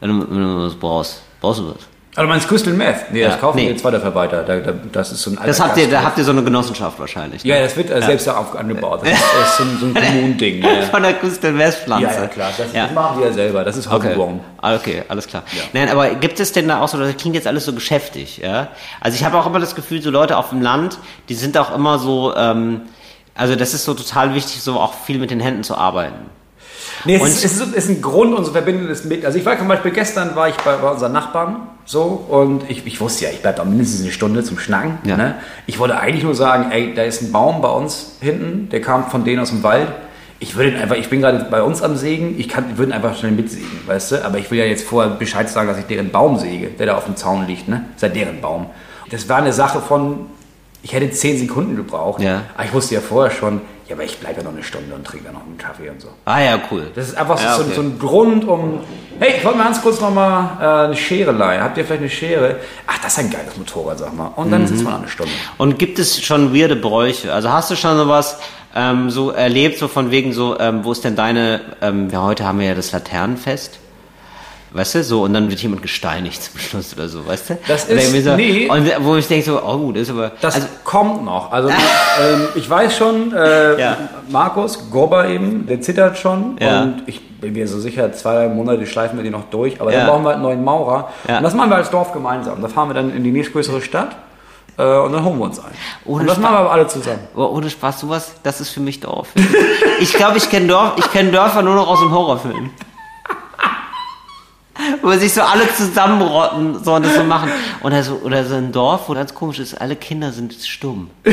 wenn 0.00 0.10
du, 0.10 0.26
wenn 0.30 0.42
du 0.42 0.66
was 0.66 0.74
brauchst, 0.74 1.22
brauchst 1.40 1.60
du 1.60 1.68
was? 1.70 1.76
Also 2.18 2.26
du 2.26 2.32
meinst 2.32 2.48
Crystal 2.48 2.72
Meth? 2.74 3.12
Nee, 3.12 3.20
Ja, 3.20 3.28
das 3.28 3.40
kaufen 3.40 3.58
nee. 3.58 3.62
wir 3.66 3.70
jetzt 3.70 3.84
weiter 3.84 4.12
weiter. 4.14 4.42
Da, 4.42 4.56
da, 4.58 4.72
das 4.90 5.12
ist 5.12 5.22
so 5.22 5.30
ein 5.30 5.38
Das 5.46 5.60
habt 5.60 5.76
ihr, 5.78 5.88
da 5.88 6.02
habt 6.02 6.18
ihr 6.18 6.24
so 6.24 6.32
eine 6.32 6.42
Genossenschaft 6.42 6.98
wahrscheinlich. 6.98 7.44
ne? 7.44 7.50
Ja, 7.50 7.60
das 7.62 7.76
wird 7.76 7.90
äh, 7.90 8.02
selbst 8.02 8.26
da 8.26 8.38
auf, 8.38 8.56
angebaut. 8.56 9.02
Das 9.04 9.12
ist, 9.12 9.22
das 9.40 9.50
ist 9.50 9.56
so 9.58 9.62
ein, 9.62 9.78
so 9.78 9.86
ein 9.86 9.94
Kommunending. 9.94 10.62
Ja, 10.64 10.82
Von 10.90 11.02
der 11.04 11.12
Crystal 11.14 11.56
West 11.56 11.78
Pflanze. 11.84 12.06
ja, 12.06 12.20
ja, 12.22 12.26
klar. 12.26 12.50
Das, 12.58 12.72
Ja. 12.72 12.86
das 12.86 12.94
machen 12.94 13.20
wir 13.20 13.26
ja 13.28 13.32
selber. 13.32 13.62
Das 13.62 13.76
ist 13.76 13.86
Okay. 13.86 14.08
homegrown. 14.08 14.40
Ah, 14.60 14.74
okay, 14.74 15.04
alles 15.08 15.28
klar. 15.28 15.44
Nein, 15.72 15.88
aber 15.90 16.08
gibt 16.16 16.40
es 16.40 16.50
denn 16.50 16.66
da 16.66 16.80
auch 16.80 16.88
so, 16.88 16.98
das 16.98 17.16
klingt 17.16 17.36
jetzt 17.36 17.46
alles 17.46 17.64
so 17.64 17.72
geschäftig, 17.72 18.38
ja? 18.38 18.66
Also 19.00 19.14
ich 19.14 19.24
habe 19.24 19.38
auch 19.38 19.46
immer 19.46 19.60
das 19.60 19.76
Gefühl, 19.76 20.02
so 20.02 20.10
Leute 20.10 20.38
auf 20.38 20.48
dem 20.50 20.60
Land, 20.60 20.98
die 21.28 21.34
sind 21.34 21.56
auch 21.56 21.72
immer 21.72 22.00
so, 22.00 22.34
ähm, 22.36 22.80
also 23.36 23.54
das 23.54 23.74
ist 23.74 23.84
so 23.84 23.94
total 23.94 24.34
wichtig, 24.34 24.60
so 24.60 24.80
auch 24.80 24.92
viel 24.92 25.18
mit 25.20 25.30
den 25.30 25.38
Händen 25.38 25.62
zu 25.62 25.76
arbeiten. 25.76 26.16
Nee, 27.04 27.14
es, 27.14 27.22
Und- 27.22 27.28
ist, 27.28 27.44
es 27.44 27.52
ist, 27.60 27.60
es 27.76 27.84
ist 27.84 27.90
ein 27.90 28.02
Grund 28.02 28.34
und 28.36 28.44
so 28.44 28.50
verbindet 28.50 28.90
es 28.90 29.04
mit. 29.04 29.24
Also 29.24 29.38
ich 29.38 29.44
war 29.46 29.56
zum 29.56 29.68
Beispiel 29.68 29.92
gestern 29.92 30.34
war 30.34 30.48
ich 30.48 30.56
bei, 30.56 30.74
bei 30.74 30.90
unseren 30.90 31.12
Nachbarn 31.12 31.68
so 31.88 32.02
und 32.02 32.68
ich, 32.68 32.86
ich 32.86 33.00
wusste 33.00 33.24
ja, 33.24 33.30
ich 33.30 33.40
bleibe 33.40 33.56
da 33.56 33.64
mindestens 33.64 34.02
eine 34.02 34.12
Stunde 34.12 34.44
zum 34.44 34.58
Schnacken. 34.58 34.98
Ja. 35.04 35.16
Ne? 35.16 35.36
Ich 35.66 35.78
wollte 35.78 35.98
eigentlich 35.98 36.22
nur 36.22 36.34
sagen, 36.34 36.70
ey, 36.70 36.92
da 36.94 37.02
ist 37.02 37.22
ein 37.22 37.32
Baum 37.32 37.62
bei 37.62 37.70
uns 37.70 38.18
hinten, 38.20 38.68
der 38.68 38.82
kam 38.82 39.10
von 39.10 39.24
denen 39.24 39.40
aus 39.40 39.48
dem 39.48 39.62
Wald. 39.62 39.88
Ich 40.38 40.54
würde 40.54 40.78
einfach, 40.78 40.96
ich 40.96 41.08
bin 41.08 41.22
gerade 41.22 41.46
bei 41.50 41.62
uns 41.62 41.80
am 41.80 41.96
Sägen, 41.96 42.38
ich 42.38 42.50
kann, 42.50 42.76
würde 42.76 42.92
einfach 42.92 43.16
schnell 43.16 43.32
mitsägen, 43.32 43.70
weißt 43.86 44.12
du? 44.12 44.24
Aber 44.24 44.36
ich 44.36 44.50
will 44.50 44.58
ja 44.58 44.66
jetzt 44.66 44.86
vorher 44.86 45.12
Bescheid 45.14 45.48
sagen, 45.48 45.66
dass 45.66 45.78
ich 45.78 45.86
deren 45.86 46.10
Baum 46.10 46.38
säge, 46.38 46.68
der 46.68 46.86
da 46.86 46.96
auf 46.98 47.06
dem 47.06 47.16
Zaun 47.16 47.46
liegt, 47.46 47.68
ne? 47.68 47.86
Das 47.94 48.02
ist 48.02 48.14
ja 48.14 48.22
deren 48.24 48.42
Baum. 48.42 48.66
Das 49.10 49.26
war 49.30 49.38
eine 49.38 49.54
Sache 49.54 49.80
von, 49.80 50.26
ich 50.82 50.92
hätte 50.92 51.10
zehn 51.10 51.38
Sekunden 51.38 51.74
gebraucht. 51.74 52.20
Ja. 52.20 52.42
Aber 52.54 52.66
ich 52.66 52.74
wusste 52.74 52.96
ja 52.96 53.00
vorher 53.00 53.34
schon, 53.34 53.62
Ja, 53.88 53.94
aber 53.94 54.04
ich 54.04 54.18
bleibe 54.18 54.38
ja 54.38 54.42
noch 54.44 54.52
eine 54.52 54.62
Stunde 54.62 54.94
und 54.94 55.06
trinke 55.06 55.24
dann 55.24 55.34
noch 55.34 55.46
einen 55.46 55.56
Kaffee 55.56 55.88
und 55.88 55.98
so. 56.00 56.08
Ah 56.26 56.40
ja, 56.40 56.60
cool. 56.70 56.90
Das 56.94 57.08
ist 57.08 57.16
einfach 57.16 57.38
so, 57.38 57.44
Ja, 57.44 57.54
so, 57.56 57.62
okay. 57.62 57.72
so 57.74 57.80
ein 57.80 57.98
Grund, 57.98 58.46
um. 58.46 58.80
Hey, 59.18 59.36
ich 59.38 59.44
wollte 59.44 59.56
mal 59.58 59.64
ganz 59.64 59.80
kurz 59.80 59.98
nochmal 60.00 60.50
äh, 60.60 60.84
eine 60.86 60.96
Schere 60.96 61.32
leihen. 61.32 61.62
Habt 61.62 61.78
ihr 61.78 61.84
vielleicht 61.86 62.02
eine 62.02 62.10
Schere? 62.10 62.56
Ach, 62.86 62.98
das 63.02 63.12
ist 63.14 63.18
ein 63.20 63.30
geiles 63.30 63.56
Motorrad, 63.56 63.98
sag 63.98 64.14
mal. 64.14 64.30
Und 64.36 64.50
dann 64.50 64.66
sitzt 64.66 64.84
man 64.84 64.92
noch 64.92 65.00
eine 65.00 65.08
Stunde. 65.08 65.32
Und 65.56 65.78
gibt 65.78 65.98
es 65.98 66.22
schon 66.22 66.54
weirde 66.54 66.76
Bräuche? 66.76 67.32
Also 67.32 67.50
hast 67.50 67.70
du 67.70 67.76
schon 67.76 67.96
sowas 67.96 68.38
ähm, 68.76 69.08
so 69.08 69.30
erlebt, 69.30 69.78
so 69.78 69.88
von 69.88 70.10
wegen 70.10 70.34
so, 70.34 70.58
ähm, 70.60 70.84
wo 70.84 70.92
ist 70.92 71.04
denn 71.04 71.16
deine, 71.16 71.62
ähm, 71.80 72.10
ja, 72.10 72.22
heute 72.22 72.46
haben 72.46 72.60
wir 72.60 72.66
ja 72.66 72.74
das 72.74 72.92
Laternenfest. 72.92 73.78
Weißt 74.70 74.96
du, 74.96 75.02
so, 75.04 75.22
und 75.22 75.32
dann 75.32 75.48
wird 75.50 75.60
jemand 75.60 75.80
gesteinigt 75.82 76.42
zum 76.42 76.60
Schluss 76.60 76.92
oder 76.94 77.08
so, 77.08 77.26
weißt 77.26 77.50
du? 77.50 77.58
Das 77.66 77.84
ist- 77.86 78.24
so, 78.24 78.36
nee. 78.36 78.68
Und 78.68 78.90
wo 79.00 79.16
ich 79.16 79.26
denke 79.26 79.44
so, 79.46 79.62
oh, 79.62 79.92
das 79.92 80.02
ist 80.02 80.10
aber, 80.10 80.32
Das 80.40 80.56
also, 80.56 80.66
kommt 80.84 81.24
noch. 81.24 81.50
Also 81.50 81.68
ähm, 82.20 82.48
ich 82.54 82.68
weiß 82.68 82.96
schon, 82.96 83.32
äh, 83.34 83.80
Ja. 83.80 83.96
Markus 84.28 84.90
Gorber 84.90 85.26
eben, 85.28 85.66
der 85.66 85.80
zittert 85.80 86.18
schon. 86.18 86.56
Ja. 86.60 86.82
Und 86.82 87.02
ich 87.06 87.26
bin 87.40 87.54
mir 87.54 87.66
so 87.66 87.78
sicher, 87.80 88.12
zwei, 88.12 88.34
drei 88.34 88.48
Monate 88.48 88.84
schleifen 88.86 89.16
wir 89.18 89.22
die 89.24 89.30
noch 89.30 89.44
durch. 89.50 89.80
Aber 89.80 89.90
Ja. 89.92 90.00
dann 90.00 90.08
brauchen 90.08 90.22
wir 90.24 90.28
halt 90.28 90.34
einen 90.36 90.44
neuen 90.44 90.64
Maurer. 90.64 91.08
Und 91.26 91.42
das 91.42 91.54
machen 91.54 91.70
wir 91.70 91.76
als 91.76 91.90
Dorf 91.90 92.12
gemeinsam. 92.12 92.60
Da 92.60 92.68
fahren 92.68 92.90
wir 92.90 92.94
dann 92.94 93.14
in 93.16 93.24
die 93.24 93.30
nächstgrößere 93.32 93.80
Stadt. 93.80 94.16
Äh, 94.76 94.82
und 94.98 95.12
dann 95.12 95.24
holen 95.24 95.38
wir 95.38 95.44
uns 95.46 95.58
ein. 95.58 95.72
Ohne 96.04 96.20
und 96.20 96.26
das 96.28 96.36
Spaß. 96.36 96.42
machen 96.42 96.54
wir 96.54 96.58
aber 96.60 96.72
alle 96.72 96.86
zusammen. 96.86 97.18
oh, 97.34 97.44
ohne 97.46 97.68
Spaß, 97.70 98.00
sowas, 98.00 98.32
das 98.44 98.60
ist 98.60 98.68
für 98.70 98.80
mich 98.80 99.00
Dorf. 99.00 99.28
Ich 100.00 100.12
glaube, 100.12 100.36
ich 100.36 100.48
kenne 100.50 100.66
Dorf, 100.68 100.92
ich 100.98 101.10
kenne 101.10 101.32
Dörfer 101.32 101.62
nur 101.62 101.74
noch 101.74 101.88
aus 101.88 101.98
dem 102.00 102.12
Horrorfilm. 102.12 102.70
Wo 105.02 105.10
sich 105.12 105.32
so 105.34 105.42
alle 105.42 105.72
zusammenrotten, 105.74 106.82
so 106.82 106.94
und 106.94 107.04
das 107.04 107.14
so 107.14 107.24
machen. 107.24 107.50
Oder 107.82 108.02
so, 108.02 108.14
oder 108.24 108.44
so 108.44 108.54
ein 108.54 108.70
Dorf, 108.72 109.08
wo 109.08 109.14
ganz 109.14 109.34
komisch 109.34 109.58
ist, 109.58 109.74
alle 109.80 109.96
Kinder 109.96 110.30
sind 110.32 110.54
stumm. 110.54 111.10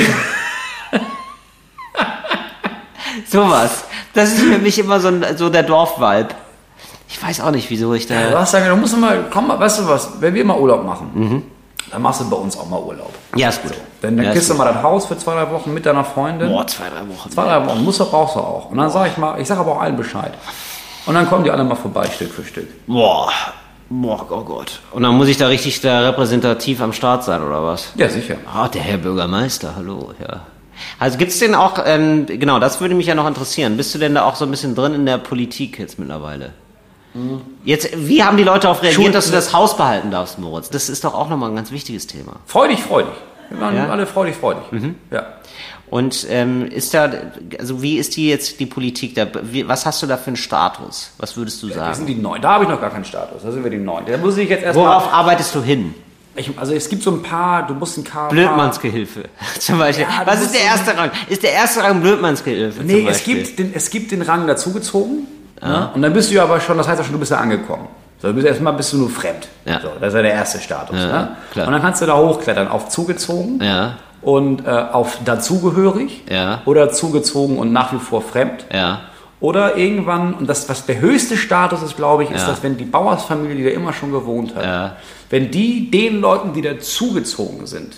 Sowas. 3.30 3.86
Das 4.14 4.30
ist 4.34 4.42
für 4.42 4.58
mich 4.58 4.78
immer 4.80 5.00
so, 5.00 5.10
ein, 5.10 5.26
so 5.38 5.50
der 5.50 5.64
Dorfvibe. 5.64 6.30
Ich 7.08 7.22
weiß 7.22 7.42
auch 7.42 7.52
nicht, 7.52 7.70
wieso 7.70 7.94
ich 7.94 8.08
Du 8.08 8.14
da. 8.14 8.40
hast 8.40 8.52
sagen, 8.52 8.68
du 8.68 8.76
musst 8.76 8.98
mal, 8.98 9.26
komm 9.32 9.48
mal, 9.48 9.60
weißt 9.60 9.80
du 9.80 9.88
was, 9.88 10.10
wenn 10.20 10.34
wir 10.34 10.44
mal 10.44 10.58
Urlaub 10.58 10.84
machen, 10.84 11.44
dann 11.92 12.02
machst 12.02 12.22
du 12.22 12.30
bei 12.30 12.36
uns 12.36 12.58
auch 12.58 12.68
mal 12.68 12.80
Urlaub. 12.80 13.14
Ja, 13.36 13.50
ist 13.50 13.62
gut. 13.62 13.74
Dann, 14.02 14.18
dann 14.18 14.26
ja, 14.26 14.32
kriegst 14.32 14.50
du 14.50 14.54
mal 14.56 14.66
das 14.74 14.82
Haus 14.84 15.06
für 15.06 15.18
zwei, 15.18 15.34
drei 15.36 15.50
Wochen 15.52 15.74
mit 15.74 15.86
deiner 15.86 16.04
Freundin. 16.04 16.50
Boah, 16.50 16.66
zwei, 16.68 16.86
drei 16.90 17.08
Wochen. 17.08 17.32
Zwei, 17.32 17.44
drei 17.46 17.66
Wochen, 17.66 17.84
musst 17.84 18.00
du, 18.00 18.06
brauchst 18.06 18.36
du 18.36 18.40
auch. 18.40 18.70
Und 18.72 18.78
dann 18.78 18.90
sage 18.90 19.10
ich 19.12 19.18
mal, 19.18 19.40
ich 19.40 19.48
sage 19.48 19.62
aber 19.62 19.74
auch 19.74 19.82
allen 19.82 19.96
Bescheid. 19.96 20.34
Und 21.06 21.14
dann 21.16 21.28
kommen 21.30 21.44
die 21.44 21.52
alle 21.52 21.64
mal 21.64 21.76
vorbei, 21.76 22.08
Stück 22.14 22.32
für 22.34 22.44
Stück. 22.44 22.68
Boah. 22.88 23.30
Boah, 23.90 24.26
oh 24.32 24.42
Gott. 24.42 24.80
Und 24.92 25.04
dann 25.04 25.16
muss 25.16 25.28
ich 25.28 25.38
da 25.38 25.48
richtig 25.48 25.80
da 25.82 26.00
repräsentativ 26.02 26.82
am 26.82 26.92
Start 26.92 27.24
sein, 27.24 27.44
oder 27.44 27.64
was? 27.64 27.92
Ja, 27.96 28.10
sicher. 28.10 28.38
Ah, 28.52 28.68
der 28.68 28.82
Herr 28.82 28.98
Bürgermeister, 28.98 29.74
hallo, 29.76 30.12
ja. 30.20 30.42
Also 31.00 31.18
gibt's 31.20 31.38
denn 31.40 31.54
auch, 31.56 31.74
ähm, 31.86 32.26
genau, 32.26 32.60
das 32.60 32.82
würde 32.82 32.96
mich 32.96 33.06
ja 33.06 33.14
noch 33.16 33.28
interessieren. 33.28 33.78
Bist 33.78 33.94
du 33.94 34.00
denn 34.00 34.16
da 34.16 34.24
auch 34.26 34.36
so 34.36 34.46
ein 34.46 34.52
bisschen 34.52 34.74
drin 34.76 34.94
in 34.96 35.06
der 35.06 35.20
Politik 35.20 35.78
jetzt 35.80 36.00
mittlerweile? 36.00 36.52
Jetzt, 37.64 37.90
wie 37.96 38.24
haben 38.24 38.36
die 38.36 38.44
Leute 38.44 38.62
darauf 38.62 38.82
reagiert, 38.84 39.02
Schuld- 39.04 39.16
dass 39.16 39.28
du 39.28 39.32
das 39.32 39.54
Haus 39.54 39.78
behalten 39.78 40.12
darfst, 40.12 40.38
Moritz? 40.38 40.70
Das 40.70 40.90
ist 40.90 41.06
doch 41.06 41.14
auch 41.14 41.30
nochmal 41.30 41.50
ein 41.50 41.56
ganz 41.56 41.72
wichtiges 41.72 42.08
Thema. 42.08 42.34
Freudig, 42.46 42.82
freudig. 42.84 43.14
Wir 43.50 43.62
waren 43.62 43.76
Ja? 43.76 43.86
Mhm. 43.86 43.92
alle 43.92 44.06
freudig, 44.06 44.36
freudig. 44.36 44.64
Ja. 45.12 45.24
Und 45.90 46.26
ähm, 46.30 46.68
ist 46.68 46.94
da, 46.94 47.12
also 47.60 47.82
wie 47.82 47.98
ist 47.98 48.16
die 48.16 48.30
jetzt 48.30 48.60
die 48.60 48.66
Politik 48.66 49.16
da? 49.16 49.28
Wie, 49.44 49.68
was 49.68 49.86
hast 49.86 50.02
du 50.02 50.08
da 50.08 50.18
für 50.18 50.28
einen 50.28 50.36
Status? 50.36 51.12
Was 51.18 51.38
würdest 51.38 51.62
du 51.62 51.70
sagen? 51.70 51.94
sind 51.94 52.08
die 52.08 52.16
Neuen. 52.16 52.42
Da 52.42 52.54
habe 52.54 52.64
ich 52.64 52.70
noch 52.70 52.82
gar 52.82 52.90
keinen 52.90 53.06
Status. 53.06 53.44
Da 53.44 53.52
sind 53.52 53.64
wir 53.64 53.72
die 53.72 53.78
Neuen. 53.78 54.06
Da 54.06 54.18
muss 54.18 54.38
ich 54.38 54.50
jetzt 54.50 54.64
erstmal. 54.64 54.88
Worauf 54.88 55.14
arbeitest 55.14 55.54
du 55.54 55.62
hin? 55.62 55.94
Ich, 56.38 56.52
also 56.58 56.74
es 56.74 56.90
gibt 56.90 57.02
so 57.04 57.12
ein 57.12 57.22
paar, 57.22 57.66
du 57.66 57.74
musst 57.76 57.98
ein 57.98 58.04
paar. 58.04 58.30
Blödmannsgehilfe 58.30 59.24
zum 59.60 59.80
Beispiel. 59.80 60.06
Ja, 60.06 60.26
Was 60.26 60.42
ist 60.42 60.54
der 60.54 60.64
erste 60.64 60.98
Rang? 60.98 61.12
Ist 61.30 61.44
der 61.44 61.54
erste 61.54 61.84
Rang 61.84 62.02
Blödmannsgehilfe? 62.02 62.84
Nee, 62.84 63.08
es 63.08 63.24
gibt, 63.24 63.58
den, 63.58 63.74
es 63.74 63.90
gibt 63.90 64.12
den 64.12 64.22
Rang 64.22 64.46
dazugezogen. 64.48 65.28
Ne? 65.62 65.90
Und 65.94 66.02
dann 66.02 66.14
bist 66.14 66.30
du 66.32 66.36
ja 66.36 66.44
aber 66.44 66.60
schon, 66.60 66.78
das 66.78 66.88
heißt 66.88 67.00
ja 67.00 67.04
schon, 67.06 67.14
du 67.14 67.20
bist 67.20 67.32
ja 67.32 67.38
angekommen. 67.38 67.88
So, 68.22 68.28
du 68.30 68.34
bist 68.34 68.48
erstmal 68.48 68.74
bist 68.74 68.92
du 68.94 68.98
nur 68.98 69.10
fremd. 69.10 69.48
Ja. 69.66 69.80
So, 69.82 69.90
das 70.00 70.10
ist 70.10 70.16
ja 70.16 70.22
der 70.22 70.34
erste 70.34 70.60
Status. 70.60 70.98
Ja, 70.98 71.38
ne? 71.56 71.66
Und 71.66 71.72
dann 71.72 71.82
kannst 71.82 72.02
du 72.02 72.06
da 72.06 72.18
hochklettern 72.18 72.68
auf 72.68 72.90
zugezogen 72.90 73.62
Ja, 73.62 73.98
und 74.22 74.66
äh, 74.66 74.70
auf 74.70 75.20
dazugehörig 75.26 76.24
Ja. 76.30 76.62
oder 76.66 76.92
zugezogen 76.92 77.58
und 77.58 77.72
nach 77.74 77.94
wie 77.94 78.00
vor 78.00 78.22
fremd. 78.22 78.66
ja. 78.72 79.02
Oder 79.42 79.76
irgendwann, 79.78 80.34
und 80.34 80.48
das, 80.48 80.70
was 80.70 80.86
der 80.86 81.02
höchste 81.02 81.36
Status 81.38 81.84
ist, 81.84 81.98
glaube 81.98 82.24
ich, 82.24 82.32
ist, 82.32 82.44
Ja. 82.44 82.48
dass 82.48 82.64
wenn 82.64 82.78
die 82.78 82.86
Bauersfamilie, 82.86 83.56
die 83.56 83.64
da 83.66 83.70
immer 83.72 83.92
schon 83.94 84.12
gewohnt 84.12 84.56
hat, 84.56 84.96
wenn 85.30 85.52
die 85.52 85.92
den 85.92 86.22
Leuten, 86.22 86.54
die 86.54 86.62
da 86.62 86.80
zugezogen 86.80 87.68
sind, 87.68 87.98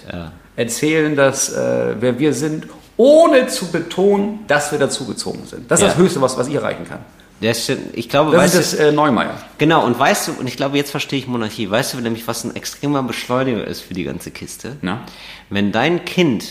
erzählen, 0.56 1.16
dass 1.16 1.54
äh, 1.54 1.96
wer 2.00 2.18
wir 2.20 2.34
sind, 2.34 2.68
ohne 2.98 3.48
zu 3.48 3.68
betonen, 3.72 4.40
dass 4.48 4.72
wir 4.72 4.80
dazugezogen 4.80 5.46
sind. 5.46 5.70
Das 5.70 5.80
ist 5.82 5.90
das 5.90 5.98
Höchste, 5.98 6.20
was, 6.22 6.38
was 6.38 6.48
ich 6.48 6.56
erreichen 6.56 6.86
kann. 6.90 7.00
Das 7.42 7.64
stimmt. 7.64 7.96
Ich 7.96 8.10
glaube, 8.10 8.32
Das 8.32 8.42
weißt 8.42 8.56
ist 8.56 8.74
das 8.74 8.80
äh, 8.80 8.92
Neumeier. 8.92 9.36
genau, 9.58 9.86
und 9.86 9.98
weißt 9.98 10.28
du, 10.30 10.32
und 10.34 10.48
ich 10.48 10.58
glaube, 10.58 10.78
jetzt 10.78 10.92
verstehe 10.92 11.20
ich 11.20 11.28
Monarchie. 11.28 11.70
Weißt 11.70 11.94
du 11.94 11.98
nämlich, 12.00 12.28
was 12.28 12.44
ein 12.44 12.56
extremer 12.56 13.04
Beschleuniger 13.04 13.64
ist 13.66 13.82
für 13.82 13.94
die 13.94 14.04
ganze 14.04 14.32
Kiste? 14.32 14.78
Na? 14.82 15.02
Wenn 15.50 15.72
dein 15.72 16.04
Kind 16.06 16.46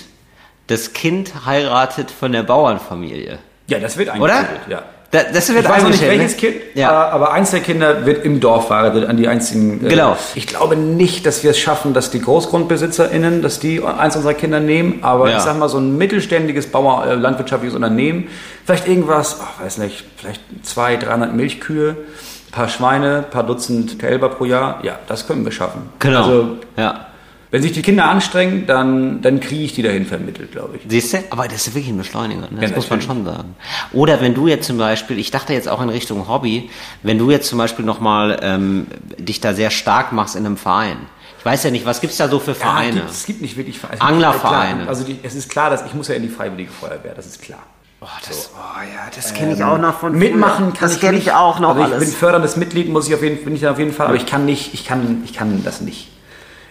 das 0.69 0.93
Kind 0.93 1.45
heiratet 1.47 2.11
von 2.11 2.33
der 2.33 2.43
Bauernfamilie. 2.43 3.39
Ja, 3.69 3.79
das 3.81 3.97
wird 3.97 4.15
Oder? 4.19 4.35
eingeführt, 4.37 4.61
ja. 4.69 4.83
Da, 5.13 5.21
das 5.33 5.49
wird 5.55 5.65
Ich 5.65 5.71
weiß 5.71 5.83
noch 5.85 5.91
nicht 5.91 6.03
welches 6.03 6.33
ne? 6.33 6.37
Kind, 6.39 6.57
Ja. 6.75 6.91
äh, 6.91 7.11
aber 7.13 7.33
eins 7.33 7.53
der 7.53 7.61
Kinder 7.61 8.05
wird 8.07 8.25
im 8.25 8.41
Dorf 8.41 8.67
verheiratet, 8.67 9.09
an 9.09 9.17
die 9.17 9.29
einzigen. 9.29 9.87
äh, 9.87 9.89
Genau. 9.91 10.17
Ich 10.35 10.47
glaube 10.49 10.75
nicht, 10.77 11.25
dass 11.27 11.45
wir 11.45 11.53
es 11.53 11.59
schaffen, 11.59 11.95
dass 11.95 12.11
die 12.11 12.21
GroßgrundbesitzerInnen, 12.21 13.41
dass 13.41 13.61
die 13.61 13.83
eins 13.83 14.17
unserer 14.17 14.35
Kinder 14.35 14.59
nehmen, 14.61 14.99
aber 15.03 15.31
Ja. 15.31 15.37
ich 15.37 15.43
sag 15.45 15.57
mal, 15.59 15.69
so 15.69 15.79
ein 15.79 15.97
mittelständiges 15.97 16.67
Bauer, 16.67 17.07
äh, 17.07 17.15
landwirtschaftliches 17.15 17.77
Unternehmen, 17.77 18.29
vielleicht 18.65 18.89
irgendwas, 18.89 19.39
ach, 19.41 19.63
weiß 19.65 19.79
nicht, 19.79 20.05
vielleicht 20.17 20.41
200, 20.65 21.07
300 21.09 21.35
Milchkühe, 21.35 21.91
ein 21.91 22.51
paar 22.53 22.69
Schweine, 22.69 23.19
ein 23.19 23.31
paar 23.31 23.45
Dutzend 23.45 23.99
Kälber 24.01 24.29
pro 24.31 24.45
Jahr, 24.45 24.81
ja, 24.83 24.99
das 25.07 25.27
können 25.29 25.45
wir 25.45 25.53
schaffen. 25.53 25.83
Genau. 26.01 26.19
Also, 26.25 26.49
ja. 26.77 27.07
Wenn 27.51 27.63
sich 27.63 27.73
die 27.73 27.83
Kinder 27.83 28.07
anstrengen, 28.07 28.67
dann, 28.67 29.23
dann 29.23 29.41
kriege 29.41 29.63
ich 29.65 29.73
die 29.75 29.83
dahin 29.83 30.05
vermittelt, 30.07 30.53
glaube 30.53 30.77
ich. 30.77 30.83
Siehst 30.89 31.15
du? 31.15 31.19
Aber 31.31 31.47
das 31.49 31.67
ist 31.67 31.75
wirklich 31.75 31.89
ein 31.93 31.99
Beschleuniger, 31.99 32.43
ne? 32.51 32.61
das 32.61 32.71
Ja, 32.71 32.77
muss 32.77 32.91
man 32.91 33.01
schon 33.01 33.25
sagen. 33.25 33.55
Oder 33.93 34.21
wenn 34.21 34.35
du 34.35 34.49
jetzt 34.49 34.67
zum 34.67 34.79
Beispiel, 34.79 35.19
ich 35.19 35.31
dachte 35.31 35.53
jetzt 35.53 35.69
auch 35.69 35.81
in 35.81 35.89
Richtung 35.89 36.29
Hobby, 36.29 36.71
wenn 37.03 37.19
du 37.19 37.31
jetzt 37.31 37.49
zum 37.49 37.59
Beispiel 37.59 37.85
nochmal 37.85 38.39
ähm, 38.43 38.87
dich 39.19 39.41
da 39.41 39.55
sehr 39.55 39.71
stark 39.71 40.13
machst 40.13 40.35
in 40.37 40.45
einem 40.45 40.57
Verein. 40.57 40.97
Ich 41.39 41.45
weiß 41.45 41.63
ja 41.63 41.71
nicht, 41.71 41.87
was 41.87 42.01
gibt's 42.01 42.17
da 42.17 42.29
so 42.29 42.41
für 42.41 42.57
Vereine? 42.57 42.97
Ja, 42.99 43.03
es 43.09 43.25
gibt 43.25 43.41
nicht 43.41 43.57
wirklich 43.57 43.79
Vereine. 43.79 44.01
Anglervereine. 44.01 44.77
Klar, 44.81 44.89
Also 44.89 45.05
die, 45.05 45.17
es 45.23 45.37
ist 45.37 45.49
klar, 45.49 45.71
dass 45.71 45.87
ich 45.87 45.95
muss 45.95 46.09
ja 46.09 46.17
in 46.17 46.23
die 46.23 46.29
Freiwillige 46.29 46.73
Feuerwehr, 46.73 47.15
das 47.15 47.27
ist 47.27 47.41
klar. 47.41 47.61
oh, 48.01 48.07
das, 48.27 48.51
oh 48.55 48.81
ja, 48.83 49.09
das 49.15 49.33
kenne 49.33 49.55
ich 49.55 49.63
auch 49.63 49.79
noch 49.79 50.01
von 50.01 50.13
Mitmachen 50.19 50.73
kann 50.73 50.81
Das 50.81 50.95
ich 50.97 51.01
kenne 51.01 51.13
nicht. 51.19 51.29
ich 51.29 51.33
auch 51.33 51.61
noch 51.61 51.77
also 51.77 51.83
ich 51.87 51.95
alles. 51.95 52.09
bin 52.11 52.19
förderndes 52.19 52.57
Mitglied, 52.57 52.89
muss 52.89 53.07
ich 53.07 53.15
auf 53.15 53.23
jeden, 53.23 53.45
bin 53.45 53.55
ich 53.55 53.65
auf 53.69 53.79
jeden 53.79 53.93
Fall, 53.93 54.09
aber 54.09 54.17
ich 54.17 54.27
kann 54.27 54.45
nicht, 54.45 54.75
ich 54.75 54.85
kann, 54.85 55.23
ich 55.25 55.33
kann 55.35 55.63
das 55.65 55.81
nicht. 55.81 56.09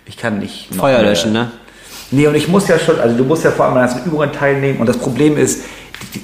Ich 0.06 0.18
kann 0.18 0.40
nicht. 0.40 0.74
Feuer 0.76 1.02
löschen, 1.02 1.34
ne? 1.34 1.52
Nee, 2.12 2.28
und 2.28 2.36
ich 2.36 2.48
muss 2.48 2.68
ja 2.68 2.78
schon, 2.78 3.00
also 3.00 3.16
du 3.18 3.24
musst 3.24 3.44
ja 3.44 3.52
vor 3.52 3.66
allem 3.66 3.76
an 3.78 3.82
ganzen 3.88 4.06
Übungen 4.06 4.32
teilnehmen 4.32 4.80
und 4.80 4.88
das 4.88 4.98
Problem 4.98 5.38
ist, 5.38 5.62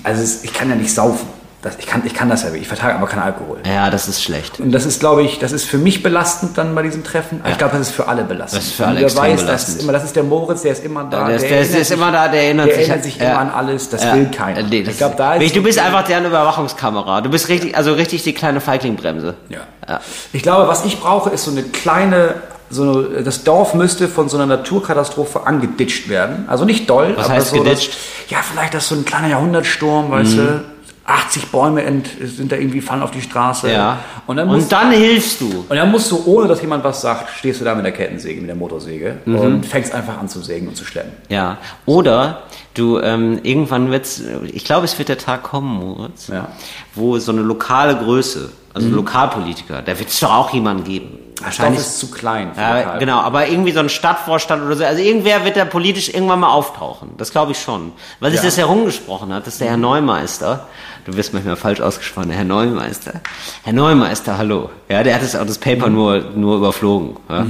also 0.03 0.23
ich 0.43 0.53
kann 0.53 0.69
ja 0.69 0.75
nicht 0.75 0.93
saufen. 0.93 1.27
Das, 1.63 1.75
ich, 1.77 1.85
kann, 1.85 2.01
ich 2.05 2.15
kann 2.15 2.27
das 2.27 2.41
ja, 2.41 2.51
ich 2.55 2.67
vertrage 2.67 2.95
aber 2.95 3.05
keinen 3.05 3.21
Alkohol. 3.21 3.59
Ja, 3.67 3.91
das 3.91 4.07
ist 4.07 4.23
schlecht. 4.23 4.59
Und 4.59 4.71
das 4.71 4.87
ist, 4.87 4.99
glaube 4.99 5.21
ich, 5.21 5.37
das 5.37 5.51
ist 5.51 5.65
für 5.65 5.77
mich 5.77 6.01
belastend 6.01 6.57
dann 6.57 6.73
bei 6.73 6.81
diesem 6.81 7.03
Treffen. 7.03 7.39
Aber 7.41 7.51
ich 7.51 7.57
glaube, 7.59 7.77
das 7.77 7.89
ist 7.89 7.95
für 7.95 8.07
alle 8.07 8.23
belastend. 8.23 8.61
Das 8.63 8.67
ist 8.67 8.73
für 8.75 8.87
alle 8.87 9.03
weiß, 9.03 9.13
das 9.13 9.45
belastend. 9.45 9.77
ist, 9.77 9.83
immer, 9.83 9.93
das 9.93 10.03
ist 10.03 10.15
der 10.15 10.23
Moritz, 10.23 10.63
der 10.63 10.71
ist 10.71 10.83
immer 10.83 11.03
da. 11.03 11.27
Der, 11.27 11.35
ist- 11.35 11.43
der, 11.47 11.59
ist- 11.61 11.73
der 11.73 11.81
ist 11.81 11.87
sich- 11.89 11.97
immer 11.97 12.11
da, 12.11 12.29
der 12.29 12.41
erinnert 12.45 12.65
der 12.67 12.75
sich. 12.77 12.87
erinnert 12.87 13.03
sich 13.03 13.17
ja. 13.17 13.29
immer 13.29 13.39
an 13.41 13.49
alles, 13.51 13.89
das 13.89 14.03
Ja. 14.03 14.15
will 14.15 14.25
keiner. 14.35 14.63
Nee, 14.63 14.81
das 14.81 14.93
ich 14.93 14.97
glaube, 14.97 15.15
da 15.17 15.35
ist 15.35 15.55
du 15.55 15.61
bist 15.61 15.77
einfach 15.77 16.03
deren 16.03 16.25
Überwachungskamera. 16.25 17.21
Du 17.21 17.29
bist 17.29 17.47
richtig, 17.47 17.77
also 17.77 17.93
richtig 17.93 18.23
die 18.23 18.33
kleine 18.33 18.59
Feigling-Bremse. 18.59 19.35
Ja. 19.49 19.59
Ja. 19.87 19.99
Ich 20.33 20.41
glaube, 20.41 20.67
was 20.67 20.83
ich 20.85 20.99
brauche, 20.99 21.29
ist 21.29 21.43
so 21.43 21.51
eine 21.51 21.61
kleine, 21.61 22.35
so 22.71 23.01
das 23.03 23.43
Dorf 23.43 23.73
müsste 23.73 24.07
von 24.07 24.29
so 24.29 24.37
einer 24.37 24.45
Naturkatastrophe 24.47 25.45
angeditscht 25.45 26.09
werden. 26.09 26.45
Also 26.47 26.65
nicht 26.65 26.89
doll, 26.89 27.13
Was 27.15 27.25
aber 27.25 27.35
heißt 27.35 27.47
so, 27.49 27.61
geditscht? 27.61 27.89
Dass, 27.91 28.29
ja, 28.29 28.37
vielleicht 28.41 28.73
das 28.73 28.87
so 28.87 28.95
ein 28.95 29.05
kleiner 29.05 29.27
Jahrhundertsturm, 29.27 30.09
weißt 30.11 30.37
du. 30.37 30.61
80 31.03 31.47
Bäume 31.47 31.83
ent, 31.83 32.07
sind 32.23 32.51
da 32.51 32.55
irgendwie 32.55 32.79
fallen 32.79 33.01
auf 33.01 33.11
die 33.11 33.21
Straße. 33.23 33.69
Ja. 33.71 33.97
Und 34.27 34.37
dann, 34.37 34.47
musst, 34.47 34.61
Und 34.65 34.71
dann 34.71 34.91
hilfst 34.91 35.41
du. 35.41 35.65
und 35.67 35.75
dann 35.75 35.91
musst 35.91 36.09
du, 36.11 36.21
ohne 36.25 36.47
dass 36.47 36.61
jemand 36.61 36.83
was 36.83 37.01
sagt, 37.01 37.27
stehst 37.37 37.59
du 37.59 37.65
da 37.65 37.73
mit 37.75 37.83
der 37.83 37.91
Kettensäge, 37.91 38.39
mit 38.39 38.47
der 38.47 38.55
Motorsäge 38.55 39.17
Mhm. 39.25 39.35
und 39.39 39.65
fängst 39.65 39.93
einfach 39.93 40.19
an 40.19 40.29
zu 40.29 40.39
sägen 40.41 40.67
und 40.67 40.77
zu 40.77 40.85
schleppen. 40.85 41.11
Ja. 41.27 41.57
Oder 41.85 42.43
du, 42.75 42.99
ähm, 42.99 43.39
irgendwann 43.43 43.91
wird's, 43.91 44.21
ich 44.53 44.63
glaube, 44.63 44.85
es 44.85 44.97
wird 44.99 45.09
der 45.09 45.17
Tag 45.17 45.43
kommen, 45.43 45.73
Moritz, 45.79 46.27
Ja. 46.27 46.47
wo 46.95 47.17
so 47.17 47.31
eine 47.31 47.41
lokale 47.41 47.95
Größe, 47.97 48.49
also 48.73 48.87
Lokalpolitiker, 48.89 49.81
da 49.81 49.97
wird 49.99 50.09
es 50.09 50.19
doch 50.19 50.31
auch 50.33 50.53
jemanden 50.53 50.83
geben. 50.83 51.17
Dorf 51.41 51.75
ist 51.75 51.99
zu 51.99 52.11
klein. 52.11 52.51
Ja, 52.55 52.97
genau, 52.99 53.19
aber 53.19 53.47
irgendwie 53.47 53.71
so 53.71 53.79
ein 53.79 53.89
Stadtvorstand 53.89 54.63
oder 54.63 54.75
so. 54.75 54.85
Also 54.85 55.01
irgendwer 55.01 55.43
wird 55.43 55.57
da 55.57 55.65
politisch 55.65 56.09
irgendwann 56.09 56.39
mal 56.41 56.51
auftauchen. 56.51 57.13
Das 57.17 57.31
glaube 57.31 57.53
ich 57.53 57.59
schon. 57.59 57.93
Weil 58.19 58.29
sich 58.29 58.41
Ja. 58.41 58.45
das 58.45 58.57
herumgesprochen 58.57 59.33
hat, 59.33 59.47
dass 59.47 59.57
der 59.57 59.69
Herr 59.69 59.77
Neumeister, 59.77 60.67
du 61.05 61.17
wirst 61.17 61.33
manchmal 61.33 61.55
falsch 61.55 61.81
ausgesprochen, 61.81 62.27
der 62.29 62.37
Herr 62.37 62.45
Neumeister. 62.45 63.21
Herr 63.63 63.73
Neumeister, 63.73 64.37
hallo. 64.37 64.69
Ja, 64.87 65.01
der 65.01 65.15
hat 65.15 65.23
das, 65.23 65.35
auch 65.35 65.45
das 65.47 65.57
Paper 65.57 65.89
nur, 65.89 66.19
nur 66.35 66.57
überflogen. 66.57 67.17
Ja. 67.27 67.47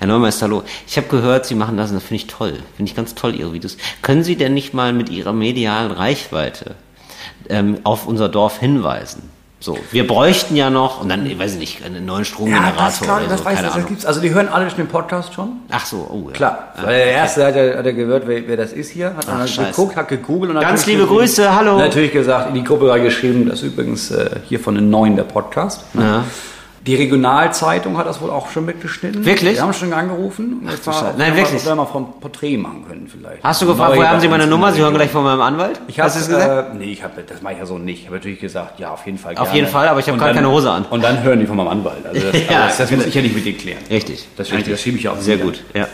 Herr 0.00 0.08
Neumeister, 0.08 0.46
hallo. 0.46 0.64
Ich 0.88 0.96
habe 0.96 1.06
gehört, 1.06 1.46
Sie 1.46 1.54
machen 1.54 1.76
das 1.76 1.90
und 1.90 1.96
das 1.96 2.02
finde 2.02 2.16
ich 2.24 2.26
toll. 2.26 2.54
Finde 2.76 2.90
ich 2.90 2.96
ganz 2.96 3.14
toll, 3.14 3.36
Ihre 3.36 3.52
Videos. 3.52 3.76
Können 4.02 4.24
Sie 4.24 4.34
denn 4.34 4.54
nicht 4.54 4.74
mal 4.74 4.92
mit 4.92 5.08
Ihrer 5.08 5.32
medialen 5.32 5.92
Reichweite 5.92 6.74
ähm, 7.48 7.78
auf 7.84 8.06
unser 8.08 8.28
Dorf 8.28 8.58
hinweisen. 8.58 9.30
So, 9.62 9.78
wir 9.90 10.06
bräuchten 10.06 10.56
ja 10.56 10.70
noch, 10.70 11.02
und 11.02 11.10
dann, 11.10 11.26
ich 11.26 11.38
weiß 11.38 11.56
nicht, 11.56 11.84
einen 11.84 12.06
neuen 12.06 12.24
Stromgenerator 12.24 12.82
das, 12.86 13.00
klar, 13.02 13.16
oder 13.18 13.24
so, 13.26 13.30
das 13.30 13.44
weiß 13.44 13.52
ich, 13.52 13.56
keine 13.56 13.66
das 13.66 13.74
Ahnung. 13.76 13.88
gibt's. 13.88 14.06
Also 14.06 14.20
die 14.22 14.32
hören 14.32 14.48
alle 14.48 14.70
schon 14.70 14.78
den 14.78 14.86
Podcast 14.88 15.34
schon. 15.34 15.50
Ach 15.70 15.84
so, 15.84 16.08
oh 16.10 16.28
ja. 16.28 16.32
Klar, 16.34 16.68
Ja. 16.78 16.82
weil 16.86 16.94
der 16.96 17.06
erste 17.12 17.44
hat 17.46 17.56
er, 17.56 17.76
hat 17.76 17.84
er 17.84 17.92
gehört, 17.92 18.26
wer, 18.26 18.48
wer 18.48 18.56
das 18.56 18.72
ist 18.72 18.90
hier, 18.90 19.14
hat 19.14 19.28
dann 19.28 19.46
Scheiße. 19.46 19.70
geguckt, 19.72 19.96
hat 19.96 20.08
gegoogelt 20.08 20.50
und 20.52 20.56
hat 20.56 20.64
Ganz 20.64 20.86
liebe 20.86 21.06
Grüße, 21.06 21.54
hallo. 21.54 21.76
Natürlich 21.76 22.12
gesagt, 22.12 22.48
in 22.48 22.54
die 22.54 22.64
Gruppe 22.64 22.88
reingeschrieben, 22.90 23.50
das 23.50 23.60
ist 23.60 23.72
übrigens 23.74 24.10
äh, 24.10 24.30
hier 24.48 24.60
von 24.60 24.76
den 24.76 24.88
Neuen 24.88 25.16
der 25.16 25.24
Podcast. 25.24 25.84
Ja. 25.92 26.24
Die 26.86 26.94
Regionalzeitung 26.94 27.98
hat 27.98 28.06
das 28.06 28.22
wohl 28.22 28.30
auch 28.30 28.50
schon 28.50 28.64
mitgeschnitten. 28.64 29.24
Wirklich? 29.26 29.56
Wir 29.56 29.62
haben 29.62 29.74
schon 29.74 29.92
angerufen. 29.92 30.66
Ach, 30.66 30.82
Scheiße. 30.82 31.14
Nein, 31.18 31.36
wirklich? 31.36 31.60
Ob 31.60 31.66
wir 31.66 31.74
mal 31.74 31.84
vom 31.84 32.20
Porträt 32.20 32.56
machen 32.56 32.86
können 32.88 33.06
vielleicht. 33.06 33.44
Hast 33.44 33.60
du 33.60 33.66
gefragt, 33.66 33.96
woher 33.96 34.10
haben 34.10 34.20
Sie 34.20 34.28
meine 34.28 34.46
Nummer? 34.46 34.72
Sie 34.72 34.80
hören 34.80 34.94
gleich 34.94 35.10
von 35.10 35.22
meinem 35.22 35.42
Anwalt? 35.42 35.78
Ich 35.88 36.00
Hast 36.00 36.16
du 36.16 36.20
es 36.20 36.28
gesagt? 36.28 36.74
Äh, 36.74 36.76
nee, 36.78 36.92
ich 36.92 37.02
hab, 37.04 37.14
das 37.26 37.42
mache 37.42 37.52
ich 37.52 37.58
ja 37.58 37.66
so 37.66 37.76
nicht. 37.76 38.00
Ich 38.00 38.06
habe 38.06 38.16
natürlich 38.16 38.40
gesagt, 38.40 38.80
ja, 38.80 38.92
auf 38.92 39.04
jeden 39.04 39.18
Fall 39.18 39.32
Auf 39.36 39.44
gerne. 39.44 39.56
jeden 39.58 39.68
Fall, 39.68 39.88
aber 39.88 40.00
ich 40.00 40.08
habe 40.08 40.16
gerade 40.16 40.34
keine 40.34 40.50
Hose 40.50 40.70
an. 40.70 40.86
Und 40.88 41.04
dann 41.04 41.22
hören 41.22 41.38
die 41.40 41.46
von 41.46 41.56
meinem 41.56 41.68
Anwalt. 41.68 42.06
Also 42.06 42.18
das, 42.18 42.40
Ja, 42.50 42.56
aber 42.56 42.66
das, 42.68 42.78
das 42.78 42.90
muss 42.90 43.06
ich 43.06 43.14
ja 43.14 43.22
nicht 43.22 43.34
mit 43.34 43.44
dir 43.44 43.56
klären. 43.56 43.78
Richtig. 43.90 44.26
Das, 44.36 44.48
das 44.48 44.80
schiebe 44.80 44.96
ich 44.96 45.02
ja 45.04 45.12
auch 45.12 45.18
Sehr 45.18 45.36
wieder. 45.36 45.44
gut, 45.46 45.64
ja. 45.74 45.86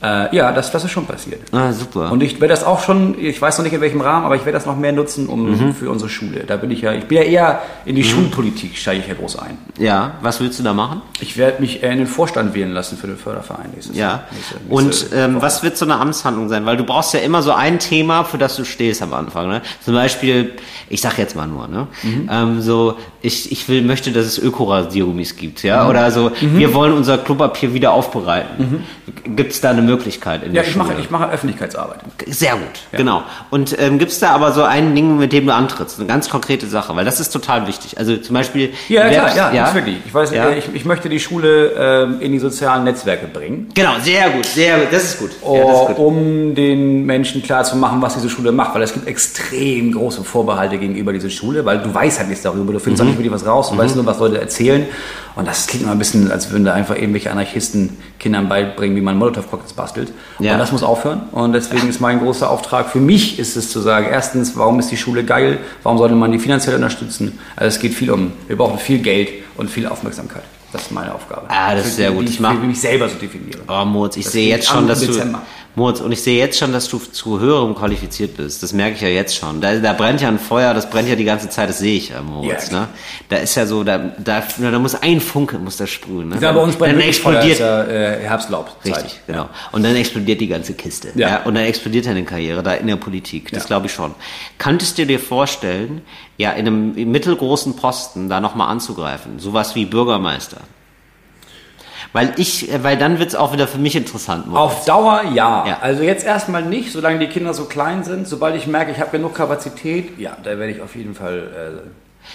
Äh, 0.00 0.36
ja, 0.36 0.52
das, 0.52 0.70
das 0.70 0.84
ist 0.84 0.92
schon 0.92 1.06
passiert. 1.06 1.40
Ah, 1.52 1.72
super. 1.72 2.12
Und 2.12 2.22
ich 2.22 2.40
werde 2.40 2.54
das 2.54 2.62
auch 2.62 2.82
schon, 2.84 3.16
ich 3.18 3.42
weiß 3.42 3.58
noch 3.58 3.64
nicht 3.64 3.72
in 3.74 3.80
welchem 3.80 4.00
Rahmen, 4.00 4.26
aber 4.26 4.36
ich 4.36 4.42
werde 4.44 4.52
das 4.56 4.64
noch 4.64 4.76
mehr 4.76 4.92
nutzen 4.92 5.26
um, 5.26 5.50
Mhm. 5.50 5.74
für 5.74 5.90
unsere 5.90 6.08
Schule. 6.08 6.44
Da 6.46 6.56
bin 6.56 6.70
ich 6.70 6.82
ja, 6.82 6.92
ich 6.92 7.04
bin 7.06 7.18
ja 7.18 7.24
eher 7.24 7.62
in 7.84 7.96
die 7.96 8.04
Schulpolitik, 8.04 8.76
steige 8.76 9.00
ich 9.00 9.08
ja 9.08 9.14
groß 9.14 9.40
ein. 9.40 9.58
ja, 9.78 10.12
was 10.22 10.40
willst 10.40 10.58
du 10.60 10.62
da 10.62 10.72
machen? 10.72 11.02
Ich 11.20 11.36
werde 11.36 11.60
mich 11.60 11.82
in 11.82 11.98
den 11.98 12.06
Vorstand 12.06 12.54
wählen 12.54 12.72
lassen 12.72 12.96
für 12.96 13.08
den 13.08 13.16
Förderverein 13.16 13.70
nächstes 13.74 13.96
Ja. 13.96 14.06
Jahr. 14.06 14.24
Nächste- 14.30 14.54
nächste 14.68 15.14
Und 15.14 15.18
ähm, 15.36 15.42
was 15.42 15.64
wird 15.64 15.76
so 15.76 15.84
eine 15.84 15.96
Amtshandlung 15.96 16.48
sein? 16.48 16.64
Weil 16.64 16.76
du 16.76 16.84
brauchst 16.84 17.12
ja 17.14 17.18
immer 17.20 17.42
so 17.42 17.52
ein 17.52 17.80
Thema, 17.80 18.22
für 18.22 18.38
das 18.38 18.54
du 18.54 18.64
stehst 18.64 19.02
am 19.02 19.12
Anfang. 19.14 19.48
Ne? 19.48 19.62
Zum 19.84 19.94
Beispiel, 19.94 20.52
ich 20.88 21.00
sag 21.00 21.18
jetzt 21.18 21.34
mal 21.34 21.48
nur, 21.48 21.66
ne? 21.66 21.88
Mhm. 22.04 22.28
Ähm, 22.30 22.60
so, 22.62 22.96
ich, 23.20 23.50
ich 23.50 23.68
will, 23.68 23.82
möchte, 23.82 24.12
dass 24.12 24.26
es 24.26 24.38
Ökorasiergummis 24.38 25.34
gibt, 25.36 25.64
ja? 25.64 25.82
Mhm. 25.84 25.90
Oder 25.90 26.10
so, 26.12 26.30
wir 26.40 26.72
wollen 26.72 26.92
unser 26.92 27.18
Klopapier 27.18 27.74
wieder 27.74 27.90
aufbereiten. 27.92 28.84
Gibt 29.24 29.52
es 29.52 29.60
da 29.60 29.70
eine 29.70 29.82
Möglichkeit 29.82 30.42
in 30.42 30.48
Ja, 30.54 30.60
der 30.62 30.64
ich 30.64 30.72
Schule? 30.72 30.84
mache, 30.84 31.00
ich 31.00 31.10
mache 31.10 31.30
Öffentlichkeitsarbeit. 31.30 31.98
Sehr 32.26 32.52
gut, 32.52 32.80
genau. 32.92 33.22
Und 33.50 33.76
ähm, 33.78 33.98
gibt 33.98 34.12
es 34.12 34.18
da 34.18 34.30
aber 34.30 34.52
so 34.52 34.62
ein 34.62 34.94
Ding, 34.94 35.18
mit 35.18 35.32
dem 35.32 35.46
du 35.46 35.54
antrittst? 35.54 35.98
Eine 35.98 36.08
ganz 36.08 36.28
konkrete 36.28 36.66
Sache, 36.66 36.94
weil 36.96 37.04
das 37.04 37.20
ist 37.20 37.30
total 37.30 37.66
wichtig. 37.66 37.98
Also 37.98 38.16
zum 38.16 38.34
Beispiel... 38.34 38.72
Ja, 38.88 39.08
klar, 39.08 39.26
Werbs- 39.26 39.36
ja, 39.36 39.52
ja. 39.52 39.74
wirklich. 39.74 39.96
Ich 40.06 40.12
weiß, 40.14 40.32
Ja. 40.32 40.48
äh, 40.50 40.58
ich, 40.58 40.64
ich 40.74 40.84
möchte 40.84 41.08
die 41.08 41.20
Schule 41.20 41.72
ähm, 41.78 42.20
in 42.20 42.32
die 42.32 42.38
sozialen 42.38 42.84
Netzwerke 42.84 43.26
bringen. 43.26 43.68
Genau, 43.74 43.92
sehr 44.02 44.30
gut, 44.30 44.46
sehr 44.46 44.78
gut. 44.78 44.88
Das 44.92 45.04
ist 45.04 45.18
gut. 45.18 45.30
Ja, 45.42 45.64
das 45.64 45.80
ist 45.82 45.86
gut. 45.88 45.98
um 45.98 46.54
den 46.54 47.04
Menschen 47.06 47.42
klar 47.42 47.64
zu 47.64 47.76
machen, 47.76 48.00
was 48.02 48.14
diese 48.14 48.28
Schule 48.28 48.52
macht, 48.52 48.74
weil 48.74 48.82
es 48.82 48.92
gibt 48.92 49.06
extrem 49.06 49.92
große 49.92 50.24
Vorbehalte 50.24 50.78
gegenüber 50.78 51.12
dieser 51.12 51.30
Schule, 51.30 51.64
weil 51.64 51.78
du 51.78 51.92
weißt 51.92 52.18
halt 52.18 52.28
nichts 52.28 52.42
darüber, 52.42 52.72
du 52.72 52.78
findest 52.80 53.02
auch 53.02 53.06
nicht 53.06 53.18
wirklich 53.18 53.32
was 53.32 53.46
raus, 53.46 53.70
du 53.70 53.76
weißt 53.78 53.96
nur, 53.96 54.06
was 54.06 54.18
Leute 54.18 54.40
erzählen 54.40 54.86
und 55.38 55.48
das 55.48 55.66
klingt 55.66 55.84
immer 55.84 55.92
ein 55.92 55.98
bisschen, 55.98 56.30
als 56.30 56.50
würden 56.50 56.64
da 56.66 56.74
einfach 56.74 56.96
irgendwelche 56.96 57.30
Anarchisten 57.30 57.96
Kindern 58.18 58.48
beibringen, 58.48 58.96
wie 58.96 59.00
man 59.00 59.16
Molotow-Cocktails 59.16 59.72
bastelt 59.72 60.12
Ja. 60.38 60.52
und 60.52 60.58
das 60.58 60.72
muss 60.72 60.82
aufhören 60.82 61.22
und 61.32 61.52
deswegen 61.52 61.88
ist 61.88 62.00
mein 62.00 62.18
großer 62.18 62.50
Auftrag 62.50 62.90
für 62.90 62.98
mich 63.00 63.38
ist 63.38 63.56
es 63.56 63.70
zu 63.70 63.80
sagen, 63.80 64.06
erstens, 64.10 64.56
warum 64.56 64.78
ist 64.80 64.90
die 64.90 64.96
Schule 64.98 65.24
geil, 65.24 65.58
warum 65.82 65.96
sollte 65.96 66.14
man 66.14 66.30
die 66.32 66.38
finanziell 66.38 66.74
unterstützen, 66.76 67.38
also 67.56 67.68
es 67.68 67.80
geht 67.80 67.94
viel 67.94 68.10
um, 68.10 68.32
wir 68.48 68.56
brauchen 68.56 68.78
viel 68.78 68.98
Geld 68.98 69.30
und 69.56 69.70
viel 69.70 69.86
Aufmerksamkeit. 69.86 70.42
Das 70.70 70.82
ist 70.82 70.92
meine 70.92 71.14
Aufgabe. 71.14 71.46
Ah, 71.48 71.74
das 71.74 71.86
ist 71.86 71.96
sehr 71.96 72.10
gut. 72.10 72.24
Die 72.24 72.28
Ich 72.28 72.34
ich 72.34 72.40
mach- 72.40 72.52
für 72.60 72.66
mich 72.66 72.78
selber 72.78 73.08
so 73.08 73.14
definiere. 73.16 73.60
Oh, 73.68 73.86
Moritz, 73.86 74.18
ich 74.18 74.24
Das 74.24 74.32
sehe 74.34 74.48
jetzt 74.50 74.68
schon, 74.68 74.86
dass 74.86 75.00
du 75.00 75.06
Dezember. 75.06 75.40
Moritz, 75.74 76.00
und 76.00 76.10
ich 76.10 76.22
sehe 76.22 76.38
jetzt 76.38 76.58
schon, 76.58 76.72
dass 76.72 76.88
du 76.88 76.98
zu 76.98 77.38
höherem 77.38 77.74
qualifiziert 77.74 78.36
bist. 78.36 78.62
Das 78.62 78.72
merke 78.72 78.96
ich 78.96 79.00
ja 79.00 79.08
jetzt 79.08 79.36
schon. 79.36 79.60
Da, 79.60 79.76
da 79.76 79.92
brennt 79.92 80.20
ja 80.20 80.28
ein 80.28 80.38
Feuer, 80.38 80.74
das 80.74 80.90
brennt 80.90 81.08
ja 81.08 81.14
die 81.14 81.24
ganze 81.24 81.48
Zeit, 81.48 81.68
das 81.68 81.78
sehe 81.78 81.96
ich 81.96 82.08
ja, 82.08 82.20
Moritz. 82.20 82.70
Ja. 82.70 82.80
Ne? 82.80 82.88
Da 83.28 83.36
ist 83.36 83.54
ja 83.54 83.64
so, 83.64 83.84
da, 83.84 83.98
da, 84.18 84.42
da 84.58 84.78
muss 84.78 84.94
ein 84.96 85.20
Funke 85.20 85.58
muss 85.58 85.76
da 85.76 85.86
sprühen. 85.86 86.30
Ne? 86.30 86.38
Ja, 86.40 86.52
bei 86.52 86.60
uns 86.60 86.76
brennt 86.76 86.94
dann 86.94 86.98
wirklich 86.98 87.20
Feuer, 87.20 87.44
explodiert. 87.44 87.54
ist 87.54 87.60
ja, 87.60 87.84
äh, 87.84 88.20
Herbstlaub. 88.20 88.76
Richtig, 88.84 89.20
genau. 89.26 89.48
Und 89.72 89.84
dann 89.84 89.94
explodiert 89.94 90.40
die 90.40 90.48
ganze 90.48 90.74
Kiste. 90.74 91.12
Ja. 91.14 91.28
Ja. 91.28 91.42
Und 91.44 91.54
dann 91.54 91.64
explodiert 91.64 92.06
deine 92.06 92.24
Karriere 92.24 92.62
da 92.62 92.74
in 92.74 92.86
der 92.86 92.96
Politik. 92.96 93.52
Das 93.52 93.66
glaube 93.66 93.86
ich 93.86 93.92
schon. 93.92 94.14
Könntest 94.58 94.98
du 94.98 95.06
dir 95.06 95.20
vorstellen, 95.20 96.02
ja, 96.36 96.52
in 96.52 96.66
einem 96.66 97.10
mittelgroßen 97.12 97.76
Posten 97.76 98.28
da 98.28 98.40
nochmal 98.40 98.68
anzugreifen? 98.68 99.38
Sowas 99.38 99.74
wie 99.74 99.84
Bürgermeister. 99.84 100.58
Weil 102.12 102.32
ich, 102.36 102.72
äh, 102.72 102.82
weil 102.82 102.96
dann 102.96 103.18
wird's 103.18 103.34
auch 103.34 103.52
wieder 103.52 103.66
für 103.68 103.78
mich 103.78 103.94
interessant. 103.96 104.46
Moritz. 104.46 104.60
Auf 104.60 104.84
Dauer 104.86 105.22
ja. 105.34 105.66
Ja. 105.66 105.78
Also 105.82 106.02
jetzt 106.02 106.24
erstmal 106.24 106.62
nicht, 106.62 106.92
solange 106.92 107.18
die 107.18 107.26
Kinder 107.26 107.52
so 107.54 107.64
klein 107.66 108.02
sind. 108.04 108.26
Sobald 108.26 108.56
ich 108.56 108.66
merke, 108.66 108.92
ich 108.92 108.98
habe 109.00 109.10
genug 109.10 109.34
Kapazität, 109.34 110.18
ja, 110.18 110.36
da 110.42 110.50
werde 110.58 110.70
ich 110.72 110.80
auf 110.80 110.96
jeden 110.96 111.14
Fall 111.14 111.82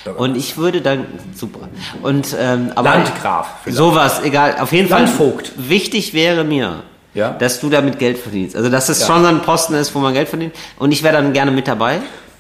äh. 0.07 0.09
Und 0.09 0.35
ich 0.35 0.57
würde 0.57 0.81
dann 0.81 1.05
super. 1.35 1.69
Und 2.01 2.35
ähm, 2.39 2.71
aber 2.75 2.89
Landgraf 2.95 3.47
vielleicht. 3.63 3.77
sowas, 3.77 4.21
egal. 4.23 4.57
Auf 4.59 4.71
jeden 4.71 4.89
Fall. 4.89 5.03
Landvogt. 5.03 5.51
Wichtig 5.55 6.13
wäre 6.15 6.43
mir, 6.43 6.81
Ja. 7.13 7.29
dass 7.31 7.59
du 7.59 7.69
damit 7.69 7.99
Geld 7.99 8.17
verdienst. 8.17 8.55
Also 8.55 8.69
dass 8.69 8.89
es 8.89 9.01
Ja. 9.01 9.07
schon 9.07 9.21
so 9.21 9.27
ein 9.29 9.41
Posten 9.43 9.75
ist, 9.75 9.93
wo 9.93 9.99
man 9.99 10.13
Geld 10.13 10.29
verdient. 10.29 10.55
Und 10.79 10.91
ich 10.91 11.03
wäre 11.03 11.13
dann 11.13 11.31
gerne 11.33 11.51
mit 11.51 11.67
dabei. 11.67 11.99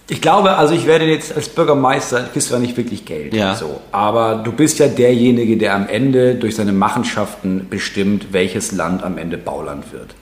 Ich 0.09 0.21
glaube, 0.21 0.57
also 0.57 0.73
ich 0.73 0.85
werde 0.85 1.05
jetzt 1.05 1.35
als 1.35 1.47
Bürgermeister, 1.49 2.23
kriegst 2.31 2.49
du 2.49 2.55
ja 2.55 2.59
nicht 2.59 2.75
wirklich 2.75 3.05
Geld. 3.05 3.33
Ja. 3.33 3.55
So. 3.55 3.79
Aber 3.91 4.35
du 4.43 4.51
bist 4.51 4.79
ja 4.79 4.87
derjenige, 4.87 5.57
der 5.57 5.75
am 5.75 5.87
Ende 5.87 6.35
durch 6.35 6.55
seine 6.55 6.73
Machenschaften 6.73 7.67
bestimmt, 7.69 8.27
welches 8.31 8.73
Land 8.73 9.03
am 9.03 9.17
Ende 9.17 9.37
Bauland 9.37 9.93
wird. 9.93 10.13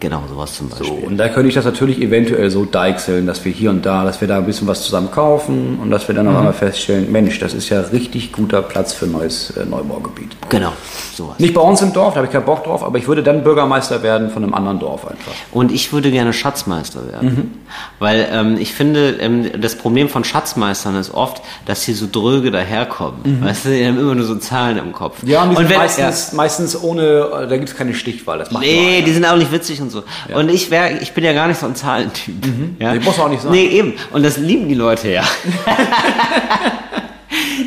Genau, 0.00 0.22
sowas 0.30 0.54
zum 0.54 0.70
Beispiel. 0.70 0.86
So, 0.88 0.94
und 0.94 1.18
da 1.18 1.28
könnte 1.28 1.48
ich 1.50 1.54
das 1.54 1.66
natürlich 1.66 2.00
eventuell 2.00 2.50
so 2.50 2.64
deichseln, 2.64 3.26
dass 3.26 3.44
wir 3.44 3.52
hier 3.52 3.68
und 3.68 3.84
da, 3.84 4.02
dass 4.04 4.20
wir 4.22 4.28
da 4.28 4.38
ein 4.38 4.46
bisschen 4.46 4.66
was 4.66 4.82
zusammen 4.82 5.10
kaufen 5.10 5.78
und 5.82 5.90
dass 5.90 6.08
wir 6.08 6.14
dann 6.14 6.26
auf 6.26 6.36
einmal 6.38 6.54
feststellen, 6.54 7.12
Mensch, 7.12 7.38
das 7.38 7.52
ist 7.52 7.68
ja 7.68 7.80
richtig 7.82 8.32
guter 8.32 8.62
Platz 8.62 8.94
für 8.94 9.04
ein 9.04 9.12
neues 9.12 9.50
äh, 9.50 9.66
Neubaugebiet. 9.66 10.30
Genau, 10.48 10.72
sowas. 11.14 11.38
Nicht 11.38 11.52
bei 11.52 11.60
uns 11.60 11.82
im 11.82 11.92
Dorf, 11.92 12.14
da 12.14 12.16
habe 12.20 12.26
ich 12.28 12.32
keinen 12.32 12.46
Bock 12.46 12.64
drauf, 12.64 12.82
aber 12.82 12.96
ich 12.96 13.06
würde 13.08 13.22
dann 13.22 13.44
Bürgermeister 13.44 14.02
werden 14.02 14.30
von 14.30 14.42
einem 14.42 14.54
anderen 14.54 14.78
Dorf 14.78 15.06
einfach. 15.06 15.32
Und 15.52 15.70
ich 15.70 15.92
würde 15.92 16.10
gerne 16.10 16.32
Schatzmeister 16.32 17.06
werden. 17.12 17.28
Mhm. 17.28 17.50
Weil 17.98 18.26
ähm, 18.32 18.56
ich 18.58 18.72
finde, 18.72 19.16
ähm, 19.20 19.50
das 19.60 19.74
Problem 19.76 20.08
von 20.08 20.24
Schatzmeistern 20.24 20.96
ist 20.96 21.12
oft, 21.12 21.42
dass 21.66 21.84
sie 21.84 21.92
so 21.92 22.06
dröge 22.10 22.50
daherkommen. 22.50 23.42
Weißt 23.44 23.66
du, 23.66 23.68
die 23.68 23.86
haben 23.86 23.98
immer 24.00 24.14
nur 24.14 24.24
so 24.24 24.36
Zahlen 24.36 24.78
im 24.78 24.92
Kopf. 24.92 25.22
Mhm. 25.22 25.28
Ja, 25.28 25.42
und 25.42 25.50
die 25.50 25.56
sind 25.56 25.68
wenn- 25.68 25.76
meistens, 25.76 26.32
meistens 26.32 26.82
ohne, 26.82 27.02
äh, 27.42 27.48
da 27.48 27.56
gibt 27.58 27.68
es 27.68 27.76
keine 27.76 27.92
Stichwahl, 27.92 28.38
das 28.38 28.50
macht 28.50 28.64
Nee, 28.64 29.02
die 29.04 29.12
sind 29.12 29.26
auch 29.26 29.36
nicht 29.36 29.52
witzig 29.52 29.80
und 29.82 29.89
so. 29.90 30.04
Und 30.34 30.48
ich 30.48 30.70
wäre, 30.70 30.98
ich 31.00 31.12
bin 31.12 31.24
ja 31.24 31.32
gar 31.32 31.48
nicht 31.48 31.60
so 31.60 31.66
ein 31.66 31.74
Zahlentyp. 31.74 32.34
Ja? 32.78 32.94
Nee, 32.94 33.00
muss 33.00 33.18
auch 33.18 33.28
nicht 33.28 33.42
sein. 33.42 33.52
Nee, 33.52 33.66
eben. 33.66 33.94
Und 34.12 34.24
das 34.24 34.36
lieben 34.36 34.68
die 34.68 34.74
Leute 34.74 35.10
ja. 35.10 35.22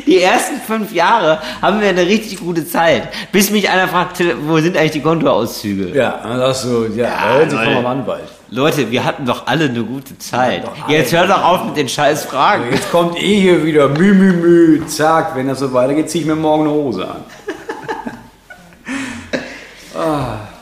die 0.06 0.20
ersten 0.20 0.60
fünf 0.60 0.92
Jahre 0.92 1.38
haben 1.62 1.80
wir 1.80 1.88
eine 1.88 2.06
richtig 2.06 2.40
gute 2.40 2.66
Zeit. 2.66 3.08
Bis 3.32 3.50
mich 3.50 3.70
einer 3.70 3.88
fragt, 3.88 4.22
wo 4.46 4.58
sind 4.58 4.76
eigentlich 4.76 4.92
die 4.92 5.00
Kontoauszüge? 5.00 5.96
Ja, 5.96 6.20
und 6.24 6.38
das 6.38 6.62
so, 6.62 6.84
ja, 6.86 6.96
Ja, 6.96 7.04
ja 7.04 7.38
Leute. 7.38 7.56
kommen 7.56 7.76
am 7.78 7.86
Anwalt. 7.86 8.24
Leute, 8.50 8.90
wir 8.90 9.04
hatten 9.04 9.24
doch 9.26 9.46
alle 9.46 9.64
eine 9.64 9.82
gute 9.82 10.16
Zeit. 10.18 10.62
Jetzt 10.88 11.12
hör 11.12 11.26
doch 11.26 11.42
auf 11.42 11.64
mit 11.64 11.76
den 11.76 11.88
scheiß 11.88 12.24
Fragen. 12.26 12.64
Jetzt 12.70 12.90
kommt 12.92 13.16
eh 13.20 13.40
hier 13.40 13.64
wieder 13.64 13.88
mü, 13.88 14.14
mü, 14.14 14.32
mü, 14.32 14.86
zack, 14.86 15.34
wenn 15.34 15.48
das 15.48 15.58
so 15.58 15.72
weitergeht, 15.72 16.08
ziehe 16.10 16.22
ich 16.22 16.28
mir 16.28 16.36
morgen 16.36 16.64
eine 16.64 16.72
Hose 16.72 17.08
an. 17.08 17.24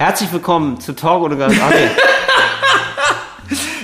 Herzlich 0.00 0.32
willkommen 0.32 0.80
zu 0.80 0.94
Talk 0.94 1.22
oder 1.24 1.36
Gast. 1.36 1.56
Ach, 1.62 1.68
nee. 1.68 1.90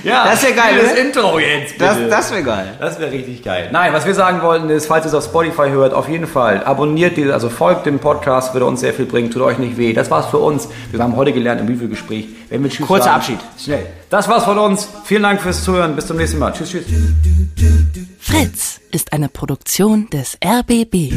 Ja, 0.03 0.25
Das 0.25 0.41
ja 0.41 0.49
geil, 0.49 0.79
Das 0.81 0.93
ne? 0.95 0.99
Intro 1.01 1.37
jetzt, 1.37 1.77
bitte. 1.77 1.85
Das, 1.85 2.09
das 2.09 2.31
wäre 2.31 2.41
geil. 2.41 2.75
Das 2.79 2.99
wäre 2.99 3.11
richtig 3.11 3.43
geil. 3.43 3.69
Nein, 3.71 3.93
was 3.93 4.07
wir 4.07 4.15
sagen 4.15 4.41
wollten 4.41 4.67
ist, 4.71 4.87
falls 4.87 5.05
ihr 5.05 5.09
es 5.09 5.13
auf 5.13 5.25
Spotify 5.25 5.69
hört, 5.69 5.93
auf 5.93 6.09
jeden 6.09 6.25
Fall 6.25 6.63
abonniert 6.63 7.17
die, 7.17 7.31
also 7.31 7.49
folgt 7.49 7.85
dem 7.85 7.99
Podcast, 7.99 8.55
würde 8.55 8.65
uns 8.65 8.79
sehr 8.79 8.95
viel 8.95 9.05
bringen, 9.05 9.29
tut 9.29 9.43
euch 9.43 9.59
nicht 9.59 9.77
weh. 9.77 9.93
Das 9.93 10.09
war's 10.09 10.25
für 10.25 10.39
uns. 10.39 10.67
Wir 10.89 10.99
haben 11.03 11.15
heute 11.15 11.33
gelernt 11.33 11.61
im 11.61 11.67
Bibelgespräch. 11.67 12.29
Wenn 12.49 12.63
wir 12.63 12.71
Tschüss 12.71 12.87
Kurzer 12.87 13.03
sagen, 13.03 13.15
Abschied. 13.17 13.39
Schnell. 13.63 13.85
Das 14.09 14.27
war's 14.27 14.43
von 14.45 14.57
uns. 14.57 14.89
Vielen 15.05 15.21
Dank 15.21 15.39
fürs 15.39 15.63
Zuhören. 15.63 15.95
Bis 15.95 16.07
zum 16.07 16.17
nächsten 16.17 16.39
Mal. 16.39 16.51
Tschüss, 16.51 16.71
tschüss. 16.71 16.85
Fritz 18.19 18.79
ist 18.89 19.13
eine 19.13 19.29
Produktion 19.29 20.09
des 20.09 20.35
RBB. 20.43 21.13